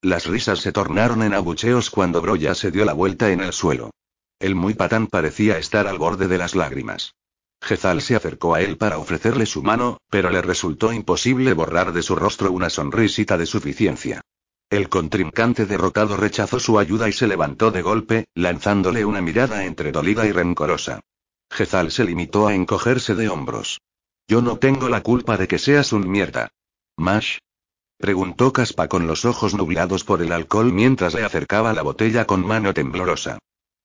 Las 0.00 0.24
risas 0.24 0.60
se 0.60 0.72
tornaron 0.72 1.22
en 1.22 1.34
abucheos 1.34 1.90
cuando 1.90 2.22
Broya 2.22 2.54
se 2.54 2.70
dio 2.70 2.86
la 2.86 2.94
vuelta 2.94 3.32
en 3.32 3.40
el 3.40 3.52
suelo. 3.52 3.90
El 4.38 4.54
muy 4.54 4.72
patán 4.72 5.08
parecía 5.08 5.58
estar 5.58 5.86
al 5.86 5.98
borde 5.98 6.26
de 6.26 6.38
las 6.38 6.54
lágrimas. 6.54 7.12
Gezal 7.60 8.02
se 8.02 8.16
acercó 8.16 8.54
a 8.54 8.60
él 8.60 8.76
para 8.76 8.98
ofrecerle 8.98 9.46
su 9.46 9.62
mano, 9.62 9.98
pero 10.10 10.30
le 10.30 10.42
resultó 10.42 10.92
imposible 10.92 11.52
borrar 11.52 11.92
de 11.92 12.02
su 12.02 12.14
rostro 12.14 12.52
una 12.52 12.70
sonrisita 12.70 13.38
de 13.38 13.46
suficiencia. 13.46 14.20
El 14.70 14.88
contrincante 14.88 15.66
derrotado 15.66 16.16
rechazó 16.16 16.58
su 16.58 16.78
ayuda 16.78 17.08
y 17.08 17.12
se 17.12 17.26
levantó 17.26 17.70
de 17.70 17.82
golpe, 17.82 18.26
lanzándole 18.34 19.04
una 19.04 19.20
mirada 19.20 19.64
entre 19.64 19.92
dolida 19.92 20.26
y 20.26 20.32
rencorosa. 20.32 21.00
Gezal 21.50 21.90
se 21.90 22.04
limitó 22.04 22.48
a 22.48 22.54
encogerse 22.54 23.14
de 23.14 23.28
hombros. 23.28 23.80
Yo 24.28 24.42
no 24.42 24.58
tengo 24.58 24.88
la 24.88 25.02
culpa 25.02 25.36
de 25.36 25.46
que 25.46 25.58
seas 25.58 25.92
un 25.92 26.10
mierda. 26.10 26.48
Mash, 26.96 27.38
Preguntó 27.98 28.52
Caspa 28.52 28.88
con 28.88 29.06
los 29.06 29.24
ojos 29.24 29.54
nublados 29.54 30.04
por 30.04 30.20
el 30.20 30.30
alcohol 30.30 30.70
mientras 30.70 31.14
le 31.14 31.24
acercaba 31.24 31.72
la 31.72 31.80
botella 31.80 32.26
con 32.26 32.46
mano 32.46 32.74
temblorosa. 32.74 33.38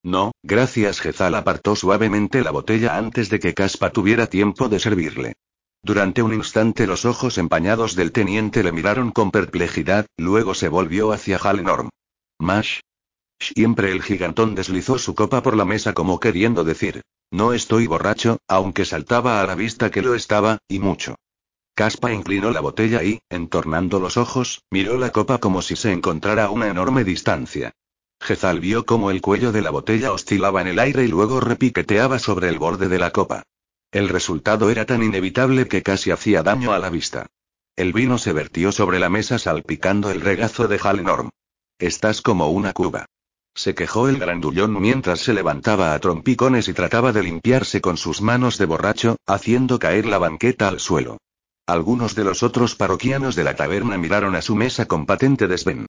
No, 0.04 0.32
gracias. 0.44 1.00
Gezal 1.00 1.36
apartó 1.36 1.76
suavemente 1.76 2.42
la 2.42 2.52
botella 2.52 2.98
antes 2.98 3.30
de 3.30 3.40
que 3.40 3.54
Caspa 3.54 3.92
tuviera 3.92 4.28
tiempo 4.28 4.68
de 4.68 4.80
servirle. 4.80 5.34
Durante 5.84 6.22
un 6.22 6.34
instante 6.34 6.86
los 6.86 7.06
ojos 7.06 7.38
empañados 7.38 7.96
del 7.96 8.12
teniente 8.12 8.64
le 8.64 8.72
miraron 8.72 9.12
con 9.12 9.32
perplejidad, 9.32 10.06
luego 10.18 10.54
se 10.54 10.70
volvió 10.70 11.12
hacia 11.12 11.38
Halnorm. 11.38 11.90
Mash. 12.40 12.80
Siempre 13.40 13.92
el 13.92 14.04
gigantón 14.04 14.54
deslizó 14.54 15.00
su 15.00 15.16
copa 15.16 15.42
por 15.42 15.58
la 15.58 15.66
mesa 15.66 15.94
como 15.94 16.20
queriendo 16.20 16.64
decir. 16.64 17.02
No 17.32 17.54
estoy 17.54 17.88
borracho, 17.88 18.38
aunque 18.48 18.86
saltaba 18.86 19.42
a 19.42 19.48
la 19.48 19.56
vista 19.56 19.90
que 19.90 20.02
lo 20.02 20.14
estaba, 20.14 20.60
y 20.68 20.80
mucho. 20.80 21.16
Caspa 21.74 22.12
inclinó 22.12 22.52
la 22.52 22.60
botella 22.60 23.04
y, 23.04 23.22
entornando 23.30 24.00
los 24.00 24.18
ojos, 24.18 24.62
miró 24.70 24.98
la 24.98 25.12
copa 25.12 25.40
como 25.40 25.62
si 25.62 25.76
se 25.76 25.92
encontrara 25.92 26.46
a 26.46 26.50
una 26.52 26.68
enorme 26.68 27.04
distancia. 27.04 27.74
Gezal 28.22 28.60
vio 28.60 28.86
cómo 28.86 29.10
el 29.10 29.20
cuello 29.20 29.52
de 29.52 29.64
la 29.64 29.72
botella 29.72 30.14
oscilaba 30.14 30.62
en 30.62 30.68
el 30.68 30.80
aire 30.80 31.04
y 31.04 31.08
luego 31.08 31.40
repiqueteaba 31.40 32.20
sobre 32.20 32.50
el 32.50 32.60
borde 32.60 32.88
de 32.88 33.00
la 33.00 33.12
copa. 33.12 33.44
El 33.92 34.10
resultado 34.10 34.70
era 34.70 34.86
tan 34.86 35.02
inevitable 35.02 35.68
que 35.68 35.82
casi 35.82 36.12
hacía 36.12 36.44
daño 36.44 36.72
a 36.72 36.80
la 36.80 36.92
vista. 36.92 37.26
El 37.76 37.94
vino 37.94 38.20
se 38.20 38.32
vertió 38.32 38.72
sobre 38.72 39.00
la 39.00 39.10
mesa 39.10 39.40
salpicando 39.40 40.12
el 40.12 40.22
regazo 40.22 40.68
de 40.68 40.80
Halenorm. 40.82 41.30
Estás 41.80 42.22
como 42.22 42.52
una 42.52 42.74
cuba. 42.74 43.08
Se 43.56 43.74
quejó 43.74 44.08
el 44.08 44.20
grandullón 44.20 44.80
mientras 44.80 45.20
se 45.20 45.34
levantaba 45.34 45.94
a 45.94 46.00
trompicones 46.00 46.68
y 46.68 46.74
trataba 46.74 47.12
de 47.12 47.24
limpiarse 47.24 47.82
con 47.82 47.98
sus 47.98 48.22
manos 48.22 48.58
de 48.60 48.66
borracho, 48.66 49.18
haciendo 49.26 49.80
caer 49.80 50.06
la 50.06 50.20
banqueta 50.20 50.68
al 50.68 50.80
suelo. 50.80 51.18
Algunos 51.66 52.16
de 52.16 52.24
los 52.24 52.44
otros 52.44 52.76
parroquianos 52.76 53.36
de 53.36 53.44
la 53.44 53.56
taberna 53.56 53.98
miraron 53.98 54.36
a 54.36 54.42
su 54.42 54.56
mesa 54.56 54.86
con 54.86 55.06
patente 55.06 55.48
desdén. 55.48 55.88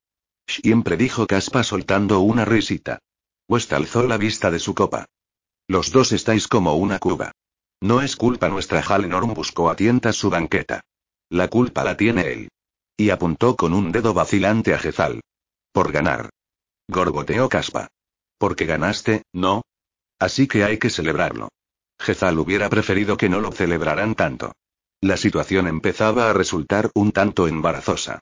Siempre 0.61 0.99
dijo 0.99 1.27
Caspa 1.27 1.65
soltando 1.65 2.21
una 2.21 2.45
risita. 2.45 2.99
West 3.49 3.73
alzó 3.73 4.03
la 4.03 4.19
vista 4.19 4.51
de 4.51 4.59
su 4.59 4.75
copa. 4.75 5.07
Los 5.67 5.93
dos 5.93 6.13
estáis 6.13 6.47
como 6.47 6.75
una 6.75 6.99
cuba. 6.99 7.33
No 7.81 8.03
es 8.03 8.17
culpa 8.17 8.51
nuestra. 8.51 8.83
Halenorm 8.83 9.33
buscó 9.33 9.71
a 9.71 9.77
tientas 9.77 10.17
su 10.17 10.29
banqueta. 10.29 10.83
La 11.31 11.49
culpa 11.49 11.85
la 11.85 11.97
tiene 11.97 12.31
él. 12.33 12.49
Y 12.99 13.09
apuntó 13.09 13.57
con 13.57 13.73
un 13.73 13.93
dedo 13.93 14.13
vacilante 14.13 14.75
a 14.75 14.79
Jezal. 14.79 15.23
Por 15.73 15.91
ganar. 15.91 16.29
Gorgoteó 16.87 17.49
Caspa. 17.49 17.89
Porque 18.37 18.67
ganaste, 18.67 19.23
¿no? 19.33 19.63
Así 20.19 20.49
que 20.49 20.65
hay 20.65 20.77
que 20.77 20.91
celebrarlo. 20.91 21.49
Jezal 21.99 22.39
hubiera 22.39 22.69
preferido 22.69 23.17
que 23.17 23.31
no 23.31 23.41
lo 23.41 23.53
celebraran 23.53 24.15
tanto. 24.15 24.53
La 25.01 25.17
situación 25.17 25.67
empezaba 25.67 26.29
a 26.29 26.35
resultar 26.35 26.91
un 26.95 27.11
tanto 27.11 27.49
embarazosa. 27.49 28.21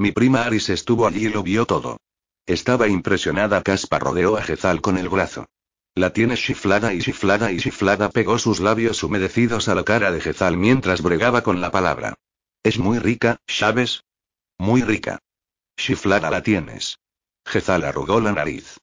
Mi 0.00 0.12
prima 0.12 0.44
Aris 0.44 0.70
estuvo 0.70 1.06
allí 1.06 1.26
y 1.26 1.28
lo 1.28 1.42
vio 1.42 1.66
todo. 1.66 1.98
Estaba 2.46 2.88
impresionada. 2.88 3.60
Caspa 3.62 3.98
rodeó 3.98 4.38
a 4.38 4.42
Jezal 4.42 4.80
con 4.80 4.96
el 4.96 5.10
brazo. 5.10 5.44
La 5.94 6.14
tiene 6.14 6.38
chiflada 6.38 6.94
y 6.94 7.00
chiflada 7.00 7.52
y 7.52 7.58
chiflada 7.58 8.08
pegó 8.08 8.38
sus 8.38 8.60
labios 8.60 9.02
humedecidos 9.02 9.68
a 9.68 9.74
la 9.74 9.84
cara 9.84 10.10
de 10.10 10.22
Jezal 10.22 10.56
mientras 10.56 11.02
bregaba 11.02 11.42
con 11.42 11.60
la 11.60 11.70
palabra. 11.70 12.14
Es 12.62 12.78
muy 12.78 12.98
rica, 12.98 13.36
¿sabes? 13.46 14.02
Muy 14.56 14.80
rica. 14.80 15.18
Chiflada 15.76 16.30
la 16.30 16.42
tienes. 16.42 16.98
Jezal 17.44 17.84
arrugó 17.84 18.22
la 18.22 18.32
nariz. 18.32 18.78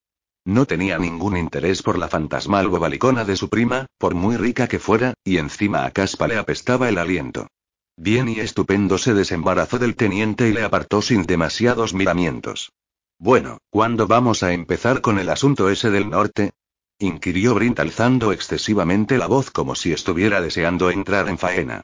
No 0.45 0.67
tenía 0.67 0.99
ningún 0.99 1.35
interés 1.35 1.81
por 1.81 1.97
la 1.97 2.09
fantasmal 2.09 2.67
bobalicona 2.67 3.25
de 3.25 3.37
su 3.37 3.49
prima, 3.49 3.87
por 3.97 4.13
muy 4.13 4.37
rica 4.37 4.67
que 4.67 4.77
fuera, 4.77 5.15
y 5.23 5.39
encima 5.39 5.83
a 5.83 5.89
Caspa 5.89 6.27
le 6.27 6.37
apestaba 6.37 6.89
el 6.89 6.99
aliento. 6.99 7.47
Bien 7.97 8.29
y 8.29 8.39
estupendo 8.39 8.99
se 8.99 9.15
desembarazó 9.15 9.79
del 9.79 9.95
teniente 9.95 10.47
y 10.47 10.53
le 10.53 10.63
apartó 10.63 11.01
sin 11.01 11.23
demasiados 11.23 11.95
miramientos. 11.95 12.71
Bueno, 13.17 13.57
¿cuándo 13.71 14.05
vamos 14.05 14.43
a 14.43 14.53
empezar 14.53 15.01
con 15.01 15.17
el 15.17 15.29
asunto 15.29 15.69
ese 15.69 15.89
del 15.89 16.09
norte? 16.09 16.51
inquirió 16.99 17.55
Brint 17.55 17.79
alzando 17.79 18.31
excesivamente 18.31 19.17
la 19.17 19.25
voz 19.25 19.49
como 19.49 19.73
si 19.73 19.91
estuviera 19.91 20.41
deseando 20.41 20.91
entrar 20.91 21.27
en 21.27 21.39
faena. 21.39 21.81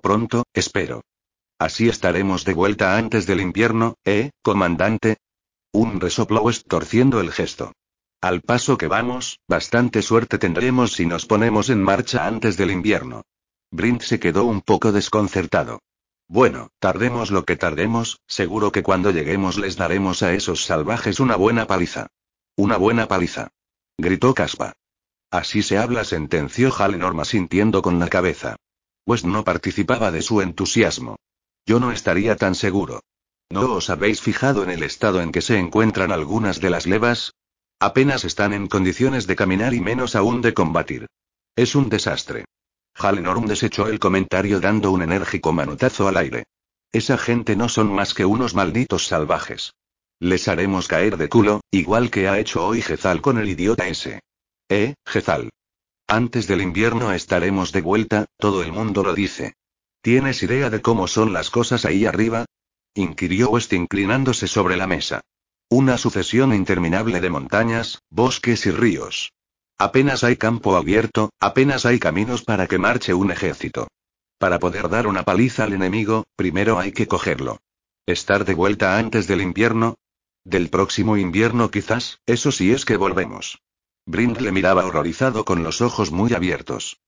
Pronto, 0.00 0.44
espero. 0.52 1.02
Así 1.60 1.88
estaremos 1.88 2.44
de 2.44 2.54
vuelta 2.54 2.96
antes 2.96 3.26
del 3.26 3.40
invierno, 3.40 3.94
¿eh, 4.04 4.30
comandante? 4.42 5.18
Un 5.72 6.00
resopló 6.00 6.42
West 6.42 6.66
torciendo 6.66 7.20
el 7.20 7.30
gesto. 7.30 7.72
Al 8.20 8.40
paso 8.40 8.76
que 8.76 8.88
vamos, 8.88 9.38
bastante 9.48 10.02
suerte 10.02 10.38
tendremos 10.38 10.92
si 10.92 11.06
nos 11.06 11.24
ponemos 11.26 11.70
en 11.70 11.80
marcha 11.82 12.26
antes 12.26 12.56
del 12.56 12.72
invierno. 12.72 13.22
Brint 13.72 14.02
se 14.02 14.20
quedó 14.20 14.44
un 14.44 14.60
poco 14.60 14.92
desconcertado. 14.92 15.80
Bueno, 16.28 16.68
tardemos 16.78 17.30
lo 17.30 17.44
que 17.44 17.56
tardemos, 17.56 18.20
seguro 18.26 18.70
que 18.70 18.84
cuando 18.84 19.10
lleguemos 19.10 19.58
les 19.58 19.76
daremos 19.76 20.22
a 20.22 20.32
esos 20.34 20.64
salvajes 20.64 21.18
una 21.18 21.34
buena 21.34 21.66
paliza. 21.66 22.06
Una 22.54 22.76
buena 22.76 23.08
paliza 23.08 23.48
gritó 23.98 24.34
Caspa. 24.34 24.74
Así 25.30 25.62
se 25.62 25.78
habla, 25.78 26.04
sentenció 26.04 26.70
Halenorma 26.76 27.24
sintiendo 27.24 27.80
con 27.80 27.98
la 27.98 28.08
cabeza. 28.08 28.56
Pues 29.04 29.24
no 29.24 29.44
participaba 29.44 30.10
de 30.10 30.22
su 30.22 30.42
entusiasmo. 30.42 31.16
Yo 31.66 31.80
no 31.80 31.92
estaría 31.92 32.36
tan 32.36 32.54
seguro. 32.54 33.00
¿No 33.48 33.74
os 33.74 33.90
habéis 33.90 34.20
fijado 34.20 34.62
en 34.62 34.70
el 34.70 34.82
estado 34.82 35.20
en 35.20 35.32
que 35.32 35.40
se 35.40 35.58
encuentran 35.58 36.12
algunas 36.12 36.60
de 36.60 36.70
las 36.70 36.86
levas? 36.86 37.32
Apenas 37.78 38.24
están 38.24 38.52
en 38.52 38.68
condiciones 38.68 39.26
de 39.26 39.36
caminar 39.36 39.74
y 39.74 39.80
menos 39.80 40.14
aún 40.14 40.42
de 40.42 40.54
combatir. 40.54 41.06
Es 41.56 41.74
un 41.74 41.88
desastre. 41.88 42.44
Halenorm 42.94 43.46
desechó 43.46 43.88
el 43.88 43.98
comentario 43.98 44.60
dando 44.60 44.90
un 44.92 45.02
enérgico 45.02 45.52
manotazo 45.52 46.08
al 46.08 46.16
aire. 46.16 46.44
Esa 46.92 47.16
gente 47.16 47.56
no 47.56 47.68
son 47.68 47.92
más 47.92 48.14
que 48.14 48.24
unos 48.24 48.54
malditos 48.54 49.06
salvajes. 49.06 49.74
Les 50.20 50.46
haremos 50.46 50.88
caer 50.88 51.16
de 51.16 51.28
culo, 51.28 51.62
igual 51.70 52.10
que 52.10 52.28
ha 52.28 52.38
hecho 52.38 52.64
hoy 52.66 52.82
Jezal 52.82 53.22
con 53.22 53.38
el 53.38 53.48
idiota 53.48 53.88
ese. 53.88 54.20
¿Eh, 54.68 54.94
Jezal? 55.04 55.50
Antes 56.06 56.46
del 56.46 56.60
invierno 56.60 57.12
estaremos 57.12 57.72
de 57.72 57.80
vuelta, 57.80 58.26
todo 58.38 58.62
el 58.62 58.72
mundo 58.72 59.02
lo 59.02 59.14
dice. 59.14 59.54
¿Tienes 60.02 60.42
idea 60.42 60.68
de 60.68 60.82
cómo 60.82 61.08
son 61.08 61.32
las 61.32 61.50
cosas 61.50 61.84
ahí 61.84 62.06
arriba? 62.06 62.44
inquirió 62.94 63.50
West 63.50 63.72
inclinándose 63.72 64.46
sobre 64.46 64.76
la 64.76 64.86
mesa. 64.86 65.22
Una 65.70 65.96
sucesión 65.96 66.54
interminable 66.54 67.20
de 67.20 67.30
montañas, 67.30 68.02
bosques 68.10 68.66
y 68.66 68.70
ríos. 68.70 69.32
Apenas 69.82 70.22
hay 70.22 70.36
campo 70.36 70.76
abierto, 70.76 71.30
apenas 71.40 71.86
hay 71.86 71.98
caminos 71.98 72.44
para 72.44 72.68
que 72.68 72.78
marche 72.78 73.14
un 73.14 73.32
ejército. 73.32 73.88
Para 74.38 74.60
poder 74.60 74.88
dar 74.88 75.08
una 75.08 75.24
paliza 75.24 75.64
al 75.64 75.72
enemigo, 75.72 76.22
primero 76.36 76.78
hay 76.78 76.92
que 76.92 77.08
cogerlo. 77.08 77.58
Estar 78.06 78.44
de 78.44 78.54
vuelta 78.54 78.96
antes 78.96 79.26
del 79.26 79.40
invierno, 79.40 79.96
del 80.44 80.70
próximo 80.70 81.16
invierno 81.16 81.72
quizás, 81.72 82.20
eso 82.26 82.52
sí 82.52 82.70
es 82.72 82.84
que 82.84 82.96
volvemos. 82.96 83.58
Brind 84.06 84.38
le 84.38 84.52
miraba 84.52 84.86
horrorizado 84.86 85.44
con 85.44 85.64
los 85.64 85.80
ojos 85.80 86.12
muy 86.12 86.32
abiertos. 86.32 87.00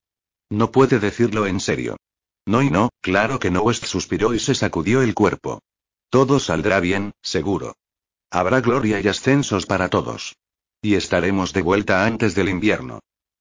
No 0.49 0.73
puede 0.73 0.99
decirlo 0.99 1.47
en 1.47 1.61
serio. 1.61 1.95
No 2.45 2.61
y 2.61 2.71
no, 2.71 2.89
claro 2.99 3.39
que 3.39 3.51
no. 3.51 3.61
West 3.61 3.85
suspiró 3.85 4.33
y 4.33 4.39
se 4.39 4.53
sacudió 4.53 5.01
el 5.01 5.13
cuerpo. 5.13 5.61
Todo 6.09 6.41
saldrá 6.41 6.81
bien, 6.81 7.13
seguro. 7.21 7.77
Habrá 8.31 8.59
gloria 8.59 8.99
y 8.99 9.07
ascensos 9.07 9.65
para 9.65 9.87
todos. 9.87 10.35
Y 10.85 10.93
estaremos 10.93 11.51
de 11.51 11.63
vuelta 11.63 12.05
antes 12.05 12.35
del 12.35 12.47
invierno. 12.47 12.99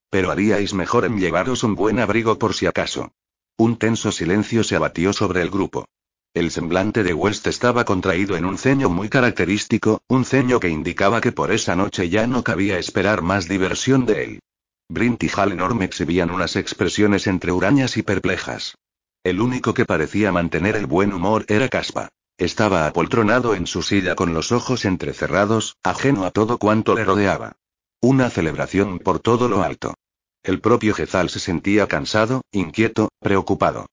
Pero 0.08 0.30
haríais 0.30 0.72
mejor 0.72 1.04
en 1.04 1.18
llevaros 1.18 1.62
un 1.62 1.74
buen 1.74 1.98
abrigo 1.98 2.38
por 2.38 2.54
si 2.54 2.64
acaso. 2.64 3.12
Un 3.58 3.76
tenso 3.76 4.12
silencio 4.12 4.64
se 4.64 4.76
abatió 4.76 5.12
sobre 5.12 5.42
el 5.42 5.50
grupo. 5.50 5.84
El 6.32 6.50
semblante 6.50 7.02
de 7.02 7.12
West 7.12 7.46
estaba 7.46 7.84
contraído 7.84 8.38
en 8.38 8.46
un 8.46 8.56
ceño 8.56 8.88
muy 8.88 9.10
característico, 9.10 10.00
un 10.08 10.24
ceño 10.24 10.58
que 10.58 10.70
indicaba 10.70 11.20
que 11.20 11.32
por 11.32 11.52
esa 11.52 11.76
noche 11.76 12.08
ya 12.08 12.26
no 12.26 12.42
cabía 12.42 12.78
esperar 12.78 13.20
más 13.20 13.46
diversión 13.46 14.06
de 14.06 14.24
él. 14.24 14.40
Brint 14.88 15.22
y 15.24 15.28
Halenorm 15.28 15.82
exhibían 15.82 16.30
unas 16.30 16.56
expresiones 16.56 17.26
entre 17.26 17.52
hurañas 17.52 17.98
y 17.98 18.02
perplejas. 18.02 18.78
El 19.22 19.42
único 19.42 19.74
que 19.74 19.84
parecía 19.84 20.32
mantener 20.32 20.76
el 20.76 20.86
buen 20.86 21.12
humor 21.12 21.44
era 21.48 21.68
Caspa. 21.68 22.08
Estaba 22.36 22.89
apoltronado 22.89 23.55
en 23.55 23.69
su 23.69 23.82
silla 23.82 24.16
con 24.16 24.35
los 24.35 24.51
ojos 24.51 24.85
entrecerrados, 24.85 25.77
ajeno 25.85 26.24
a 26.24 26.32
todo 26.32 26.59
cuanto 26.59 26.97
le 26.97 27.05
rodeaba. 27.05 27.52
Una 28.01 28.28
celebración 28.28 28.98
por 28.98 29.20
todo 29.20 29.48
lo 29.48 29.62
alto. 29.62 29.94
El 30.43 30.61
propio 30.61 30.94
Jezal 30.94 31.31
se 31.31 31.39
sentía 31.39 31.86
cansado, 31.86 32.43
inquieto, 32.51 33.09
preocupado. 33.20 33.86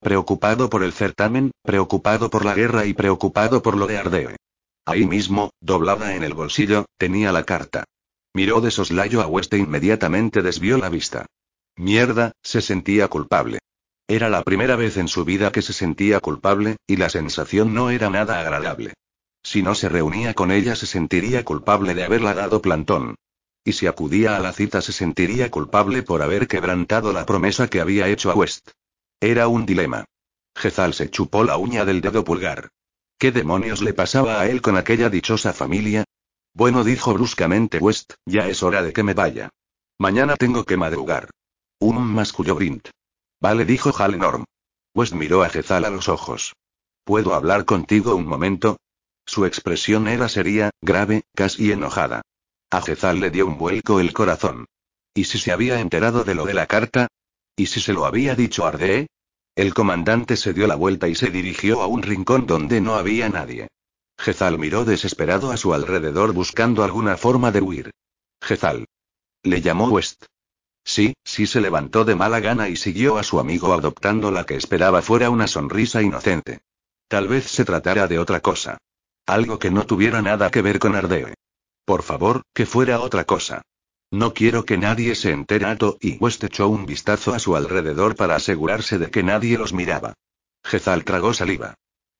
Preocupado 0.00 0.70
por 0.70 0.84
el 0.84 0.92
certamen, 0.92 1.50
preocupado 1.64 2.30
por 2.30 2.44
la 2.44 2.54
guerra 2.54 2.86
y 2.86 2.94
preocupado 2.94 3.62
por 3.62 3.76
lo 3.76 3.88
de 3.88 3.98
Ardeo. 3.98 4.30
Ahí 4.86 5.04
mismo, 5.04 5.50
doblada 5.60 6.14
en 6.14 6.22
el 6.22 6.34
bolsillo, 6.34 6.86
tenía 6.98 7.32
la 7.32 7.42
carta. 7.42 7.84
Miró 8.32 8.60
de 8.60 8.70
soslayo 8.70 9.22
a 9.22 9.26
West 9.26 9.52
e 9.54 9.58
inmediatamente 9.58 10.40
desvió 10.40 10.78
la 10.78 10.88
vista. 10.88 11.26
Mierda, 11.76 12.30
se 12.42 12.60
sentía 12.60 13.08
culpable. 13.08 13.58
Era 14.10 14.30
la 14.30 14.42
primera 14.42 14.74
vez 14.74 14.96
en 14.96 15.06
su 15.06 15.26
vida 15.26 15.52
que 15.52 15.60
se 15.60 15.74
sentía 15.74 16.18
culpable, 16.20 16.78
y 16.86 16.96
la 16.96 17.10
sensación 17.10 17.74
no 17.74 17.90
era 17.90 18.08
nada 18.08 18.40
agradable. 18.40 18.94
Si 19.42 19.62
no 19.62 19.74
se 19.74 19.90
reunía 19.90 20.32
con 20.32 20.50
ella 20.50 20.76
se 20.76 20.86
sentiría 20.86 21.44
culpable 21.44 21.94
de 21.94 22.04
haberla 22.04 22.32
dado 22.32 22.62
plantón. 22.62 23.16
Y 23.64 23.74
si 23.74 23.86
acudía 23.86 24.36
a 24.36 24.40
la 24.40 24.54
cita 24.54 24.80
se 24.80 24.92
sentiría 24.92 25.50
culpable 25.50 26.02
por 26.02 26.22
haber 26.22 26.48
quebrantado 26.48 27.12
la 27.12 27.26
promesa 27.26 27.68
que 27.68 27.82
había 27.82 28.08
hecho 28.08 28.30
a 28.30 28.34
West. 28.34 28.70
Era 29.20 29.46
un 29.48 29.66
dilema. 29.66 30.06
Jezal 30.56 30.94
se 30.94 31.10
chupó 31.10 31.44
la 31.44 31.58
uña 31.58 31.84
del 31.84 32.00
dedo 32.00 32.24
pulgar. 32.24 32.70
¿Qué 33.18 33.30
demonios 33.30 33.82
le 33.82 33.92
pasaba 33.92 34.40
a 34.40 34.48
él 34.48 34.62
con 34.62 34.78
aquella 34.78 35.10
dichosa 35.10 35.52
familia? 35.52 36.04
Bueno, 36.54 36.82
dijo 36.82 37.12
bruscamente 37.12 37.78
West, 37.78 38.14
ya 38.24 38.48
es 38.48 38.62
hora 38.62 38.82
de 38.82 38.94
que 38.94 39.02
me 39.02 39.12
vaya. 39.12 39.50
Mañana 39.98 40.36
tengo 40.36 40.64
que 40.64 40.78
madrugar. 40.78 41.28
Un 41.78 42.00
masculló 42.14 42.54
Brint. 42.54 42.88
Vale, 43.40 43.64
dijo 43.64 43.92
Halenorm. 43.96 44.44
West 44.94 45.14
miró 45.14 45.42
a 45.42 45.48
Jezal 45.48 45.84
a 45.84 45.90
los 45.90 46.08
ojos. 46.08 46.54
¿Puedo 47.04 47.34
hablar 47.34 47.64
contigo 47.64 48.14
un 48.14 48.26
momento? 48.26 48.78
Su 49.24 49.46
expresión 49.46 50.08
era 50.08 50.28
seria, 50.28 50.70
grave, 50.80 51.22
casi 51.34 51.70
enojada. 51.70 52.22
A 52.70 52.82
Jezal 52.82 53.20
le 53.20 53.30
dio 53.30 53.46
un 53.46 53.58
vuelco 53.58 54.00
el 54.00 54.12
corazón. 54.12 54.66
¿Y 55.14 55.24
si 55.24 55.38
se 55.38 55.52
había 55.52 55.80
enterado 55.80 56.24
de 56.24 56.34
lo 56.34 56.44
de 56.44 56.54
la 56.54 56.66
carta? 56.66 57.08
¿Y 57.56 57.66
si 57.66 57.80
se 57.80 57.92
lo 57.92 58.06
había 58.06 58.34
dicho 58.34 58.66
Ardee? 58.66 59.06
El 59.54 59.74
comandante 59.74 60.36
se 60.36 60.52
dio 60.52 60.66
la 60.66 60.76
vuelta 60.76 61.08
y 61.08 61.14
se 61.14 61.30
dirigió 61.30 61.82
a 61.82 61.86
un 61.86 62.02
rincón 62.02 62.46
donde 62.46 62.80
no 62.80 62.94
había 62.94 63.28
nadie. 63.28 63.68
Gezal 64.18 64.58
miró 64.58 64.84
desesperado 64.84 65.50
a 65.50 65.56
su 65.56 65.74
alrededor 65.74 66.32
buscando 66.32 66.84
alguna 66.84 67.16
forma 67.16 67.52
de 67.52 67.60
huir. 67.60 67.90
Gezal. 68.42 68.86
Le 69.42 69.60
llamó 69.60 69.88
West. 69.88 70.26
Sí, 70.88 71.12
sí 71.22 71.46
se 71.46 71.60
levantó 71.60 72.06
de 72.06 72.14
mala 72.14 72.40
gana 72.40 72.70
y 72.70 72.76
siguió 72.76 73.18
a 73.18 73.22
su 73.22 73.38
amigo 73.38 73.74
adoptando 73.74 74.30
la 74.30 74.46
que 74.46 74.54
esperaba 74.54 75.02
fuera 75.02 75.28
una 75.28 75.46
sonrisa 75.46 76.00
inocente. 76.00 76.62
Tal 77.08 77.28
vez 77.28 77.44
se 77.44 77.66
tratara 77.66 78.06
de 78.06 78.18
otra 78.18 78.40
cosa. 78.40 78.78
Algo 79.26 79.58
que 79.58 79.70
no 79.70 79.84
tuviera 79.84 80.22
nada 80.22 80.50
que 80.50 80.62
ver 80.62 80.78
con 80.78 80.96
Ardee. 80.96 81.34
Por 81.84 82.02
favor, 82.02 82.40
que 82.54 82.64
fuera 82.64 83.00
otra 83.00 83.24
cosa. 83.24 83.60
No 84.10 84.32
quiero 84.32 84.64
que 84.64 84.78
nadie 84.78 85.14
se 85.14 85.30
entere. 85.30 85.66
Ato 85.66 85.98
y 86.00 86.16
West 86.16 86.42
echó 86.44 86.68
un 86.68 86.86
vistazo 86.86 87.34
a 87.34 87.38
su 87.38 87.54
alrededor 87.54 88.16
para 88.16 88.36
asegurarse 88.36 88.98
de 88.98 89.10
que 89.10 89.22
nadie 89.22 89.58
los 89.58 89.74
miraba. 89.74 90.14
Gezal 90.64 91.04
tragó 91.04 91.34
saliva. 91.34 91.74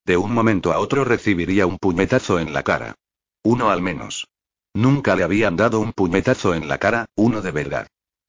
De 0.05 0.19
un 0.19 0.35
momento 0.35 0.75
a 0.75 0.79
otro 0.79 1.05
recibiría 1.05 1.67
un 1.67 1.79
puñetazo 1.79 2.39
en 2.39 2.53
la 2.53 2.63
cara. 2.65 2.97
Uno 3.43 3.71
al 3.71 3.81
menos. 3.81 4.29
Nunca 4.75 5.17
le 5.17 5.23
habían 5.23 5.57
dado 5.57 5.81
un 5.81 5.95
puñetazo 5.95 6.53
en 6.53 6.69
la 6.69 6.77
cara, 6.77 7.07
uno 7.17 7.41
de 7.41 7.51
verdad. 7.51 7.87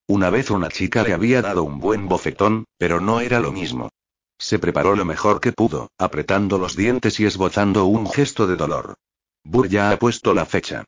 Una 0.10 0.32
vez 0.32 0.50
una 0.50 0.70
chica 0.70 1.04
le 1.04 1.14
había 1.14 1.44
dado 1.44 1.62
un 1.62 1.80
buen 1.80 2.08
bofetón, 2.08 2.66
pero 2.80 3.00
no 3.00 3.22
era 3.22 3.40
lo 3.40 3.52
mismo. 3.52 3.92
Se 4.40 4.58
preparó 4.58 4.96
lo 4.96 5.06
mejor 5.06 5.40
que 5.40 5.52
pudo, 5.52 5.92
apretando 6.00 6.58
los 6.58 6.76
dientes 6.76 7.20
y 7.20 7.28
esbozando 7.28 7.86
un 7.86 8.10
gesto 8.10 8.48
de 8.48 8.56
dolor. 8.56 8.96
Burr 9.44 9.70
ya 9.70 9.92
ha 9.92 10.00
puesto 10.00 10.34
la 10.34 10.48
fecha. 10.48 10.84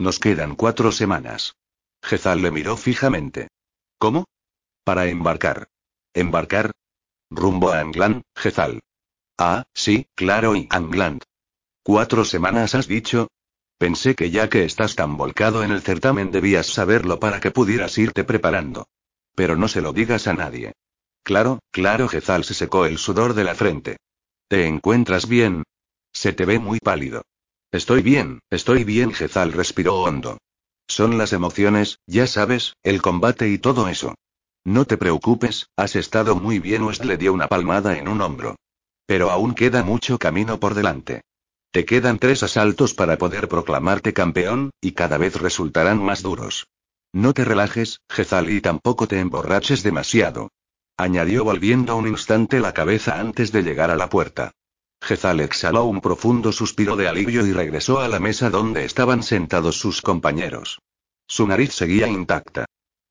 Nos 0.00 0.18
quedan 0.18 0.56
cuatro 0.56 0.90
semanas. 0.90 1.54
Gezal 2.02 2.42
le 2.42 2.50
miró 2.50 2.76
fijamente. 2.76 3.46
¿Cómo? 3.96 4.24
Para 4.82 5.06
embarcar. 5.06 5.68
¿Embarcar? 6.12 6.72
Rumbo 7.30 7.70
a 7.70 7.78
Angland, 7.78 8.22
Gezal. 8.34 8.80
Ah, 9.38 9.62
sí, 9.72 10.08
claro, 10.16 10.56
y 10.56 10.66
Angland. 10.68 11.22
¿Cuatro 11.84 12.24
semanas 12.24 12.74
has 12.74 12.88
dicho? 12.88 13.28
Pensé 13.78 14.14
que 14.14 14.30
ya 14.30 14.48
que 14.48 14.64
estás 14.64 14.94
tan 14.94 15.16
volcado 15.16 15.64
en 15.64 15.72
el 15.72 15.82
certamen 15.82 16.30
debías 16.30 16.66
saberlo 16.66 17.18
para 17.18 17.40
que 17.40 17.50
pudieras 17.50 17.98
irte 17.98 18.24
preparando. 18.24 18.86
Pero 19.34 19.56
no 19.56 19.68
se 19.68 19.80
lo 19.80 19.92
digas 19.92 20.26
a 20.26 20.34
nadie. 20.34 20.72
Claro, 21.22 21.60
claro, 21.70 22.08
Gezal 22.08 22.44
se 22.44 22.54
secó 22.54 22.86
el 22.86 22.98
sudor 22.98 23.34
de 23.34 23.44
la 23.44 23.54
frente. 23.54 23.96
¿Te 24.48 24.66
encuentras 24.66 25.28
bien? 25.28 25.64
Se 26.12 26.32
te 26.32 26.44
ve 26.44 26.58
muy 26.58 26.78
pálido. 26.78 27.22
Estoy 27.72 28.02
bien, 28.02 28.40
estoy 28.50 28.84
bien, 28.84 29.12
Gezal 29.12 29.52
respiró 29.52 29.96
hondo. 29.96 30.38
Son 30.86 31.18
las 31.18 31.32
emociones, 31.32 31.98
ya 32.06 32.26
sabes, 32.26 32.76
el 32.82 33.02
combate 33.02 33.48
y 33.48 33.58
todo 33.58 33.88
eso. 33.88 34.14
No 34.64 34.84
te 34.84 34.96
preocupes, 34.96 35.68
has 35.76 35.96
estado 35.96 36.36
muy 36.36 36.58
bien. 36.58 36.82
West 36.82 37.04
le 37.04 37.16
dio 37.16 37.32
una 37.32 37.48
palmada 37.48 37.98
en 37.98 38.08
un 38.08 38.20
hombro. 38.20 38.56
Pero 39.06 39.30
aún 39.30 39.54
queda 39.54 39.82
mucho 39.82 40.18
camino 40.18 40.60
por 40.60 40.74
delante. 40.74 41.22
Te 41.74 41.84
quedan 41.84 42.20
tres 42.20 42.44
asaltos 42.44 42.94
para 42.94 43.18
poder 43.18 43.48
proclamarte 43.48 44.12
campeón, 44.12 44.70
y 44.80 44.92
cada 44.92 45.18
vez 45.18 45.40
resultarán 45.40 46.00
más 46.00 46.22
duros. 46.22 46.68
No 47.12 47.34
te 47.34 47.44
relajes, 47.44 47.98
Gezal, 48.08 48.48
y 48.48 48.60
tampoco 48.60 49.08
te 49.08 49.18
emborraches 49.18 49.82
demasiado. 49.82 50.52
Añadió 50.96 51.42
volviendo 51.42 51.96
un 51.96 52.06
instante 52.06 52.60
la 52.60 52.72
cabeza 52.74 53.18
antes 53.18 53.50
de 53.50 53.64
llegar 53.64 53.90
a 53.90 53.96
la 53.96 54.08
puerta. 54.08 54.52
Gezal 55.02 55.40
exhaló 55.40 55.86
un 55.86 56.00
profundo 56.00 56.52
suspiro 56.52 56.94
de 56.94 57.08
alivio 57.08 57.44
y 57.44 57.52
regresó 57.52 57.98
a 57.98 58.06
la 58.06 58.20
mesa 58.20 58.50
donde 58.50 58.84
estaban 58.84 59.24
sentados 59.24 59.76
sus 59.76 60.00
compañeros. 60.00 60.78
Su 61.26 61.44
nariz 61.48 61.72
seguía 61.72 62.06
intacta. 62.06 62.66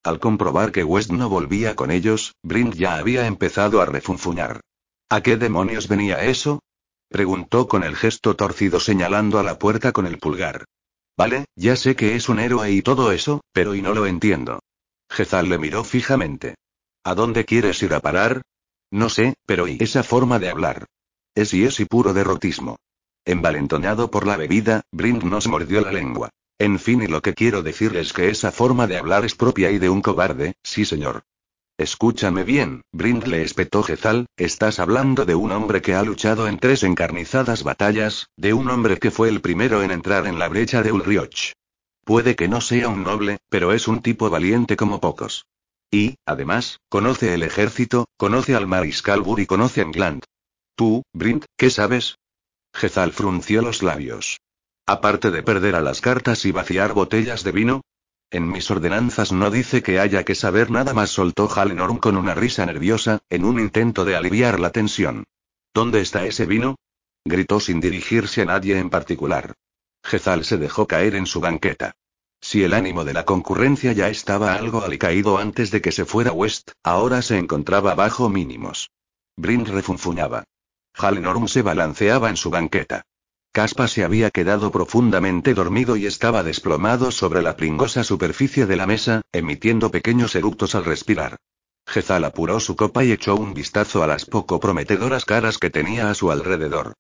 Al 0.06 0.22
comprobar 0.22 0.72
que 0.72 0.86
West 0.86 1.12
no 1.12 1.28
volvía 1.28 1.76
con 1.76 1.92
ellos, 1.92 2.36
Brink 2.44 2.76
ya 2.76 2.96
había 2.96 3.28
empezado 3.28 3.82
a 3.82 3.86
refunfuñar. 3.86 4.62
¿A 5.10 5.20
qué 5.20 5.36
demonios 5.36 5.90
venía 5.90 6.24
eso? 6.24 6.62
Preguntó 7.14 7.68
con 7.68 7.84
el 7.84 7.96
gesto 7.96 8.36
torcido 8.36 8.80
señalando 8.80 9.38
a 9.38 9.44
la 9.44 9.60
puerta 9.60 9.92
con 9.92 10.08
el 10.08 10.18
pulgar. 10.18 10.66
Vale, 11.16 11.46
ya 11.56 11.76
sé 11.76 11.96
que 11.96 12.16
es 12.16 12.28
un 12.28 12.40
héroe 12.40 12.72
y 12.72 12.82
todo 12.82 13.12
eso, 13.12 13.42
pero 13.52 13.76
y 13.76 13.84
no 13.84 13.94
lo 13.94 14.08
entiendo. 14.08 14.62
Gezal 15.12 15.48
le 15.48 15.60
miró 15.60 15.84
fijamente. 15.84 16.56
¿A 17.04 17.14
dónde 17.14 17.46
quieres 17.46 17.84
ir 17.84 17.94
a 17.94 18.00
parar? 18.00 18.42
No 18.90 19.10
sé, 19.10 19.36
pero 19.46 19.68
y 19.68 19.78
esa 19.80 20.02
forma 20.02 20.40
de 20.40 20.50
hablar. 20.50 20.88
Es 21.36 21.54
y 21.54 21.66
es 21.66 21.80
y 21.80 21.86
puro 21.86 22.16
derrotismo. 22.16 22.78
Envalentonado 23.26 24.10
por 24.10 24.26
la 24.26 24.36
bebida, 24.36 24.82
Brind 24.92 25.22
nos 25.22 25.48
mordió 25.48 25.82
la 25.82 25.92
lengua. 25.92 26.32
En 26.58 26.80
fin, 26.80 27.04
y 27.04 27.08
lo 27.08 27.22
que 27.22 27.36
quiero 27.36 27.62
decir 27.62 27.96
es 27.96 28.12
que 28.12 28.30
esa 28.30 28.52
forma 28.52 28.88
de 28.88 28.98
hablar 28.98 29.24
es 29.24 29.36
propia 29.36 29.70
y 29.70 29.78
de 29.78 29.90
un 29.92 30.02
cobarde, 30.02 30.56
sí 30.64 30.84
señor. 30.84 31.22
Escúchame 31.78 32.44
bien, 32.44 32.84
Brind 32.92 33.26
le 33.26 33.42
espetó 33.42 33.82
Gezal, 33.82 34.28
estás 34.38 34.80
hablando 34.80 35.26
de 35.26 35.34
un 35.34 35.52
hombre 35.52 35.82
que 35.82 35.96
ha 35.96 36.04
luchado 36.04 36.48
en 36.48 36.60
tres 36.60 36.84
encarnizadas 36.84 37.64
batallas, 37.64 38.28
de 38.38 38.54
un 38.54 38.70
hombre 38.70 38.98
que 38.98 39.10
fue 39.10 39.28
el 39.28 39.42
primero 39.42 39.82
en 39.82 39.90
entrar 39.90 40.28
en 40.28 40.38
la 40.38 40.50
brecha 40.50 40.84
de 40.84 40.92
Ulrioch. 40.92 41.54
Puede 42.06 42.36
que 42.36 42.48
no 42.48 42.62
sea 42.62 42.90
un 42.90 43.04
noble, 43.04 43.40
pero 43.50 43.74
es 43.74 43.88
un 43.88 44.04
tipo 44.04 44.30
valiente 44.30 44.78
como 44.78 45.00
pocos. 45.00 45.48
Y, 45.90 46.16
además, 46.28 46.80
conoce 46.90 47.34
el 47.34 47.42
ejército, 47.42 48.06
conoce 48.18 48.54
al 48.54 48.68
mariscal 48.68 49.22
Burr 49.22 49.40
y 49.40 49.46
conoce 49.48 49.82
a 49.82 49.86
England. 49.86 50.24
Tú, 50.76 51.02
Brind, 51.12 51.46
¿qué 51.58 51.72
sabes? 51.72 52.18
Gezal 52.76 53.14
frunció 53.14 53.64
los 53.64 53.82
labios. 53.82 54.38
Aparte 54.86 55.32
de 55.32 55.42
perder 55.42 55.76
a 55.76 55.82
las 55.82 56.02
cartas 56.02 56.46
y 56.46 56.52
vaciar 56.52 56.94
botellas 56.94 57.44
de 57.44 57.52
vino, 57.52 57.82
en 58.34 58.50
mis 58.50 58.70
ordenanzas 58.72 59.32
no 59.32 59.52
dice 59.52 59.84
que 59.84 60.00
haya 60.00 60.24
que 60.24 60.34
saber 60.34 60.72
nada 60.72 60.94
más, 60.94 61.12
soltó 61.12 61.48
Halenorm 61.50 62.00
con 62.00 62.18
una 62.18 62.34
risa 62.34 62.66
nerviosa, 62.66 63.22
en 63.30 63.46
un 63.46 63.60
intento 63.60 64.06
de 64.06 64.16
aliviar 64.16 64.60
la 64.60 64.72
tensión. 64.72 65.26
¿Dónde 65.72 66.02
está 66.02 66.26
ese 66.26 66.48
vino? 66.48 66.76
gritó 67.24 67.60
sin 67.60 67.80
dirigirse 67.80 68.42
a 68.42 68.46
nadie 68.46 68.80
en 68.80 68.90
particular. 68.90 69.54
Gezal 70.04 70.44
se 70.46 70.58
dejó 70.58 70.88
caer 70.88 71.14
en 71.14 71.28
su 71.28 71.42
banqueta. 71.42 71.94
Si 72.42 72.64
el 72.64 72.74
ánimo 72.74 73.06
de 73.06 73.14
la 73.14 73.24
concurrencia 73.24 73.94
ya 73.94 74.10
estaba 74.10 74.56
algo 74.56 74.84
alicaído 74.84 75.38
antes 75.38 75.70
de 75.70 75.82
que 75.82 75.92
se 75.92 76.04
fuera 76.04 76.34
West, 76.34 76.72
ahora 76.84 77.22
se 77.22 77.38
encontraba 77.38 77.94
bajo 77.94 78.30
mínimos. 78.30 78.90
Brin 79.38 79.66
refunfuñaba. 79.66 80.44
Halenorm 80.96 81.48
se 81.48 81.62
balanceaba 81.62 82.30
en 82.30 82.38
su 82.38 82.50
banqueta. 82.50 83.06
Caspa 83.54 83.88
se 83.88 84.04
había 84.04 84.32
quedado 84.32 84.72
profundamente 84.72 85.54
dormido 85.54 85.96
y 85.96 86.08
estaba 86.08 86.42
desplomado 86.42 87.12
sobre 87.12 87.44
la 87.44 87.56
pringosa 87.56 88.04
superficie 88.04 88.66
de 88.66 88.76
la 88.76 88.88
mesa, 88.88 89.22
emitiendo 89.32 89.92
pequeños 89.92 90.34
eructos 90.34 90.74
al 90.74 90.86
respirar. 90.86 91.38
Gezal 91.86 92.24
apuró 92.24 92.60
su 92.60 92.76
copa 92.76 93.04
y 93.04 93.12
echó 93.12 93.36
un 93.36 93.54
vistazo 93.54 94.02
a 94.02 94.08
las 94.08 94.26
poco 94.26 94.60
prometedoras 94.60 95.24
caras 95.24 95.60
que 95.60 95.70
tenía 95.70 96.10
a 96.10 96.16
su 96.16 96.32
alrededor. 96.32 96.94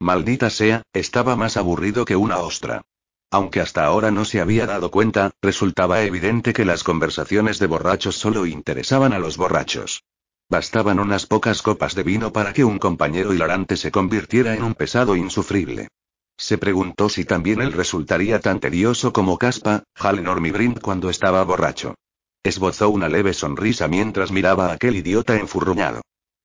Maldita 0.00 0.50
sea, 0.50 0.82
estaba 0.92 1.36
más 1.36 1.56
aburrido 1.56 2.04
que 2.04 2.16
una 2.16 2.38
ostra. 2.38 2.82
Aunque 3.30 3.60
hasta 3.60 3.84
ahora 3.84 4.10
no 4.10 4.24
se 4.24 4.40
había 4.40 4.66
dado 4.66 4.90
cuenta, 4.90 5.30
resultaba 5.40 6.02
evidente 6.02 6.52
que 6.52 6.64
las 6.64 6.82
conversaciones 6.82 7.60
de 7.60 7.68
borrachos 7.68 8.16
solo 8.16 8.46
interesaban 8.46 9.12
a 9.12 9.20
los 9.20 9.36
borrachos. 9.36 10.02
Bastaban 10.48 10.98
unas 10.98 11.26
pocas 11.26 11.62
copas 11.62 11.94
de 11.94 12.02
vino 12.02 12.32
para 12.32 12.52
que 12.52 12.64
un 12.64 12.80
compañero 12.80 13.32
hilarante 13.32 13.76
se 13.76 13.92
convirtiera 13.92 14.56
en 14.56 14.64
un 14.64 14.74
pesado 14.74 15.14
insufrible. 15.14 15.86
Se 16.40 16.56
preguntó 16.56 17.10
si 17.10 17.26
también 17.26 17.60
él 17.60 17.70
resultaría 17.70 18.40
tan 18.40 18.60
tedioso 18.60 19.12
como 19.12 19.36
Caspa, 19.36 19.84
Halenor 19.94 20.40
Brind 20.40 20.80
cuando 20.80 21.10
estaba 21.10 21.44
borracho. 21.44 21.96
Esbozó 22.42 22.88
una 22.88 23.10
leve 23.10 23.34
sonrisa 23.34 23.88
mientras 23.88 24.32
miraba 24.32 24.68
a 24.68 24.72
aquel 24.72 24.96
idiota 24.96 25.36
enfurruñado. 25.36 26.00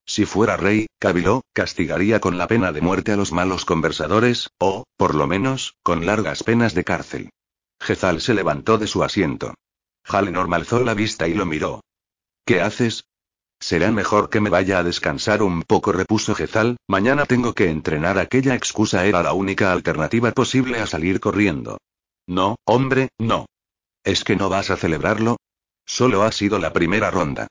Si 0.06 0.26
fuera 0.26 0.58
rey, 0.58 0.88
cabiló, 1.00 1.44
castigaría 1.54 2.20
con 2.20 2.38
la 2.38 2.48
pena 2.48 2.74
de 2.74 2.82
muerte 2.82 3.14
a 3.14 3.16
los 3.16 3.32
malos 3.32 3.64
conversadores, 3.64 4.50
o, 4.60 4.84
por 4.98 5.16
lo 5.16 5.28
menos, 5.28 5.76
con 5.82 6.06
largas 6.06 6.44
penas 6.44 6.74
de 6.74 6.84
cárcel. 6.84 7.30
Gezal 7.80 8.20
se 8.20 8.34
levantó 8.34 8.78
de 8.78 8.88
su 8.88 9.02
asiento. 9.02 9.54
Halenor 10.04 10.54
alzó 10.54 10.82
la 10.82 10.94
vista 10.94 11.30
y 11.30 11.34
lo 11.36 11.46
miró. 11.46 11.80
¿Qué 12.46 12.60
haces? 12.60 13.06
Será 13.68 13.90
mejor 13.92 14.30
que 14.30 14.42
me 14.42 14.52
vaya 14.52 14.78
a 14.78 14.84
descansar 14.84 15.42
un 15.42 15.64
poco, 15.64 15.92
repuso 15.92 16.36
Gezal, 16.36 16.78
mañana 16.88 17.26
tengo 17.26 17.56
que 17.56 17.72
entrenar. 17.72 18.20
Aquella 18.20 18.54
excusa 18.54 19.08
era 19.08 19.24
la 19.24 19.34
única 19.34 19.72
alternativa 19.72 20.32
posible 20.34 20.78
a 20.78 20.86
salir 20.86 21.20
corriendo. 21.20 21.80
No, 22.28 22.58
hombre, 22.66 23.10
no. 23.18 23.48
¿Es 24.04 24.24
que 24.24 24.36
no 24.36 24.50
vas 24.50 24.70
a 24.70 24.78
celebrarlo? 24.78 25.38
Solo 25.84 26.22
ha 26.22 26.32
sido 26.32 26.60
la 26.60 26.74
primera 26.74 27.10
ronda. 27.10 27.48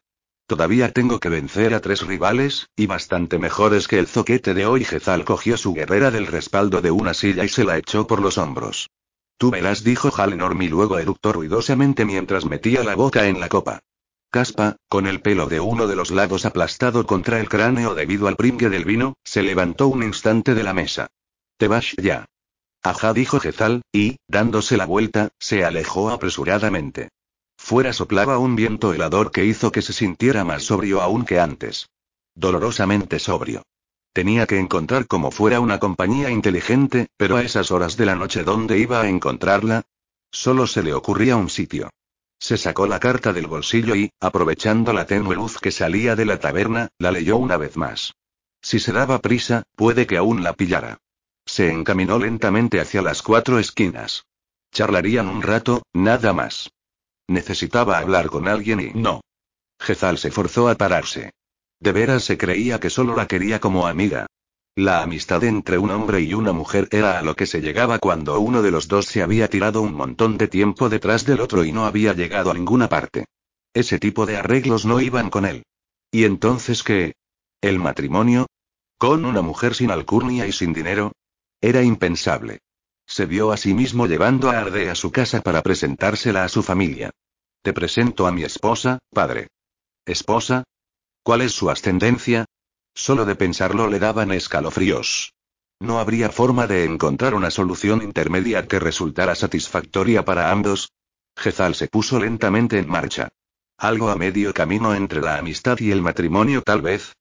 Todavía 0.46 0.92
tengo 0.92 1.18
que 1.18 1.30
vencer 1.30 1.74
a 1.74 1.80
tres 1.80 2.06
rivales, 2.06 2.68
y 2.76 2.86
bastante 2.86 3.40
mejores 3.40 3.88
que 3.88 3.98
el 3.98 4.06
zoquete 4.06 4.54
de 4.54 4.66
hoy. 4.66 4.84
Gezal 4.84 5.24
cogió 5.24 5.56
su 5.56 5.74
guerrera 5.74 6.12
del 6.12 6.28
respaldo 6.28 6.80
de 6.80 6.92
una 6.92 7.12
silla 7.12 7.42
y 7.42 7.48
se 7.48 7.64
la 7.64 7.76
echó 7.76 8.06
por 8.06 8.20
los 8.20 8.38
hombros. 8.38 8.88
Tú 9.36 9.50
verás, 9.50 9.82
dijo 9.82 10.12
Halenorm 10.16 10.62
y 10.62 10.68
luego 10.68 10.96
eructó 10.96 11.32
ruidosamente 11.32 12.04
mientras 12.04 12.44
metía 12.44 12.84
la 12.84 12.94
boca 12.94 13.26
en 13.26 13.40
la 13.40 13.48
copa. 13.48 13.80
Caspa, 14.34 14.78
con 14.88 15.06
el 15.06 15.20
pelo 15.20 15.46
de 15.46 15.60
uno 15.60 15.86
de 15.86 15.94
los 15.94 16.10
lados 16.10 16.44
aplastado 16.44 17.06
contra 17.06 17.38
el 17.38 17.48
cráneo 17.48 17.94
debido 17.94 18.26
al 18.26 18.34
pringue 18.34 18.68
del 18.68 18.84
vino, 18.84 19.14
se 19.22 19.44
levantó 19.44 19.86
un 19.86 20.02
instante 20.02 20.56
de 20.56 20.64
la 20.64 20.74
mesa. 20.74 21.06
Te 21.56 21.68
vas 21.68 21.94
ya. 22.02 22.24
Ajá, 22.82 23.12
dijo 23.12 23.38
Gezal, 23.38 23.82
y, 23.92 24.16
dándose 24.26 24.76
la 24.76 24.86
vuelta, 24.86 25.28
se 25.38 25.64
alejó 25.64 26.10
apresuradamente. 26.10 27.10
Fuera 27.56 27.92
soplaba 27.92 28.38
un 28.38 28.56
viento 28.56 28.92
helador 28.92 29.30
que 29.30 29.44
hizo 29.44 29.70
que 29.70 29.82
se 29.82 29.92
sintiera 29.92 30.42
más 30.42 30.64
sobrio 30.64 31.00
aún 31.00 31.24
que 31.24 31.38
antes. 31.38 31.86
Dolorosamente 32.34 33.20
sobrio. 33.20 33.62
Tenía 34.12 34.48
que 34.48 34.58
encontrar 34.58 35.06
como 35.06 35.30
fuera 35.30 35.60
una 35.60 35.78
compañía 35.78 36.30
inteligente, 36.30 37.06
pero 37.16 37.36
a 37.36 37.42
esas 37.42 37.70
horas 37.70 37.96
de 37.96 38.06
la 38.06 38.16
noche 38.16 38.42
¿dónde 38.42 38.78
iba 38.78 39.00
a 39.00 39.08
encontrarla? 39.08 39.84
Solo 40.32 40.66
se 40.66 40.82
le 40.82 40.92
ocurría 40.92 41.36
un 41.36 41.50
sitio. 41.50 41.90
Se 42.44 42.58
sacó 42.58 42.86
la 42.86 43.00
carta 43.00 43.32
del 43.32 43.46
bolsillo 43.46 43.96
y, 43.96 44.10
aprovechando 44.20 44.92
la 44.92 45.06
tenue 45.06 45.34
luz 45.34 45.58
que 45.58 45.70
salía 45.70 46.14
de 46.14 46.26
la 46.26 46.40
taberna, 46.40 46.90
la 46.98 47.10
leyó 47.10 47.38
una 47.38 47.56
vez 47.56 47.78
más. 47.78 48.16
Si 48.60 48.80
se 48.80 48.92
daba 48.92 49.20
prisa, 49.20 49.62
puede 49.76 50.06
que 50.06 50.18
aún 50.18 50.42
la 50.42 50.52
pillara. 50.52 50.98
Se 51.46 51.70
encaminó 51.70 52.18
lentamente 52.18 52.80
hacia 52.80 53.00
las 53.00 53.22
cuatro 53.22 53.58
esquinas. 53.58 54.26
Charlarían 54.72 55.26
un 55.26 55.40
rato, 55.40 55.84
nada 55.94 56.34
más. 56.34 56.70
Necesitaba 57.28 57.96
hablar 57.96 58.26
con 58.26 58.46
alguien 58.46 58.80
y 58.80 58.90
no. 58.92 59.22
Gezal 59.80 60.18
se 60.18 60.30
forzó 60.30 60.68
a 60.68 60.74
pararse. 60.74 61.32
De 61.80 61.92
veras 61.92 62.24
se 62.24 62.36
creía 62.36 62.78
que 62.78 62.90
solo 62.90 63.16
la 63.16 63.26
quería 63.26 63.58
como 63.58 63.86
amiga. 63.86 64.26
La 64.76 65.02
amistad 65.02 65.44
entre 65.44 65.78
un 65.78 65.90
hombre 65.90 66.20
y 66.22 66.34
una 66.34 66.52
mujer 66.52 66.88
era 66.90 67.20
a 67.20 67.22
lo 67.22 67.36
que 67.36 67.46
se 67.46 67.60
llegaba 67.60 68.00
cuando 68.00 68.40
uno 68.40 68.60
de 68.60 68.72
los 68.72 68.88
dos 68.88 69.06
se 69.06 69.22
había 69.22 69.48
tirado 69.48 69.80
un 69.80 69.94
montón 69.94 70.36
de 70.36 70.48
tiempo 70.48 70.88
detrás 70.88 71.24
del 71.24 71.40
otro 71.40 71.64
y 71.64 71.70
no 71.70 71.86
había 71.86 72.12
llegado 72.12 72.50
a 72.50 72.54
ninguna 72.54 72.88
parte. 72.88 73.26
Ese 73.72 74.00
tipo 74.00 74.26
de 74.26 74.36
arreglos 74.36 74.84
no 74.84 75.00
iban 75.00 75.30
con 75.30 75.44
él. 75.44 75.62
¿Y 76.10 76.24
entonces 76.24 76.82
qué? 76.82 77.14
¿El 77.60 77.78
matrimonio? 77.78 78.46
¿Con 78.98 79.24
una 79.24 79.42
mujer 79.42 79.76
sin 79.76 79.92
alcurnia 79.92 80.44
y 80.48 80.50
sin 80.50 80.72
dinero? 80.72 81.12
Era 81.60 81.82
impensable. 81.82 82.58
Se 83.06 83.26
vio 83.26 83.52
a 83.52 83.56
sí 83.56 83.74
mismo 83.74 84.06
llevando 84.06 84.50
a 84.50 84.58
Arde 84.58 84.90
a 84.90 84.96
su 84.96 85.12
casa 85.12 85.40
para 85.40 85.62
presentársela 85.62 86.42
a 86.42 86.48
su 86.48 86.64
familia. 86.64 87.10
Te 87.62 87.72
presento 87.72 88.26
a 88.26 88.32
mi 88.32 88.42
esposa, 88.42 88.98
padre. 89.12 89.48
¿Esposa? 90.04 90.64
¿Cuál 91.22 91.42
es 91.42 91.52
su 91.52 91.70
ascendencia? 91.70 92.44
Solo 92.94 93.24
de 93.24 93.34
pensarlo 93.34 93.88
le 93.88 93.98
daban 93.98 94.30
escalofríos. 94.30 95.34
¿No 95.80 95.98
habría 95.98 96.30
forma 96.30 96.66
de 96.66 96.84
encontrar 96.84 97.34
una 97.34 97.50
solución 97.50 98.02
intermedia 98.02 98.66
que 98.66 98.78
resultara 98.78 99.34
satisfactoria 99.34 100.24
para 100.24 100.50
ambos? 100.50 100.92
Gezal 101.36 101.74
se 101.74 101.88
puso 101.88 102.20
lentamente 102.20 102.78
en 102.78 102.88
marcha. 102.88 103.28
Algo 103.76 104.08
a 104.08 104.16
medio 104.16 104.54
camino 104.54 104.94
entre 104.94 105.20
la 105.20 105.36
amistad 105.36 105.78
y 105.80 105.90
el 105.90 106.00
matrimonio 106.00 106.62
tal 106.62 106.80
vez. 106.80 107.12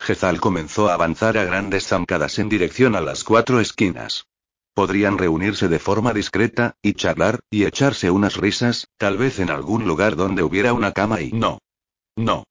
Gezal 0.00 0.40
comenzó 0.40 0.88
a 0.88 0.94
avanzar 0.94 1.38
a 1.38 1.44
grandes 1.44 1.86
zancadas 1.86 2.38
en 2.38 2.48
dirección 2.48 2.96
a 2.96 3.00
las 3.00 3.22
cuatro 3.22 3.60
esquinas. 3.60 4.26
Podrían 4.74 5.18
reunirse 5.18 5.68
de 5.68 5.78
forma 5.78 6.12
discreta, 6.12 6.74
y 6.82 6.94
charlar, 6.94 7.40
y 7.50 7.64
echarse 7.64 8.10
unas 8.10 8.36
risas, 8.36 8.86
tal 8.96 9.18
vez 9.18 9.38
en 9.38 9.50
algún 9.50 9.86
lugar 9.86 10.16
donde 10.16 10.42
hubiera 10.42 10.72
una 10.72 10.92
cama 10.92 11.20
y 11.20 11.32
no. 11.32 11.58
No. 12.16 12.44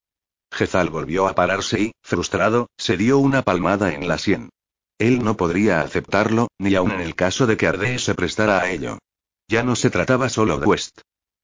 Gezal 0.52 0.90
volvió 0.90 1.28
a 1.28 1.36
pararse 1.36 1.80
y, 1.80 1.92
frustrado, 2.02 2.68
se 2.78 2.98
dio 2.98 3.18
una 3.18 3.44
palmada 3.44 3.94
en 3.94 4.08
la 4.08 4.18
sien. 4.18 4.50
Él 4.98 5.24
no 5.24 5.38
podría 5.38 5.82
aceptarlo, 5.82 6.50
ni 6.58 6.76
aun 6.76 6.92
en 6.92 7.02
el 7.02 7.16
caso 7.16 7.48
de 7.48 7.56
que 7.56 7.68
Ardee 7.68 8.00
se 8.00 8.16
prestara 8.16 8.60
a 8.60 8.70
ello. 8.70 8.98
Ya 9.48 9.64
no 9.64 9.76
se 9.76 9.90
trataba 9.90 10.30
solo 10.30 10.58
de 10.58 10.66
West. 10.68 11.02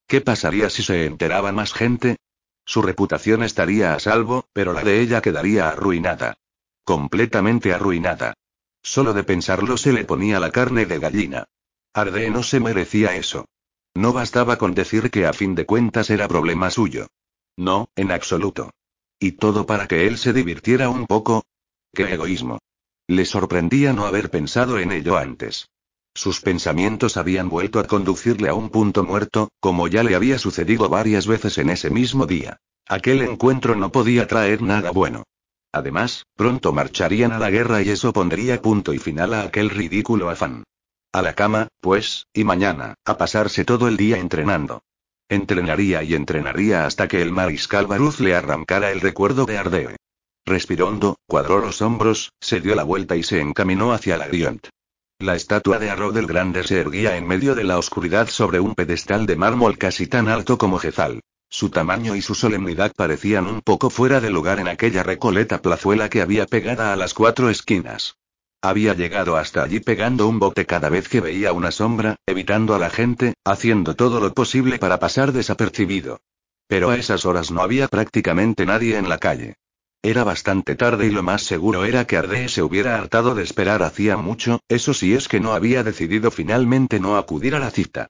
¿Qué 0.07 0.21
pasaría 0.21 0.69
si 0.69 0.83
se 0.83 1.05
enteraba 1.05 1.51
más 1.51 1.73
gente? 1.73 2.17
Su 2.65 2.81
reputación 2.81 3.43
estaría 3.43 3.93
a 3.93 3.99
salvo, 3.99 4.45
pero 4.53 4.73
la 4.73 4.83
de 4.83 5.01
ella 5.01 5.21
quedaría 5.21 5.69
arruinada. 5.69 6.35
Completamente 6.83 7.73
arruinada. 7.73 8.33
Solo 8.83 9.13
de 9.13 9.23
pensarlo 9.23 9.77
se 9.77 9.93
le 9.93 10.03
ponía 10.03 10.39
la 10.39 10.51
carne 10.51 10.85
de 10.85 10.99
gallina. 10.99 11.45
Ardee 11.93 12.29
no 12.29 12.43
se 12.43 12.59
merecía 12.59 13.15
eso. 13.15 13.45
No 13.95 14.11
bastaba 14.11 14.57
con 14.57 14.75
decir 14.75 15.09
que 15.09 15.25
a 15.25 15.33
fin 15.33 15.55
de 15.55 15.65
cuentas 15.65 16.09
era 16.09 16.27
problema 16.27 16.69
suyo. 16.69 17.07
No, 17.55 17.87
en 17.95 18.11
absoluto. 18.11 18.71
Y 19.19 19.33
todo 19.33 19.65
para 19.65 19.87
que 19.87 20.07
él 20.07 20.17
se 20.17 20.33
divirtiera 20.33 20.89
un 20.89 21.05
poco. 21.05 21.43
¡Qué 21.93 22.13
egoísmo! 22.13 22.59
Le 23.07 23.25
sorprendía 23.25 23.93
no 23.93 24.05
haber 24.05 24.29
pensado 24.29 24.79
en 24.79 24.91
ello 24.91 25.17
antes. 25.17 25.67
Sus 26.13 26.41
pensamientos 26.41 27.17
habían 27.17 27.49
vuelto 27.49 27.79
a 27.79 27.87
conducirle 27.87 28.49
a 28.49 28.53
un 28.53 28.69
punto 28.69 29.03
muerto, 29.03 29.49
como 29.59 29.87
ya 29.87 30.01
le 30.01 30.15
había 30.15 30.39
sucedido 30.39 30.89
varias 30.89 31.27
veces 31.27 31.57
en 31.57 31.69
ese 31.69 31.89
mismo 31.89 32.25
día. 32.25 32.57
Aquel 32.87 33.21
encuentro 33.21 33.75
no 33.75 33.91
podía 33.91 34.25
traer 34.25 34.61
nada 34.61 34.91
bueno. 34.91 35.23
Además, 35.71 36.25
pronto 36.35 36.71
marcharían 36.71 37.33
a 37.33 37.39
la 37.39 37.49
guerra 37.49 37.81
y 37.81 37.89
eso 37.89 38.13
pondría 38.13 38.61
punto 38.61 38.93
y 38.93 38.97
final 38.97 39.33
a 39.33 39.41
aquel 39.41 39.69
ridículo 39.69 40.29
afán. 40.29 40.63
A 41.11 41.21
la 41.21 41.33
cama, 41.33 41.67
pues, 41.81 42.27
y 42.33 42.43
mañana, 42.43 42.95
a 43.03 43.17
pasarse 43.17 43.65
todo 43.65 43.87
el 43.87 43.97
día 43.97 44.17
entrenando. 44.17 44.83
Entrenaría 45.27 46.03
y 46.03 46.13
entrenaría 46.13 46.85
hasta 46.85 47.07
que 47.07 47.19
el 47.19 47.31
mariscal 47.31 47.87
Baruz 47.87 48.19
le 48.19 48.35
arrancara 48.35 48.91
el 48.91 49.01
recuerdo 49.01 49.45
de 49.45 49.57
Ardee. 49.57 49.95
Respiró 50.45 50.87
hondo, 50.87 51.17
cuadró 51.27 51.59
los 51.59 51.81
hombros, 51.81 52.33
se 52.39 52.61
dio 52.61 52.75
la 52.75 52.83
vuelta 52.83 53.15
y 53.15 53.23
se 53.23 53.41
encaminó 53.41 53.91
hacia 53.91 54.17
la 54.17 54.27
Griont. 54.27 54.67
La 55.17 55.35
estatua 55.35 55.79
de 55.79 55.89
Arro 55.89 56.11
del 56.11 56.27
Grande 56.27 56.63
se 56.63 56.79
erguía 56.79 57.17
en 57.17 57.25
medio 57.25 57.55
de 57.55 57.63
la 57.63 57.79
oscuridad 57.79 58.27
sobre 58.27 58.59
un 58.59 58.75
pedestal 58.75 59.25
de 59.25 59.35
mármol 59.35 59.79
casi 59.79 60.05
tan 60.05 60.27
alto 60.27 60.59
como 60.59 60.77
Jezal. 60.77 61.21
Su 61.49 61.69
tamaño 61.69 62.15
y 62.15 62.21
su 62.21 62.35
solemnidad 62.35 62.91
parecían 62.95 63.47
un 63.47 63.61
poco 63.61 63.89
fuera 63.89 64.21
de 64.21 64.29
lugar 64.29 64.59
en 64.59 64.67
aquella 64.67 65.01
recoleta 65.01 65.61
plazuela 65.61 66.07
que 66.07 66.21
había 66.21 66.45
pegada 66.45 66.93
a 66.93 66.95
las 66.95 67.15
cuatro 67.15 67.49
esquinas. 67.49 68.17
Había 68.65 68.95
llegado 68.95 69.37
hasta 69.37 69.61
allí 69.61 69.79
pegando 69.79 70.27
un 70.27 70.39
bote 70.39 70.65
cada 70.65 70.89
vez 70.89 71.07
que 71.07 71.21
veía 71.21 71.53
una 71.53 71.69
sombra, 71.69 72.15
evitando 72.25 72.73
a 72.73 72.79
la 72.79 72.89
gente, 72.89 73.35
haciendo 73.45 73.95
todo 73.95 74.19
lo 74.19 74.33
posible 74.33 74.79
para 74.79 74.97
pasar 74.97 75.33
desapercibido. 75.33 76.19
Pero 76.67 76.89
a 76.89 76.95
esas 76.95 77.27
horas 77.27 77.51
no 77.51 77.61
había 77.61 77.87
prácticamente 77.87 78.65
nadie 78.65 78.97
en 78.97 79.07
la 79.07 79.19
calle. 79.19 79.53
Era 80.01 80.23
bastante 80.23 80.73
tarde 80.73 81.05
y 81.05 81.11
lo 81.11 81.21
más 81.21 81.43
seguro 81.43 81.85
era 81.85 82.07
que 82.07 82.17
Ardee 82.17 82.49
se 82.49 82.63
hubiera 82.63 82.97
hartado 82.97 83.35
de 83.35 83.43
esperar 83.43 83.83
hacía 83.83 84.17
mucho, 84.17 84.59
eso 84.67 84.95
sí 84.95 85.13
es 85.13 85.27
que 85.27 85.39
no 85.39 85.53
había 85.53 85.83
decidido 85.83 86.31
finalmente 86.31 86.99
no 86.99 87.17
acudir 87.17 87.53
a 87.53 87.59
la 87.59 87.69
cita. 87.69 88.07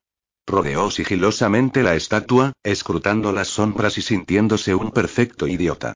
Rodeó 0.48 0.90
sigilosamente 0.90 1.84
la 1.84 1.96
estatua, 1.96 2.54
escrutando 2.64 3.34
las 3.34 3.50
sombras 3.50 3.98
y 3.98 4.02
sintiéndose 4.02 4.74
un 4.74 4.92
perfecto 4.92 5.48
idiota. 5.48 5.96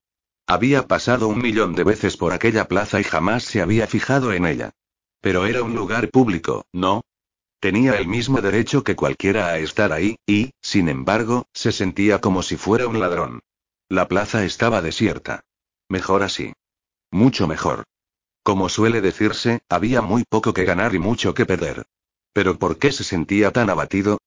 Había 0.49 0.87
pasado 0.87 1.27
un 1.27 1.43
millón 1.43 1.75
de 1.75 1.83
veces 1.83 2.17
por 2.17 2.33
aquella 2.33 2.67
plaza 2.67 2.99
y 2.99 3.03
jamás 3.03 3.43
se 3.43 3.61
había 3.61 3.85
fijado 3.85 4.33
en 4.33 4.47
ella. 4.47 4.71
Pero 5.21 5.45
era 5.45 5.61
un 5.61 5.75
lugar 5.75 6.09
público, 6.09 6.65
¿no? 6.73 7.03
Tenía 7.59 7.99
el 7.99 8.07
mismo 8.07 8.41
derecho 8.41 8.83
que 8.83 8.95
cualquiera 8.95 9.49
a 9.49 9.59
estar 9.59 9.93
ahí, 9.93 10.15
y, 10.25 10.49
sin 10.59 10.89
embargo, 10.89 11.45
se 11.53 11.71
sentía 11.71 12.19
como 12.19 12.41
si 12.41 12.57
fuera 12.57 12.87
un 12.87 12.99
ladrón. 12.99 13.41
La 13.89 14.07
plaza 14.07 14.43
estaba 14.43 14.81
desierta. 14.81 15.41
Mejor 15.87 16.23
así. 16.23 16.53
Mucho 17.11 17.47
mejor. 17.47 17.83
Como 18.41 18.69
suele 18.69 19.01
decirse, 19.01 19.59
había 19.69 20.01
muy 20.01 20.23
poco 20.27 20.51
que 20.51 20.65
ganar 20.65 20.95
y 20.95 20.99
mucho 20.99 21.35
que 21.35 21.45
perder. 21.45 21.85
Pero 22.33 22.57
¿por 22.57 22.79
qué 22.79 22.91
se 22.91 23.03
sentía 23.03 23.51
tan 23.51 23.69
abatido? 23.69 24.17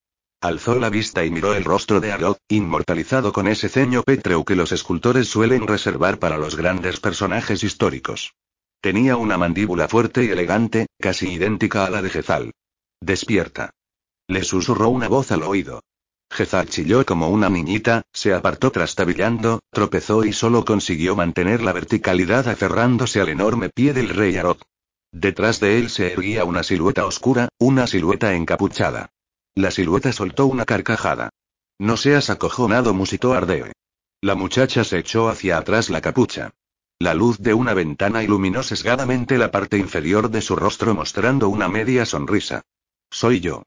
Alzó 0.43 0.75
la 0.75 0.89
vista 0.89 1.23
y 1.23 1.31
miró 1.31 1.55
el 1.55 1.63
rostro 1.63 2.01
de 2.01 2.11
Arod, 2.11 2.35
inmortalizado 2.49 3.31
con 3.31 3.47
ese 3.47 3.69
ceño 3.69 4.03
pétreo 4.03 4.43
que 4.43 4.57
los 4.57 4.73
escultores 4.73 5.29
suelen 5.29 5.65
reservar 5.65 6.19
para 6.19 6.37
los 6.37 6.57
grandes 6.57 6.99
personajes 6.99 7.63
históricos. 7.63 8.33
Tenía 8.81 9.15
una 9.15 9.37
mandíbula 9.37 9.87
fuerte 9.87 10.25
y 10.25 10.31
elegante, 10.31 10.87
casi 10.99 11.31
idéntica 11.31 11.85
a 11.85 11.89
la 11.89 12.01
de 12.01 12.09
Jezal. 12.09 12.51
Despierta. 12.99 13.69
Le 14.27 14.43
susurró 14.43 14.89
una 14.89 15.07
voz 15.07 15.31
al 15.31 15.43
oído. 15.43 15.81
Jezal 16.29 16.67
chilló 16.67 17.05
como 17.05 17.29
una 17.29 17.47
niñita, 17.47 18.01
se 18.11 18.33
apartó 18.33 18.69
trastabillando, 18.69 19.61
tropezó 19.71 20.25
y 20.25 20.33
solo 20.33 20.65
consiguió 20.65 21.15
mantener 21.15 21.61
la 21.61 21.71
verticalidad 21.71 22.49
aferrándose 22.49 23.21
al 23.21 23.29
enorme 23.29 23.69
pie 23.69 23.93
del 23.93 24.09
rey 24.09 24.35
Arod. 24.35 24.57
Detrás 25.09 25.61
de 25.61 25.79
él 25.79 25.89
se 25.89 26.11
erguía 26.11 26.43
una 26.43 26.63
silueta 26.63 27.05
oscura, 27.05 27.47
una 27.59 27.87
silueta 27.87 28.33
encapuchada. 28.33 29.09
La 29.55 29.69
silueta 29.69 30.11
soltó 30.11 30.47
una 30.47 30.65
carcajada. 30.65 31.29
No 31.79 31.97
seas 31.97 32.29
acojonado, 32.29 32.93
musitó 32.93 33.33
Ardee. 33.33 33.71
La 34.21 34.35
muchacha 34.35 34.83
se 34.83 34.99
echó 34.99 35.29
hacia 35.29 35.57
atrás 35.57 35.89
la 35.89 36.01
capucha. 36.01 36.51
La 36.99 37.13
luz 37.13 37.39
de 37.39 37.53
una 37.53 37.73
ventana 37.73 38.23
iluminó 38.23 38.63
sesgadamente 38.63 39.37
la 39.37 39.51
parte 39.51 39.77
inferior 39.77 40.29
de 40.29 40.41
su 40.41 40.55
rostro 40.55 40.95
mostrando 40.95 41.49
una 41.49 41.67
media 41.67 42.05
sonrisa. 42.05 42.61
Soy 43.11 43.41
yo. 43.41 43.63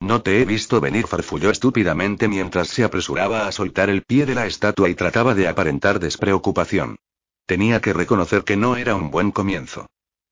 No 0.00 0.20
te 0.22 0.42
he 0.42 0.44
visto 0.44 0.80
venir, 0.80 1.06
farfulló 1.06 1.50
estúpidamente 1.50 2.26
mientras 2.26 2.68
se 2.68 2.82
apresuraba 2.82 3.46
a 3.46 3.52
soltar 3.52 3.88
el 3.88 4.02
pie 4.02 4.26
de 4.26 4.34
la 4.34 4.46
estatua 4.46 4.88
y 4.88 4.94
trataba 4.96 5.34
de 5.34 5.46
aparentar 5.46 6.00
despreocupación. 6.00 6.96
Tenía 7.46 7.80
que 7.80 7.92
reconocer 7.92 8.42
que 8.42 8.56
no 8.56 8.76
era 8.76 8.96
un 8.96 9.10
buen 9.10 9.30
comienzo. 9.30 9.86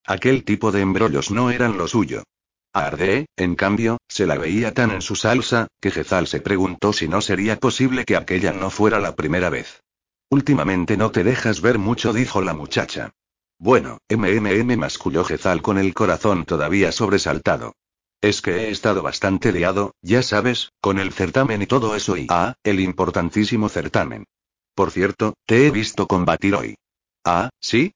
Aquel 0.05 0.45
tipo 0.45 0.73
de 0.73 0.81
embrollos 0.81 1.31
no 1.31 1.51
eran 1.51 1.79
lo 1.79 1.87
suyo. 1.87 2.25
A 2.73 2.87
Ardee, 2.87 3.27
en 3.37 3.57
cambio, 3.57 3.99
se 4.09 4.27
la 4.27 4.39
veía 4.39 4.73
tan 4.73 4.93
en 4.93 5.03
su 5.03 5.17
salsa, 5.17 5.67
que 5.81 5.91
Jezal 5.91 6.29
se 6.29 6.41
preguntó 6.41 6.93
si 6.93 7.09
no 7.09 7.21
sería 7.21 7.57
posible 7.57 8.05
que 8.05 8.17
aquella 8.17 8.53
no 8.53 8.71
fuera 8.71 9.01
la 9.01 9.17
primera 9.17 9.51
vez. 9.51 9.83
Últimamente 10.31 10.97
no 10.97 11.11
te 11.11 11.25
dejas 11.25 11.61
ver 11.61 11.79
mucho, 11.79 12.13
dijo 12.13 12.41
la 12.43 12.55
muchacha. 12.55 13.11
Bueno, 13.59 13.99
MMM 14.09 14.77
masculló 14.79 15.25
Jezal 15.25 15.63
con 15.63 15.79
el 15.79 15.93
corazón 15.95 16.45
todavía 16.45 16.93
sobresaltado. 16.93 17.75
Es 18.21 18.41
que 18.41 18.53
he 18.53 18.71
estado 18.71 19.03
bastante 19.03 19.51
liado, 19.51 19.95
ya 20.01 20.23
sabes, 20.23 20.71
con 20.81 21.01
el 21.01 21.13
certamen 21.13 21.63
y 21.63 21.67
todo 21.67 21.97
eso 21.97 22.17
y... 22.17 22.27
Ah, 22.31 22.55
el 22.63 22.79
importantísimo 22.79 23.69
certamen. 23.69 24.27
Por 24.75 24.93
cierto, 24.93 25.35
te 25.47 25.67
he 25.67 25.71
visto 25.71 26.07
combatir 26.07 26.55
hoy. 26.55 26.77
Ah, 27.25 27.51
¿sí? 27.61 27.95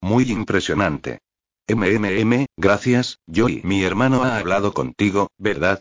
Muy 0.00 0.30
impresionante. 0.30 1.18
MMM, 1.68 2.46
gracias, 2.56 3.18
yo 3.26 3.46
mi 3.62 3.84
hermano 3.84 4.24
ha 4.24 4.38
hablado 4.38 4.72
contigo, 4.74 5.28
¿verdad? 5.38 5.80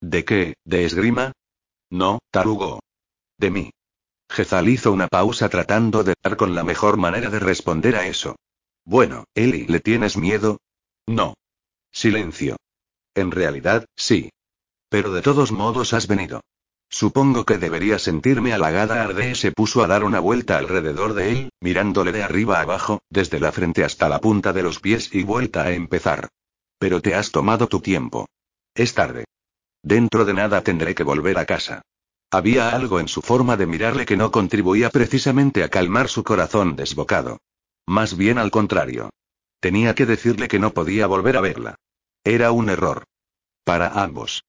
¿De 0.00 0.24
qué? 0.24 0.54
¿De 0.64 0.84
esgrima? 0.84 1.32
No, 1.90 2.18
tarugo. 2.30 2.80
De 3.38 3.50
mí. 3.50 3.70
Jezal 4.30 4.68
hizo 4.68 4.92
una 4.92 5.08
pausa 5.08 5.48
tratando 5.48 6.04
de 6.04 6.14
dar 6.22 6.36
con 6.36 6.54
la 6.54 6.64
mejor 6.64 6.96
manera 6.96 7.30
de 7.30 7.38
responder 7.38 7.96
a 7.96 8.06
eso. 8.06 8.36
Bueno, 8.84 9.24
Eli, 9.34 9.66
¿le 9.66 9.80
tienes 9.80 10.16
miedo? 10.16 10.58
No. 11.06 11.34
Silencio. 11.90 12.56
En 13.14 13.30
realidad, 13.30 13.86
sí. 13.96 14.30
Pero 14.88 15.12
de 15.12 15.22
todos 15.22 15.52
modos 15.52 15.94
has 15.94 16.06
venido. 16.06 16.40
Supongo 16.94 17.44
que 17.44 17.58
debería 17.58 17.98
sentirme 17.98 18.52
halagada. 18.52 19.02
Arde 19.02 19.34
se 19.34 19.50
puso 19.50 19.82
a 19.82 19.88
dar 19.88 20.04
una 20.04 20.20
vuelta 20.20 20.58
alrededor 20.58 21.14
de 21.14 21.32
él, 21.32 21.50
mirándole 21.60 22.12
de 22.12 22.22
arriba 22.22 22.60
abajo, 22.60 23.02
desde 23.10 23.40
la 23.40 23.50
frente 23.50 23.82
hasta 23.82 24.08
la 24.08 24.20
punta 24.20 24.52
de 24.52 24.62
los 24.62 24.78
pies 24.78 25.12
y 25.12 25.24
vuelta 25.24 25.62
a 25.62 25.72
empezar. 25.72 26.28
Pero 26.78 27.02
te 27.02 27.16
has 27.16 27.32
tomado 27.32 27.66
tu 27.66 27.80
tiempo. 27.80 28.28
Es 28.76 28.94
tarde. 28.94 29.24
Dentro 29.82 30.24
de 30.24 30.34
nada 30.34 30.60
tendré 30.60 30.94
que 30.94 31.02
volver 31.02 31.36
a 31.36 31.46
casa. 31.46 31.82
Había 32.30 32.68
algo 32.68 33.00
en 33.00 33.08
su 33.08 33.22
forma 33.22 33.56
de 33.56 33.66
mirarle 33.66 34.06
que 34.06 34.16
no 34.16 34.30
contribuía 34.30 34.88
precisamente 34.88 35.64
a 35.64 35.70
calmar 35.70 36.08
su 36.08 36.22
corazón 36.22 36.76
desbocado. 36.76 37.38
Más 37.88 38.16
bien 38.16 38.38
al 38.38 38.52
contrario. 38.52 39.10
Tenía 39.58 39.96
que 39.96 40.06
decirle 40.06 40.46
que 40.46 40.60
no 40.60 40.70
podía 40.70 41.08
volver 41.08 41.38
a 41.38 41.40
verla. 41.40 41.74
Era 42.22 42.52
un 42.52 42.70
error. 42.70 43.02
Para 43.64 44.00
ambos. 44.00 44.44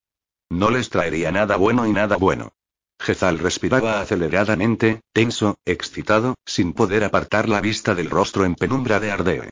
No 0.49 0.69
les 0.69 0.89
traería 0.89 1.31
nada 1.31 1.55
bueno 1.57 1.87
y 1.87 1.91
nada 1.91 2.17
bueno. 2.17 2.53
Jezal 2.99 3.39
respiraba 3.39 3.99
aceleradamente, 3.99 5.01
tenso, 5.11 5.57
excitado, 5.65 6.35
sin 6.45 6.73
poder 6.73 7.03
apartar 7.03 7.49
la 7.49 7.61
vista 7.61 7.93
del 7.93 8.09
rostro 8.09 8.45
en 8.45 8.55
penumbra 8.55 8.99
de 8.99 9.11
Ardee. 9.11 9.49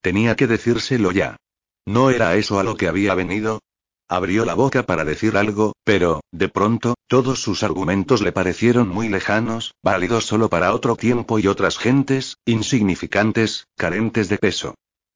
Tenía 0.00 0.36
que 0.36 0.46
decírselo 0.46 1.12
ya. 1.12 1.36
¿No 1.84 2.10
era 2.10 2.34
eso 2.36 2.58
a 2.58 2.64
lo 2.64 2.76
que 2.76 2.88
había 2.88 3.14
venido? 3.14 3.60
Abrió 4.08 4.44
la 4.44 4.54
boca 4.54 4.84
para 4.84 5.04
decir 5.04 5.36
algo, 5.36 5.72
pero, 5.82 6.20
de 6.30 6.48
pronto, 6.48 6.94
todos 7.08 7.42
sus 7.42 7.64
argumentos 7.64 8.22
le 8.22 8.30
parecieron 8.30 8.88
muy 8.88 9.08
lejanos, 9.08 9.74
válidos 9.82 10.26
solo 10.26 10.48
para 10.48 10.72
otro 10.72 10.94
tiempo 10.94 11.40
y 11.40 11.48
otras 11.48 11.76
gentes, 11.76 12.36
insignificantes, 12.44 13.66
carentes 13.76 14.28
de 14.28 14.38
peso. 14.38 14.74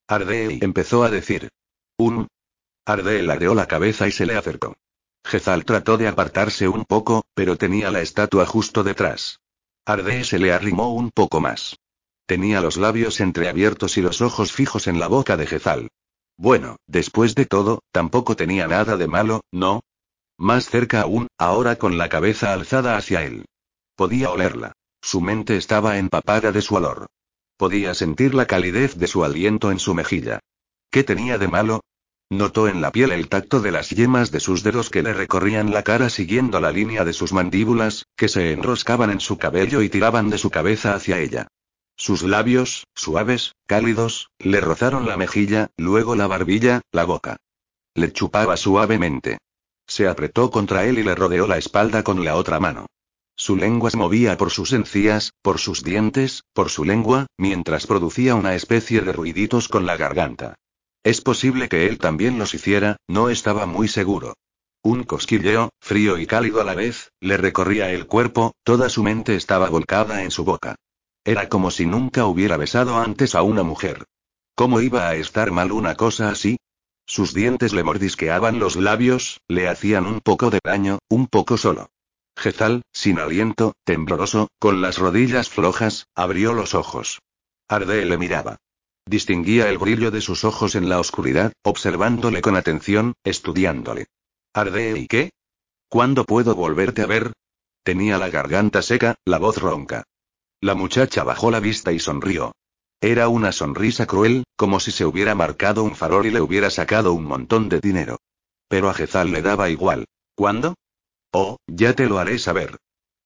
Ardei 0.08 0.58
empezó 0.60 1.04
a 1.04 1.10
decir. 1.10 1.50
Un. 1.98 2.26
Ardei 2.84 3.22
ladeó 3.22 3.54
la 3.54 3.66
cabeza 3.66 4.08
y 4.08 4.12
se 4.12 4.26
le 4.26 4.36
acercó. 4.36 4.74
Jezal 5.24 5.64
trató 5.64 5.96
de 5.96 6.08
apartarse 6.08 6.68
un 6.68 6.84
poco, 6.84 7.24
pero 7.34 7.56
tenía 7.56 7.90
la 7.90 8.00
estatua 8.00 8.46
justo 8.46 8.82
detrás. 8.82 9.40
Ardei 9.86 10.24
se 10.24 10.38
le 10.38 10.52
arrimó 10.52 10.94
un 10.94 11.10
poco 11.10 11.40
más. 11.40 11.76
Tenía 12.26 12.60
los 12.60 12.76
labios 12.76 13.20
entreabiertos 13.20 13.96
y 13.98 14.02
los 14.02 14.20
ojos 14.20 14.52
fijos 14.52 14.86
en 14.86 15.00
la 15.00 15.08
boca 15.08 15.36
de 15.36 15.46
Jezal. 15.46 15.88
Bueno, 16.36 16.76
después 16.86 17.34
de 17.34 17.44
todo, 17.44 17.82
tampoco 17.92 18.36
tenía 18.36 18.66
nada 18.66 18.96
de 18.96 19.06
malo, 19.06 19.42
¿no? 19.50 19.82
Más 20.38 20.70
cerca 20.70 21.02
aún, 21.02 21.26
ahora 21.38 21.76
con 21.76 21.98
la 21.98 22.08
cabeza 22.08 22.52
alzada 22.52 22.96
hacia 22.96 23.24
él. 23.24 23.44
Podía 23.94 24.30
olerla. 24.30 24.72
Su 25.02 25.20
mente 25.20 25.56
estaba 25.56 25.98
empapada 25.98 26.52
de 26.52 26.62
su 26.62 26.74
olor. 26.76 27.08
Podía 27.56 27.94
sentir 27.94 28.34
la 28.34 28.46
calidez 28.46 28.96
de 28.96 29.06
su 29.06 29.24
aliento 29.24 29.70
en 29.70 29.78
su 29.78 29.94
mejilla. 29.94 30.40
¿Qué 30.90 31.04
tenía 31.04 31.36
de 31.36 31.48
malo? 31.48 31.80
Notó 32.30 32.68
en 32.68 32.80
la 32.80 32.92
piel 32.92 33.10
el 33.10 33.28
tacto 33.28 33.60
de 33.60 33.72
las 33.72 33.90
yemas 33.90 34.30
de 34.30 34.38
sus 34.38 34.62
dedos 34.62 34.88
que 34.88 35.02
le 35.02 35.12
recorrían 35.12 35.72
la 35.72 35.82
cara 35.82 36.08
siguiendo 36.08 36.60
la 36.60 36.70
línea 36.70 37.04
de 37.04 37.12
sus 37.12 37.32
mandíbulas, 37.32 38.06
que 38.16 38.28
se 38.28 38.52
enroscaban 38.52 39.10
en 39.10 39.18
su 39.18 39.36
cabello 39.36 39.82
y 39.82 39.88
tiraban 39.88 40.30
de 40.30 40.38
su 40.38 40.48
cabeza 40.48 40.94
hacia 40.94 41.18
ella. 41.18 41.48
Sus 41.96 42.22
labios, 42.22 42.86
suaves, 42.94 43.56
cálidos, 43.66 44.30
le 44.38 44.60
rozaron 44.60 45.08
la 45.08 45.16
mejilla, 45.16 45.70
luego 45.76 46.14
la 46.14 46.28
barbilla, 46.28 46.82
la 46.92 47.04
boca. 47.04 47.38
Le 47.94 48.12
chupaba 48.12 48.56
suavemente. 48.56 49.38
Se 49.88 50.06
apretó 50.06 50.52
contra 50.52 50.86
él 50.86 51.00
y 51.00 51.02
le 51.02 51.16
rodeó 51.16 51.48
la 51.48 51.58
espalda 51.58 52.04
con 52.04 52.24
la 52.24 52.36
otra 52.36 52.60
mano. 52.60 52.86
Su 53.34 53.56
lengua 53.56 53.90
se 53.90 53.96
movía 53.96 54.36
por 54.36 54.50
sus 54.50 54.72
encías, 54.72 55.32
por 55.42 55.58
sus 55.58 55.82
dientes, 55.82 56.44
por 56.52 56.70
su 56.70 56.84
lengua, 56.84 57.26
mientras 57.36 57.88
producía 57.88 58.36
una 58.36 58.54
especie 58.54 59.00
de 59.00 59.12
ruiditos 59.12 59.66
con 59.66 59.84
la 59.84 59.96
garganta. 59.96 60.54
Es 61.02 61.22
posible 61.22 61.68
que 61.68 61.86
él 61.86 61.98
también 61.98 62.38
los 62.38 62.52
hiciera, 62.54 62.96
no 63.08 63.30
estaba 63.30 63.64
muy 63.64 63.88
seguro. 63.88 64.34
Un 64.82 65.04
cosquilleo, 65.04 65.70
frío 65.80 66.18
y 66.18 66.26
cálido 66.26 66.60
a 66.60 66.64
la 66.64 66.74
vez, 66.74 67.12
le 67.20 67.36
recorría 67.36 67.90
el 67.90 68.06
cuerpo, 68.06 68.52
toda 68.64 68.88
su 68.88 69.02
mente 69.02 69.34
estaba 69.34 69.70
volcada 69.70 70.22
en 70.22 70.30
su 70.30 70.44
boca. 70.44 70.76
Era 71.24 71.48
como 71.48 71.70
si 71.70 71.86
nunca 71.86 72.26
hubiera 72.26 72.56
besado 72.56 72.98
antes 72.98 73.34
a 73.34 73.42
una 73.42 73.62
mujer. 73.62 74.04
¿Cómo 74.54 74.80
iba 74.80 75.08
a 75.08 75.14
estar 75.14 75.50
mal 75.52 75.72
una 75.72 75.94
cosa 75.94 76.28
así? 76.28 76.58
Sus 77.06 77.34
dientes 77.34 77.72
le 77.72 77.82
mordisqueaban 77.82 78.58
los 78.58 78.76
labios, 78.76 79.40
le 79.48 79.68
hacían 79.68 80.06
un 80.06 80.20
poco 80.20 80.50
de 80.50 80.60
daño, 80.62 80.98
un 81.08 81.26
poco 81.26 81.56
solo. 81.56 81.88
Jezal, 82.36 82.82
sin 82.92 83.18
aliento, 83.18 83.72
tembloroso, 83.84 84.48
con 84.58 84.80
las 84.80 84.98
rodillas 84.98 85.48
flojas, 85.48 86.06
abrió 86.14 86.52
los 86.52 86.74
ojos. 86.74 87.20
Arde 87.68 88.04
le 88.04 88.16
miraba. 88.16 88.58
Distinguía 89.10 89.68
el 89.68 89.78
brillo 89.78 90.12
de 90.12 90.20
sus 90.20 90.44
ojos 90.44 90.76
en 90.76 90.88
la 90.88 91.00
oscuridad, 91.00 91.52
observándole 91.64 92.40
con 92.42 92.54
atención, 92.54 93.14
estudiándole. 93.24 94.06
¿Arde 94.54 94.96
y 94.96 95.08
qué? 95.08 95.30
¿Cuándo 95.88 96.24
puedo 96.24 96.54
volverte 96.54 97.02
a 97.02 97.06
ver? 97.06 97.32
Tenía 97.82 98.18
la 98.18 98.28
garganta 98.28 98.82
seca, 98.82 99.16
la 99.24 99.38
voz 99.38 99.58
ronca. 99.58 100.04
La 100.60 100.76
muchacha 100.76 101.24
bajó 101.24 101.50
la 101.50 101.58
vista 101.58 101.90
y 101.90 101.98
sonrió. 101.98 102.52
Era 103.00 103.26
una 103.26 103.50
sonrisa 103.50 104.06
cruel, 104.06 104.44
como 104.54 104.78
si 104.78 104.92
se 104.92 105.04
hubiera 105.04 105.34
marcado 105.34 105.82
un 105.82 105.96
farol 105.96 106.26
y 106.26 106.30
le 106.30 106.40
hubiera 106.40 106.70
sacado 106.70 107.12
un 107.12 107.24
montón 107.24 107.68
de 107.68 107.80
dinero. 107.80 108.18
Pero 108.68 108.88
a 108.88 108.94
Jezal 108.94 109.32
le 109.32 109.42
daba 109.42 109.70
igual. 109.70 110.04
¿Cuándo? 110.36 110.76
Oh, 111.32 111.56
ya 111.66 111.94
te 111.94 112.06
lo 112.06 112.20
haré 112.20 112.38
saber. 112.38 112.76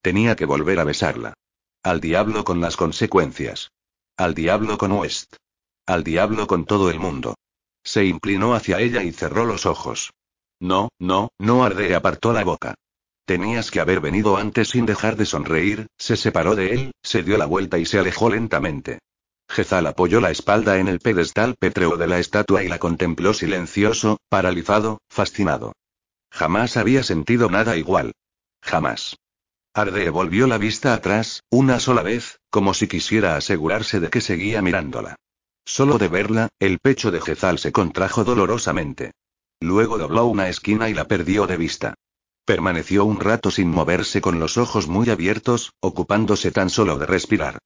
Tenía 0.01 0.35
que 0.35 0.47
volver 0.47 0.78
a 0.78 0.85
besarla. 0.85 1.35
Al 1.82 2.01
diablo 2.01 2.43
con 2.43 2.62
las 2.62 2.78
consecuencias. 2.78 3.70
Al 4.16 4.32
diablo 4.32 4.78
con 4.78 4.93
West. 4.93 5.36
Al 5.86 6.02
diablo 6.02 6.47
con 6.47 6.65
todo 6.65 6.90
el 6.90 6.98
mundo. 6.98 7.35
Se 7.82 8.06
inclinó 8.06 8.55
hacia 8.55 8.81
ella 8.81 9.02
y 9.02 9.12
cerró 9.12 9.44
los 9.44 9.66
ojos. 9.66 10.15
No, 10.59 10.89
no, 10.98 11.28
no 11.39 11.62
arde 11.62 11.94
apartó 11.94 12.32
la 12.32 12.43
boca. 12.43 12.74
Tenías 13.27 13.70
que 13.70 13.81
haber 13.81 14.01
venido 14.01 14.39
antes 14.39 14.70
sin 14.70 14.86
dejar 14.86 15.16
de 15.16 15.27
sonreír, 15.27 15.89
se 15.98 16.16
separó 16.16 16.56
de 16.56 16.73
él, 16.73 16.93
se 17.02 17.23
dio 17.23 17.36
la 17.36 17.44
vuelta 17.44 17.78
y 17.78 17.85
se 17.85 17.98
alejó 17.98 18.31
lentamente. 18.31 19.01
Jezal 19.47 19.86
apoyó 19.86 20.23
la 20.23 20.31
espalda 20.31 20.78
en 20.78 20.89
el 20.89 21.01
pedestal 21.01 21.55
pétreo 21.59 21.98
de 21.98 22.06
la 22.06 22.19
estatua 22.19 22.65
y 22.65 22.69
la 22.69 22.78
contempló 22.78 23.35
silencioso, 23.35 24.16
paralizado, 24.31 25.02
fascinado. 25.11 25.74
Jamás 26.31 26.78
había 26.78 27.02
sentido 27.02 27.51
nada 27.51 27.77
igual. 27.77 28.12
Jamás. 28.62 29.16
Arde 29.74 30.09
volvió 30.09 30.47
la 30.47 30.56
vista 30.56 30.94
atrás, 30.94 31.43
una 31.51 31.78
sola 31.78 32.02
vez, 32.02 32.39
como 32.48 32.73
si 32.73 32.89
quisiera 32.89 33.36
asegurarse 33.36 34.01
de 34.01 34.09
que 34.09 34.23
seguía 34.23 34.62
mirándola. 34.62 35.16
Solo 35.65 35.99
de 35.99 36.09
verla, 36.09 36.49
el 36.59 36.78
pecho 36.78 37.11
de 37.11 37.20
Jezal 37.20 37.59
se 37.59 37.73
contrajo 37.73 38.24
dolorosamente. 38.24 39.12
Luego 39.61 39.99
dobló 39.99 40.27
una 40.27 40.49
esquina 40.49 40.89
y 40.91 40.95
la 40.95 41.09
perdió 41.09 41.47
de 41.47 41.57
vista. 41.57 41.95
Permaneció 42.45 43.07
un 43.07 43.20
rato 43.20 43.51
sin 43.51 43.70
moverse 43.70 44.20
con 44.20 44.39
los 44.39 44.59
ojos 44.59 44.86
muy 44.86 45.09
abiertos, 45.09 45.73
ocupándose 45.81 46.51
tan 46.51 46.69
solo 46.69 46.99
de 46.99 47.07
respirar. 47.07 47.59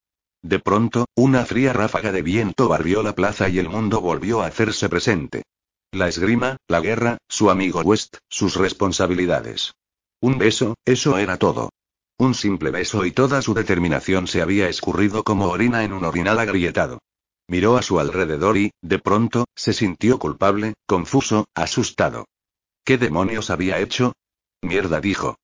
De 0.42 0.60
pronto, 0.60 1.06
una 1.16 1.44
fría 1.44 1.72
ráfaga 1.72 2.12
de 2.12 2.22
viento 2.22 2.68
barrió 2.68 3.02
la 3.02 3.14
plaza 3.14 3.48
y 3.48 3.58
el 3.58 3.68
mundo 3.68 4.00
volvió 4.00 4.42
a 4.42 4.46
hacerse 4.46 4.88
presente. 4.88 5.42
La 5.90 6.06
esgrima, 6.06 6.58
la 6.68 6.80
guerra, 6.80 7.18
su 7.28 7.50
amigo 7.50 7.80
West, 7.80 8.18
sus 8.28 8.54
responsabilidades. 8.54 9.72
Un 10.20 10.38
beso, 10.38 10.76
eso 10.84 11.18
era 11.18 11.38
todo. 11.38 11.70
Un 12.18 12.34
simple 12.34 12.70
beso 12.70 13.04
y 13.04 13.10
toda 13.10 13.42
su 13.42 13.54
determinación 13.54 14.28
se 14.28 14.42
había 14.42 14.68
escurrido 14.68 15.24
como 15.24 15.48
orina 15.48 15.82
en 15.82 15.92
un 15.92 16.04
orinal 16.04 16.38
agrietado. 16.38 16.98
Miró 17.48 17.78
a 17.78 17.82
su 17.82 17.98
alrededor 17.98 18.58
y, 18.58 18.72
de 18.82 18.98
pronto, 18.98 19.46
se 19.56 19.72
sintió 19.72 20.18
culpable, 20.18 20.74
confuso, 20.86 21.46
asustado. 21.54 22.26
¿Qué 22.84 22.98
demonios 22.98 23.48
había 23.48 23.78
hecho? 23.80 24.12
Mierda, 24.60 25.00
dijo. 25.00 25.36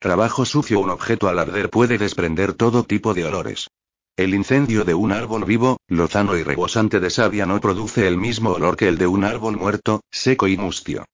Trabajo 0.00 0.44
sucio. 0.44 0.80
Un 0.80 0.90
objeto 0.90 1.28
al 1.28 1.38
arder 1.38 1.70
puede 1.70 1.96
desprender 1.96 2.54
todo 2.54 2.82
tipo 2.82 3.14
de 3.14 3.24
olores. 3.24 3.68
El 4.16 4.34
incendio 4.34 4.84
de 4.84 4.94
un 4.94 5.12
árbol 5.12 5.44
vivo, 5.44 5.78
lozano 5.88 6.36
y 6.36 6.42
rebosante 6.42 7.00
de 7.00 7.10
savia 7.10 7.46
no 7.46 7.60
produce 7.60 8.06
el 8.06 8.16
mismo 8.16 8.50
olor 8.50 8.76
que 8.76 8.88
el 8.88 8.98
de 8.98 9.06
un 9.06 9.24
árbol 9.24 9.56
muerto, 9.56 10.02
seco 10.10 10.48
y 10.48 10.56
mustio. 10.56 11.04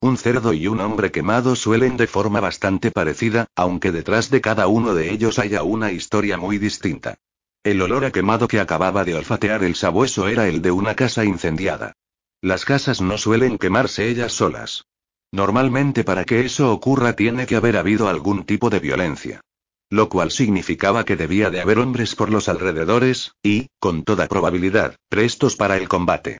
Un 0.00 0.16
cerdo 0.16 0.52
y 0.52 0.66
un 0.68 0.80
hombre 0.80 1.12
quemado 1.12 1.54
suelen 1.54 1.96
de 1.96 2.06
forma 2.06 2.40
bastante 2.40 2.90
parecida, 2.90 3.46
aunque 3.56 3.92
detrás 3.92 4.30
de 4.30 4.40
cada 4.40 4.66
uno 4.66 4.94
de 4.94 5.12
ellos 5.12 5.38
haya 5.38 5.62
una 5.62 5.92
historia 5.92 6.36
muy 6.36 6.58
distinta. 6.58 7.16
El 7.64 7.80
olor 7.80 8.04
a 8.04 8.10
quemado 8.10 8.48
que 8.48 8.58
acababa 8.58 9.04
de 9.04 9.14
olfatear 9.14 9.62
el 9.62 9.76
sabueso 9.76 10.26
era 10.26 10.48
el 10.48 10.62
de 10.62 10.72
una 10.72 10.96
casa 10.96 11.24
incendiada. 11.24 11.92
Las 12.40 12.64
casas 12.64 13.00
no 13.00 13.18
suelen 13.18 13.56
quemarse 13.56 14.08
ellas 14.08 14.32
solas. 14.32 14.84
Normalmente 15.30 16.02
para 16.02 16.24
que 16.24 16.40
eso 16.40 16.72
ocurra 16.72 17.12
tiene 17.12 17.46
que 17.46 17.54
haber 17.54 17.76
habido 17.76 18.08
algún 18.08 18.44
tipo 18.44 18.68
de 18.68 18.80
violencia. 18.80 19.40
Lo 19.90 20.08
cual 20.08 20.32
significaba 20.32 21.04
que 21.04 21.14
debía 21.14 21.50
de 21.50 21.60
haber 21.60 21.78
hombres 21.78 22.16
por 22.16 22.30
los 22.30 22.48
alrededores, 22.48 23.36
y, 23.44 23.68
con 23.78 24.02
toda 24.02 24.26
probabilidad, 24.26 24.96
prestos 25.08 25.54
para 25.54 25.76
el 25.76 25.88
combate. 25.88 26.38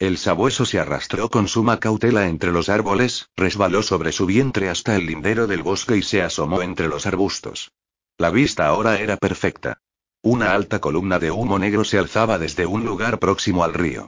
El 0.00 0.18
sabueso 0.18 0.66
se 0.66 0.80
arrastró 0.80 1.30
con 1.30 1.46
suma 1.46 1.78
cautela 1.78 2.26
entre 2.26 2.50
los 2.50 2.68
árboles, 2.68 3.28
resbaló 3.36 3.84
sobre 3.84 4.10
su 4.10 4.26
vientre 4.26 4.70
hasta 4.70 4.96
el 4.96 5.06
lindero 5.06 5.46
del 5.46 5.62
bosque 5.62 5.98
y 5.98 6.02
se 6.02 6.20
asomó 6.20 6.62
entre 6.62 6.88
los 6.88 7.06
arbustos. 7.06 7.70
La 8.18 8.30
vista 8.30 8.66
ahora 8.66 8.98
era 8.98 9.16
perfecta. 9.16 9.78
Una 10.24 10.54
alta 10.54 10.80
columna 10.80 11.18
de 11.18 11.30
humo 11.30 11.58
negro 11.58 11.84
se 11.84 11.98
alzaba 11.98 12.38
desde 12.38 12.64
un 12.64 12.82
lugar 12.82 13.18
próximo 13.18 13.62
al 13.62 13.74
río. 13.74 14.06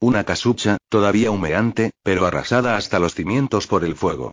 Una 0.00 0.24
casucha, 0.24 0.78
todavía 0.88 1.30
humeante, 1.30 1.90
pero 2.02 2.24
arrasada 2.24 2.78
hasta 2.78 2.98
los 2.98 3.14
cimientos 3.14 3.66
por 3.66 3.84
el 3.84 3.94
fuego. 3.94 4.32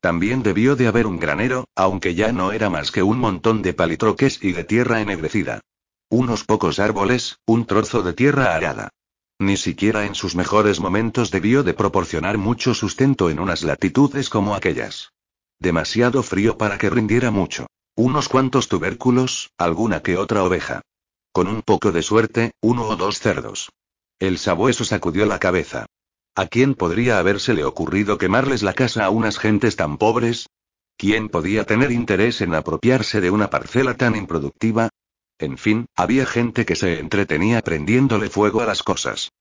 También 0.00 0.44
debió 0.44 0.76
de 0.76 0.86
haber 0.86 1.08
un 1.08 1.18
granero, 1.18 1.64
aunque 1.74 2.14
ya 2.14 2.30
no 2.30 2.52
era 2.52 2.70
más 2.70 2.92
que 2.92 3.02
un 3.02 3.18
montón 3.18 3.62
de 3.62 3.74
palitroques 3.74 4.38
y 4.44 4.52
de 4.52 4.62
tierra 4.62 5.00
ennegrecida. 5.00 5.60
Unos 6.08 6.44
pocos 6.44 6.78
árboles, 6.78 7.40
un 7.46 7.66
trozo 7.66 8.04
de 8.04 8.12
tierra 8.12 8.54
arada. 8.54 8.90
Ni 9.40 9.56
siquiera 9.56 10.06
en 10.06 10.14
sus 10.14 10.36
mejores 10.36 10.78
momentos 10.78 11.32
debió 11.32 11.64
de 11.64 11.74
proporcionar 11.74 12.38
mucho 12.38 12.74
sustento 12.74 13.28
en 13.28 13.40
unas 13.40 13.64
latitudes 13.64 14.30
como 14.30 14.54
aquellas. 14.54 15.10
Demasiado 15.58 16.22
frío 16.22 16.56
para 16.56 16.78
que 16.78 16.90
rindiera 16.90 17.32
mucho. 17.32 17.66
Unos 17.98 18.28
cuantos 18.28 18.68
tubérculos, 18.68 19.52
alguna 19.56 20.02
que 20.02 20.18
otra 20.18 20.44
oveja. 20.44 20.82
Con 21.32 21.48
un 21.48 21.62
poco 21.62 21.92
de 21.92 22.02
suerte, 22.02 22.52
uno 22.60 22.86
o 22.86 22.96
dos 22.96 23.20
cerdos. 23.20 23.70
El 24.18 24.36
sabueso 24.36 24.84
sacudió 24.84 25.24
la 25.24 25.38
cabeza. 25.38 25.86
¿A 26.34 26.46
quién 26.46 26.74
podría 26.74 27.18
habérsele 27.18 27.64
ocurrido 27.64 28.18
quemarles 28.18 28.62
la 28.62 28.74
casa 28.74 29.06
a 29.06 29.10
unas 29.10 29.38
gentes 29.38 29.76
tan 29.76 29.96
pobres? 29.96 30.50
¿Quién 30.98 31.30
podía 31.30 31.64
tener 31.64 31.90
interés 31.90 32.42
en 32.42 32.54
apropiarse 32.54 33.22
de 33.22 33.30
una 33.30 33.48
parcela 33.48 33.96
tan 33.96 34.14
improductiva? 34.14 34.90
En 35.38 35.56
fin, 35.56 35.86
había 35.96 36.26
gente 36.26 36.66
que 36.66 36.76
se 36.76 37.00
entretenía 37.00 37.62
prendiéndole 37.62 38.28
fuego 38.28 38.60
a 38.60 38.66
las 38.66 38.82
cosas. 38.82 39.32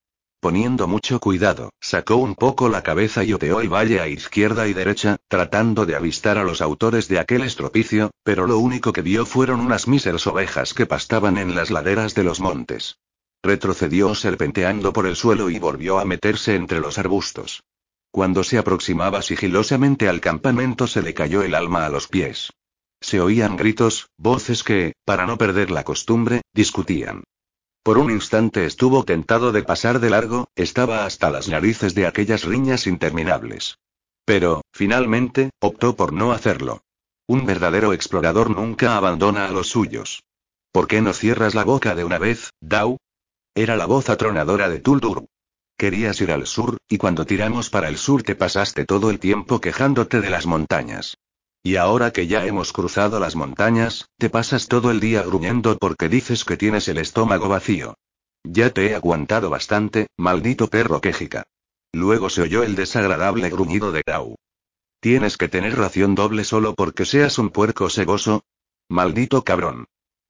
Poniendo 0.45 0.87
mucho 0.87 1.19
cuidado, 1.19 1.71
sacó 1.81 2.17
un 2.17 2.35
poco 2.35 2.69
la 2.69 2.83
cabeza 2.83 3.23
y 3.23 3.33
oteó 3.33 3.61
el 3.61 3.73
valle 3.73 3.99
a 3.99 4.07
izquierda 4.07 4.67
y 4.67 4.73
derecha, 4.73 5.17
tratando 5.27 5.87
de 5.87 5.95
avistar 5.95 6.37
a 6.37 6.43
los 6.43 6.61
autores 6.61 7.07
de 7.07 7.17
aquel 7.17 7.41
estropicio, 7.41 8.11
pero 8.23 8.45
lo 8.45 8.59
único 8.59 8.93
que 8.93 9.01
vio 9.01 9.25
fueron 9.25 9.59
unas 9.59 9.87
míseras 9.87 10.27
ovejas 10.27 10.75
que 10.75 10.85
pastaban 10.85 11.39
en 11.39 11.55
las 11.55 11.71
laderas 11.71 12.13
de 12.13 12.25
los 12.25 12.41
montes. 12.41 12.99
Retrocedió 13.41 14.13
serpenteando 14.13 14.93
por 14.93 15.07
el 15.07 15.15
suelo 15.15 15.49
y 15.49 15.57
volvió 15.57 15.97
a 15.97 16.05
meterse 16.05 16.53
entre 16.53 16.79
los 16.79 16.99
arbustos. 16.99 17.63
Cuando 18.11 18.43
se 18.43 18.59
aproximaba 18.59 19.23
sigilosamente 19.23 20.07
al 20.07 20.21
campamento 20.21 20.85
se 20.85 21.01
le 21.01 21.15
cayó 21.15 21.41
el 21.41 21.55
alma 21.55 21.87
a 21.87 21.89
los 21.89 22.07
pies. 22.07 22.51
Se 23.01 23.19
oían 23.19 23.57
gritos, 23.57 24.09
voces 24.19 24.63
que, 24.63 24.93
para 25.05 25.25
no 25.25 25.39
perder 25.39 25.71
la 25.71 25.83
costumbre, 25.83 26.43
discutían. 26.53 27.23
Por 27.85 27.99
un 27.99 28.09
instante 28.09 28.65
estuvo 28.65 29.03
tentado 29.03 29.51
de 29.51 29.61
pasar 29.61 29.99
de 29.99 30.09
largo, 30.09 30.47
estaba 30.55 31.05
hasta 31.05 31.29
las 31.29 31.49
narices 31.49 31.93
de 31.93 32.07
aquellas 32.07 32.43
riñas 32.43 32.87
interminables. 32.87 33.77
Pero, 34.25 34.63
finalmente, 34.73 35.51
optó 35.59 35.95
por 35.95 36.11
no 36.11 36.31
hacerlo. 36.31 36.81
Un 37.27 37.45
verdadero 37.45 37.93
explorador 37.93 38.49
nunca 38.49 38.97
abandona 38.97 39.45
a 39.45 39.51
los 39.51 39.67
suyos. 39.67 40.23
¿Por 40.71 40.87
qué 40.87 40.99
no 41.01 41.13
cierras 41.13 41.53
la 41.53 41.63
boca 41.63 41.93
de 41.93 42.03
una 42.03 42.17
vez, 42.17 42.49
Dao? 42.59 42.97
Era 43.53 43.75
la 43.75 43.85
voz 43.85 44.09
atronadora 44.09 44.67
de 44.67 44.79
Tuldur. 44.79 45.27
Querías 45.77 46.19
ir 46.21 46.31
al 46.31 46.47
sur, 46.47 46.77
y 46.89 46.97
cuando 46.97 47.27
tiramos 47.27 47.69
para 47.69 47.87
el 47.87 47.99
sur 47.99 48.23
te 48.23 48.33
pasaste 48.33 48.85
todo 48.85 49.11
el 49.11 49.19
tiempo 49.19 49.61
quejándote 49.61 50.21
de 50.21 50.31
las 50.31 50.47
montañas. 50.47 51.17
Y 51.65 51.77
ahora 51.77 52.11
que 52.11 52.27
ya 52.27 52.45
hemos 52.45 52.71
cruzado 52.71 53.19
las 53.19 53.35
montañas, 53.35 54.07
te 54.19 54.29
pasas 54.29 54.67
todo 54.67 54.91
el 54.91 54.99
día 54.99 55.23
gruñendo 55.23 55.75
porque 55.79 56.09
dices 56.09 56.45
que 56.45 56.57
tienes 56.57 56.87
el 56.89 56.99
estómago 56.99 57.49
vacío. 57.49 57.97
Ya 58.43 58.69
te 58.69 58.85
he 58.85 58.93
aguantado 58.93 59.49
bastante, 59.49 60.05
maldito 60.15 60.67
perro 60.67 61.01
quejica. 61.01 61.45
Luego 61.91 62.29
se 62.29 62.43
oyó 62.43 62.61
el 62.61 62.75
desagradable 62.75 63.49
gruñido 63.49 63.91
de 63.91 64.03
Grau. 64.05 64.35
¿Tienes 64.99 65.37
que 65.37 65.47
tener 65.47 65.75
ración 65.75 66.13
doble 66.13 66.43
solo 66.43 66.75
porque 66.75 67.03
seas 67.03 67.39
un 67.39 67.49
puerco 67.49 67.89
segoso? 67.89 68.43
Maldito 68.87 69.43
cabrón. 69.43 69.85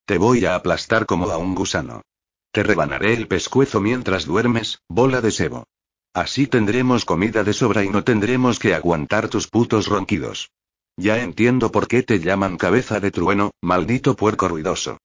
Te 0.05 0.17
voy 0.17 0.45
a 0.45 0.55
aplastar 0.55 1.05
como 1.05 1.29
a 1.31 1.37
un 1.37 1.53
gusano. 1.53 2.03
Te 2.53 2.63
rebanaré 2.63 3.13
el 3.13 3.27
pescuezo 3.27 3.81
mientras 3.81 4.25
duermes, 4.25 4.79
bola 4.87 5.19
de 5.19 5.31
sebo. 5.31 5.65
Así 6.13 6.47
tendremos 6.47 7.03
comida 7.03 7.43
de 7.43 7.51
sobra 7.51 7.83
y 7.83 7.89
no 7.89 8.05
tendremos 8.05 8.57
que 8.57 8.73
aguantar 8.73 9.27
tus 9.27 9.49
putos 9.49 9.87
ronquidos. 9.87 10.49
Ya 10.97 11.21
entiendo 11.21 11.71
por 11.71 11.87
qué 11.87 12.03
te 12.03 12.19
llaman 12.19 12.57
cabeza 12.57 12.99
de 12.99 13.11
trueno, 13.11 13.51
maldito 13.61 14.15
puerco 14.15 14.47
ruidoso. 14.47 14.97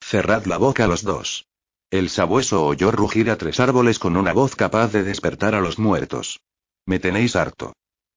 Cerrad 0.00 0.44
la 0.44 0.58
boca 0.58 0.86
los 0.86 1.02
dos. 1.02 1.46
El 1.90 2.10
sabueso 2.10 2.64
oyó 2.64 2.90
rugir 2.90 3.30
a 3.30 3.36
tres 3.36 3.58
árboles 3.58 3.98
con 3.98 4.16
una 4.16 4.32
voz 4.32 4.54
capaz 4.54 4.92
de 4.92 5.02
despertar 5.02 5.54
a 5.54 5.60
los 5.60 5.78
muertos. 5.78 6.40
Me 6.86 6.98
tenéis 6.98 7.36
harto. 7.36 7.72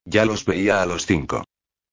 Ya 0.05 0.25
los 0.25 0.45
veía 0.45 0.81
a 0.81 0.85
los 0.85 1.05
cinco. 1.05 1.43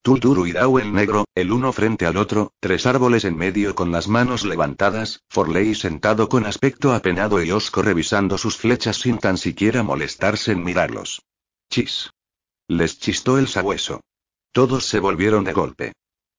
Tulturu 0.03 0.47
y 0.47 0.53
Dao 0.53 0.79
el 0.79 0.93
negro, 0.93 1.27
el 1.35 1.53
uno 1.53 1.73
frente 1.73 2.07
al 2.07 2.17
otro, 2.17 2.53
tres 2.59 2.87
árboles 2.87 3.25
en 3.25 3.37
medio 3.37 3.75
con 3.75 3.93
las 3.93 4.09
manos 4.09 4.45
levantadas, 4.45 5.21
Forley 5.29 5.75
sentado 5.75 6.29
con 6.29 6.47
aspecto 6.47 6.93
apenado 6.95 7.43
y 7.43 7.51
osco 7.51 7.83
revisando 7.83 8.39
sus 8.39 8.57
flechas 8.57 8.97
sin 8.97 9.19
tan 9.19 9.37
siquiera 9.37 9.83
molestarse 9.83 10.53
en 10.53 10.65
mirarlos. 10.65 11.23
Chis. 11.71 12.11
Les 12.67 12.99
chistó 12.99 13.39
el 13.39 13.47
sabueso. 13.47 14.01
Todos 14.53 14.87
se 14.87 14.99
volvieron 14.99 15.45
de 15.45 15.53
golpe. 15.53 15.93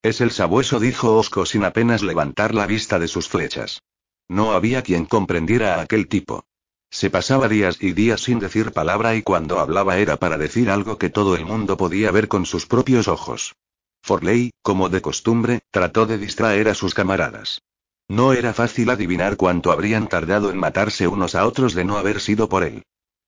Es 0.03 0.19
el 0.19 0.31
sabueso, 0.31 0.79
dijo 0.79 1.17
Osco 1.17 1.45
sin 1.45 1.63
apenas 1.63 2.01
levantar 2.01 2.53
la 2.53 2.67
vista 2.67 2.99
de 2.99 3.07
sus 3.07 3.29
flechas. 3.29 3.81
No 4.27 4.51
había 4.53 4.81
quien 4.81 5.05
comprendiera 5.05 5.75
a 5.75 5.81
aquel 5.81 6.07
tipo. 6.07 6.43
Se 6.89 7.09
pasaba 7.09 7.47
días 7.47 7.77
y 7.81 7.93
días 7.93 8.21
sin 8.21 8.39
decir 8.39 8.73
palabra 8.73 9.15
y 9.15 9.21
cuando 9.21 9.59
hablaba 9.59 9.97
era 9.97 10.17
para 10.17 10.37
decir 10.37 10.69
algo 10.69 10.97
que 10.97 11.09
todo 11.09 11.35
el 11.35 11.45
mundo 11.45 11.77
podía 11.77 12.11
ver 12.11 12.27
con 12.27 12.45
sus 12.45 12.65
propios 12.65 13.07
ojos. 13.07 13.55
Forley, 14.03 14.51
como 14.61 14.89
de 14.89 15.01
costumbre, 15.01 15.61
trató 15.71 16.05
de 16.05 16.17
distraer 16.17 16.67
a 16.67 16.73
sus 16.73 16.93
camaradas. 16.93 17.61
No 18.09 18.33
era 18.33 18.53
fácil 18.53 18.89
adivinar 18.89 19.37
cuánto 19.37 19.71
habrían 19.71 20.09
tardado 20.09 20.49
en 20.49 20.57
matarse 20.57 21.07
unos 21.07 21.35
a 21.35 21.45
otros 21.45 21.73
de 21.75 21.85
no 21.85 21.97
haber 21.97 22.19
sido 22.19 22.49
por 22.49 22.63
él. 22.63 22.83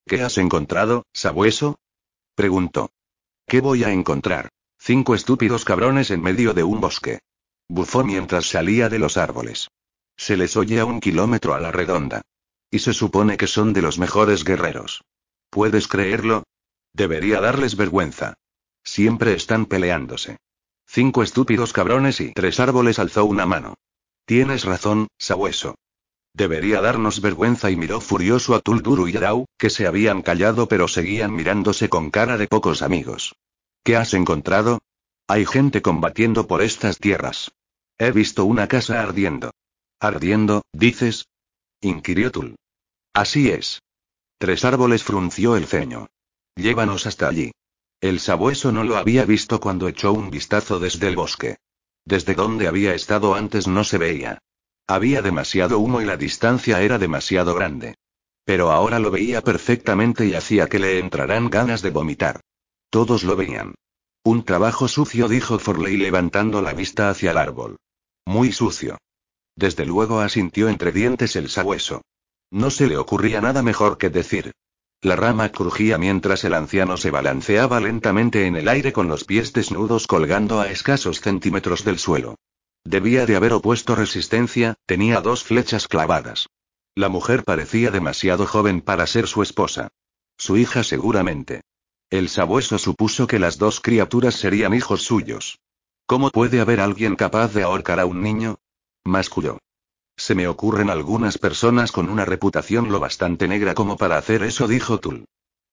¿Qué 0.05 0.21
has 0.21 0.37
encontrado, 0.37 1.05
sabueso? 1.13 1.79
preguntó. 2.35 2.89
¿Qué 3.47 3.61
voy 3.61 3.85
a 3.85 3.93
encontrar? 3.93 4.49
Cinco 4.85 5.15
estúpidos 5.15 5.63
cabrones 5.63 6.11
en 6.11 6.21
medio 6.21 6.53
de 6.53 6.65
un 6.65 6.81
bosque. 6.81 7.19
Bufó 7.69 8.03
mientras 8.03 8.49
salía 8.49 8.89
de 8.89 8.99
los 8.99 9.15
árboles. 9.15 9.69
Se 10.17 10.35
les 10.35 10.57
oye 10.57 10.81
a 10.81 10.85
un 10.85 10.99
kilómetro 10.99 11.53
a 11.53 11.61
la 11.61 11.71
redonda. 11.71 12.21
Y 12.69 12.79
se 12.79 12.91
supone 12.91 13.37
que 13.37 13.47
son 13.47 13.71
de 13.71 13.81
los 13.81 13.97
mejores 13.97 14.43
guerreros. 14.43 15.01
¿Puedes 15.49 15.87
creerlo? 15.87 16.43
Debería 16.91 17.39
darles 17.39 17.77
vergüenza. 17.77 18.33
Siempre 18.83 19.35
están 19.35 19.67
peleándose. 19.67 20.35
Cinco 20.85 21.23
estúpidos 21.23 21.71
cabrones 21.71 22.19
y 22.19 22.33
tres 22.33 22.59
árboles 22.59 22.99
alzó 22.99 23.23
una 23.23 23.45
mano. 23.45 23.75
Tienes 24.25 24.65
razón, 24.65 25.07
sabueso. 25.17 25.75
Debería 26.33 26.81
darnos 26.81 27.21
vergüenza 27.21 27.71
y 27.71 27.77
miró 27.77 28.01
furioso 28.01 28.53
a 28.53 28.59
Tulduru 28.59 29.07
y 29.07 29.13
Rau, 29.13 29.45
que 29.57 29.69
se 29.69 29.87
habían 29.87 30.21
callado 30.21 30.67
pero 30.67 30.89
seguían 30.89 31.33
mirándose 31.33 31.87
con 31.87 32.11
cara 32.11 32.35
de 32.35 32.47
pocos 32.49 32.81
amigos. 32.81 33.33
¿Qué 33.83 33.97
has 33.97 34.13
encontrado? 34.13 34.79
Hay 35.27 35.45
gente 35.45 35.81
combatiendo 35.81 36.47
por 36.47 36.61
estas 36.61 36.99
tierras. 36.99 37.51
He 37.97 38.11
visto 38.11 38.45
una 38.45 38.67
casa 38.67 39.01
ardiendo. 39.01 39.51
¿Ardiendo, 39.99 40.63
dices? 40.71 41.27
inquirió 41.81 42.31
Tul. 42.31 42.55
Así 43.13 43.49
es. 43.49 43.81
Tres 44.37 44.63
árboles 44.63 45.03
frunció 45.03 45.57
el 45.57 45.67
ceño. 45.67 46.07
Llévanos 46.55 47.07
hasta 47.07 47.27
allí. 47.27 47.51
El 47.99 48.19
sabueso 48.19 48.71
no 48.71 48.85
lo 48.85 48.95
había 48.95 49.25
visto 49.25 49.59
cuando 49.59 49.87
echó 49.89 50.13
un 50.13 50.29
vistazo 50.29 50.79
desde 50.79 51.07
el 51.07 51.15
bosque. 51.15 51.57
Desde 52.05 52.35
donde 52.35 52.67
había 52.67 52.95
estado 52.95 53.35
antes 53.35 53.67
no 53.67 53.83
se 53.83 53.97
veía. 53.97 54.39
Había 54.87 55.21
demasiado 55.21 55.79
humo 55.79 56.01
y 56.01 56.05
la 56.05 56.17
distancia 56.17 56.81
era 56.81 56.99
demasiado 56.99 57.53
grande. 57.53 57.95
Pero 58.45 58.71
ahora 58.71 58.99
lo 58.99 59.11
veía 59.11 59.41
perfectamente 59.41 60.25
y 60.25 60.35
hacía 60.35 60.67
que 60.67 60.79
le 60.79 60.99
entraran 60.99 61.49
ganas 61.49 61.81
de 61.81 61.91
vomitar. 61.91 62.41
Todos 62.93 63.23
lo 63.23 63.35
veían. 63.35 63.73
Un 64.23 64.43
trabajo 64.43 64.87
sucio, 64.87 65.27
dijo 65.27 65.57
Forley 65.57 65.97
levantando 65.97 66.61
la 66.61 66.73
vista 66.73 67.09
hacia 67.09 67.31
el 67.31 67.39
árbol. 67.39 67.77
Muy 68.23 68.51
sucio. 68.51 68.99
Desde 69.55 69.87
luego 69.87 70.19
asintió 70.19 70.69
entre 70.69 70.91
dientes 70.91 71.35
el 71.35 71.49
sabueso. 71.49 72.03
No 72.51 72.69
se 72.69 72.85
le 72.85 72.97
ocurría 72.97 73.41
nada 73.41 73.63
mejor 73.63 73.97
que 73.97 74.11
decir. 74.11 74.51
La 75.01 75.15
rama 75.15 75.49
crujía 75.49 75.97
mientras 75.97 76.43
el 76.43 76.53
anciano 76.53 76.97
se 76.97 77.09
balanceaba 77.09 77.79
lentamente 77.79 78.45
en 78.45 78.57
el 78.57 78.67
aire 78.67 78.93
con 78.93 79.07
los 79.07 79.23
pies 79.23 79.53
desnudos 79.53 80.05
colgando 80.05 80.61
a 80.61 80.69
escasos 80.69 81.19
centímetros 81.19 81.83
del 81.83 81.97
suelo. 81.97 82.35
Debía 82.83 83.25
de 83.25 83.35
haber 83.35 83.53
opuesto 83.53 83.95
resistencia, 83.95 84.75
tenía 84.85 85.19
dos 85.19 85.43
flechas 85.43 85.87
clavadas. 85.87 86.45
La 86.93 87.09
mujer 87.09 87.43
parecía 87.43 87.89
demasiado 87.89 88.45
joven 88.45 88.81
para 88.81 89.07
ser 89.07 89.25
su 89.27 89.41
esposa. 89.41 89.87
Su 90.37 90.57
hija 90.57 90.83
seguramente. 90.83 91.63
El 92.09 92.29
sabueso 92.29 92.77
supuso 92.77 93.27
que 93.27 93.39
las 93.39 93.57
dos 93.57 93.79
criaturas 93.79 94.35
serían 94.35 94.73
hijos 94.73 95.03
suyos. 95.03 95.59
¿Cómo 96.05 96.29
puede 96.29 96.61
haber 96.61 96.79
alguien 96.79 97.15
capaz 97.15 97.53
de 97.53 97.63
ahorcar 97.63 97.99
a 97.99 98.05
un 98.05 98.21
niño? 98.21 98.57
Masculló. 99.03 99.57
Se 100.17 100.35
me 100.35 100.47
ocurren 100.47 100.89
algunas 100.89 101.37
personas 101.37 101.91
con 101.91 102.09
una 102.09 102.25
reputación 102.25 102.91
lo 102.91 102.99
bastante 102.99 103.47
negra 103.47 103.73
como 103.73 103.97
para 103.97 104.17
hacer 104.17 104.43
eso, 104.43 104.67
dijo 104.67 104.99
Tul. 104.99 105.25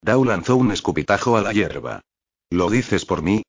Dao 0.03 0.25
lanzó 0.25 0.57
un 0.57 0.73
escupitajo 0.73 1.37
a 1.37 1.43
la 1.43 1.53
hierba. 1.53 2.01
¿Lo 2.49 2.71
dices 2.71 3.05
por 3.05 3.23
mí? 3.23 3.43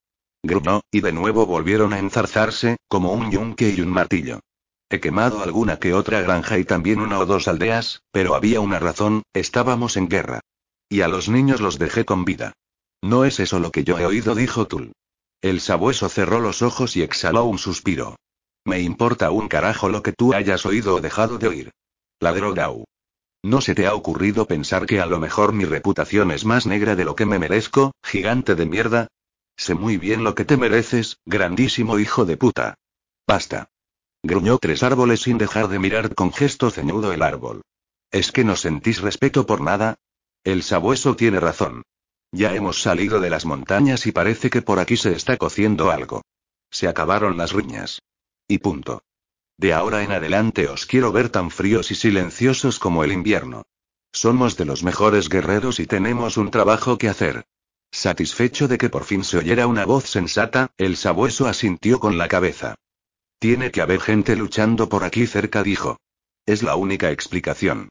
Gruñó, 0.43 0.81
y 0.91 1.01
de 1.01 1.13
nuevo 1.13 1.45
volvieron 1.45 1.93
a 1.93 1.99
enzarzarse, 1.99 2.77
como 2.87 3.13
un 3.13 3.31
yunque 3.31 3.69
y 3.69 3.81
un 3.81 3.89
martillo. 3.89 4.41
He 4.89 4.99
quemado 4.99 5.41
alguna 5.41 5.77
que 5.77 5.93
otra 5.93 6.21
granja 6.21 6.57
y 6.57 6.65
también 6.65 6.99
una 6.99 7.19
o 7.19 7.25
dos 7.25 7.47
aldeas, 7.47 8.01
pero 8.11 8.35
había 8.35 8.59
una 8.59 8.79
razón, 8.79 9.23
estábamos 9.33 9.95
en 9.95 10.09
guerra. 10.09 10.41
Y 10.89 11.01
a 11.01 11.07
los 11.07 11.29
niños 11.29 11.61
los 11.61 11.79
dejé 11.79 12.03
con 12.03 12.25
vida. 12.25 12.53
No 13.01 13.25
es 13.25 13.39
eso 13.39 13.59
lo 13.59 13.71
que 13.71 13.83
yo 13.83 13.97
he 13.97 14.05
oído, 14.05 14.35
dijo 14.35 14.67
Tul. 14.67 14.93
El 15.41 15.59
sabueso 15.59 16.07
cerró 16.07 16.39
los 16.39 16.61
ojos 16.61 16.95
y 16.95 17.01
exhaló 17.01 17.45
un 17.45 17.57
suspiro. 17.57 18.15
Me 18.63 18.79
importa 18.79 19.31
un 19.31 19.47
carajo 19.47 19.89
lo 19.89 20.03
que 20.03 20.13
tú 20.13 20.33
hayas 20.33 20.65
oído 20.65 20.95
o 20.95 21.01
dejado 21.01 21.39
de 21.39 21.47
oír. 21.47 21.71
Ladró 22.19 22.53
Gau. 22.53 22.85
¿No 23.43 23.59
se 23.59 23.73
te 23.73 23.87
ha 23.87 23.95
ocurrido 23.95 24.45
pensar 24.45 24.85
que 24.85 25.01
a 25.01 25.07
lo 25.07 25.19
mejor 25.19 25.51
mi 25.51 25.65
reputación 25.65 26.29
es 26.29 26.45
más 26.45 26.67
negra 26.67 26.95
de 26.95 27.05
lo 27.05 27.15
que 27.15 27.25
me 27.25 27.39
merezco, 27.39 27.91
gigante 28.03 28.53
de 28.53 28.67
mierda? 28.67 29.07
Sé 29.57 29.73
muy 29.73 29.97
bien 29.97 30.23
lo 30.23 30.35
que 30.35 30.45
te 30.45 30.57
mereces, 30.57 31.17
grandísimo 31.25 31.97
hijo 31.97 32.25
de 32.25 32.37
puta. 32.37 32.75
Basta. 33.27 33.69
Gruñó 34.21 34.59
tres 34.59 34.83
árboles 34.83 35.21
sin 35.21 35.39
dejar 35.39 35.67
de 35.69 35.79
mirar 35.79 36.13
con 36.13 36.31
gesto 36.31 36.69
ceñudo 36.69 37.11
el 37.13 37.23
árbol. 37.23 37.63
¿Es 38.11 38.31
que 38.31 38.43
no 38.43 38.55
sentís 38.55 39.01
respeto 39.01 39.47
por 39.47 39.61
nada? 39.61 39.95
El 40.43 40.61
sabueso 40.61 41.15
tiene 41.15 41.39
razón. 41.39 41.83
Ya 42.31 42.55
hemos 42.55 42.81
salido 42.81 43.19
de 43.19 43.29
las 43.29 43.45
montañas 43.45 44.07
y 44.07 44.11
parece 44.11 44.49
que 44.49 44.61
por 44.61 44.79
aquí 44.79 44.95
se 44.95 45.13
está 45.13 45.35
cociendo 45.37 45.91
algo. 45.91 46.21
Se 46.69 46.87
acabaron 46.87 47.37
las 47.37 47.51
riñas. 47.51 48.01
Y 48.47 48.59
punto. 48.59 49.03
De 49.57 49.73
ahora 49.73 50.03
en 50.03 50.11
adelante 50.11 50.67
os 50.67 50.85
quiero 50.85 51.11
ver 51.11 51.29
tan 51.29 51.51
fríos 51.51 51.91
y 51.91 51.95
silenciosos 51.95 52.79
como 52.79 53.03
el 53.03 53.11
invierno. 53.11 53.63
Somos 54.13 54.57
de 54.57 54.65
los 54.65 54.83
mejores 54.83 55.29
guerreros 55.29 55.79
y 55.79 55.85
tenemos 55.85 56.37
un 56.37 56.51
trabajo 56.51 56.97
que 56.97 57.09
hacer. 57.09 57.45
Satisfecho 57.91 58.69
de 58.69 58.77
que 58.77 58.89
por 58.89 59.03
fin 59.03 59.23
se 59.23 59.37
oyera 59.37 59.67
una 59.67 59.85
voz 59.85 60.05
sensata, 60.05 60.71
el 60.77 60.95
sabueso 60.95 61.47
asintió 61.47 61.99
con 61.99 62.17
la 62.17 62.29
cabeza. 62.29 62.75
Tiene 63.39 63.71
que 63.71 63.81
haber 63.81 63.99
gente 63.99 64.35
luchando 64.37 64.87
por 64.87 65.03
aquí 65.03 65.27
cerca, 65.27 65.63
dijo. 65.63 65.97
Es 66.45 66.63
la 66.63 66.75
única 66.75 67.11
explicación. 67.11 67.89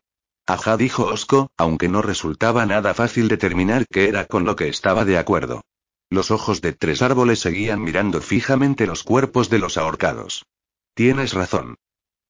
Ajá, 0.51 0.77
dijo 0.77 1.05
Osco, 1.05 1.53
aunque 1.57 1.89
no 1.89 2.03
resultaba 2.03 2.67
nada 2.67 2.93
fácil 2.93 3.29
determinar 3.29 3.87
qué 3.89 4.09
era 4.09 4.25
con 4.25 4.43
lo 4.43 4.57
que 4.57 4.67
estaba 4.67 5.05
de 5.05 5.17
acuerdo. 5.17 5.63
Los 6.11 6.33
ojos 6.33 6.61
de 6.61 6.73
tres 6.73 7.03
árboles 7.03 7.39
seguían 7.39 7.81
mirando 7.81 8.21
fijamente 8.21 8.85
los 8.85 9.05
cuerpos 9.05 9.49
de 9.49 9.61
los 9.61 9.79
ahorcados. 9.79 10.45
Tienes 10.93 11.35
razón. 11.35 11.77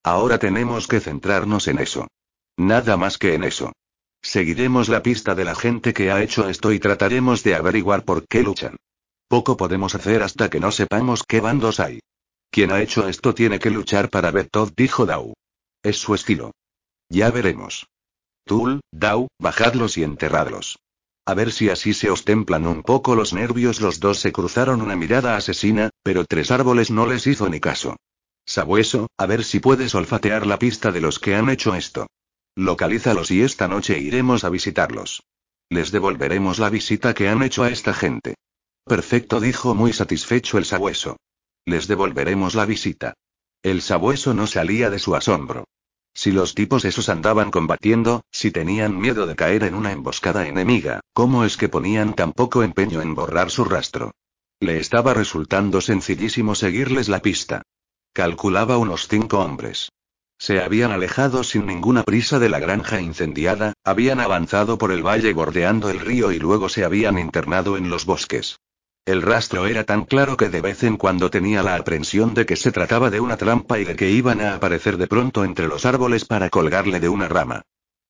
Ahora 0.03 0.37
tenemos 0.37 0.87
que 0.87 1.01
centrarnos 1.01 1.67
en 1.67 1.79
eso. 1.79 2.09
Nada 2.59 2.99
más 2.99 3.17
que 3.17 3.33
en 3.33 3.43
eso. 3.43 3.73
Seguiremos 4.21 4.91
la 4.91 5.03
pista 5.03 5.35
de 5.35 5.47
la 5.47 5.55
gente 5.55 5.95
que 5.95 6.11
ha 6.11 6.23
hecho 6.23 6.47
esto 6.47 6.73
y 6.73 6.79
trataremos 6.79 7.43
de 7.43 7.55
averiguar 7.55 8.05
por 8.05 8.29
qué 8.29 8.43
luchan. 8.43 8.77
Poco 9.29 9.57
podemos 9.57 9.95
hacer 9.95 10.23
hasta 10.23 10.51
que 10.51 10.61
no 10.61 10.73
sepamos 10.73 11.23
qué 11.27 11.41
bandos 11.41 11.81
hay. 11.81 12.01
Quien 12.51 12.71
ha 12.71 12.83
hecho 12.83 13.09
esto 13.09 13.33
tiene 13.33 13.59
que 13.59 13.71
luchar 13.71 14.11
para 14.11 14.31
Bertolt, 14.31 14.75
dijo 14.77 15.07
Dau. 15.07 15.33
Es 15.83 15.97
su 15.97 16.15
estilo. 16.15 16.53
Ya 17.09 17.31
veremos. 17.31 17.87
Tul, 18.51 18.81
Dau, 18.91 19.29
bajadlos 19.39 19.97
y 19.97 20.03
enterradlos. 20.03 20.81
A 21.25 21.35
ver 21.35 21.53
si 21.53 21.69
así 21.69 21.95
se 21.95 22.11
os 22.11 22.25
templan 22.25 22.67
un 22.67 22.83
poco 22.83 23.15
los 23.15 23.33
nervios. 23.33 23.81
Los 23.81 24.01
dos 24.01 24.19
se 24.19 24.33
cruzaron 24.33 24.83
una 24.83 24.97
mirada 24.97 25.37
asesina, 25.37 25.91
pero 26.03 26.25
Tres 26.25 26.51
Árboles 26.51 26.91
no 26.91 27.07
les 27.07 27.29
hizo 27.29 27.49
ni 27.49 27.61
caso. 27.61 27.95
Sabueso, 28.45 29.07
a 29.17 29.27
ver 29.27 29.45
si 29.45 29.61
puedes 29.61 29.95
olfatear 29.95 30.49
la 30.49 30.59
pista 30.59 30.91
de 30.91 31.01
los 31.01 31.21
que 31.21 31.37
han 31.37 31.49
hecho 31.49 31.77
esto. 31.77 32.09
Localízalos 32.57 33.31
y 33.31 33.43
esta 33.43 33.69
noche 33.69 34.01
iremos 34.01 34.43
a 34.43 34.51
visitarlos. 34.51 35.23
Les 35.69 35.93
devolveremos 35.93 36.59
la 36.59 36.71
visita 36.71 37.15
que 37.15 37.29
han 37.29 37.45
hecho 37.45 37.63
a 37.63 37.71
esta 37.71 37.95
gente. 37.95 38.35
Perfecto, 38.85 39.39
dijo 39.39 39.77
muy 39.77 39.93
satisfecho 39.93 40.59
el 40.59 40.65
sabueso. 40.65 41.19
Les 41.67 41.87
devolveremos 41.87 42.57
la 42.57 42.67
visita. 42.67 43.15
El 43.63 43.81
sabueso 43.81 44.35
no 44.35 44.49
salía 44.49 44.91
de 44.91 44.99
su 44.99 45.15
asombro. 45.15 45.67
Si 46.21 46.33
los 46.33 46.55
tipos 46.55 46.85
esos 46.85 47.09
andaban 47.09 47.51
combatiendo, 47.51 48.27
si 48.31 48.51
tenían 48.51 48.99
miedo 48.99 49.27
de 49.27 49.35
caer 49.35 49.65
en 49.65 49.75
una 49.75 49.91
emboscada 49.91 50.47
enemiga, 50.47 51.01
¿cómo 51.15 51.47
es 51.47 51.57
que 51.57 51.71
ponían 51.71 52.13
tan 52.13 52.35
poco 52.35 52.63
empeño 52.63 53.01
en 53.01 53.15
borrar 53.15 53.51
su 53.51 53.65
rastro? 53.65 54.13
Le 54.61 54.79
estaba 54.79 55.15
resultando 55.15 55.81
sencillísimo 55.81 56.55
seguirles 56.55 57.09
la 57.09 57.21
pista. 57.21 57.63
Calculaba 58.13 58.77
unos 58.77 59.09
cinco 59.09 59.39
hombres. 59.39 59.93
Se 60.37 60.61
habían 60.61 60.93
alejado 60.93 61.43
sin 61.43 61.65
ninguna 61.65 62.03
prisa 62.03 62.39
de 62.39 62.51
la 62.51 62.59
granja 62.59 63.01
incendiada, 63.01 63.73
habían 63.83 64.21
avanzado 64.21 64.77
por 64.77 64.93
el 64.93 65.03
valle 65.03 65.33
bordeando 65.33 65.89
el 65.89 66.01
río 66.01 66.33
y 66.33 66.39
luego 66.39 66.69
se 66.69 66.85
habían 66.85 67.19
internado 67.19 67.79
en 67.79 67.89
los 67.89 68.05
bosques. 68.05 68.59
El 69.07 69.23
rastro 69.23 69.67
era 69.67 69.85
tan 69.85 70.05
claro 70.05 70.37
que 70.37 70.49
de 70.49 70.61
vez 70.61 70.83
en 70.83 70.97
cuando 70.97 71.31
tenía 71.31 71.63
la 71.63 71.77
aprensión 71.77 72.35
de 72.35 72.47
que 72.47 72.57
se 72.57 72.71
trataba 72.71 73.11
de 73.11 73.21
una 73.21 73.37
trampa 73.37 73.79
y 73.79 73.85
de 73.85 73.97
que 73.97 74.11
iban 74.11 74.41
a 74.41 74.55
aparecer 74.55 74.99
de 74.99 75.07
pronto 75.07 75.45
entre 75.45 75.69
los 75.69 75.87
árboles 75.87 76.25
para 76.25 76.51
colgarle 76.51 77.01
de 77.01 77.09
una 77.09 77.29
rama. 77.29 77.63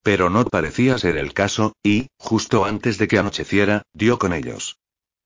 Pero 0.03 0.31
no 0.31 0.45
parecía 0.45 0.99
ser 0.99 1.17
el 1.17 1.33
caso, 1.33 1.75
y, 1.83 2.09
justo 2.19 2.65
antes 2.65 2.99
de 2.99 3.07
que 3.07 3.19
anocheciera, 3.19 3.83
dio 3.93 4.19
con 4.19 4.33
ellos. 4.33 4.79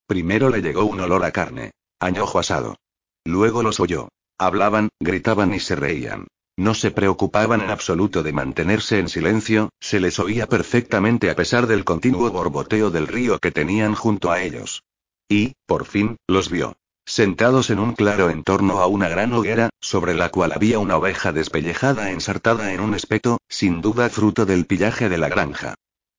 Primero 0.07 0.51
le 0.51 0.61
llegó 0.61 0.85
un 0.85 1.01
olor 1.01 1.25
a 1.25 1.33
carne. 1.33 1.71
Añojo 1.99 2.39
asado. 2.39 2.77
Luego 3.25 3.63
los 3.63 3.81
oyó. 3.81 4.09
Hablaban, 4.37 4.91
gritaban 5.01 5.55
y 5.55 5.61
se 5.61 5.77
reían. 5.77 6.27
No 6.57 6.75
se 6.75 6.91
preocupaban 6.91 7.63
en 7.63 7.71
absoluto 7.71 8.23
de 8.23 8.33
mantenerse 8.33 8.99
en 8.99 9.09
silencio, 9.09 9.71
se 9.81 9.99
les 9.99 10.19
oía 10.19 10.47
perfectamente 10.47 11.31
a 11.31 11.35
pesar 11.35 11.67
del 11.67 11.85
continuo 11.85 12.31
borboteo 12.31 12.91
del 12.91 13.09
río 13.09 13.39
que 13.39 13.51
tenían 13.51 13.95
junto 13.95 14.31
a 14.31 14.43
ellos. 14.43 14.85
Y, 15.29 15.55
por 15.67 15.87
fin, 15.87 16.17
los 16.27 16.51
vio. 16.51 16.77
Sentados 17.07 17.71
en 17.71 17.79
un 17.79 17.93
claro 17.93 18.31
en 18.31 18.43
torno 18.45 18.79
a 18.81 18.87
una 18.87 19.09
gran 19.09 19.33
hoguera, 19.33 19.71
sobre 19.81 20.15
la 20.15 20.31
cual 20.31 20.53
había 20.53 20.79
una 20.79 20.97
oveja 20.97 21.33
despellejada 21.33 22.11
ensartada 22.11 22.73
en 22.73 22.81
un 22.81 22.95
espeto, 22.95 23.39
sin 23.49 23.81
duda 23.81 24.09
fruto 24.09 24.47
del 24.47 24.65
pillaje 24.65 25.09
de 25.09 25.19
la 25.19 25.29
granja. 25.29 25.75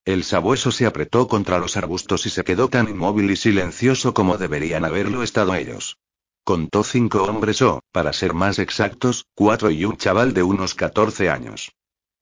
El 0.06 0.24
sabueso 0.24 0.72
se 0.72 0.86
apretó 0.86 1.28
contra 1.28 1.58
los 1.58 1.78
arbustos 1.78 2.28
y 2.28 2.30
se 2.30 2.44
quedó 2.44 2.68
tan 2.68 2.88
inmóvil 2.88 3.32
y 3.32 3.36
silencioso 3.36 4.14
como 4.14 4.38
deberían 4.38 4.86
haberlo 4.86 5.24
estado 5.24 5.56
ellos. 5.56 5.98
Contó 6.44 6.84
cinco 6.84 7.24
hombres 7.24 7.64
o, 7.64 7.82
para 7.92 8.14
ser 8.14 8.36
más 8.36 8.60
exactos, 8.60 9.26
cuatro 9.34 9.72
y 9.72 9.84
un 9.84 9.98
chaval 9.98 10.36
de 10.36 10.44
unos 10.44 10.76
14 10.76 11.32
años. 11.32 11.72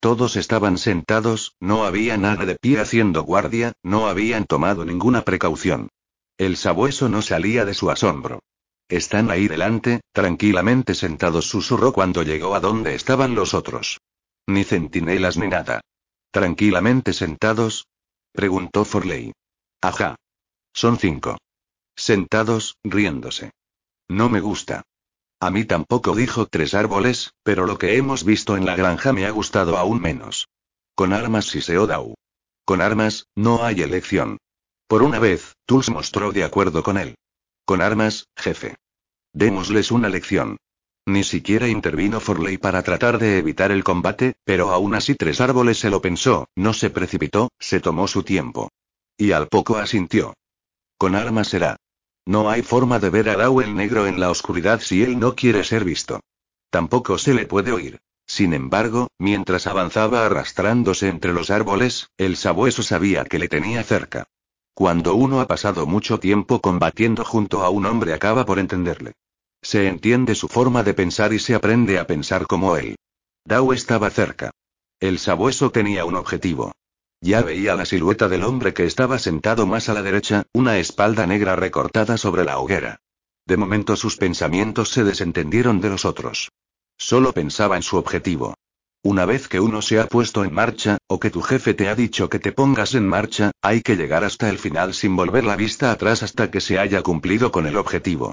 Todos 0.00 0.36
estaban 0.36 0.78
sentados, 0.78 1.54
no 1.60 1.84
había 1.84 2.16
nada 2.16 2.46
de 2.46 2.56
pie 2.56 2.80
haciendo 2.80 3.22
guardia, 3.22 3.72
no 3.82 4.06
habían 4.06 4.46
tomado 4.46 4.86
ninguna 4.86 5.22
precaución. 5.22 5.90
El 6.36 6.56
sabueso 6.56 7.08
no 7.08 7.22
salía 7.22 7.64
de 7.64 7.74
su 7.74 7.90
asombro. 7.90 8.40
Están 8.88 9.30
ahí 9.30 9.48
delante, 9.48 10.00
tranquilamente 10.12 10.94
sentados, 10.94 11.46
susurró 11.46 11.92
cuando 11.92 12.22
llegó 12.22 12.54
a 12.54 12.60
donde 12.60 12.94
estaban 12.94 13.34
los 13.34 13.54
otros. 13.54 14.00
Ni 14.46 14.64
centinelas 14.64 15.36
ni 15.36 15.48
nada. 15.48 15.80
¿Tranquilamente 16.30 17.12
sentados? 17.12 17.86
preguntó 18.32 18.84
Forley. 18.84 19.32
Ajá. 19.80 20.16
Son 20.72 20.98
cinco. 20.98 21.38
Sentados, 21.96 22.76
riéndose. 22.82 23.52
No 24.08 24.28
me 24.28 24.40
gusta. 24.40 24.82
A 25.40 25.50
mí 25.50 25.64
tampoco 25.64 26.14
dijo 26.14 26.46
tres 26.46 26.74
árboles, 26.74 27.32
pero 27.42 27.66
lo 27.66 27.78
que 27.78 27.96
hemos 27.96 28.24
visto 28.24 28.56
en 28.56 28.66
la 28.66 28.76
granja 28.76 29.12
me 29.12 29.24
ha 29.26 29.30
gustado 29.30 29.76
aún 29.76 30.00
menos. 30.00 30.48
Con 30.94 31.12
armas 31.12 31.46
si 31.46 31.60
se 31.60 31.78
odau. 31.78 32.14
Con 32.64 32.80
armas, 32.80 33.26
no 33.34 33.62
hay 33.62 33.82
elección. 33.82 34.38
Por 34.86 35.02
una 35.02 35.18
vez, 35.18 35.56
Tuls 35.66 35.90
mostró 35.90 36.32
de 36.32 36.44
acuerdo 36.44 36.82
con 36.82 36.98
él. 36.98 37.16
Con 37.64 37.80
armas, 37.80 38.28
jefe. 38.36 38.76
Démosles 39.32 39.90
una 39.90 40.08
lección. 40.08 40.58
Ni 41.06 41.22
siquiera 41.22 41.68
intervino 41.68 42.20
Forley 42.20 42.56
para 42.56 42.82
tratar 42.82 43.18
de 43.18 43.38
evitar 43.38 43.70
el 43.70 43.84
combate, 43.84 44.36
pero 44.44 44.70
aún 44.70 44.94
así 44.94 45.14
Tres 45.14 45.40
Árboles 45.40 45.78
se 45.78 45.90
lo 45.90 46.00
pensó, 46.00 46.46
no 46.54 46.72
se 46.72 46.88
precipitó, 46.90 47.50
se 47.58 47.80
tomó 47.80 48.08
su 48.08 48.22
tiempo. 48.22 48.70
Y 49.16 49.32
al 49.32 49.48
poco 49.48 49.76
asintió. 49.76 50.34
Con 50.96 51.14
armas 51.14 51.48
será. 51.48 51.76
No 52.26 52.48
hay 52.48 52.62
forma 52.62 52.98
de 52.98 53.10
ver 53.10 53.28
a 53.28 53.36
Dao 53.36 53.60
el 53.60 53.74
negro 53.74 54.06
en 54.06 54.18
la 54.18 54.30
oscuridad 54.30 54.80
si 54.80 55.02
él 55.02 55.18
no 55.18 55.34
quiere 55.34 55.62
ser 55.64 55.84
visto. 55.84 56.20
Tampoco 56.70 57.18
se 57.18 57.34
le 57.34 57.46
puede 57.46 57.72
oír. 57.72 58.00
Sin 58.26 58.54
embargo, 58.54 59.08
mientras 59.18 59.66
avanzaba 59.66 60.24
arrastrándose 60.24 61.08
entre 61.08 61.34
los 61.34 61.50
árboles, 61.50 62.08
el 62.16 62.36
sabueso 62.36 62.82
sabía 62.82 63.24
que 63.24 63.38
le 63.38 63.48
tenía 63.48 63.82
cerca. 63.82 64.24
Cuando 64.74 65.14
uno 65.14 65.40
ha 65.40 65.46
pasado 65.46 65.86
mucho 65.86 66.18
tiempo 66.18 66.60
combatiendo 66.60 67.24
junto 67.24 67.62
a 67.62 67.70
un 67.70 67.86
hombre 67.86 68.12
acaba 68.12 68.44
por 68.44 68.58
entenderle. 68.58 69.12
Se 69.62 69.88
entiende 69.88 70.34
su 70.34 70.48
forma 70.48 70.82
de 70.82 70.94
pensar 70.94 71.32
y 71.32 71.38
se 71.38 71.54
aprende 71.54 71.98
a 71.98 72.06
pensar 72.06 72.46
como 72.46 72.76
él. 72.76 72.96
Dao 73.44 73.72
estaba 73.72 74.10
cerca. 74.10 74.50
El 75.00 75.18
sabueso 75.18 75.70
tenía 75.70 76.04
un 76.04 76.16
objetivo. 76.16 76.72
Ya 77.20 77.40
veía 77.40 77.74
la 77.76 77.86
silueta 77.86 78.28
del 78.28 78.42
hombre 78.42 78.74
que 78.74 78.84
estaba 78.84 79.18
sentado 79.18 79.66
más 79.66 79.88
a 79.88 79.94
la 79.94 80.02
derecha, 80.02 80.44
una 80.52 80.78
espalda 80.78 81.26
negra 81.26 81.56
recortada 81.56 82.18
sobre 82.18 82.44
la 82.44 82.58
hoguera. 82.58 83.00
De 83.46 83.56
momento 83.56 83.96
sus 83.96 84.16
pensamientos 84.16 84.90
se 84.90 85.04
desentendieron 85.04 85.80
de 85.80 85.90
los 85.90 86.04
otros. 86.04 86.50
Solo 86.98 87.32
pensaba 87.32 87.76
en 87.76 87.82
su 87.82 87.96
objetivo. 87.96 88.54
Una 89.06 89.26
vez 89.26 89.48
que 89.48 89.60
uno 89.60 89.82
se 89.82 90.00
ha 90.00 90.06
puesto 90.06 90.44
en 90.44 90.54
marcha, 90.54 90.96
o 91.08 91.20
que 91.20 91.28
tu 91.28 91.42
jefe 91.42 91.74
te 91.74 91.90
ha 91.90 91.94
dicho 91.94 92.30
que 92.30 92.38
te 92.38 92.52
pongas 92.52 92.94
en 92.94 93.06
marcha, 93.06 93.50
hay 93.60 93.82
que 93.82 93.96
llegar 93.96 94.24
hasta 94.24 94.48
el 94.48 94.58
final 94.58 94.94
sin 94.94 95.14
volver 95.14 95.44
la 95.44 95.56
vista 95.56 95.90
atrás 95.90 96.22
hasta 96.22 96.50
que 96.50 96.62
se 96.62 96.78
haya 96.78 97.02
cumplido 97.02 97.52
con 97.52 97.66
el 97.66 97.76
objetivo. 97.76 98.32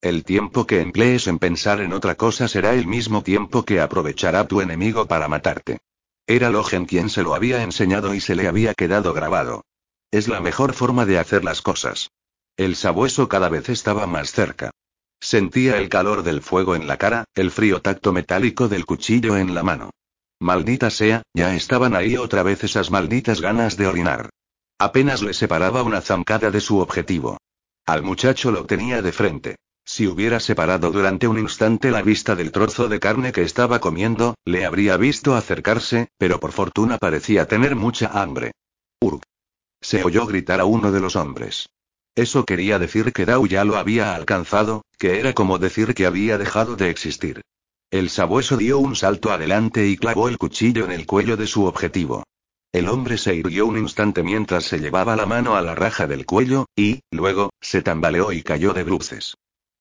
El 0.00 0.22
tiempo 0.22 0.64
que 0.64 0.80
emplees 0.80 1.26
en 1.26 1.40
pensar 1.40 1.80
en 1.80 1.92
otra 1.92 2.14
cosa 2.14 2.46
será 2.46 2.72
el 2.72 2.86
mismo 2.86 3.24
tiempo 3.24 3.64
que 3.64 3.80
aprovechará 3.80 4.46
tu 4.46 4.60
enemigo 4.60 5.08
para 5.08 5.26
matarte. 5.26 5.80
Era 6.28 6.50
Logen 6.50 6.86
quien 6.86 7.10
se 7.10 7.24
lo 7.24 7.34
había 7.34 7.64
enseñado 7.64 8.14
y 8.14 8.20
se 8.20 8.36
le 8.36 8.46
había 8.46 8.74
quedado 8.74 9.14
grabado. 9.14 9.64
Es 10.12 10.28
la 10.28 10.40
mejor 10.40 10.72
forma 10.72 11.04
de 11.04 11.18
hacer 11.18 11.42
las 11.42 11.62
cosas. 11.62 12.12
El 12.56 12.76
sabueso 12.76 13.28
cada 13.28 13.48
vez 13.48 13.68
estaba 13.70 14.06
más 14.06 14.30
cerca. 14.30 14.70
Sentía 15.18 15.78
el 15.78 15.88
calor 15.88 16.22
del 16.22 16.42
fuego 16.42 16.76
en 16.76 16.86
la 16.86 16.96
cara, 16.96 17.24
el 17.34 17.50
frío 17.50 17.82
tacto 17.82 18.12
metálico 18.12 18.68
del 18.68 18.86
cuchillo 18.86 19.36
en 19.36 19.56
la 19.56 19.64
mano. 19.64 19.90
Maldita 20.42 20.90
sea, 20.90 21.22
ya 21.34 21.54
estaban 21.54 21.94
ahí 21.94 22.16
otra 22.16 22.42
vez 22.42 22.64
esas 22.64 22.90
malditas 22.90 23.40
ganas 23.40 23.76
de 23.76 23.86
orinar. 23.86 24.28
Apenas 24.76 25.22
le 25.22 25.34
separaba 25.34 25.84
una 25.84 26.00
zancada 26.00 26.50
de 26.50 26.60
su 26.60 26.80
objetivo. 26.80 27.38
Al 27.86 28.02
muchacho 28.02 28.50
lo 28.50 28.66
tenía 28.66 29.02
de 29.02 29.12
frente. 29.12 29.54
Si 29.84 30.08
hubiera 30.08 30.40
separado 30.40 30.90
durante 30.90 31.28
un 31.28 31.38
instante 31.38 31.92
la 31.92 32.02
vista 32.02 32.34
del 32.34 32.50
trozo 32.50 32.88
de 32.88 32.98
carne 32.98 33.30
que 33.30 33.42
estaba 33.42 33.80
comiendo, 33.80 34.34
le 34.44 34.66
habría 34.66 34.96
visto 34.96 35.36
acercarse, 35.36 36.08
pero 36.18 36.40
por 36.40 36.50
fortuna 36.50 36.98
parecía 36.98 37.46
tener 37.46 37.76
mucha 37.76 38.08
hambre. 38.08 38.50
Urg. 39.00 39.22
Se 39.80 40.02
oyó 40.02 40.26
gritar 40.26 40.58
a 40.58 40.64
uno 40.64 40.90
de 40.90 40.98
los 40.98 41.14
hombres. 41.14 41.68
Eso 42.16 42.44
quería 42.44 42.80
decir 42.80 43.12
que 43.12 43.26
Dao 43.26 43.46
ya 43.46 43.64
lo 43.64 43.76
había 43.76 44.16
alcanzado, 44.16 44.82
que 44.98 45.20
era 45.20 45.34
como 45.34 45.60
decir 45.60 45.94
que 45.94 46.04
había 46.04 46.36
dejado 46.36 46.74
de 46.74 46.90
existir. 46.90 47.42
El 47.92 48.08
sabueso 48.08 48.56
dio 48.56 48.78
un 48.78 48.96
salto 48.96 49.32
adelante 49.32 49.86
y 49.86 49.98
clavó 49.98 50.30
el 50.30 50.38
cuchillo 50.38 50.86
en 50.86 50.92
el 50.92 51.04
cuello 51.04 51.36
de 51.36 51.46
su 51.46 51.66
objetivo. 51.66 52.24
El 52.72 52.88
hombre 52.88 53.18
se 53.18 53.34
irguió 53.34 53.66
un 53.66 53.76
instante 53.76 54.22
mientras 54.22 54.64
se 54.64 54.78
llevaba 54.78 55.14
la 55.14 55.26
mano 55.26 55.56
a 55.56 55.60
la 55.60 55.74
raja 55.74 56.06
del 56.06 56.24
cuello, 56.24 56.64
y, 56.74 57.00
luego, 57.10 57.50
se 57.60 57.82
tambaleó 57.82 58.32
y 58.32 58.42
cayó 58.42 58.72
de 58.72 58.84
bruces. 58.84 59.34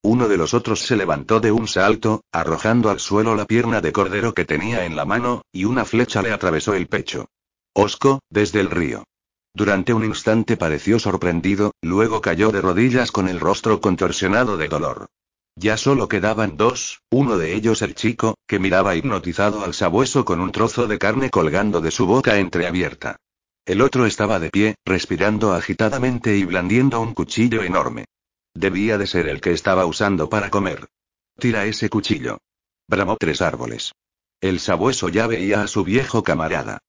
Uno 0.04 0.28
de 0.28 0.36
los 0.36 0.54
otros 0.54 0.82
se 0.82 0.98
levantó 0.98 1.40
de 1.40 1.54
un 1.54 1.70
salto, 1.70 2.26
arrojando 2.34 2.90
al 2.90 3.00
suelo 3.00 3.34
la 3.34 3.46
pierna 3.46 3.80
de 3.80 3.94
cordero 3.94 4.34
que 4.34 4.44
tenía 4.44 4.84
en 4.84 4.98
la 4.98 5.06
mano, 5.06 5.44
y 5.54 5.64
una 5.64 5.86
flecha 5.86 6.22
le 6.22 6.34
atravesó 6.34 6.74
el 6.74 6.88
pecho. 6.88 7.30
Osco, 7.74 8.20
desde 8.30 8.60
el 8.60 8.72
río. 8.72 9.06
Durante 9.54 9.94
un 9.94 10.04
instante 10.04 10.58
pareció 10.58 11.00
sorprendido, 11.00 11.72
luego 11.82 12.20
cayó 12.20 12.52
de 12.52 12.60
rodillas 12.60 13.10
con 13.10 13.30
el 13.30 13.40
rostro 13.40 13.80
contorsionado 13.80 14.58
de 14.58 14.68
dolor. 14.68 15.08
Ya 15.56 15.78
solo 15.78 16.08
quedaban 16.08 16.58
dos, 16.58 17.02
uno 17.10 17.38
de 17.38 17.54
ellos 17.54 17.82
el 17.82 17.94
chico, 17.94 18.36
que 18.48 18.60
miraba 18.60 18.96
hipnotizado 18.96 19.64
al 19.64 19.74
sabueso 19.74 20.24
con 20.26 20.40
un 20.40 20.52
trozo 20.52 20.88
de 20.88 20.98
carne 20.98 21.30
colgando 21.30 21.82
de 21.82 21.92
su 21.92 22.06
boca 22.06 22.38
entreabierta. 22.38 23.18
El 23.66 23.82
otro 23.82 24.06
estaba 24.06 24.40
de 24.40 24.50
pie, 24.50 24.76
respirando 24.86 25.54
agitadamente 25.54 26.36
y 26.38 26.46
blandiendo 26.46 27.00
un 27.00 27.14
cuchillo 27.14 27.64
enorme. 27.64 28.06
Debía 28.54 28.98
de 28.98 29.08
ser 29.08 29.28
el 29.28 29.40
que 29.40 29.52
estaba 29.52 29.86
usando 29.86 30.30
para 30.30 30.50
comer. 30.50 30.88
Tira 31.38 31.66
ese 31.66 31.90
cuchillo. 31.90 32.40
Bramó 32.88 33.18
tres 33.18 33.42
árboles. 33.42 33.94
El 34.42 34.60
sabueso 34.60 35.10
ya 35.10 35.28
veía 35.28 35.62
a 35.62 35.68
su 35.68 35.84
viejo 35.84 36.24
camarada. 36.24 36.80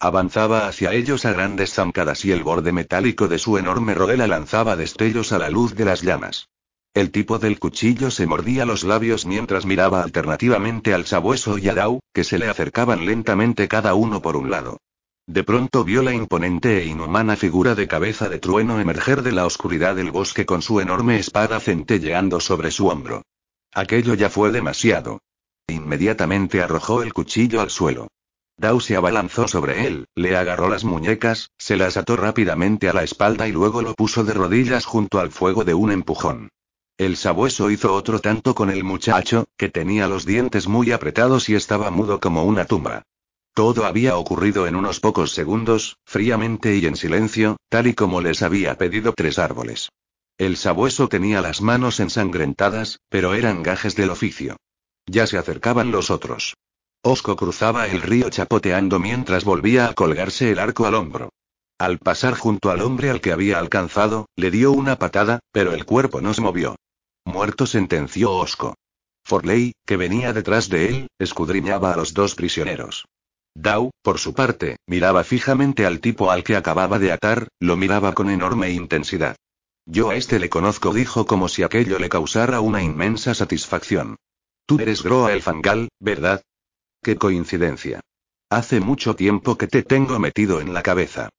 Avanzaba 0.00 0.66
hacia 0.66 0.92
ellos 0.94 1.24
a 1.26 1.32
grandes 1.32 1.74
zancadas 1.74 2.24
y 2.24 2.32
el 2.32 2.42
borde 2.42 2.72
metálico 2.72 3.28
de 3.28 3.38
su 3.38 3.58
enorme 3.58 3.94
rodela 3.94 4.26
lanzaba 4.26 4.74
destellos 4.74 5.32
a 5.32 5.38
la 5.38 5.50
luz 5.50 5.74
de 5.74 5.84
las 5.84 6.02
llamas. 6.02 6.48
El 6.94 7.10
tipo 7.10 7.38
del 7.38 7.58
cuchillo 7.58 8.10
se 8.10 8.26
mordía 8.26 8.66
los 8.66 8.84
labios 8.84 9.24
mientras 9.24 9.64
miraba 9.64 10.02
alternativamente 10.02 10.92
al 10.92 11.06
sabueso 11.06 11.56
y 11.56 11.70
a 11.70 11.74
Dao, 11.74 12.00
que 12.12 12.22
se 12.22 12.38
le 12.38 12.48
acercaban 12.48 13.06
lentamente 13.06 13.66
cada 13.66 13.94
uno 13.94 14.20
por 14.20 14.36
un 14.36 14.50
lado. 14.50 14.76
De 15.26 15.42
pronto 15.42 15.84
vio 15.84 16.02
la 16.02 16.12
imponente 16.12 16.82
e 16.82 16.86
inhumana 16.86 17.36
figura 17.36 17.74
de 17.74 17.88
cabeza 17.88 18.28
de 18.28 18.38
trueno 18.38 18.78
emerger 18.78 19.22
de 19.22 19.32
la 19.32 19.46
oscuridad 19.46 19.96
del 19.96 20.10
bosque 20.10 20.44
con 20.44 20.60
su 20.60 20.80
enorme 20.80 21.18
espada 21.18 21.60
centelleando 21.60 22.40
sobre 22.40 22.70
su 22.70 22.88
hombro. 22.88 23.22
Aquello 23.72 24.12
ya 24.12 24.28
fue 24.28 24.52
demasiado. 24.52 25.20
Inmediatamente 25.68 26.60
arrojó 26.60 27.02
el 27.02 27.14
cuchillo 27.14 27.62
al 27.62 27.70
suelo. 27.70 28.08
Dao 28.58 28.80
se 28.80 28.96
abalanzó 28.96 29.48
sobre 29.48 29.86
él, 29.86 30.08
le 30.14 30.36
agarró 30.36 30.68
las 30.68 30.84
muñecas, 30.84 31.48
se 31.56 31.76
las 31.76 31.96
ató 31.96 32.16
rápidamente 32.16 32.90
a 32.90 32.92
la 32.92 33.02
espalda 33.02 33.48
y 33.48 33.52
luego 33.52 33.80
lo 33.80 33.94
puso 33.94 34.24
de 34.24 34.34
rodillas 34.34 34.84
junto 34.84 35.20
al 35.20 35.30
fuego 35.30 35.64
de 35.64 35.72
un 35.72 35.90
empujón. 35.90 36.50
El 36.98 37.16
sabueso 37.16 37.70
hizo 37.70 37.94
otro 37.94 38.20
tanto 38.20 38.54
con 38.54 38.70
el 38.70 38.84
muchacho, 38.84 39.46
que 39.56 39.68
tenía 39.68 40.06
los 40.06 40.26
dientes 40.26 40.68
muy 40.68 40.92
apretados 40.92 41.48
y 41.48 41.54
estaba 41.54 41.90
mudo 41.90 42.20
como 42.20 42.44
una 42.44 42.64
tumba. 42.66 43.02
Todo 43.54 43.84
había 43.84 44.16
ocurrido 44.16 44.66
en 44.66 44.76
unos 44.76 45.00
pocos 45.00 45.32
segundos, 45.32 45.98
fríamente 46.04 46.76
y 46.76 46.86
en 46.86 46.96
silencio, 46.96 47.56
tal 47.68 47.86
y 47.86 47.94
como 47.94 48.20
les 48.20 48.42
había 48.42 48.76
pedido 48.78 49.12
tres 49.14 49.38
árboles. 49.38 49.90
El 50.38 50.56
sabueso 50.56 51.08
tenía 51.08 51.40
las 51.40 51.60
manos 51.60 52.00
ensangrentadas, 52.00 53.00
pero 53.08 53.34
eran 53.34 53.62
gajes 53.62 53.94
del 53.94 54.10
oficio. 54.10 54.56
Ya 55.06 55.26
se 55.26 55.38
acercaban 55.38 55.90
los 55.90 56.10
otros. 56.10 56.54
Osco 57.02 57.36
cruzaba 57.36 57.88
el 57.88 58.00
río 58.00 58.30
chapoteando 58.30 58.98
mientras 58.98 59.44
volvía 59.44 59.88
a 59.88 59.94
colgarse 59.94 60.52
el 60.52 60.58
arco 60.58 60.86
al 60.86 60.94
hombro. 60.94 61.30
Al 61.82 61.98
pasar 61.98 62.34
junto 62.34 62.70
al 62.70 62.80
hombre 62.80 63.10
al 63.10 63.20
que 63.20 63.32
había 63.32 63.58
alcanzado, 63.58 64.26
le 64.36 64.52
dio 64.52 64.70
una 64.70 65.00
patada, 65.00 65.40
pero 65.50 65.72
el 65.72 65.84
cuerpo 65.84 66.20
no 66.20 66.32
se 66.32 66.40
movió. 66.40 66.76
Muerto 67.24 67.66
sentenció 67.66 68.30
Osco. 68.34 68.76
Forley, 69.24 69.72
que 69.84 69.96
venía 69.96 70.32
detrás 70.32 70.68
de 70.68 70.86
él, 70.86 71.08
escudriñaba 71.18 71.92
a 71.92 71.96
los 71.96 72.14
dos 72.14 72.36
prisioneros. 72.36 73.06
Dao, 73.56 73.90
por 74.00 74.20
su 74.20 74.32
parte, 74.32 74.76
miraba 74.86 75.24
fijamente 75.24 75.84
al 75.84 75.98
tipo 75.98 76.30
al 76.30 76.44
que 76.44 76.54
acababa 76.54 77.00
de 77.00 77.10
atar, 77.10 77.48
lo 77.58 77.76
miraba 77.76 78.12
con 78.14 78.30
enorme 78.30 78.70
intensidad. 78.70 79.34
Yo 79.84 80.10
a 80.10 80.14
este 80.14 80.38
le 80.38 80.48
conozco, 80.48 80.94
dijo 80.94 81.26
como 81.26 81.48
si 81.48 81.64
aquello 81.64 81.98
le 81.98 82.08
causara 82.08 82.60
una 82.60 82.80
inmensa 82.80 83.34
satisfacción. 83.34 84.18
Tú 84.66 84.78
eres 84.78 85.02
Groa 85.02 85.32
el 85.32 85.42
Fangal, 85.42 85.88
¿verdad? 85.98 86.42
Qué 87.02 87.16
coincidencia. 87.16 87.98
Hace 88.50 88.78
mucho 88.78 89.16
tiempo 89.16 89.58
que 89.58 89.66
te 89.66 89.82
tengo 89.82 90.20
metido 90.20 90.60
en 90.60 90.74
la 90.74 90.84
cabeza. 90.84 91.30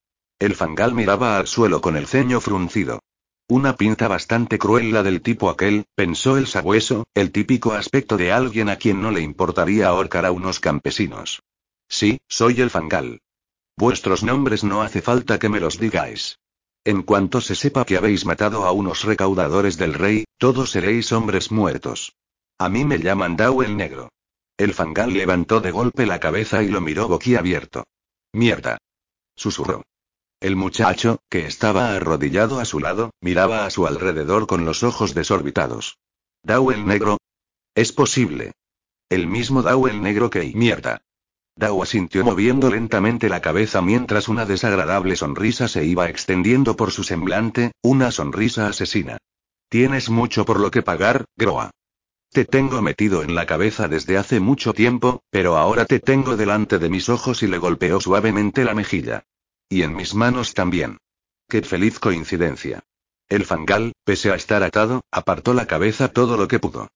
El 0.44 0.56
Fangal 0.56 0.94
miraba 0.94 1.38
al 1.38 1.48
suelo 1.48 1.80
con 1.80 1.95
el 1.95 2.06
ceño 2.06 2.41
fruncido. 2.41 2.99
Una 3.48 3.78
pinta 3.78 4.10
bastante 4.10 4.60
cruel 4.60 4.91
la 4.91 5.02
del 5.02 5.22
tipo 5.22 5.49
aquel, 5.49 5.86
pensó 5.95 6.36
el 6.36 6.48
sabueso, 6.48 7.07
el 7.14 7.32
típico 7.32 7.72
aspecto 7.72 8.18
de 8.18 8.34
alguien 8.34 8.68
a 8.68 8.76
quien 8.76 9.02
no 9.02 9.10
le 9.11 9.22
importaría 9.22 9.88
ahorcar 9.88 10.26
a 10.26 10.34
unos 10.34 10.60
campesinos. 10.60 11.44
Sí, 11.88 12.20
soy 12.28 12.60
el 12.60 12.70
fangal. 12.70 13.22
Vuestros 13.78 14.22
nombres 14.22 14.65
no 14.65 14.82
hace 14.82 15.02
falta 15.02 15.40
que 15.40 15.48
me 15.48 15.61
los 15.61 15.80
digáis. 15.80 16.40
En 16.84 17.03
cuanto 17.03 17.40
se 17.40 17.56
sepa 17.56 17.86
que 17.86 17.95
habéis 17.95 18.26
matado 18.26 18.65
a 18.65 18.74
unos 18.74 19.06
recaudadores 19.06 19.78
del 19.78 19.94
rey, 19.94 20.26
todos 20.38 20.72
seréis 20.72 21.14
hombres 21.14 21.53
muertos. 21.53 22.18
A 22.57 22.68
mí 22.68 22.84
me 22.84 22.99
llaman 22.99 23.38
Dao 23.38 23.64
el 23.64 23.78
Negro. 23.78 24.10
El 24.57 24.74
fangal 24.74 25.14
levantó 25.14 25.61
de 25.61 25.72
golpe 25.72 26.06
la 26.06 26.20
cabeza 26.20 26.64
y 26.64 26.68
lo 26.68 26.82
miró 26.82 27.07
boquiabierto. 27.07 27.86
Mierda. 28.34 28.78
Susurró. 29.38 29.84
El 30.44 30.57
muchacho, 30.57 31.22
que 31.30 31.45
estaba 31.45 31.95
arrodillado 31.95 32.60
a 32.60 32.65
su 32.65 32.82
lado, 32.82 33.11
miraba 33.22 33.65
a 33.65 33.70
su 33.70 33.88
alrededor 33.88 34.45
con 34.45 34.65
los 34.65 34.84
ojos 34.84 35.14
desorbitados. 35.14 35.99
¿Dao 36.44 36.74
el 36.74 36.86
negro? 36.86 37.18
Es 37.76 37.94
posible. 37.94 38.52
El 39.07 39.28
mismo 39.28 39.61
Dao 39.61 39.88
el 39.88 40.02
negro 40.02 40.30
que... 40.30 40.52
Mierda. 40.53 41.02
Dao 41.56 41.82
asintió 41.82 42.26
moviendo 42.26 42.70
lentamente 42.70 43.30
la 43.30 43.40
cabeza 43.40 43.82
mientras 43.82 44.28
una 44.28 44.45
desagradable 44.45 45.15
sonrisa 45.15 45.70
se 45.70 45.86
iba 45.86 46.10
extendiendo 46.10 46.76
por 46.76 46.91
su 46.91 47.06
semblante, 47.06 47.72
una 47.82 48.11
sonrisa 48.11 48.68
asesina. 48.68 49.20
Tienes 49.70 50.10
mucho 50.10 50.44
por 50.44 50.60
lo 50.60 50.72
que 50.72 50.82
pagar, 50.82 51.24
Groa. 51.38 51.72
Te 52.34 52.44
tengo 52.44 52.82
metido 52.82 53.24
en 53.24 53.34
la 53.34 53.45
cabeza 53.45 53.88
desde 53.88 54.18
hace 54.18 54.41
mucho 54.41 54.74
tiempo, 54.74 55.24
pero 55.30 55.56
ahora 55.56 55.86
te 55.86 56.02
tengo 56.02 56.36
delante 56.36 56.80
de 56.80 56.90
mis 56.90 57.07
ojos 57.07 57.44
y 57.44 57.48
le 57.48 57.60
golpeó 57.60 58.02
suavemente 58.02 58.65
la 58.65 58.74
mejilla. 58.74 59.24
Y 59.73 59.81
en 59.81 59.95
mis 59.95 60.13
manos 60.13 60.53
también. 60.53 60.99
Qué 61.49 61.63
feliz 61.63 61.97
coincidencia. 61.97 62.83
El 63.27 63.43
fangal, 63.43 63.93
pese 64.03 64.29
a 64.29 64.35
estar 64.35 64.61
atado, 64.61 65.01
apartó 65.09 65.55
la 65.55 65.65
cabeza 65.65 66.09
todo 66.09 66.37
lo 66.37 66.47
que 66.47 66.59
pudo. 66.59 66.89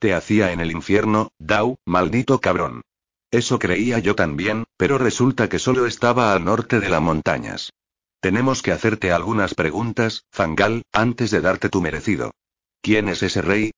Te 0.00 0.14
hacía 0.14 0.50
en 0.50 0.58
el 0.58 0.72
infierno, 0.72 1.30
Dao, 1.38 1.78
maldito 1.86 2.40
cabrón. 2.40 2.82
Eso 3.30 3.60
creía 3.60 4.00
yo 4.00 4.16
también, 4.16 4.64
pero 4.76 4.98
resulta 4.98 5.48
que 5.48 5.60
solo 5.60 5.86
estaba 5.86 6.32
al 6.32 6.44
norte 6.44 6.80
de 6.80 6.88
las 6.88 7.00
montañas. 7.00 7.72
Tenemos 8.18 8.62
que 8.62 8.72
hacerte 8.72 9.12
algunas 9.12 9.54
preguntas, 9.54 10.24
Fangal, 10.32 10.82
antes 10.92 11.30
de 11.30 11.40
darte 11.40 11.68
tu 11.68 11.80
merecido. 11.80 12.32
¿Quién 12.82 13.08
es 13.08 13.22
ese 13.22 13.42
rey? 13.42 13.70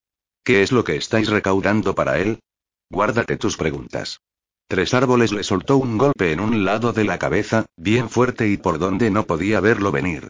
¿Qué 0.44 0.62
es 0.62 0.72
lo 0.72 0.82
que 0.82 0.96
estáis 0.96 1.28
recaudando 1.28 1.94
para 1.94 2.20
él? 2.20 2.40
Guárdate 2.88 3.36
tus 3.36 3.58
preguntas. 3.58 4.22
Tres 4.68 4.94
árboles 4.94 5.32
le 5.32 5.44
soltó 5.44 5.76
un 5.76 5.96
golpe 5.96 6.32
en 6.32 6.40
un 6.40 6.64
lado 6.64 6.92
de 6.92 7.04
la 7.04 7.18
cabeza, 7.18 7.66
bien 7.76 8.10
fuerte 8.10 8.48
y 8.48 8.56
por 8.56 8.80
donde 8.80 9.10
no 9.12 9.24
podía 9.24 9.60
verlo 9.60 9.92
venir. 9.92 10.28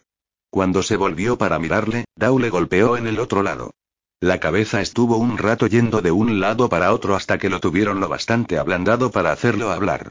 Cuando 0.51 0.83
se 0.83 0.95
volvió 0.95 1.39
para 1.39 1.57
mirarle, 1.57 2.05
Dao 2.15 2.37
le 2.37 2.51
golpeó 2.51 2.97
en 2.97 3.07
el 3.07 3.19
otro 3.19 3.41
lado. 3.41 3.71
La 4.19 4.39
cabeza 4.39 4.81
estuvo 4.81 5.17
un 5.17 5.39
rato 5.39 5.65
yendo 5.65 6.01
de 6.01 6.11
un 6.11 6.39
lado 6.39 6.69
para 6.69 6.93
otro 6.93 7.15
hasta 7.15 7.39
que 7.39 7.49
lo 7.49 7.59
tuvieron 7.59 7.99
lo 7.99 8.09
bastante 8.09 8.59
ablandado 8.59 9.11
para 9.11 9.31
hacerlo 9.31 9.71
hablar. 9.71 10.09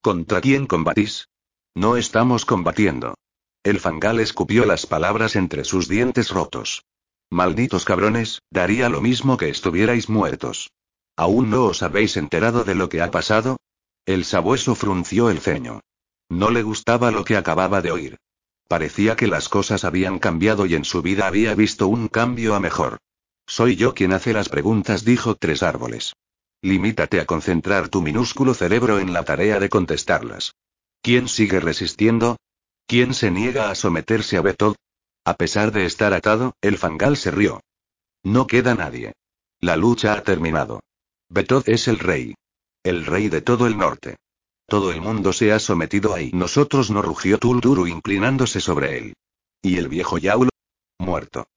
¿Contra 0.00 0.40
quién 0.40 0.66
combatís? 0.66 1.28
No 1.76 1.96
estamos 1.96 2.44
combatiendo. 2.44 3.14
El 3.62 3.78
fangal 3.78 4.18
escupió 4.18 4.64
las 4.64 4.86
palabras 4.86 5.36
entre 5.36 5.62
sus 5.64 5.88
dientes 5.88 6.30
rotos. 6.30 6.84
Malditos 7.30 7.84
cabrones, 7.84 8.40
daría 8.50 8.88
lo 8.88 9.00
mismo 9.00 9.36
que 9.36 9.50
estuvierais 9.50 10.08
muertos. 10.08 10.70
¿Aún 11.16 11.50
no 11.50 11.64
os 11.64 11.82
habéis 11.82 12.16
enterado 12.16 12.64
de 12.64 12.74
lo 12.74 12.88
que 12.88 13.02
ha 13.02 13.10
pasado? 13.10 13.56
El 14.08 14.24
sabueso 14.24 14.74
frunció 14.74 15.28
el 15.28 15.38
ceño. 15.38 15.82
No 16.30 16.50
le 16.50 16.62
gustaba 16.62 17.10
lo 17.10 17.26
que 17.26 17.36
acababa 17.36 17.82
de 17.82 17.90
oír. 17.90 18.16
Parecía 18.66 19.16
que 19.16 19.26
las 19.26 19.50
cosas 19.50 19.84
habían 19.84 20.18
cambiado 20.18 20.64
y 20.64 20.74
en 20.74 20.86
su 20.86 21.02
vida 21.02 21.26
había 21.26 21.54
visto 21.54 21.88
un 21.88 22.08
cambio 22.08 22.54
a 22.54 22.58
mejor. 22.58 22.96
Soy 23.46 23.76
yo 23.76 23.92
quien 23.92 24.14
hace 24.14 24.32
las 24.32 24.48
preguntas, 24.48 25.04
dijo 25.04 25.34
Tres 25.34 25.62
Árboles. 25.62 26.14
Limítate 26.62 27.20
a 27.20 27.26
concentrar 27.26 27.90
tu 27.90 28.00
minúsculo 28.00 28.54
cerebro 28.54 28.98
en 28.98 29.12
la 29.12 29.26
tarea 29.26 29.60
de 29.60 29.68
contestarlas. 29.68 30.54
¿Quién 31.02 31.28
sigue 31.28 31.60
resistiendo? 31.60 32.38
¿Quién 32.86 33.12
se 33.12 33.30
niega 33.30 33.68
a 33.68 33.74
someterse 33.74 34.38
a 34.38 34.40
Betod? 34.40 34.76
A 35.26 35.34
pesar 35.34 35.70
de 35.70 35.84
estar 35.84 36.14
atado, 36.14 36.54
el 36.62 36.78
fangal 36.78 37.18
se 37.18 37.30
rió. 37.30 37.60
No 38.22 38.46
queda 38.46 38.74
nadie. 38.74 39.12
La 39.60 39.76
lucha 39.76 40.14
ha 40.14 40.22
terminado. 40.22 40.80
Betod 41.28 41.68
es 41.68 41.88
el 41.88 41.98
rey. 41.98 42.34
El 42.82 43.06
rey 43.06 43.28
de 43.28 43.40
todo 43.40 43.66
el 43.66 43.76
norte. 43.76 44.16
Todo 44.66 44.92
el 44.92 45.00
mundo 45.00 45.32
se 45.32 45.52
ha 45.52 45.58
sometido 45.58 46.14
ahí. 46.14 46.30
Nosotros 46.32 46.90
no 46.90 47.02
rugió 47.02 47.38
Tulduru 47.38 47.86
inclinándose 47.86 48.60
sobre 48.60 48.98
él. 48.98 49.14
¿Y 49.62 49.78
el 49.78 49.88
viejo 49.88 50.18
Yaulo? 50.18 50.50
Muerto. 50.98 51.48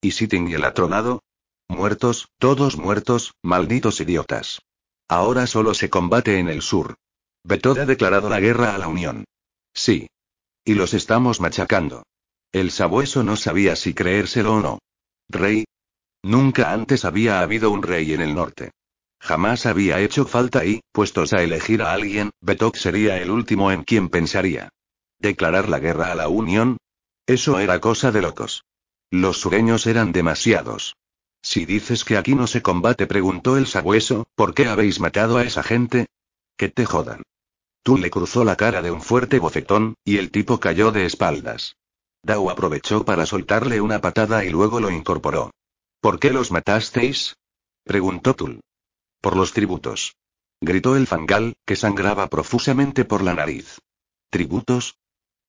¿Y 0.00 0.12
Sitting 0.12 0.48
y 0.48 0.54
el 0.54 0.64
atronado? 0.64 1.22
Muertos, 1.68 2.28
todos 2.38 2.76
muertos, 2.76 3.34
malditos 3.42 4.00
idiotas. 4.00 4.62
Ahora 5.08 5.46
solo 5.46 5.74
se 5.74 5.90
combate 5.90 6.38
en 6.38 6.48
el 6.48 6.62
sur. 6.62 6.96
Betod 7.42 7.78
ha 7.78 7.86
declarado 7.86 8.28
la 8.28 8.40
guerra 8.40 8.74
a 8.74 8.78
la 8.78 8.88
Unión. 8.88 9.24
Sí. 9.74 10.08
Y 10.64 10.74
los 10.74 10.92
estamos 10.94 11.40
machacando. 11.40 12.04
El 12.52 12.70
sabueso 12.70 13.22
no 13.22 13.36
sabía 13.36 13.76
si 13.76 13.94
creérselo 13.94 14.54
o 14.54 14.60
no. 14.60 14.78
¿Rey? 15.30 15.64
Nunca 16.22 16.72
antes 16.72 17.04
había 17.04 17.40
habido 17.40 17.70
un 17.70 17.82
rey 17.82 18.12
en 18.12 18.20
el 18.20 18.34
norte. 18.34 18.72
Jamás 19.20 19.66
había 19.66 20.00
hecho 20.00 20.24
falta 20.24 20.64
y, 20.64 20.80
puestos 20.92 21.32
a 21.32 21.42
elegir 21.42 21.82
a 21.82 21.92
alguien, 21.92 22.30
Betok 22.40 22.76
sería 22.76 23.18
el 23.18 23.30
último 23.30 23.72
en 23.72 23.82
quien 23.82 24.08
pensaría. 24.08 24.70
¿Declarar 25.18 25.68
la 25.68 25.80
guerra 25.80 26.12
a 26.12 26.14
la 26.14 26.28
Unión? 26.28 26.78
Eso 27.26 27.58
era 27.58 27.80
cosa 27.80 28.12
de 28.12 28.22
locos. 28.22 28.64
Los 29.10 29.40
sureños 29.40 29.86
eran 29.86 30.12
demasiados. 30.12 30.94
Si 31.42 31.64
dices 31.64 32.04
que 32.04 32.16
aquí 32.16 32.34
no 32.34 32.46
se 32.46 32.62
combate, 32.62 33.06
preguntó 33.06 33.56
el 33.56 33.66
sabueso, 33.66 34.26
¿por 34.34 34.54
qué 34.54 34.66
habéis 34.66 35.00
matado 35.00 35.38
a 35.38 35.44
esa 35.44 35.62
gente? 35.62 36.06
Que 36.56 36.68
te 36.68 36.84
jodan. 36.84 37.22
Tú 37.82 37.96
le 37.96 38.10
cruzó 38.10 38.44
la 38.44 38.56
cara 38.56 38.82
de 38.82 38.90
un 38.90 39.00
fuerte 39.00 39.38
bofetón, 39.38 39.94
y 40.04 40.18
el 40.18 40.30
tipo 40.30 40.60
cayó 40.60 40.92
de 40.92 41.06
espaldas. 41.06 41.76
Dao 42.22 42.50
aprovechó 42.50 43.04
para 43.04 43.26
soltarle 43.26 43.80
una 43.80 44.00
patada 44.00 44.44
y 44.44 44.50
luego 44.50 44.80
lo 44.80 44.90
incorporó. 44.90 45.50
¿Por 46.00 46.18
qué 46.18 46.30
los 46.30 46.50
matasteis? 46.50 47.36
preguntó 47.84 48.34
Tul. 48.34 48.60
Por 49.20 49.36
los 49.36 49.52
tributos. 49.52 50.16
Gritó 50.60 50.96
el 50.96 51.06
fangal, 51.06 51.56
que 51.66 51.76
sangraba 51.76 52.28
profusamente 52.28 53.04
por 53.04 53.22
la 53.22 53.34
nariz. 53.34 53.78
¿Tributos? 54.30 54.98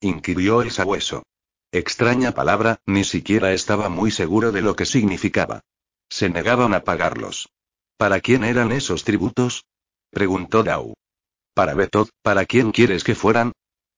inquirió 0.02 0.62
el 0.62 0.72
sabueso. 0.72 1.24
Extraña 1.72 2.32
palabra, 2.32 2.82
ni 2.86 3.04
siquiera 3.04 3.54
estaba 3.54 3.90
muy 3.90 4.10
seguro 4.10 4.52
de 4.52 4.62
lo 4.62 4.76
que 4.76 4.86
significaba. 4.86 5.62
Se 6.10 6.30
negaban 6.30 6.74
a 6.74 6.84
pagarlos. 6.84 7.50
¿Para 7.98 8.22
quién 8.22 8.44
eran 8.44 8.72
esos 8.72 9.04
tributos? 9.04 9.66
preguntó 10.10 10.64
Dao. 10.64 10.96
Para 11.54 11.76
Betod, 11.76 12.10
¿para 12.24 12.46
quién 12.46 12.72
quieres 12.72 13.04
que 13.04 13.14
fueran? 13.14 13.52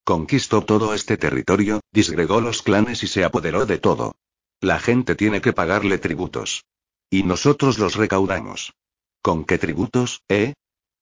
Conquistó 0.03 0.63
todo 0.63 0.93
este 0.93 1.15
territorio, 1.15 1.79
disgregó 1.93 2.41
los 2.41 2.61
clanes 2.61 3.03
y 3.03 3.07
se 3.07 3.23
apoderó 3.23 3.65
de 3.65 3.77
todo. 3.77 4.15
La 4.59 4.79
gente 4.79 5.15
tiene 5.15 5.41
que 5.41 5.53
pagarle 5.53 5.97
tributos. 5.97 6.65
Y 7.09 7.23
nosotros 7.23 7.77
los 7.77 7.95
recaudamos. 7.95 8.73
¿Con 9.21 9.45
qué 9.45 9.57
tributos, 9.57 10.23
eh? 10.29 10.53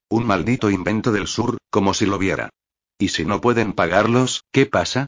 Un 0.09 0.25
maldito 0.25 0.69
invento 0.69 1.11
del 1.11 1.27
sur, 1.27 1.57
como 1.69 1.93
si 1.93 2.05
lo 2.05 2.17
viera. 2.17 2.49
¿Y 2.97 3.09
si 3.09 3.23
no 3.23 3.39
pueden 3.39 3.73
pagarlos, 3.73 4.43
qué 4.51 4.65
pasa? 4.65 5.07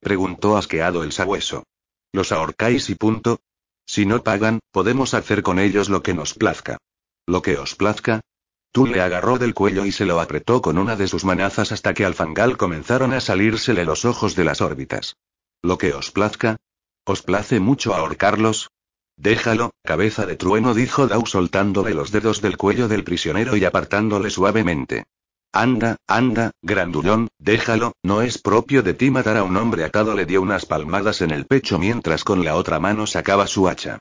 preguntó 0.00 0.56
asqueado 0.56 1.02
el 1.02 1.12
sabueso. 1.12 1.64
Los 2.12 2.30
ahorcáis 2.30 2.90
y 2.90 2.94
punto. 2.94 3.40
Si 3.86 4.06
no 4.06 4.22
pagan, 4.22 4.60
podemos 4.70 5.14
hacer 5.14 5.42
con 5.42 5.58
ellos 5.58 5.88
lo 5.88 6.02
que 6.02 6.14
nos 6.14 6.34
plazca. 6.34 6.78
¿Lo 7.26 7.42
que 7.42 7.58
os 7.58 7.74
plazca? 7.74 8.20
Tú 8.70 8.86
le 8.86 9.00
agarró 9.00 9.38
del 9.38 9.54
cuello 9.54 9.84
y 9.84 9.92
se 9.92 10.04
lo 10.04 10.20
apretó 10.20 10.62
con 10.62 10.78
una 10.78 10.94
de 10.94 11.08
sus 11.08 11.24
manazas 11.24 11.72
hasta 11.72 11.94
que 11.94 12.04
al 12.04 12.14
fangal 12.14 12.56
comenzaron 12.56 13.12
a 13.12 13.20
salírsele 13.20 13.84
los 13.84 14.04
ojos 14.04 14.36
de 14.36 14.44
las 14.44 14.60
órbitas. 14.60 15.16
¿Lo 15.62 15.78
que 15.78 15.92
os 15.92 16.10
plazca? 16.10 16.56
¿Os 17.04 17.22
place 17.22 17.60
mucho 17.60 17.94
ahorcarlos? 17.94 18.68
Déjalo, 19.16 19.72
cabeza 19.82 20.26
de 20.26 20.36
trueno, 20.36 20.74
dijo 20.74 21.06
Dau 21.06 21.24
soltándole 21.26 21.94
los 21.94 22.10
dedos 22.10 22.40
del 22.40 22.56
cuello 22.56 22.88
del 22.88 23.04
prisionero 23.04 23.56
y 23.56 23.64
apartándole 23.64 24.30
suavemente. 24.30 25.04
Anda, 25.52 25.96
anda, 26.08 26.50
grandullón, 26.62 27.28
déjalo, 27.38 27.92
no 28.02 28.22
es 28.22 28.38
propio 28.38 28.82
de 28.82 28.94
ti 28.94 29.10
matar 29.10 29.36
a 29.36 29.44
un 29.44 29.56
hombre 29.56 29.84
atado. 29.84 30.14
Le 30.14 30.26
dio 30.26 30.42
unas 30.42 30.66
palmadas 30.66 31.20
en 31.20 31.30
el 31.30 31.46
pecho 31.46 31.78
mientras 31.78 32.24
con 32.24 32.44
la 32.44 32.56
otra 32.56 32.80
mano 32.80 33.06
sacaba 33.06 33.46
su 33.46 33.68
hacha. 33.68 34.00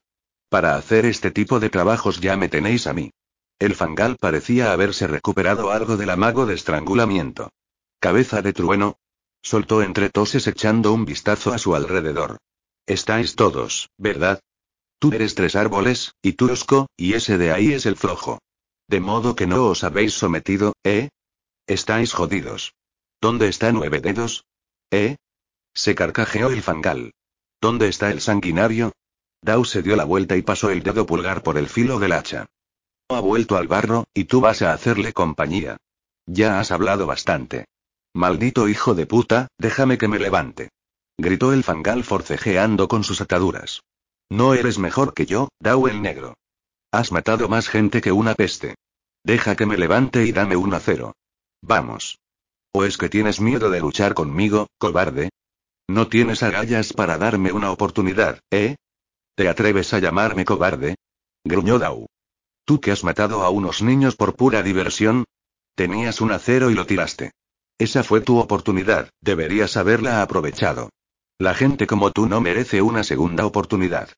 Para 0.49 0.75
hacer 0.75 1.05
este 1.05 1.29
tipo 1.29 1.59
de 1.59 1.69
trabajos 1.69 2.19
ya 2.19 2.37
me 2.37 2.49
tenéis 2.49 2.87
a 2.87 2.93
mí. 2.93 3.11
El 3.59 3.75
fangal 3.75 4.17
parecía 4.19 4.73
haberse 4.73 5.05
recuperado 5.05 5.71
algo 5.71 5.95
del 5.95 6.09
amago 6.09 6.47
de 6.47 6.55
estrangulamiento. 6.55 7.51
Cabeza 7.99 8.41
de 8.41 8.53
trueno. 8.53 8.97
Soltó 9.43 9.83
entre 9.83 10.09
toses 10.09 10.47
echando 10.47 10.91
un 10.91 11.05
vistazo 11.05 11.53
a 11.53 11.59
su 11.59 11.75
alrededor. 11.75 12.37
Estáis 12.87 13.35
todos, 13.35 13.89
¿verdad? 13.97 14.39
Tú 15.03 15.11
eres 15.11 15.35
tres 15.35 15.57
árboles, 15.57 16.15
y 16.21 16.31
tú 16.31 16.49
Osco, 16.49 16.87
y 16.95 17.15
ese 17.15 17.37
de 17.37 17.51
ahí 17.51 17.73
es 17.73 17.85
el 17.85 17.97
flojo. 17.97 18.39
De 18.87 19.01
modo 19.01 19.35
que 19.35 19.47
no 19.47 19.65
os 19.65 19.83
habéis 19.83 20.13
sometido, 20.13 20.71
¿eh? 20.85 21.09
Estáis 21.67 22.13
jodidos. 22.13 22.73
¿Dónde 23.19 23.49
está 23.49 23.73
nueve 23.73 23.99
dedos? 23.99 24.45
¿Eh? 24.91 25.17
Se 25.73 25.93
carcajeó 25.93 26.51
el 26.51 26.61
fangal. 26.61 27.11
¿Dónde 27.59 27.89
está 27.89 28.11
el 28.11 28.21
sanguinario? 28.21 28.93
Dau 29.41 29.65
se 29.65 29.81
dio 29.81 29.97
la 29.97 30.05
vuelta 30.05 30.37
y 30.37 30.41
pasó 30.41 30.69
el 30.69 30.83
dedo 30.83 31.05
pulgar 31.05 31.43
por 31.43 31.57
el 31.57 31.67
filo 31.67 31.99
del 31.99 32.13
hacha. 32.13 32.45
Ha 33.09 33.19
vuelto 33.19 33.57
al 33.57 33.67
barro, 33.67 34.05
y 34.13 34.23
tú 34.23 34.39
vas 34.39 34.61
a 34.61 34.71
hacerle 34.71 35.11
compañía. 35.11 35.75
Ya 36.27 36.61
has 36.61 36.71
hablado 36.71 37.07
bastante. 37.07 37.65
Maldito 38.13 38.69
hijo 38.69 38.95
de 38.95 39.05
puta, 39.05 39.49
déjame 39.57 39.97
que 39.97 40.07
me 40.07 40.19
levante. 40.19 40.69
Gritó 41.17 41.51
el 41.51 41.65
fangal 41.65 42.05
forcejeando 42.05 42.87
con 42.87 43.03
sus 43.03 43.19
ataduras. 43.19 43.81
No 44.29 44.53
eres 44.53 44.79
mejor 44.79 45.13
que 45.13 45.25
yo, 45.25 45.49
Dao 45.59 45.87
el 45.87 46.01
negro. 46.01 46.35
Has 46.91 47.11
matado 47.11 47.49
más 47.49 47.69
gente 47.69 48.01
que 48.01 48.11
una 48.11 48.35
peste. 48.35 48.75
Deja 49.23 49.55
que 49.55 49.65
me 49.65 49.77
levante 49.77 50.25
y 50.25 50.31
dame 50.31 50.55
un 50.55 50.73
acero. 50.73 51.15
Vamos. 51.61 52.19
¿O 52.71 52.83
es 52.83 52.97
que 52.97 53.09
tienes 53.09 53.39
miedo 53.39 53.69
de 53.69 53.79
luchar 53.79 54.13
conmigo, 54.13 54.67
cobarde? 54.77 55.29
No 55.87 56.07
tienes 56.07 56.43
agallas 56.43 56.93
para 56.93 57.17
darme 57.17 57.51
una 57.51 57.71
oportunidad, 57.71 58.39
¿eh? 58.51 58.75
¿Te 59.35 59.49
atreves 59.49 59.93
a 59.93 59.99
llamarme 59.99 60.45
cobarde? 60.45 60.95
Gruñó 61.43 61.79
Dao. 61.79 62.07
¿Tú 62.65 62.79
que 62.79 62.91
has 62.91 63.03
matado 63.03 63.43
a 63.43 63.49
unos 63.49 63.81
niños 63.81 64.15
por 64.15 64.35
pura 64.35 64.63
diversión? 64.63 65.25
Tenías 65.75 66.21
un 66.21 66.31
acero 66.31 66.69
y 66.69 66.75
lo 66.75 66.85
tiraste. 66.85 67.31
Esa 67.77 68.03
fue 68.03 68.21
tu 68.21 68.39
oportunidad, 68.39 69.09
deberías 69.21 69.75
haberla 69.75 70.21
aprovechado. 70.21 70.89
La 71.39 71.53
gente 71.53 71.87
como 71.87 72.11
tú 72.11 72.27
no 72.27 72.41
merece 72.41 72.81
una 72.81 73.03
segunda 73.03 73.45
oportunidad. 73.45 74.09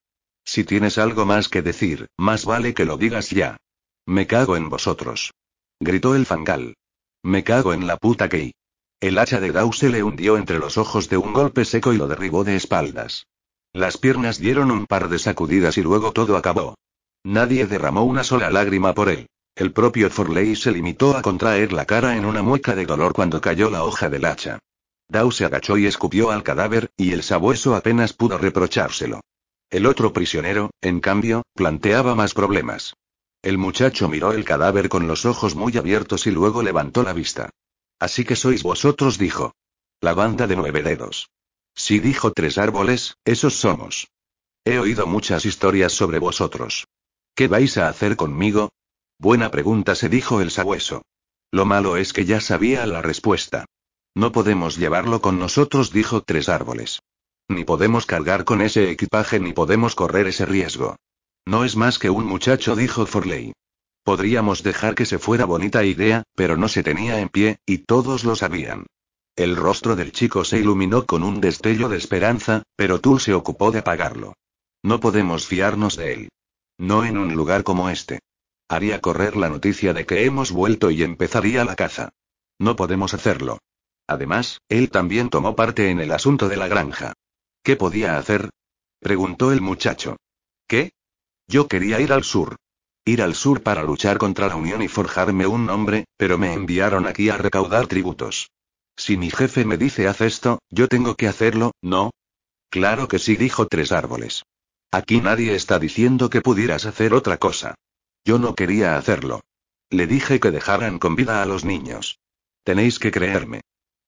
Si 0.43 0.63
tienes 0.63 0.97
algo 0.97 1.25
más 1.25 1.49
que 1.49 1.61
decir, 1.61 2.07
más 2.17 2.45
vale 2.45 2.73
que 2.73 2.85
lo 2.85 2.97
digas 2.97 3.29
ya. 3.29 3.57
Me 4.05 4.27
cago 4.27 4.55
en 4.55 4.69
vosotros. 4.69 5.33
Gritó 5.79 6.15
el 6.15 6.25
fangal. 6.25 6.75
Me 7.23 7.43
cago 7.43 7.73
en 7.73 7.87
la 7.87 7.97
puta 7.97 8.29
que. 8.29 8.53
El 8.99 9.17
hacha 9.17 9.39
de 9.39 9.51
Dau 9.51 9.73
se 9.73 9.89
le 9.89 10.03
hundió 10.03 10.37
entre 10.37 10.59
los 10.59 10.77
ojos 10.77 11.09
de 11.09 11.17
un 11.17 11.33
golpe 11.33 11.65
seco 11.65 11.93
y 11.93 11.97
lo 11.97 12.07
derribó 12.07 12.43
de 12.43 12.55
espaldas. 12.55 13.25
Las 13.73 13.97
piernas 13.97 14.37
dieron 14.37 14.71
un 14.71 14.85
par 14.85 15.09
de 15.09 15.19
sacudidas 15.19 15.77
y 15.77 15.81
luego 15.81 16.11
todo 16.11 16.37
acabó. 16.37 16.75
Nadie 17.23 17.65
derramó 17.65 18.03
una 18.03 18.23
sola 18.23 18.49
lágrima 18.49 18.93
por 18.93 19.09
él. 19.09 19.27
El 19.55 19.71
propio 19.73 20.09
Forley 20.09 20.55
se 20.55 20.71
limitó 20.71 21.17
a 21.17 21.21
contraer 21.21 21.73
la 21.73 21.85
cara 21.85 22.15
en 22.17 22.25
una 22.25 22.41
mueca 22.43 22.75
de 22.75 22.85
dolor 22.85 23.13
cuando 23.13 23.41
cayó 23.41 23.69
la 23.69 23.83
hoja 23.83 24.09
del 24.09 24.25
hacha. 24.25 24.59
Dau 25.07 25.31
se 25.31 25.45
agachó 25.45 25.77
y 25.77 25.85
escupió 25.85 26.31
al 26.31 26.43
cadáver, 26.43 26.91
y 26.97 27.11
el 27.13 27.23
sabueso 27.23 27.75
apenas 27.75 28.13
pudo 28.13 28.37
reprochárselo. 28.37 29.21
El 29.69 29.85
otro 29.85 30.13
prisionero, 30.13 30.71
en 30.81 30.99
cambio, 30.99 31.43
planteaba 31.53 32.15
más 32.15 32.33
problemas. 32.33 32.95
El 33.41 33.57
muchacho 33.57 34.09
miró 34.09 34.31
el 34.31 34.43
cadáver 34.43 34.89
con 34.89 35.07
los 35.07 35.25
ojos 35.25 35.55
muy 35.55 35.77
abiertos 35.77 36.25
y 36.25 36.31
luego 36.31 36.63
levantó 36.63 37.03
la 37.03 37.13
vista. 37.13 37.51
Así 37.99 38.25
que 38.25 38.35
sois 38.35 38.63
vosotros, 38.63 39.17
dijo. 39.17 39.53
La 40.01 40.13
banda 40.13 40.47
de 40.47 40.55
nueve 40.55 40.81
dedos. 40.81 41.29
Sí, 41.75 41.99
dijo 41.99 42.31
tres 42.31 42.57
árboles, 42.57 43.17
esos 43.25 43.55
somos. 43.55 44.07
He 44.63 44.79
oído 44.79 45.05
muchas 45.05 45.45
historias 45.45 45.93
sobre 45.93 46.19
vosotros. 46.19 46.87
¿Qué 47.35 47.47
vais 47.47 47.77
a 47.77 47.87
hacer 47.87 48.15
conmigo? 48.15 48.71
Buena 49.19 49.51
pregunta, 49.51 49.93
se 49.93 50.09
dijo 50.09 50.41
el 50.41 50.51
sabueso. 50.51 51.03
Lo 51.51 51.65
malo 51.65 51.97
es 51.97 52.13
que 52.13 52.25
ya 52.25 52.41
sabía 52.41 52.85
la 52.85 53.01
respuesta. 53.01 53.65
No 54.15 54.31
podemos 54.31 54.77
llevarlo 54.77 55.21
con 55.21 55.37
nosotros, 55.37 55.91
dijo 55.91 56.21
tres 56.21 56.47
árboles. 56.47 57.01
Ni 57.49 57.65
podemos 57.65 58.05
cargar 58.05 58.45
con 58.45 58.61
ese 58.61 58.89
equipaje 58.89 59.39
ni 59.39 59.51
podemos 59.51 59.93
correr 59.93 60.27
ese 60.27 60.45
riesgo. 60.45 60.95
No 61.45 61.65
es 61.65 61.75
más 61.75 61.99
que 61.99 62.09
un 62.09 62.25
muchacho, 62.25 62.75
dijo 62.75 63.05
Forley. 63.05 63.53
Podríamos 64.03 64.63
dejar 64.63 64.95
que 64.95 65.05
se 65.05 65.19
fuera 65.19 65.45
bonita 65.45 65.83
idea, 65.83 66.23
pero 66.33 66.57
no 66.57 66.69
se 66.69 66.81
tenía 66.81 67.19
en 67.19 67.29
pie, 67.29 67.57
y 67.65 67.79
todos 67.79 68.23
lo 68.23 68.35
sabían. 68.35 68.85
El 69.35 69.57
rostro 69.57 69.97
del 69.97 70.13
chico 70.13 70.45
se 70.45 70.59
iluminó 70.59 71.05
con 71.05 71.21
un 71.21 71.41
destello 71.41 71.89
de 71.89 71.97
esperanza, 71.97 72.63
pero 72.77 73.01
Tul 73.01 73.19
se 73.19 73.33
ocupó 73.33 73.71
de 73.71 73.79
apagarlo. 73.79 74.33
No 74.81 75.01
podemos 75.01 75.45
fiarnos 75.45 75.97
de 75.97 76.13
él. 76.13 76.29
No 76.77 77.03
en 77.03 77.17
un 77.17 77.35
lugar 77.35 77.63
como 77.63 77.89
este. 77.89 78.19
Haría 78.69 79.01
correr 79.01 79.35
la 79.35 79.49
noticia 79.49 79.93
de 79.93 80.05
que 80.05 80.23
hemos 80.25 80.51
vuelto 80.51 80.89
y 80.89 81.03
empezaría 81.03 81.65
la 81.65 81.75
caza. 81.75 82.09
No 82.57 82.75
podemos 82.75 83.13
hacerlo. 83.13 83.59
Además, 84.07 84.61
él 84.69 84.89
también 84.91 85.29
tomó 85.29 85.55
parte 85.55 85.89
en 85.89 85.99
el 85.99 86.11
asunto 86.11 86.47
de 86.47 86.57
la 86.57 86.67
granja. 86.67 87.13
¿Qué 87.63 87.75
podía 87.75 88.17
hacer? 88.17 88.49
preguntó 88.99 89.51
el 89.51 89.61
muchacho. 89.61 90.17
¿Qué? 90.67 90.91
Yo 91.47 91.67
quería 91.67 91.99
ir 91.99 92.13
al 92.13 92.23
sur. 92.23 92.57
Ir 93.05 93.21
al 93.21 93.35
sur 93.35 93.61
para 93.61 93.83
luchar 93.83 94.17
contra 94.17 94.47
la 94.47 94.55
Unión 94.55 94.81
y 94.81 94.87
forjarme 94.87 95.45
un 95.45 95.65
nombre, 95.65 96.05
pero 96.17 96.37
me 96.37 96.53
enviaron 96.53 97.05
aquí 97.05 97.29
a 97.29 97.37
recaudar 97.37 97.87
tributos. 97.87 98.49
Si 98.97 99.17
mi 99.17 99.29
jefe 99.29 99.65
me 99.65 99.77
dice 99.77 100.07
haz 100.07 100.21
esto, 100.21 100.59
yo 100.69 100.87
tengo 100.87 101.15
que 101.15 101.27
hacerlo, 101.27 101.71
¿no? 101.81 102.11
Claro 102.69 103.07
que 103.07 103.19
sí, 103.19 103.35
dijo 103.35 103.67
Tres 103.67 103.91
Árboles. 103.91 104.43
Aquí 104.91 105.21
nadie 105.21 105.55
está 105.55 105.77
diciendo 105.77 106.29
que 106.29 106.41
pudieras 106.41 106.85
hacer 106.85 107.13
otra 107.13 107.37
cosa. 107.37 107.75
Yo 108.23 108.39
no 108.39 108.55
quería 108.55 108.97
hacerlo. 108.97 109.41
Le 109.89 110.07
dije 110.07 110.39
que 110.39 110.51
dejaran 110.51 110.97
con 110.99 111.15
vida 111.15 111.43
a 111.43 111.45
los 111.45 111.63
niños. 111.63 112.19
Tenéis 112.63 112.97
que 112.97 113.11
creerme. 113.11 113.61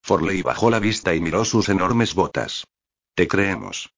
Forley 0.07 0.41
bajó 0.41 0.69
la 0.69 0.79
vista 0.79 1.13
y 1.13 1.19
miró 1.19 1.43
sus 1.43 1.67
enormes 1.67 2.15
botas. 2.15 2.65
Te 3.13 3.27
creemos. 3.27 3.91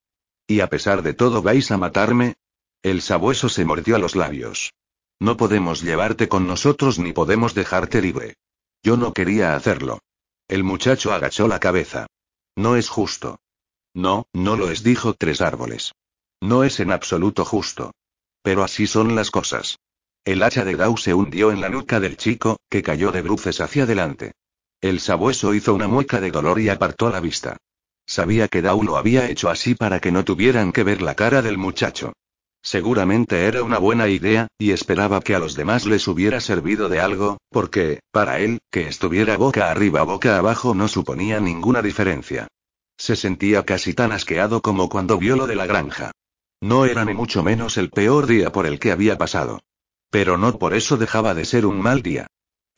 ¿Y 0.48 0.62
a 0.62 0.68
pesar 0.68 1.04
de 1.04 1.14
todo 1.14 1.44
vais 1.44 1.70
a 1.70 1.78
matarme? 1.78 2.34
El 2.82 3.04
sabueso 3.04 3.48
se 3.48 3.64
mordió 3.64 3.96
a 3.96 4.00
los 4.00 4.16
labios. 4.16 4.74
No 5.20 5.38
podemos 5.38 5.84
llevarte 5.84 6.28
con 6.28 6.48
nosotros 6.48 6.98
ni 6.98 7.14
podemos 7.14 7.54
dejarte 7.54 8.02
libre. 8.02 8.38
Yo 8.82 8.98
no 8.98 9.14
quería 9.14 9.56
hacerlo. 9.56 10.00
El 10.48 10.64
muchacho 10.64 11.14
agachó 11.14 11.48
la 11.48 11.60
cabeza. 11.60 12.08
No 12.56 12.76
es 12.76 12.90
justo. 12.90 13.38
No, 13.94 14.26
no 14.34 14.56
lo 14.56 14.72
es, 14.72 14.82
dijo 14.82 15.14
Tres 15.14 15.42
Árboles. 15.42 15.94
No 16.42 16.64
es 16.64 16.80
en 16.80 16.92
absoluto 16.92 17.46
justo. 17.46 17.92
Pero 18.42 18.64
así 18.64 18.88
son 18.88 19.16
las 19.16 19.30
cosas. 19.30 19.78
El 20.26 20.42
hacha 20.42 20.66
de 20.66 20.76
Dau 20.76 20.98
se 20.98 21.14
hundió 21.14 21.52
en 21.52 21.62
la 21.62 21.70
nuca 21.70 22.00
del 22.00 22.18
chico, 22.18 22.58
que 22.68 22.82
cayó 22.82 23.12
de 23.12 23.22
bruces 23.22 23.62
hacia 23.62 23.84
adelante. 23.84 24.32
El 24.82 25.02
sabueso 25.02 25.54
hizo 25.54 25.74
una 25.74 25.88
mueca 25.88 26.22
de 26.22 26.32
dolor 26.32 26.60
y 26.60 26.70
apartó 26.70 27.10
la 27.10 27.20
vista. 27.20 27.58
Sabía 28.06 28.48
que 28.48 28.62
Dau 28.62 28.82
lo 28.82 28.96
había 28.96 29.30
hecho 29.30 29.50
así 29.50 29.76
para 29.76 30.00
que 30.00 30.12
no 30.12 30.24
tuvieran 30.24 30.72
que 30.72 30.84
ver 30.84 31.02
la 31.02 31.16
cara 31.16 31.42
del 31.42 31.58
muchacho. 31.58 32.14
Seguramente 32.62 33.46
era 33.46 33.62
una 33.64 33.78
buena 33.78 34.08
idea, 34.08 34.48
y 34.58 34.72
esperaba 34.72 35.22
que 35.22 35.36
a 35.36 35.40
los 35.40 35.56
demás 35.56 35.86
les 35.86 36.08
hubiera 36.08 36.40
servido 36.42 36.90
de 36.90 37.00
algo, 37.00 37.38
porque, 37.50 38.00
para 38.12 38.40
él, 38.40 38.60
que 38.72 38.88
estuviera 38.88 39.38
boca 39.38 39.70
arriba 39.70 40.04
boca 40.04 40.38
abajo 40.38 40.74
no 40.74 40.88
suponía 40.88 41.40
ninguna 41.40 41.82
diferencia. 41.82 42.48
Se 42.98 43.16
sentía 43.16 43.64
casi 43.64 43.94
tan 43.94 44.12
asqueado 44.12 44.62
como 44.62 44.90
cuando 44.90 45.18
vio 45.18 45.36
lo 45.36 45.48
de 45.48 45.56
la 45.56 45.66
granja. 45.66 46.12
No 46.62 46.86
era 46.86 47.06
ni 47.06 47.14
mucho 47.14 47.44
menos 47.44 47.78
el 47.78 47.90
peor 47.90 48.28
día 48.28 48.52
por 48.52 48.66
el 48.66 48.80
que 48.80 48.92
había 48.92 49.18
pasado. 49.18 49.62
Pero 50.10 50.38
no 50.38 50.58
por 50.58 50.74
eso 50.74 50.98
dejaba 50.98 51.34
de 51.34 51.46
ser 51.46 51.66
un 51.66 51.82
mal 51.82 52.02
día. 52.02 52.28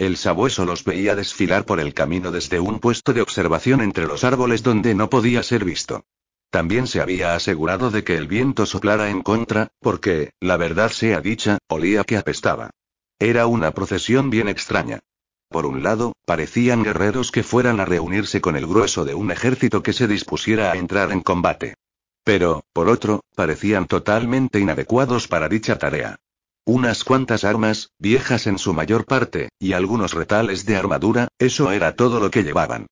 El 0.01 0.17
sabueso 0.17 0.65
los 0.65 0.83
veía 0.83 1.15
desfilar 1.15 1.63
por 1.63 1.79
el 1.79 1.93
camino 1.93 2.31
desde 2.31 2.59
un 2.59 2.79
puesto 2.79 3.13
de 3.13 3.21
observación 3.21 3.81
entre 3.81 4.07
los 4.07 4.23
árboles 4.23 4.63
donde 4.63 4.95
no 4.95 5.11
podía 5.11 5.43
ser 5.43 5.63
visto. 5.63 6.05
También 6.49 6.87
se 6.87 7.01
había 7.01 7.35
asegurado 7.35 7.91
de 7.91 8.03
que 8.03 8.17
el 8.17 8.25
viento 8.25 8.65
soplara 8.65 9.11
en 9.11 9.21
contra, 9.21 9.67
porque, 9.79 10.31
la 10.39 10.57
verdad 10.57 10.89
sea 10.89 11.21
dicha, 11.21 11.59
olía 11.67 12.03
que 12.03 12.17
apestaba. 12.17 12.71
Era 13.19 13.45
una 13.45 13.75
procesión 13.75 14.31
bien 14.31 14.49
extraña. 14.49 15.01
Por 15.49 15.67
un 15.67 15.83
lado, 15.83 16.13
parecían 16.25 16.81
guerreros 16.81 17.31
que 17.31 17.43
fueran 17.43 17.79
a 17.79 17.85
reunirse 17.85 18.41
con 18.41 18.55
el 18.55 18.65
grueso 18.65 19.05
de 19.05 19.13
un 19.13 19.29
ejército 19.29 19.83
que 19.83 19.93
se 19.93 20.07
dispusiera 20.07 20.71
a 20.71 20.77
entrar 20.77 21.11
en 21.11 21.21
combate. 21.21 21.75
Pero, 22.23 22.65
por 22.73 22.89
otro, 22.89 23.23
parecían 23.35 23.85
totalmente 23.85 24.59
inadecuados 24.59 25.27
para 25.27 25.47
dicha 25.47 25.77
tarea. 25.77 26.17
Unas 26.65 27.03
cuantas 27.03 27.43
armas, 27.43 27.89
viejas 27.97 28.45
en 28.45 28.59
su 28.59 28.73
mayor 28.73 29.05
parte, 29.05 29.49
y 29.57 29.73
algunos 29.73 30.13
retales 30.13 30.65
de 30.65 30.75
armadura, 30.75 31.27
eso 31.39 31.71
era 31.71 31.95
todo 31.95 32.19
lo 32.19 32.29
que 32.29 32.43
llevaban. 32.43 32.85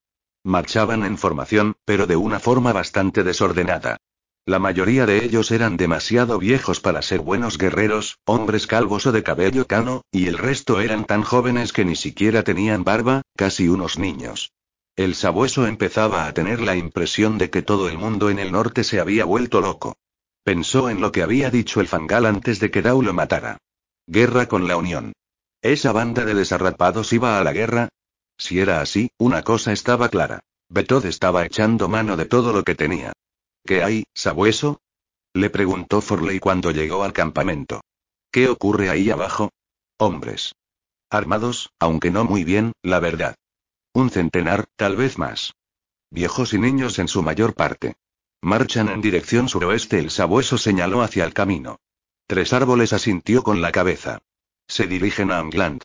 Marchaban 0.43 1.03
en 1.03 1.17
formación, 1.17 1.75
pero 1.85 2.07
de 2.07 2.15
una 2.15 2.39
forma 2.39 2.73
bastante 2.73 3.23
desordenada. 3.23 3.97
La 4.45 4.57
mayoría 4.57 5.05
de 5.05 5.23
ellos 5.23 5.51
eran 5.51 5.77
demasiado 5.77 6.39
viejos 6.39 6.79
para 6.79 7.03
ser 7.03 7.19
buenos 7.19 7.59
guerreros, 7.59 8.17
hombres 8.25 8.65
calvos 8.65 9.05
o 9.05 9.11
de 9.11 9.21
cabello 9.21 9.67
cano, 9.67 10.01
y 10.11 10.25
el 10.25 10.39
resto 10.39 10.79
eran 10.79 11.05
tan 11.05 11.21
jóvenes 11.21 11.71
que 11.71 11.85
ni 11.85 11.95
siquiera 11.95 12.43
tenían 12.43 12.83
barba, 12.83 13.21
casi 13.35 13.67
unos 13.67 13.99
niños. 13.99 14.51
El 14.95 15.13
sabueso 15.13 15.67
empezaba 15.67 16.25
a 16.25 16.33
tener 16.33 16.61
la 16.61 16.75
impresión 16.75 17.37
de 17.37 17.51
que 17.51 17.61
todo 17.61 17.87
el 17.87 17.99
mundo 17.99 18.31
en 18.31 18.39
el 18.39 18.51
norte 18.51 18.83
se 18.83 18.99
había 18.99 19.23
vuelto 19.23 19.61
loco. 19.61 19.95
Pensó 20.49 20.89
en 20.89 20.99
lo 20.99 21.11
que 21.11 21.21
había 21.21 21.51
dicho 21.51 21.79
el 21.79 21.87
fangal 21.87 22.25
antes 22.25 22.59
de 22.59 22.71
que 22.71 22.81
Dau 22.81 23.03
lo 23.03 23.13
matara. 23.13 23.59
Guerra 24.07 24.47
con 24.47 24.67
la 24.67 24.77
Unión. 24.77 25.13
¿Esa 25.61 25.91
banda 25.91 26.25
de 26.25 26.33
desarrapados 26.33 27.13
iba 27.13 27.39
a 27.39 27.43
la 27.43 27.53
guerra? 27.53 27.89
Si 28.35 28.59
era 28.59 28.81
así, 28.81 29.11
una 29.19 29.43
cosa 29.43 29.73
estaba 29.73 30.09
clara. 30.09 30.39
Betod 30.67 31.05
estaba 31.05 31.45
echando 31.45 31.87
mano 31.87 32.17
de 32.17 32.25
todo 32.25 32.51
lo 32.51 32.63
que 32.63 32.73
tenía. 32.73 33.13
¿Qué 33.63 33.83
hay, 33.83 34.05
sabueso? 34.15 34.81
Le 35.35 35.51
preguntó 35.51 36.01
Forley 36.01 36.39
cuando 36.39 36.71
llegó 36.71 37.03
al 37.03 37.13
campamento. 37.13 37.81
¿Qué 38.31 38.49
ocurre 38.49 38.89
ahí 38.89 39.11
abajo? 39.11 39.51
Hombres. 39.99 40.55
Armados, 41.11 41.69
aunque 41.77 42.09
no 42.09 42.23
muy 42.23 42.43
bien, 42.43 42.71
la 42.81 42.99
verdad. 42.99 43.35
Un 43.93 44.09
centenar, 44.09 44.65
tal 44.75 44.95
vez 44.95 45.19
más. 45.19 45.53
Viejos 46.09 46.55
y 46.55 46.57
niños 46.57 46.97
en 46.97 47.07
su 47.07 47.21
mayor 47.21 47.53
parte. 47.53 47.97
Marchan 48.41 48.87
en 48.89 49.01
dirección 49.01 49.49
suroeste. 49.49 49.99
El 49.99 50.11
sabueso 50.11 50.57
señaló 50.57 51.01
hacia 51.01 51.25
el 51.25 51.33
camino. 51.33 51.79
Tres 52.27 52.53
árboles 52.53 52.93
asintió 52.93 53.43
con 53.43 53.61
la 53.61 53.71
cabeza. 53.71 54.19
Se 54.67 54.87
dirigen 54.87 55.31
a 55.31 55.39
Angland. 55.39 55.81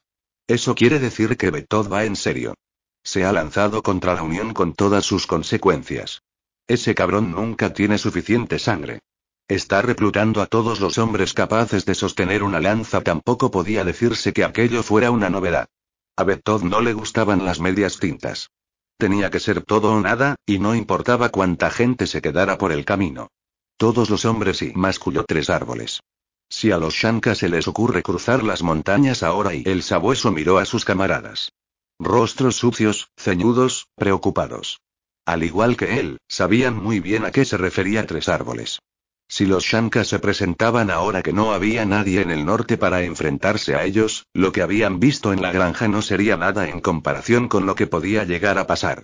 Eso 0.46 0.74
quiere 0.74 0.98
decir 0.98 1.36
que 1.36 1.50
Betod 1.50 1.90
va 1.90 2.04
en 2.04 2.16
serio. 2.16 2.54
Se 3.02 3.24
ha 3.24 3.32
lanzado 3.32 3.82
contra 3.82 4.14
la 4.14 4.22
Unión 4.22 4.54
con 4.54 4.74
todas 4.74 5.04
sus 5.04 5.26
consecuencias. 5.26 6.22
Ese 6.66 6.94
cabrón 6.94 7.32
nunca 7.32 7.72
tiene 7.72 7.98
suficiente 7.98 8.58
sangre. 8.58 9.00
Está 9.48 9.82
reclutando 9.82 10.40
a 10.40 10.46
todos 10.46 10.80
los 10.80 10.96
hombres 10.98 11.34
capaces 11.34 11.84
de 11.84 11.94
sostener 11.94 12.42
una 12.42 12.60
lanza. 12.60 13.02
Tampoco 13.02 13.50
podía 13.50 13.84
decirse 13.84 14.32
que 14.32 14.44
aquello 14.44 14.82
fuera 14.82 15.10
una 15.10 15.28
novedad. 15.28 15.68
A 16.16 16.24
Betod 16.24 16.62
no 16.62 16.80
le 16.80 16.92
gustaban 16.92 17.44
las 17.44 17.58
medias 17.58 17.98
tintas. 17.98 18.50
Tenía 18.96 19.30
que 19.30 19.40
ser 19.40 19.62
todo 19.62 19.92
o 19.92 20.00
nada, 20.00 20.36
y 20.46 20.58
no 20.58 20.74
importaba 20.74 21.28
cuánta 21.28 21.70
gente 21.70 22.06
se 22.06 22.22
quedara 22.22 22.58
por 22.58 22.72
el 22.72 22.84
camino. 22.84 23.28
Todos 23.76 24.08
los 24.10 24.24
hombres 24.24 24.62
y 24.62 24.72
masculló 24.74 25.24
tres 25.24 25.50
árboles. 25.50 26.00
Si 26.48 26.70
a 26.70 26.78
los 26.78 26.94
Shanka 26.94 27.34
se 27.34 27.48
les 27.48 27.66
ocurre 27.66 28.02
cruzar 28.02 28.44
las 28.44 28.62
montañas 28.62 29.22
ahora 29.22 29.54
y 29.54 29.64
el 29.66 29.82
sabueso 29.82 30.30
miró 30.30 30.58
a 30.58 30.64
sus 30.64 30.84
camaradas. 30.84 31.50
Rostros 31.98 32.56
sucios, 32.56 33.08
ceñudos, 33.16 33.88
preocupados. 33.96 34.80
Al 35.26 35.42
igual 35.42 35.76
que 35.76 35.98
él, 35.98 36.18
sabían 36.28 36.76
muy 36.76 37.00
bien 37.00 37.24
a 37.24 37.30
qué 37.30 37.44
se 37.44 37.56
refería 37.56 38.06
tres 38.06 38.28
árboles. 38.28 38.78
Si 39.28 39.46
los 39.46 39.64
Shanka 39.64 40.04
se 40.04 40.18
presentaban 40.18 40.90
ahora 40.90 41.22
que 41.22 41.32
no 41.32 41.52
había 41.52 41.84
nadie 41.84 42.20
en 42.20 42.30
el 42.30 42.44
norte 42.44 42.76
para 42.76 43.02
enfrentarse 43.02 43.74
a 43.74 43.84
ellos, 43.84 44.26
lo 44.32 44.52
que 44.52 44.62
habían 44.62 45.00
visto 45.00 45.32
en 45.32 45.42
la 45.42 45.50
granja 45.50 45.88
no 45.88 46.02
sería 46.02 46.36
nada 46.36 46.68
en 46.68 46.80
comparación 46.80 47.48
con 47.48 47.66
lo 47.66 47.74
que 47.74 47.86
podía 47.86 48.24
llegar 48.24 48.58
a 48.58 48.66
pasar. 48.66 49.02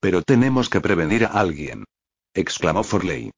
Pero 0.00 0.22
tenemos 0.22 0.68
que 0.68 0.80
prevenir 0.80 1.24
a 1.24 1.28
alguien. 1.28 1.84
exclamó 2.34 2.82
Forley. 2.82 3.30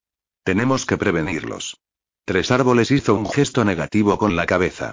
Tenemos 0.44 0.86
que 0.86 0.96
prevenirlos. 0.96 1.76
Tres 2.24 2.50
árboles 2.50 2.90
hizo 2.90 3.14
un 3.14 3.28
gesto 3.28 3.64
negativo 3.64 4.16
con 4.18 4.36
la 4.36 4.46
cabeza. 4.46 4.92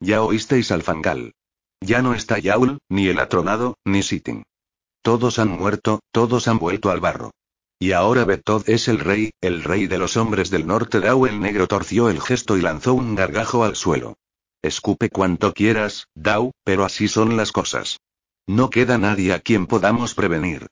Ya 0.00 0.22
oísteis 0.22 0.70
al 0.72 0.82
fangal. 0.82 1.34
Ya 1.80 2.02
no 2.02 2.14
está 2.14 2.38
Yaul, 2.38 2.78
ni 2.88 3.08
el 3.08 3.18
atronado, 3.18 3.76
ni 3.84 4.02
Sitting. 4.02 4.44
Todos 5.02 5.38
han 5.38 5.48
muerto, 5.48 6.00
todos 6.10 6.48
han 6.48 6.58
vuelto 6.58 6.90
al 6.90 7.00
barro. 7.00 7.32
Y 7.82 7.92
ahora 7.92 8.26
Betod 8.26 8.68
es 8.68 8.88
el 8.88 8.98
rey, 8.98 9.30
el 9.40 9.62
rey 9.64 9.86
de 9.86 9.96
los 9.96 10.18
hombres 10.18 10.50
del 10.50 10.66
norte. 10.66 11.00
Dao 11.00 11.26
el 11.26 11.40
negro 11.40 11.66
torció 11.66 12.10
el 12.10 12.20
gesto 12.20 12.58
y 12.58 12.60
lanzó 12.60 12.92
un 12.92 13.14
gargajo 13.14 13.64
al 13.64 13.74
suelo. 13.74 14.18
Escupe 14.60 15.08
cuanto 15.08 15.54
quieras, 15.54 16.06
Dao, 16.14 16.52
pero 16.62 16.84
así 16.84 17.08
son 17.08 17.38
las 17.38 17.52
cosas. 17.52 17.98
No 18.46 18.68
queda 18.68 18.98
nadie 18.98 19.32
a 19.32 19.40
quien 19.40 19.66
podamos 19.66 20.14
prevenir. 20.14 20.66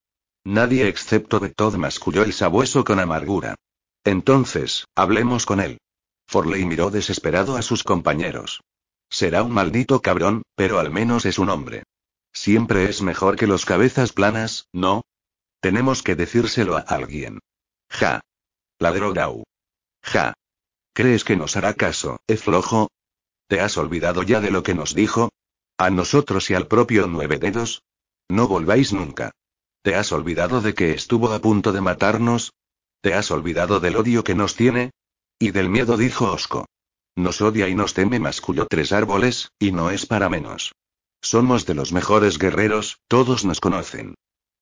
Nadie 0.44 0.86
excepto 0.86 1.40
Betod 1.40 1.76
masculló 1.76 2.22
el 2.24 2.34
sabueso 2.34 2.84
con 2.84 3.00
amargura. 3.00 3.54
Entonces, 4.04 4.84
hablemos 4.94 5.46
con 5.46 5.60
él. 5.60 5.78
Forley 6.26 6.66
miró 6.66 6.90
desesperado 6.90 7.56
a 7.56 7.62
sus 7.62 7.84
compañeros. 7.84 8.60
Será 9.08 9.42
un 9.42 9.52
maldito 9.52 10.02
cabrón, 10.02 10.42
pero 10.56 10.78
al 10.78 10.90
menos 10.90 11.24
es 11.24 11.38
un 11.38 11.48
hombre. 11.48 11.84
Siempre 12.34 12.84
es 12.84 13.00
mejor 13.00 13.36
que 13.36 13.46
los 13.46 13.64
cabezas 13.64 14.12
planas, 14.12 14.66
¿no? 14.74 15.04
Tenemos 15.60 16.02
que 16.02 16.14
decírselo 16.14 16.76
a 16.76 16.80
alguien. 16.80 17.40
Ja. 17.90 18.20
Ladró 18.78 19.12
Dao. 19.12 19.44
Ja. 20.02 20.34
¿Crees 20.92 21.24
que 21.24 21.36
nos 21.36 21.56
hará 21.56 21.74
caso, 21.74 22.20
es 22.26 22.42
flojo? 22.42 22.88
¿Te 23.48 23.60
has 23.60 23.76
olvidado 23.76 24.22
ya 24.22 24.40
de 24.40 24.50
lo 24.50 24.62
que 24.62 24.74
nos 24.74 24.94
dijo? 24.94 25.30
¿A 25.78 25.90
nosotros 25.90 26.50
y 26.50 26.54
al 26.54 26.66
propio 26.66 27.06
Nueve 27.06 27.38
Dedos? 27.38 27.82
No 28.28 28.46
volváis 28.46 28.92
nunca. 28.92 29.32
¿Te 29.82 29.94
has 29.94 30.12
olvidado 30.12 30.60
de 30.60 30.74
que 30.74 30.92
estuvo 30.92 31.32
a 31.32 31.38
punto 31.40 31.72
de 31.72 31.80
matarnos? 31.80 32.52
¿Te 33.00 33.14
has 33.14 33.30
olvidado 33.30 33.80
del 33.80 33.96
odio 33.96 34.24
que 34.24 34.34
nos 34.34 34.54
tiene? 34.54 34.90
Y 35.38 35.52
del 35.52 35.68
miedo, 35.68 35.96
dijo 35.96 36.30
Osco. 36.30 36.66
Nos 37.16 37.40
odia 37.40 37.68
y 37.68 37.74
nos 37.74 37.94
teme, 37.94 38.18
masculló 38.18 38.66
tres 38.66 38.92
árboles, 38.92 39.50
y 39.58 39.72
no 39.72 39.90
es 39.90 40.06
para 40.06 40.28
menos. 40.28 40.74
Somos 41.20 41.66
de 41.66 41.74
los 41.74 41.92
mejores 41.92 42.38
guerreros, 42.38 43.00
todos 43.08 43.44
nos 43.44 43.60
conocen. 43.60 44.14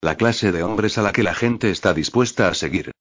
La 0.07 0.17
clase 0.17 0.53
de 0.53 0.63
hombres 0.63 0.99
a 0.99 1.03
la 1.03 1.11
que 1.11 1.25
la 1.25 1.35
gente 1.35 1.69
está 1.69 1.93
dispuesta 1.93 2.47
a 2.47 2.55
seguir. 2.55 2.93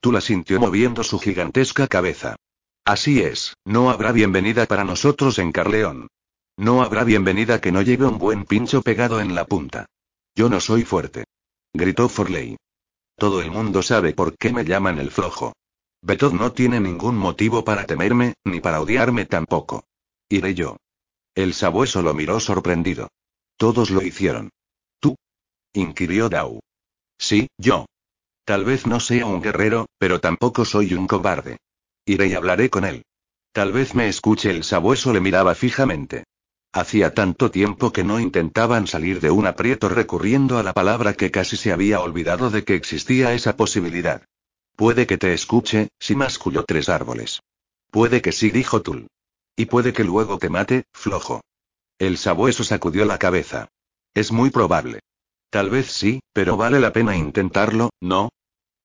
Tú 0.00 0.10
la 0.12 0.22
sintió 0.22 0.58
moviendo 0.58 1.04
su 1.04 1.18
gigantesca 1.18 1.88
cabeza. 1.88 2.36
Así 2.86 3.20
es, 3.20 3.52
no 3.66 3.90
habrá 3.90 4.12
bienvenida 4.12 4.64
para 4.64 4.82
nosotros 4.82 5.38
en 5.38 5.52
Carleón. 5.52 6.08
No 6.56 6.82
habrá 6.82 7.04
bienvenida 7.04 7.60
que 7.60 7.70
no 7.70 7.82
lleve 7.82 8.06
un 8.06 8.16
buen 8.16 8.46
pincho 8.46 8.80
pegado 8.80 9.20
en 9.20 9.34
la 9.34 9.44
punta. 9.44 9.84
Yo 10.34 10.48
no 10.48 10.58
soy 10.58 10.84
fuerte. 10.84 11.24
Gritó 11.74 12.08
Forley. 12.08 12.56
Todo 13.18 13.42
el 13.42 13.50
mundo 13.50 13.82
sabe 13.82 14.14
por 14.14 14.34
qué 14.38 14.50
me 14.50 14.64
llaman 14.64 14.98
el 14.98 15.10
flojo. 15.10 15.52
Betod 16.00 16.32
no 16.32 16.52
tiene 16.52 16.80
ningún 16.80 17.18
motivo 17.18 17.62
para 17.62 17.84
temerme, 17.84 18.36
ni 18.42 18.60
para 18.60 18.80
odiarme 18.80 19.26
tampoco. 19.26 19.84
Iré 20.30 20.54
yo. 20.54 20.78
El 21.34 21.52
sabueso 21.52 22.00
lo 22.00 22.14
miró 22.14 22.40
sorprendido. 22.40 23.10
Todos 23.58 23.90
lo 23.90 24.00
hicieron. 24.00 24.48
Inquirió 25.76 26.28
Dao. 26.28 26.60
Sí, 27.18 27.48
yo. 27.58 27.86
Tal 28.44 28.64
vez 28.64 28.86
no 28.86 29.00
sea 29.00 29.26
un 29.26 29.42
guerrero, 29.42 29.86
pero 29.98 30.20
tampoco 30.20 30.64
soy 30.64 30.94
un 30.94 31.08
cobarde. 31.08 31.56
Iré 32.06 32.28
y 32.28 32.34
hablaré 32.34 32.70
con 32.70 32.84
él. 32.84 33.02
Tal 33.52 33.72
vez 33.72 33.94
me 33.96 34.08
escuche. 34.08 34.50
El 34.50 34.62
sabueso 34.62 35.12
le 35.12 35.20
miraba 35.20 35.56
fijamente. 35.56 36.24
Hacía 36.72 37.12
tanto 37.12 37.50
tiempo 37.50 37.92
que 37.92 38.04
no 38.04 38.20
intentaban 38.20 38.86
salir 38.86 39.20
de 39.20 39.30
un 39.30 39.46
aprieto 39.46 39.88
recurriendo 39.88 40.58
a 40.58 40.62
la 40.62 40.72
palabra 40.72 41.14
que 41.14 41.32
casi 41.32 41.56
se 41.56 41.72
había 41.72 42.00
olvidado 42.00 42.50
de 42.50 42.64
que 42.64 42.76
existía 42.76 43.32
esa 43.32 43.56
posibilidad. 43.56 44.22
Puede 44.76 45.08
que 45.08 45.18
te 45.18 45.32
escuche, 45.32 45.88
si 45.98 46.14
masculló 46.14 46.64
tres 46.64 46.88
árboles. 46.88 47.40
Puede 47.90 48.22
que 48.22 48.30
sí, 48.30 48.50
dijo 48.50 48.80
Tul. 48.80 49.08
Y 49.56 49.66
puede 49.66 49.92
que 49.92 50.04
luego 50.04 50.38
te 50.38 50.50
mate, 50.50 50.84
flojo. 50.92 51.40
El 51.98 52.16
sabueso 52.16 52.62
sacudió 52.62 53.04
la 53.04 53.18
cabeza. 53.18 53.68
Es 54.14 54.30
muy 54.30 54.50
probable. 54.50 55.00
Tal 55.54 55.70
vez 55.70 55.86
sí, 55.86 56.18
pero 56.32 56.56
vale 56.56 56.80
la 56.80 56.92
pena 56.92 57.16
intentarlo, 57.16 57.90
¿no? 58.00 58.30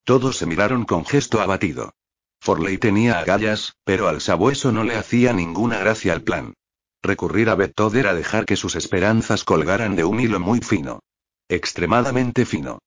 Todos 0.04 0.38
se 0.38 0.46
miraron 0.46 0.86
con 0.86 1.04
gesto 1.04 1.41
abatido. 1.41 1.94
Forley 2.41 2.78
tenía 2.78 3.18
agallas, 3.18 3.74
pero 3.84 4.08
al 4.08 4.22
sabueso 4.22 4.72
no 4.72 4.84
le 4.84 4.96
hacía 4.96 5.34
ninguna 5.34 5.80
gracia 5.80 6.14
el 6.14 6.22
plan. 6.22 6.54
Recurrir 7.02 7.50
a 7.50 7.56
Betod 7.56 7.96
era 7.96 8.14
dejar 8.14 8.46
que 8.46 8.56
sus 8.56 8.76
esperanzas 8.76 9.44
colgaran 9.46 9.96
de 9.96 10.04
un 10.04 10.20
hilo 10.20 10.40
muy 10.40 10.60
fino. 10.60 11.00
Extremadamente 11.48 12.46
fino. 12.46 12.78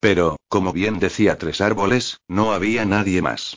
Pero, 0.00 0.36
como 0.50 0.74
bien 0.74 0.98
decía 0.98 1.38
Tres 1.38 1.62
Árboles, 1.62 2.18
no 2.28 2.52
había 2.52 2.84
nadie 2.84 3.22
más. 3.22 3.56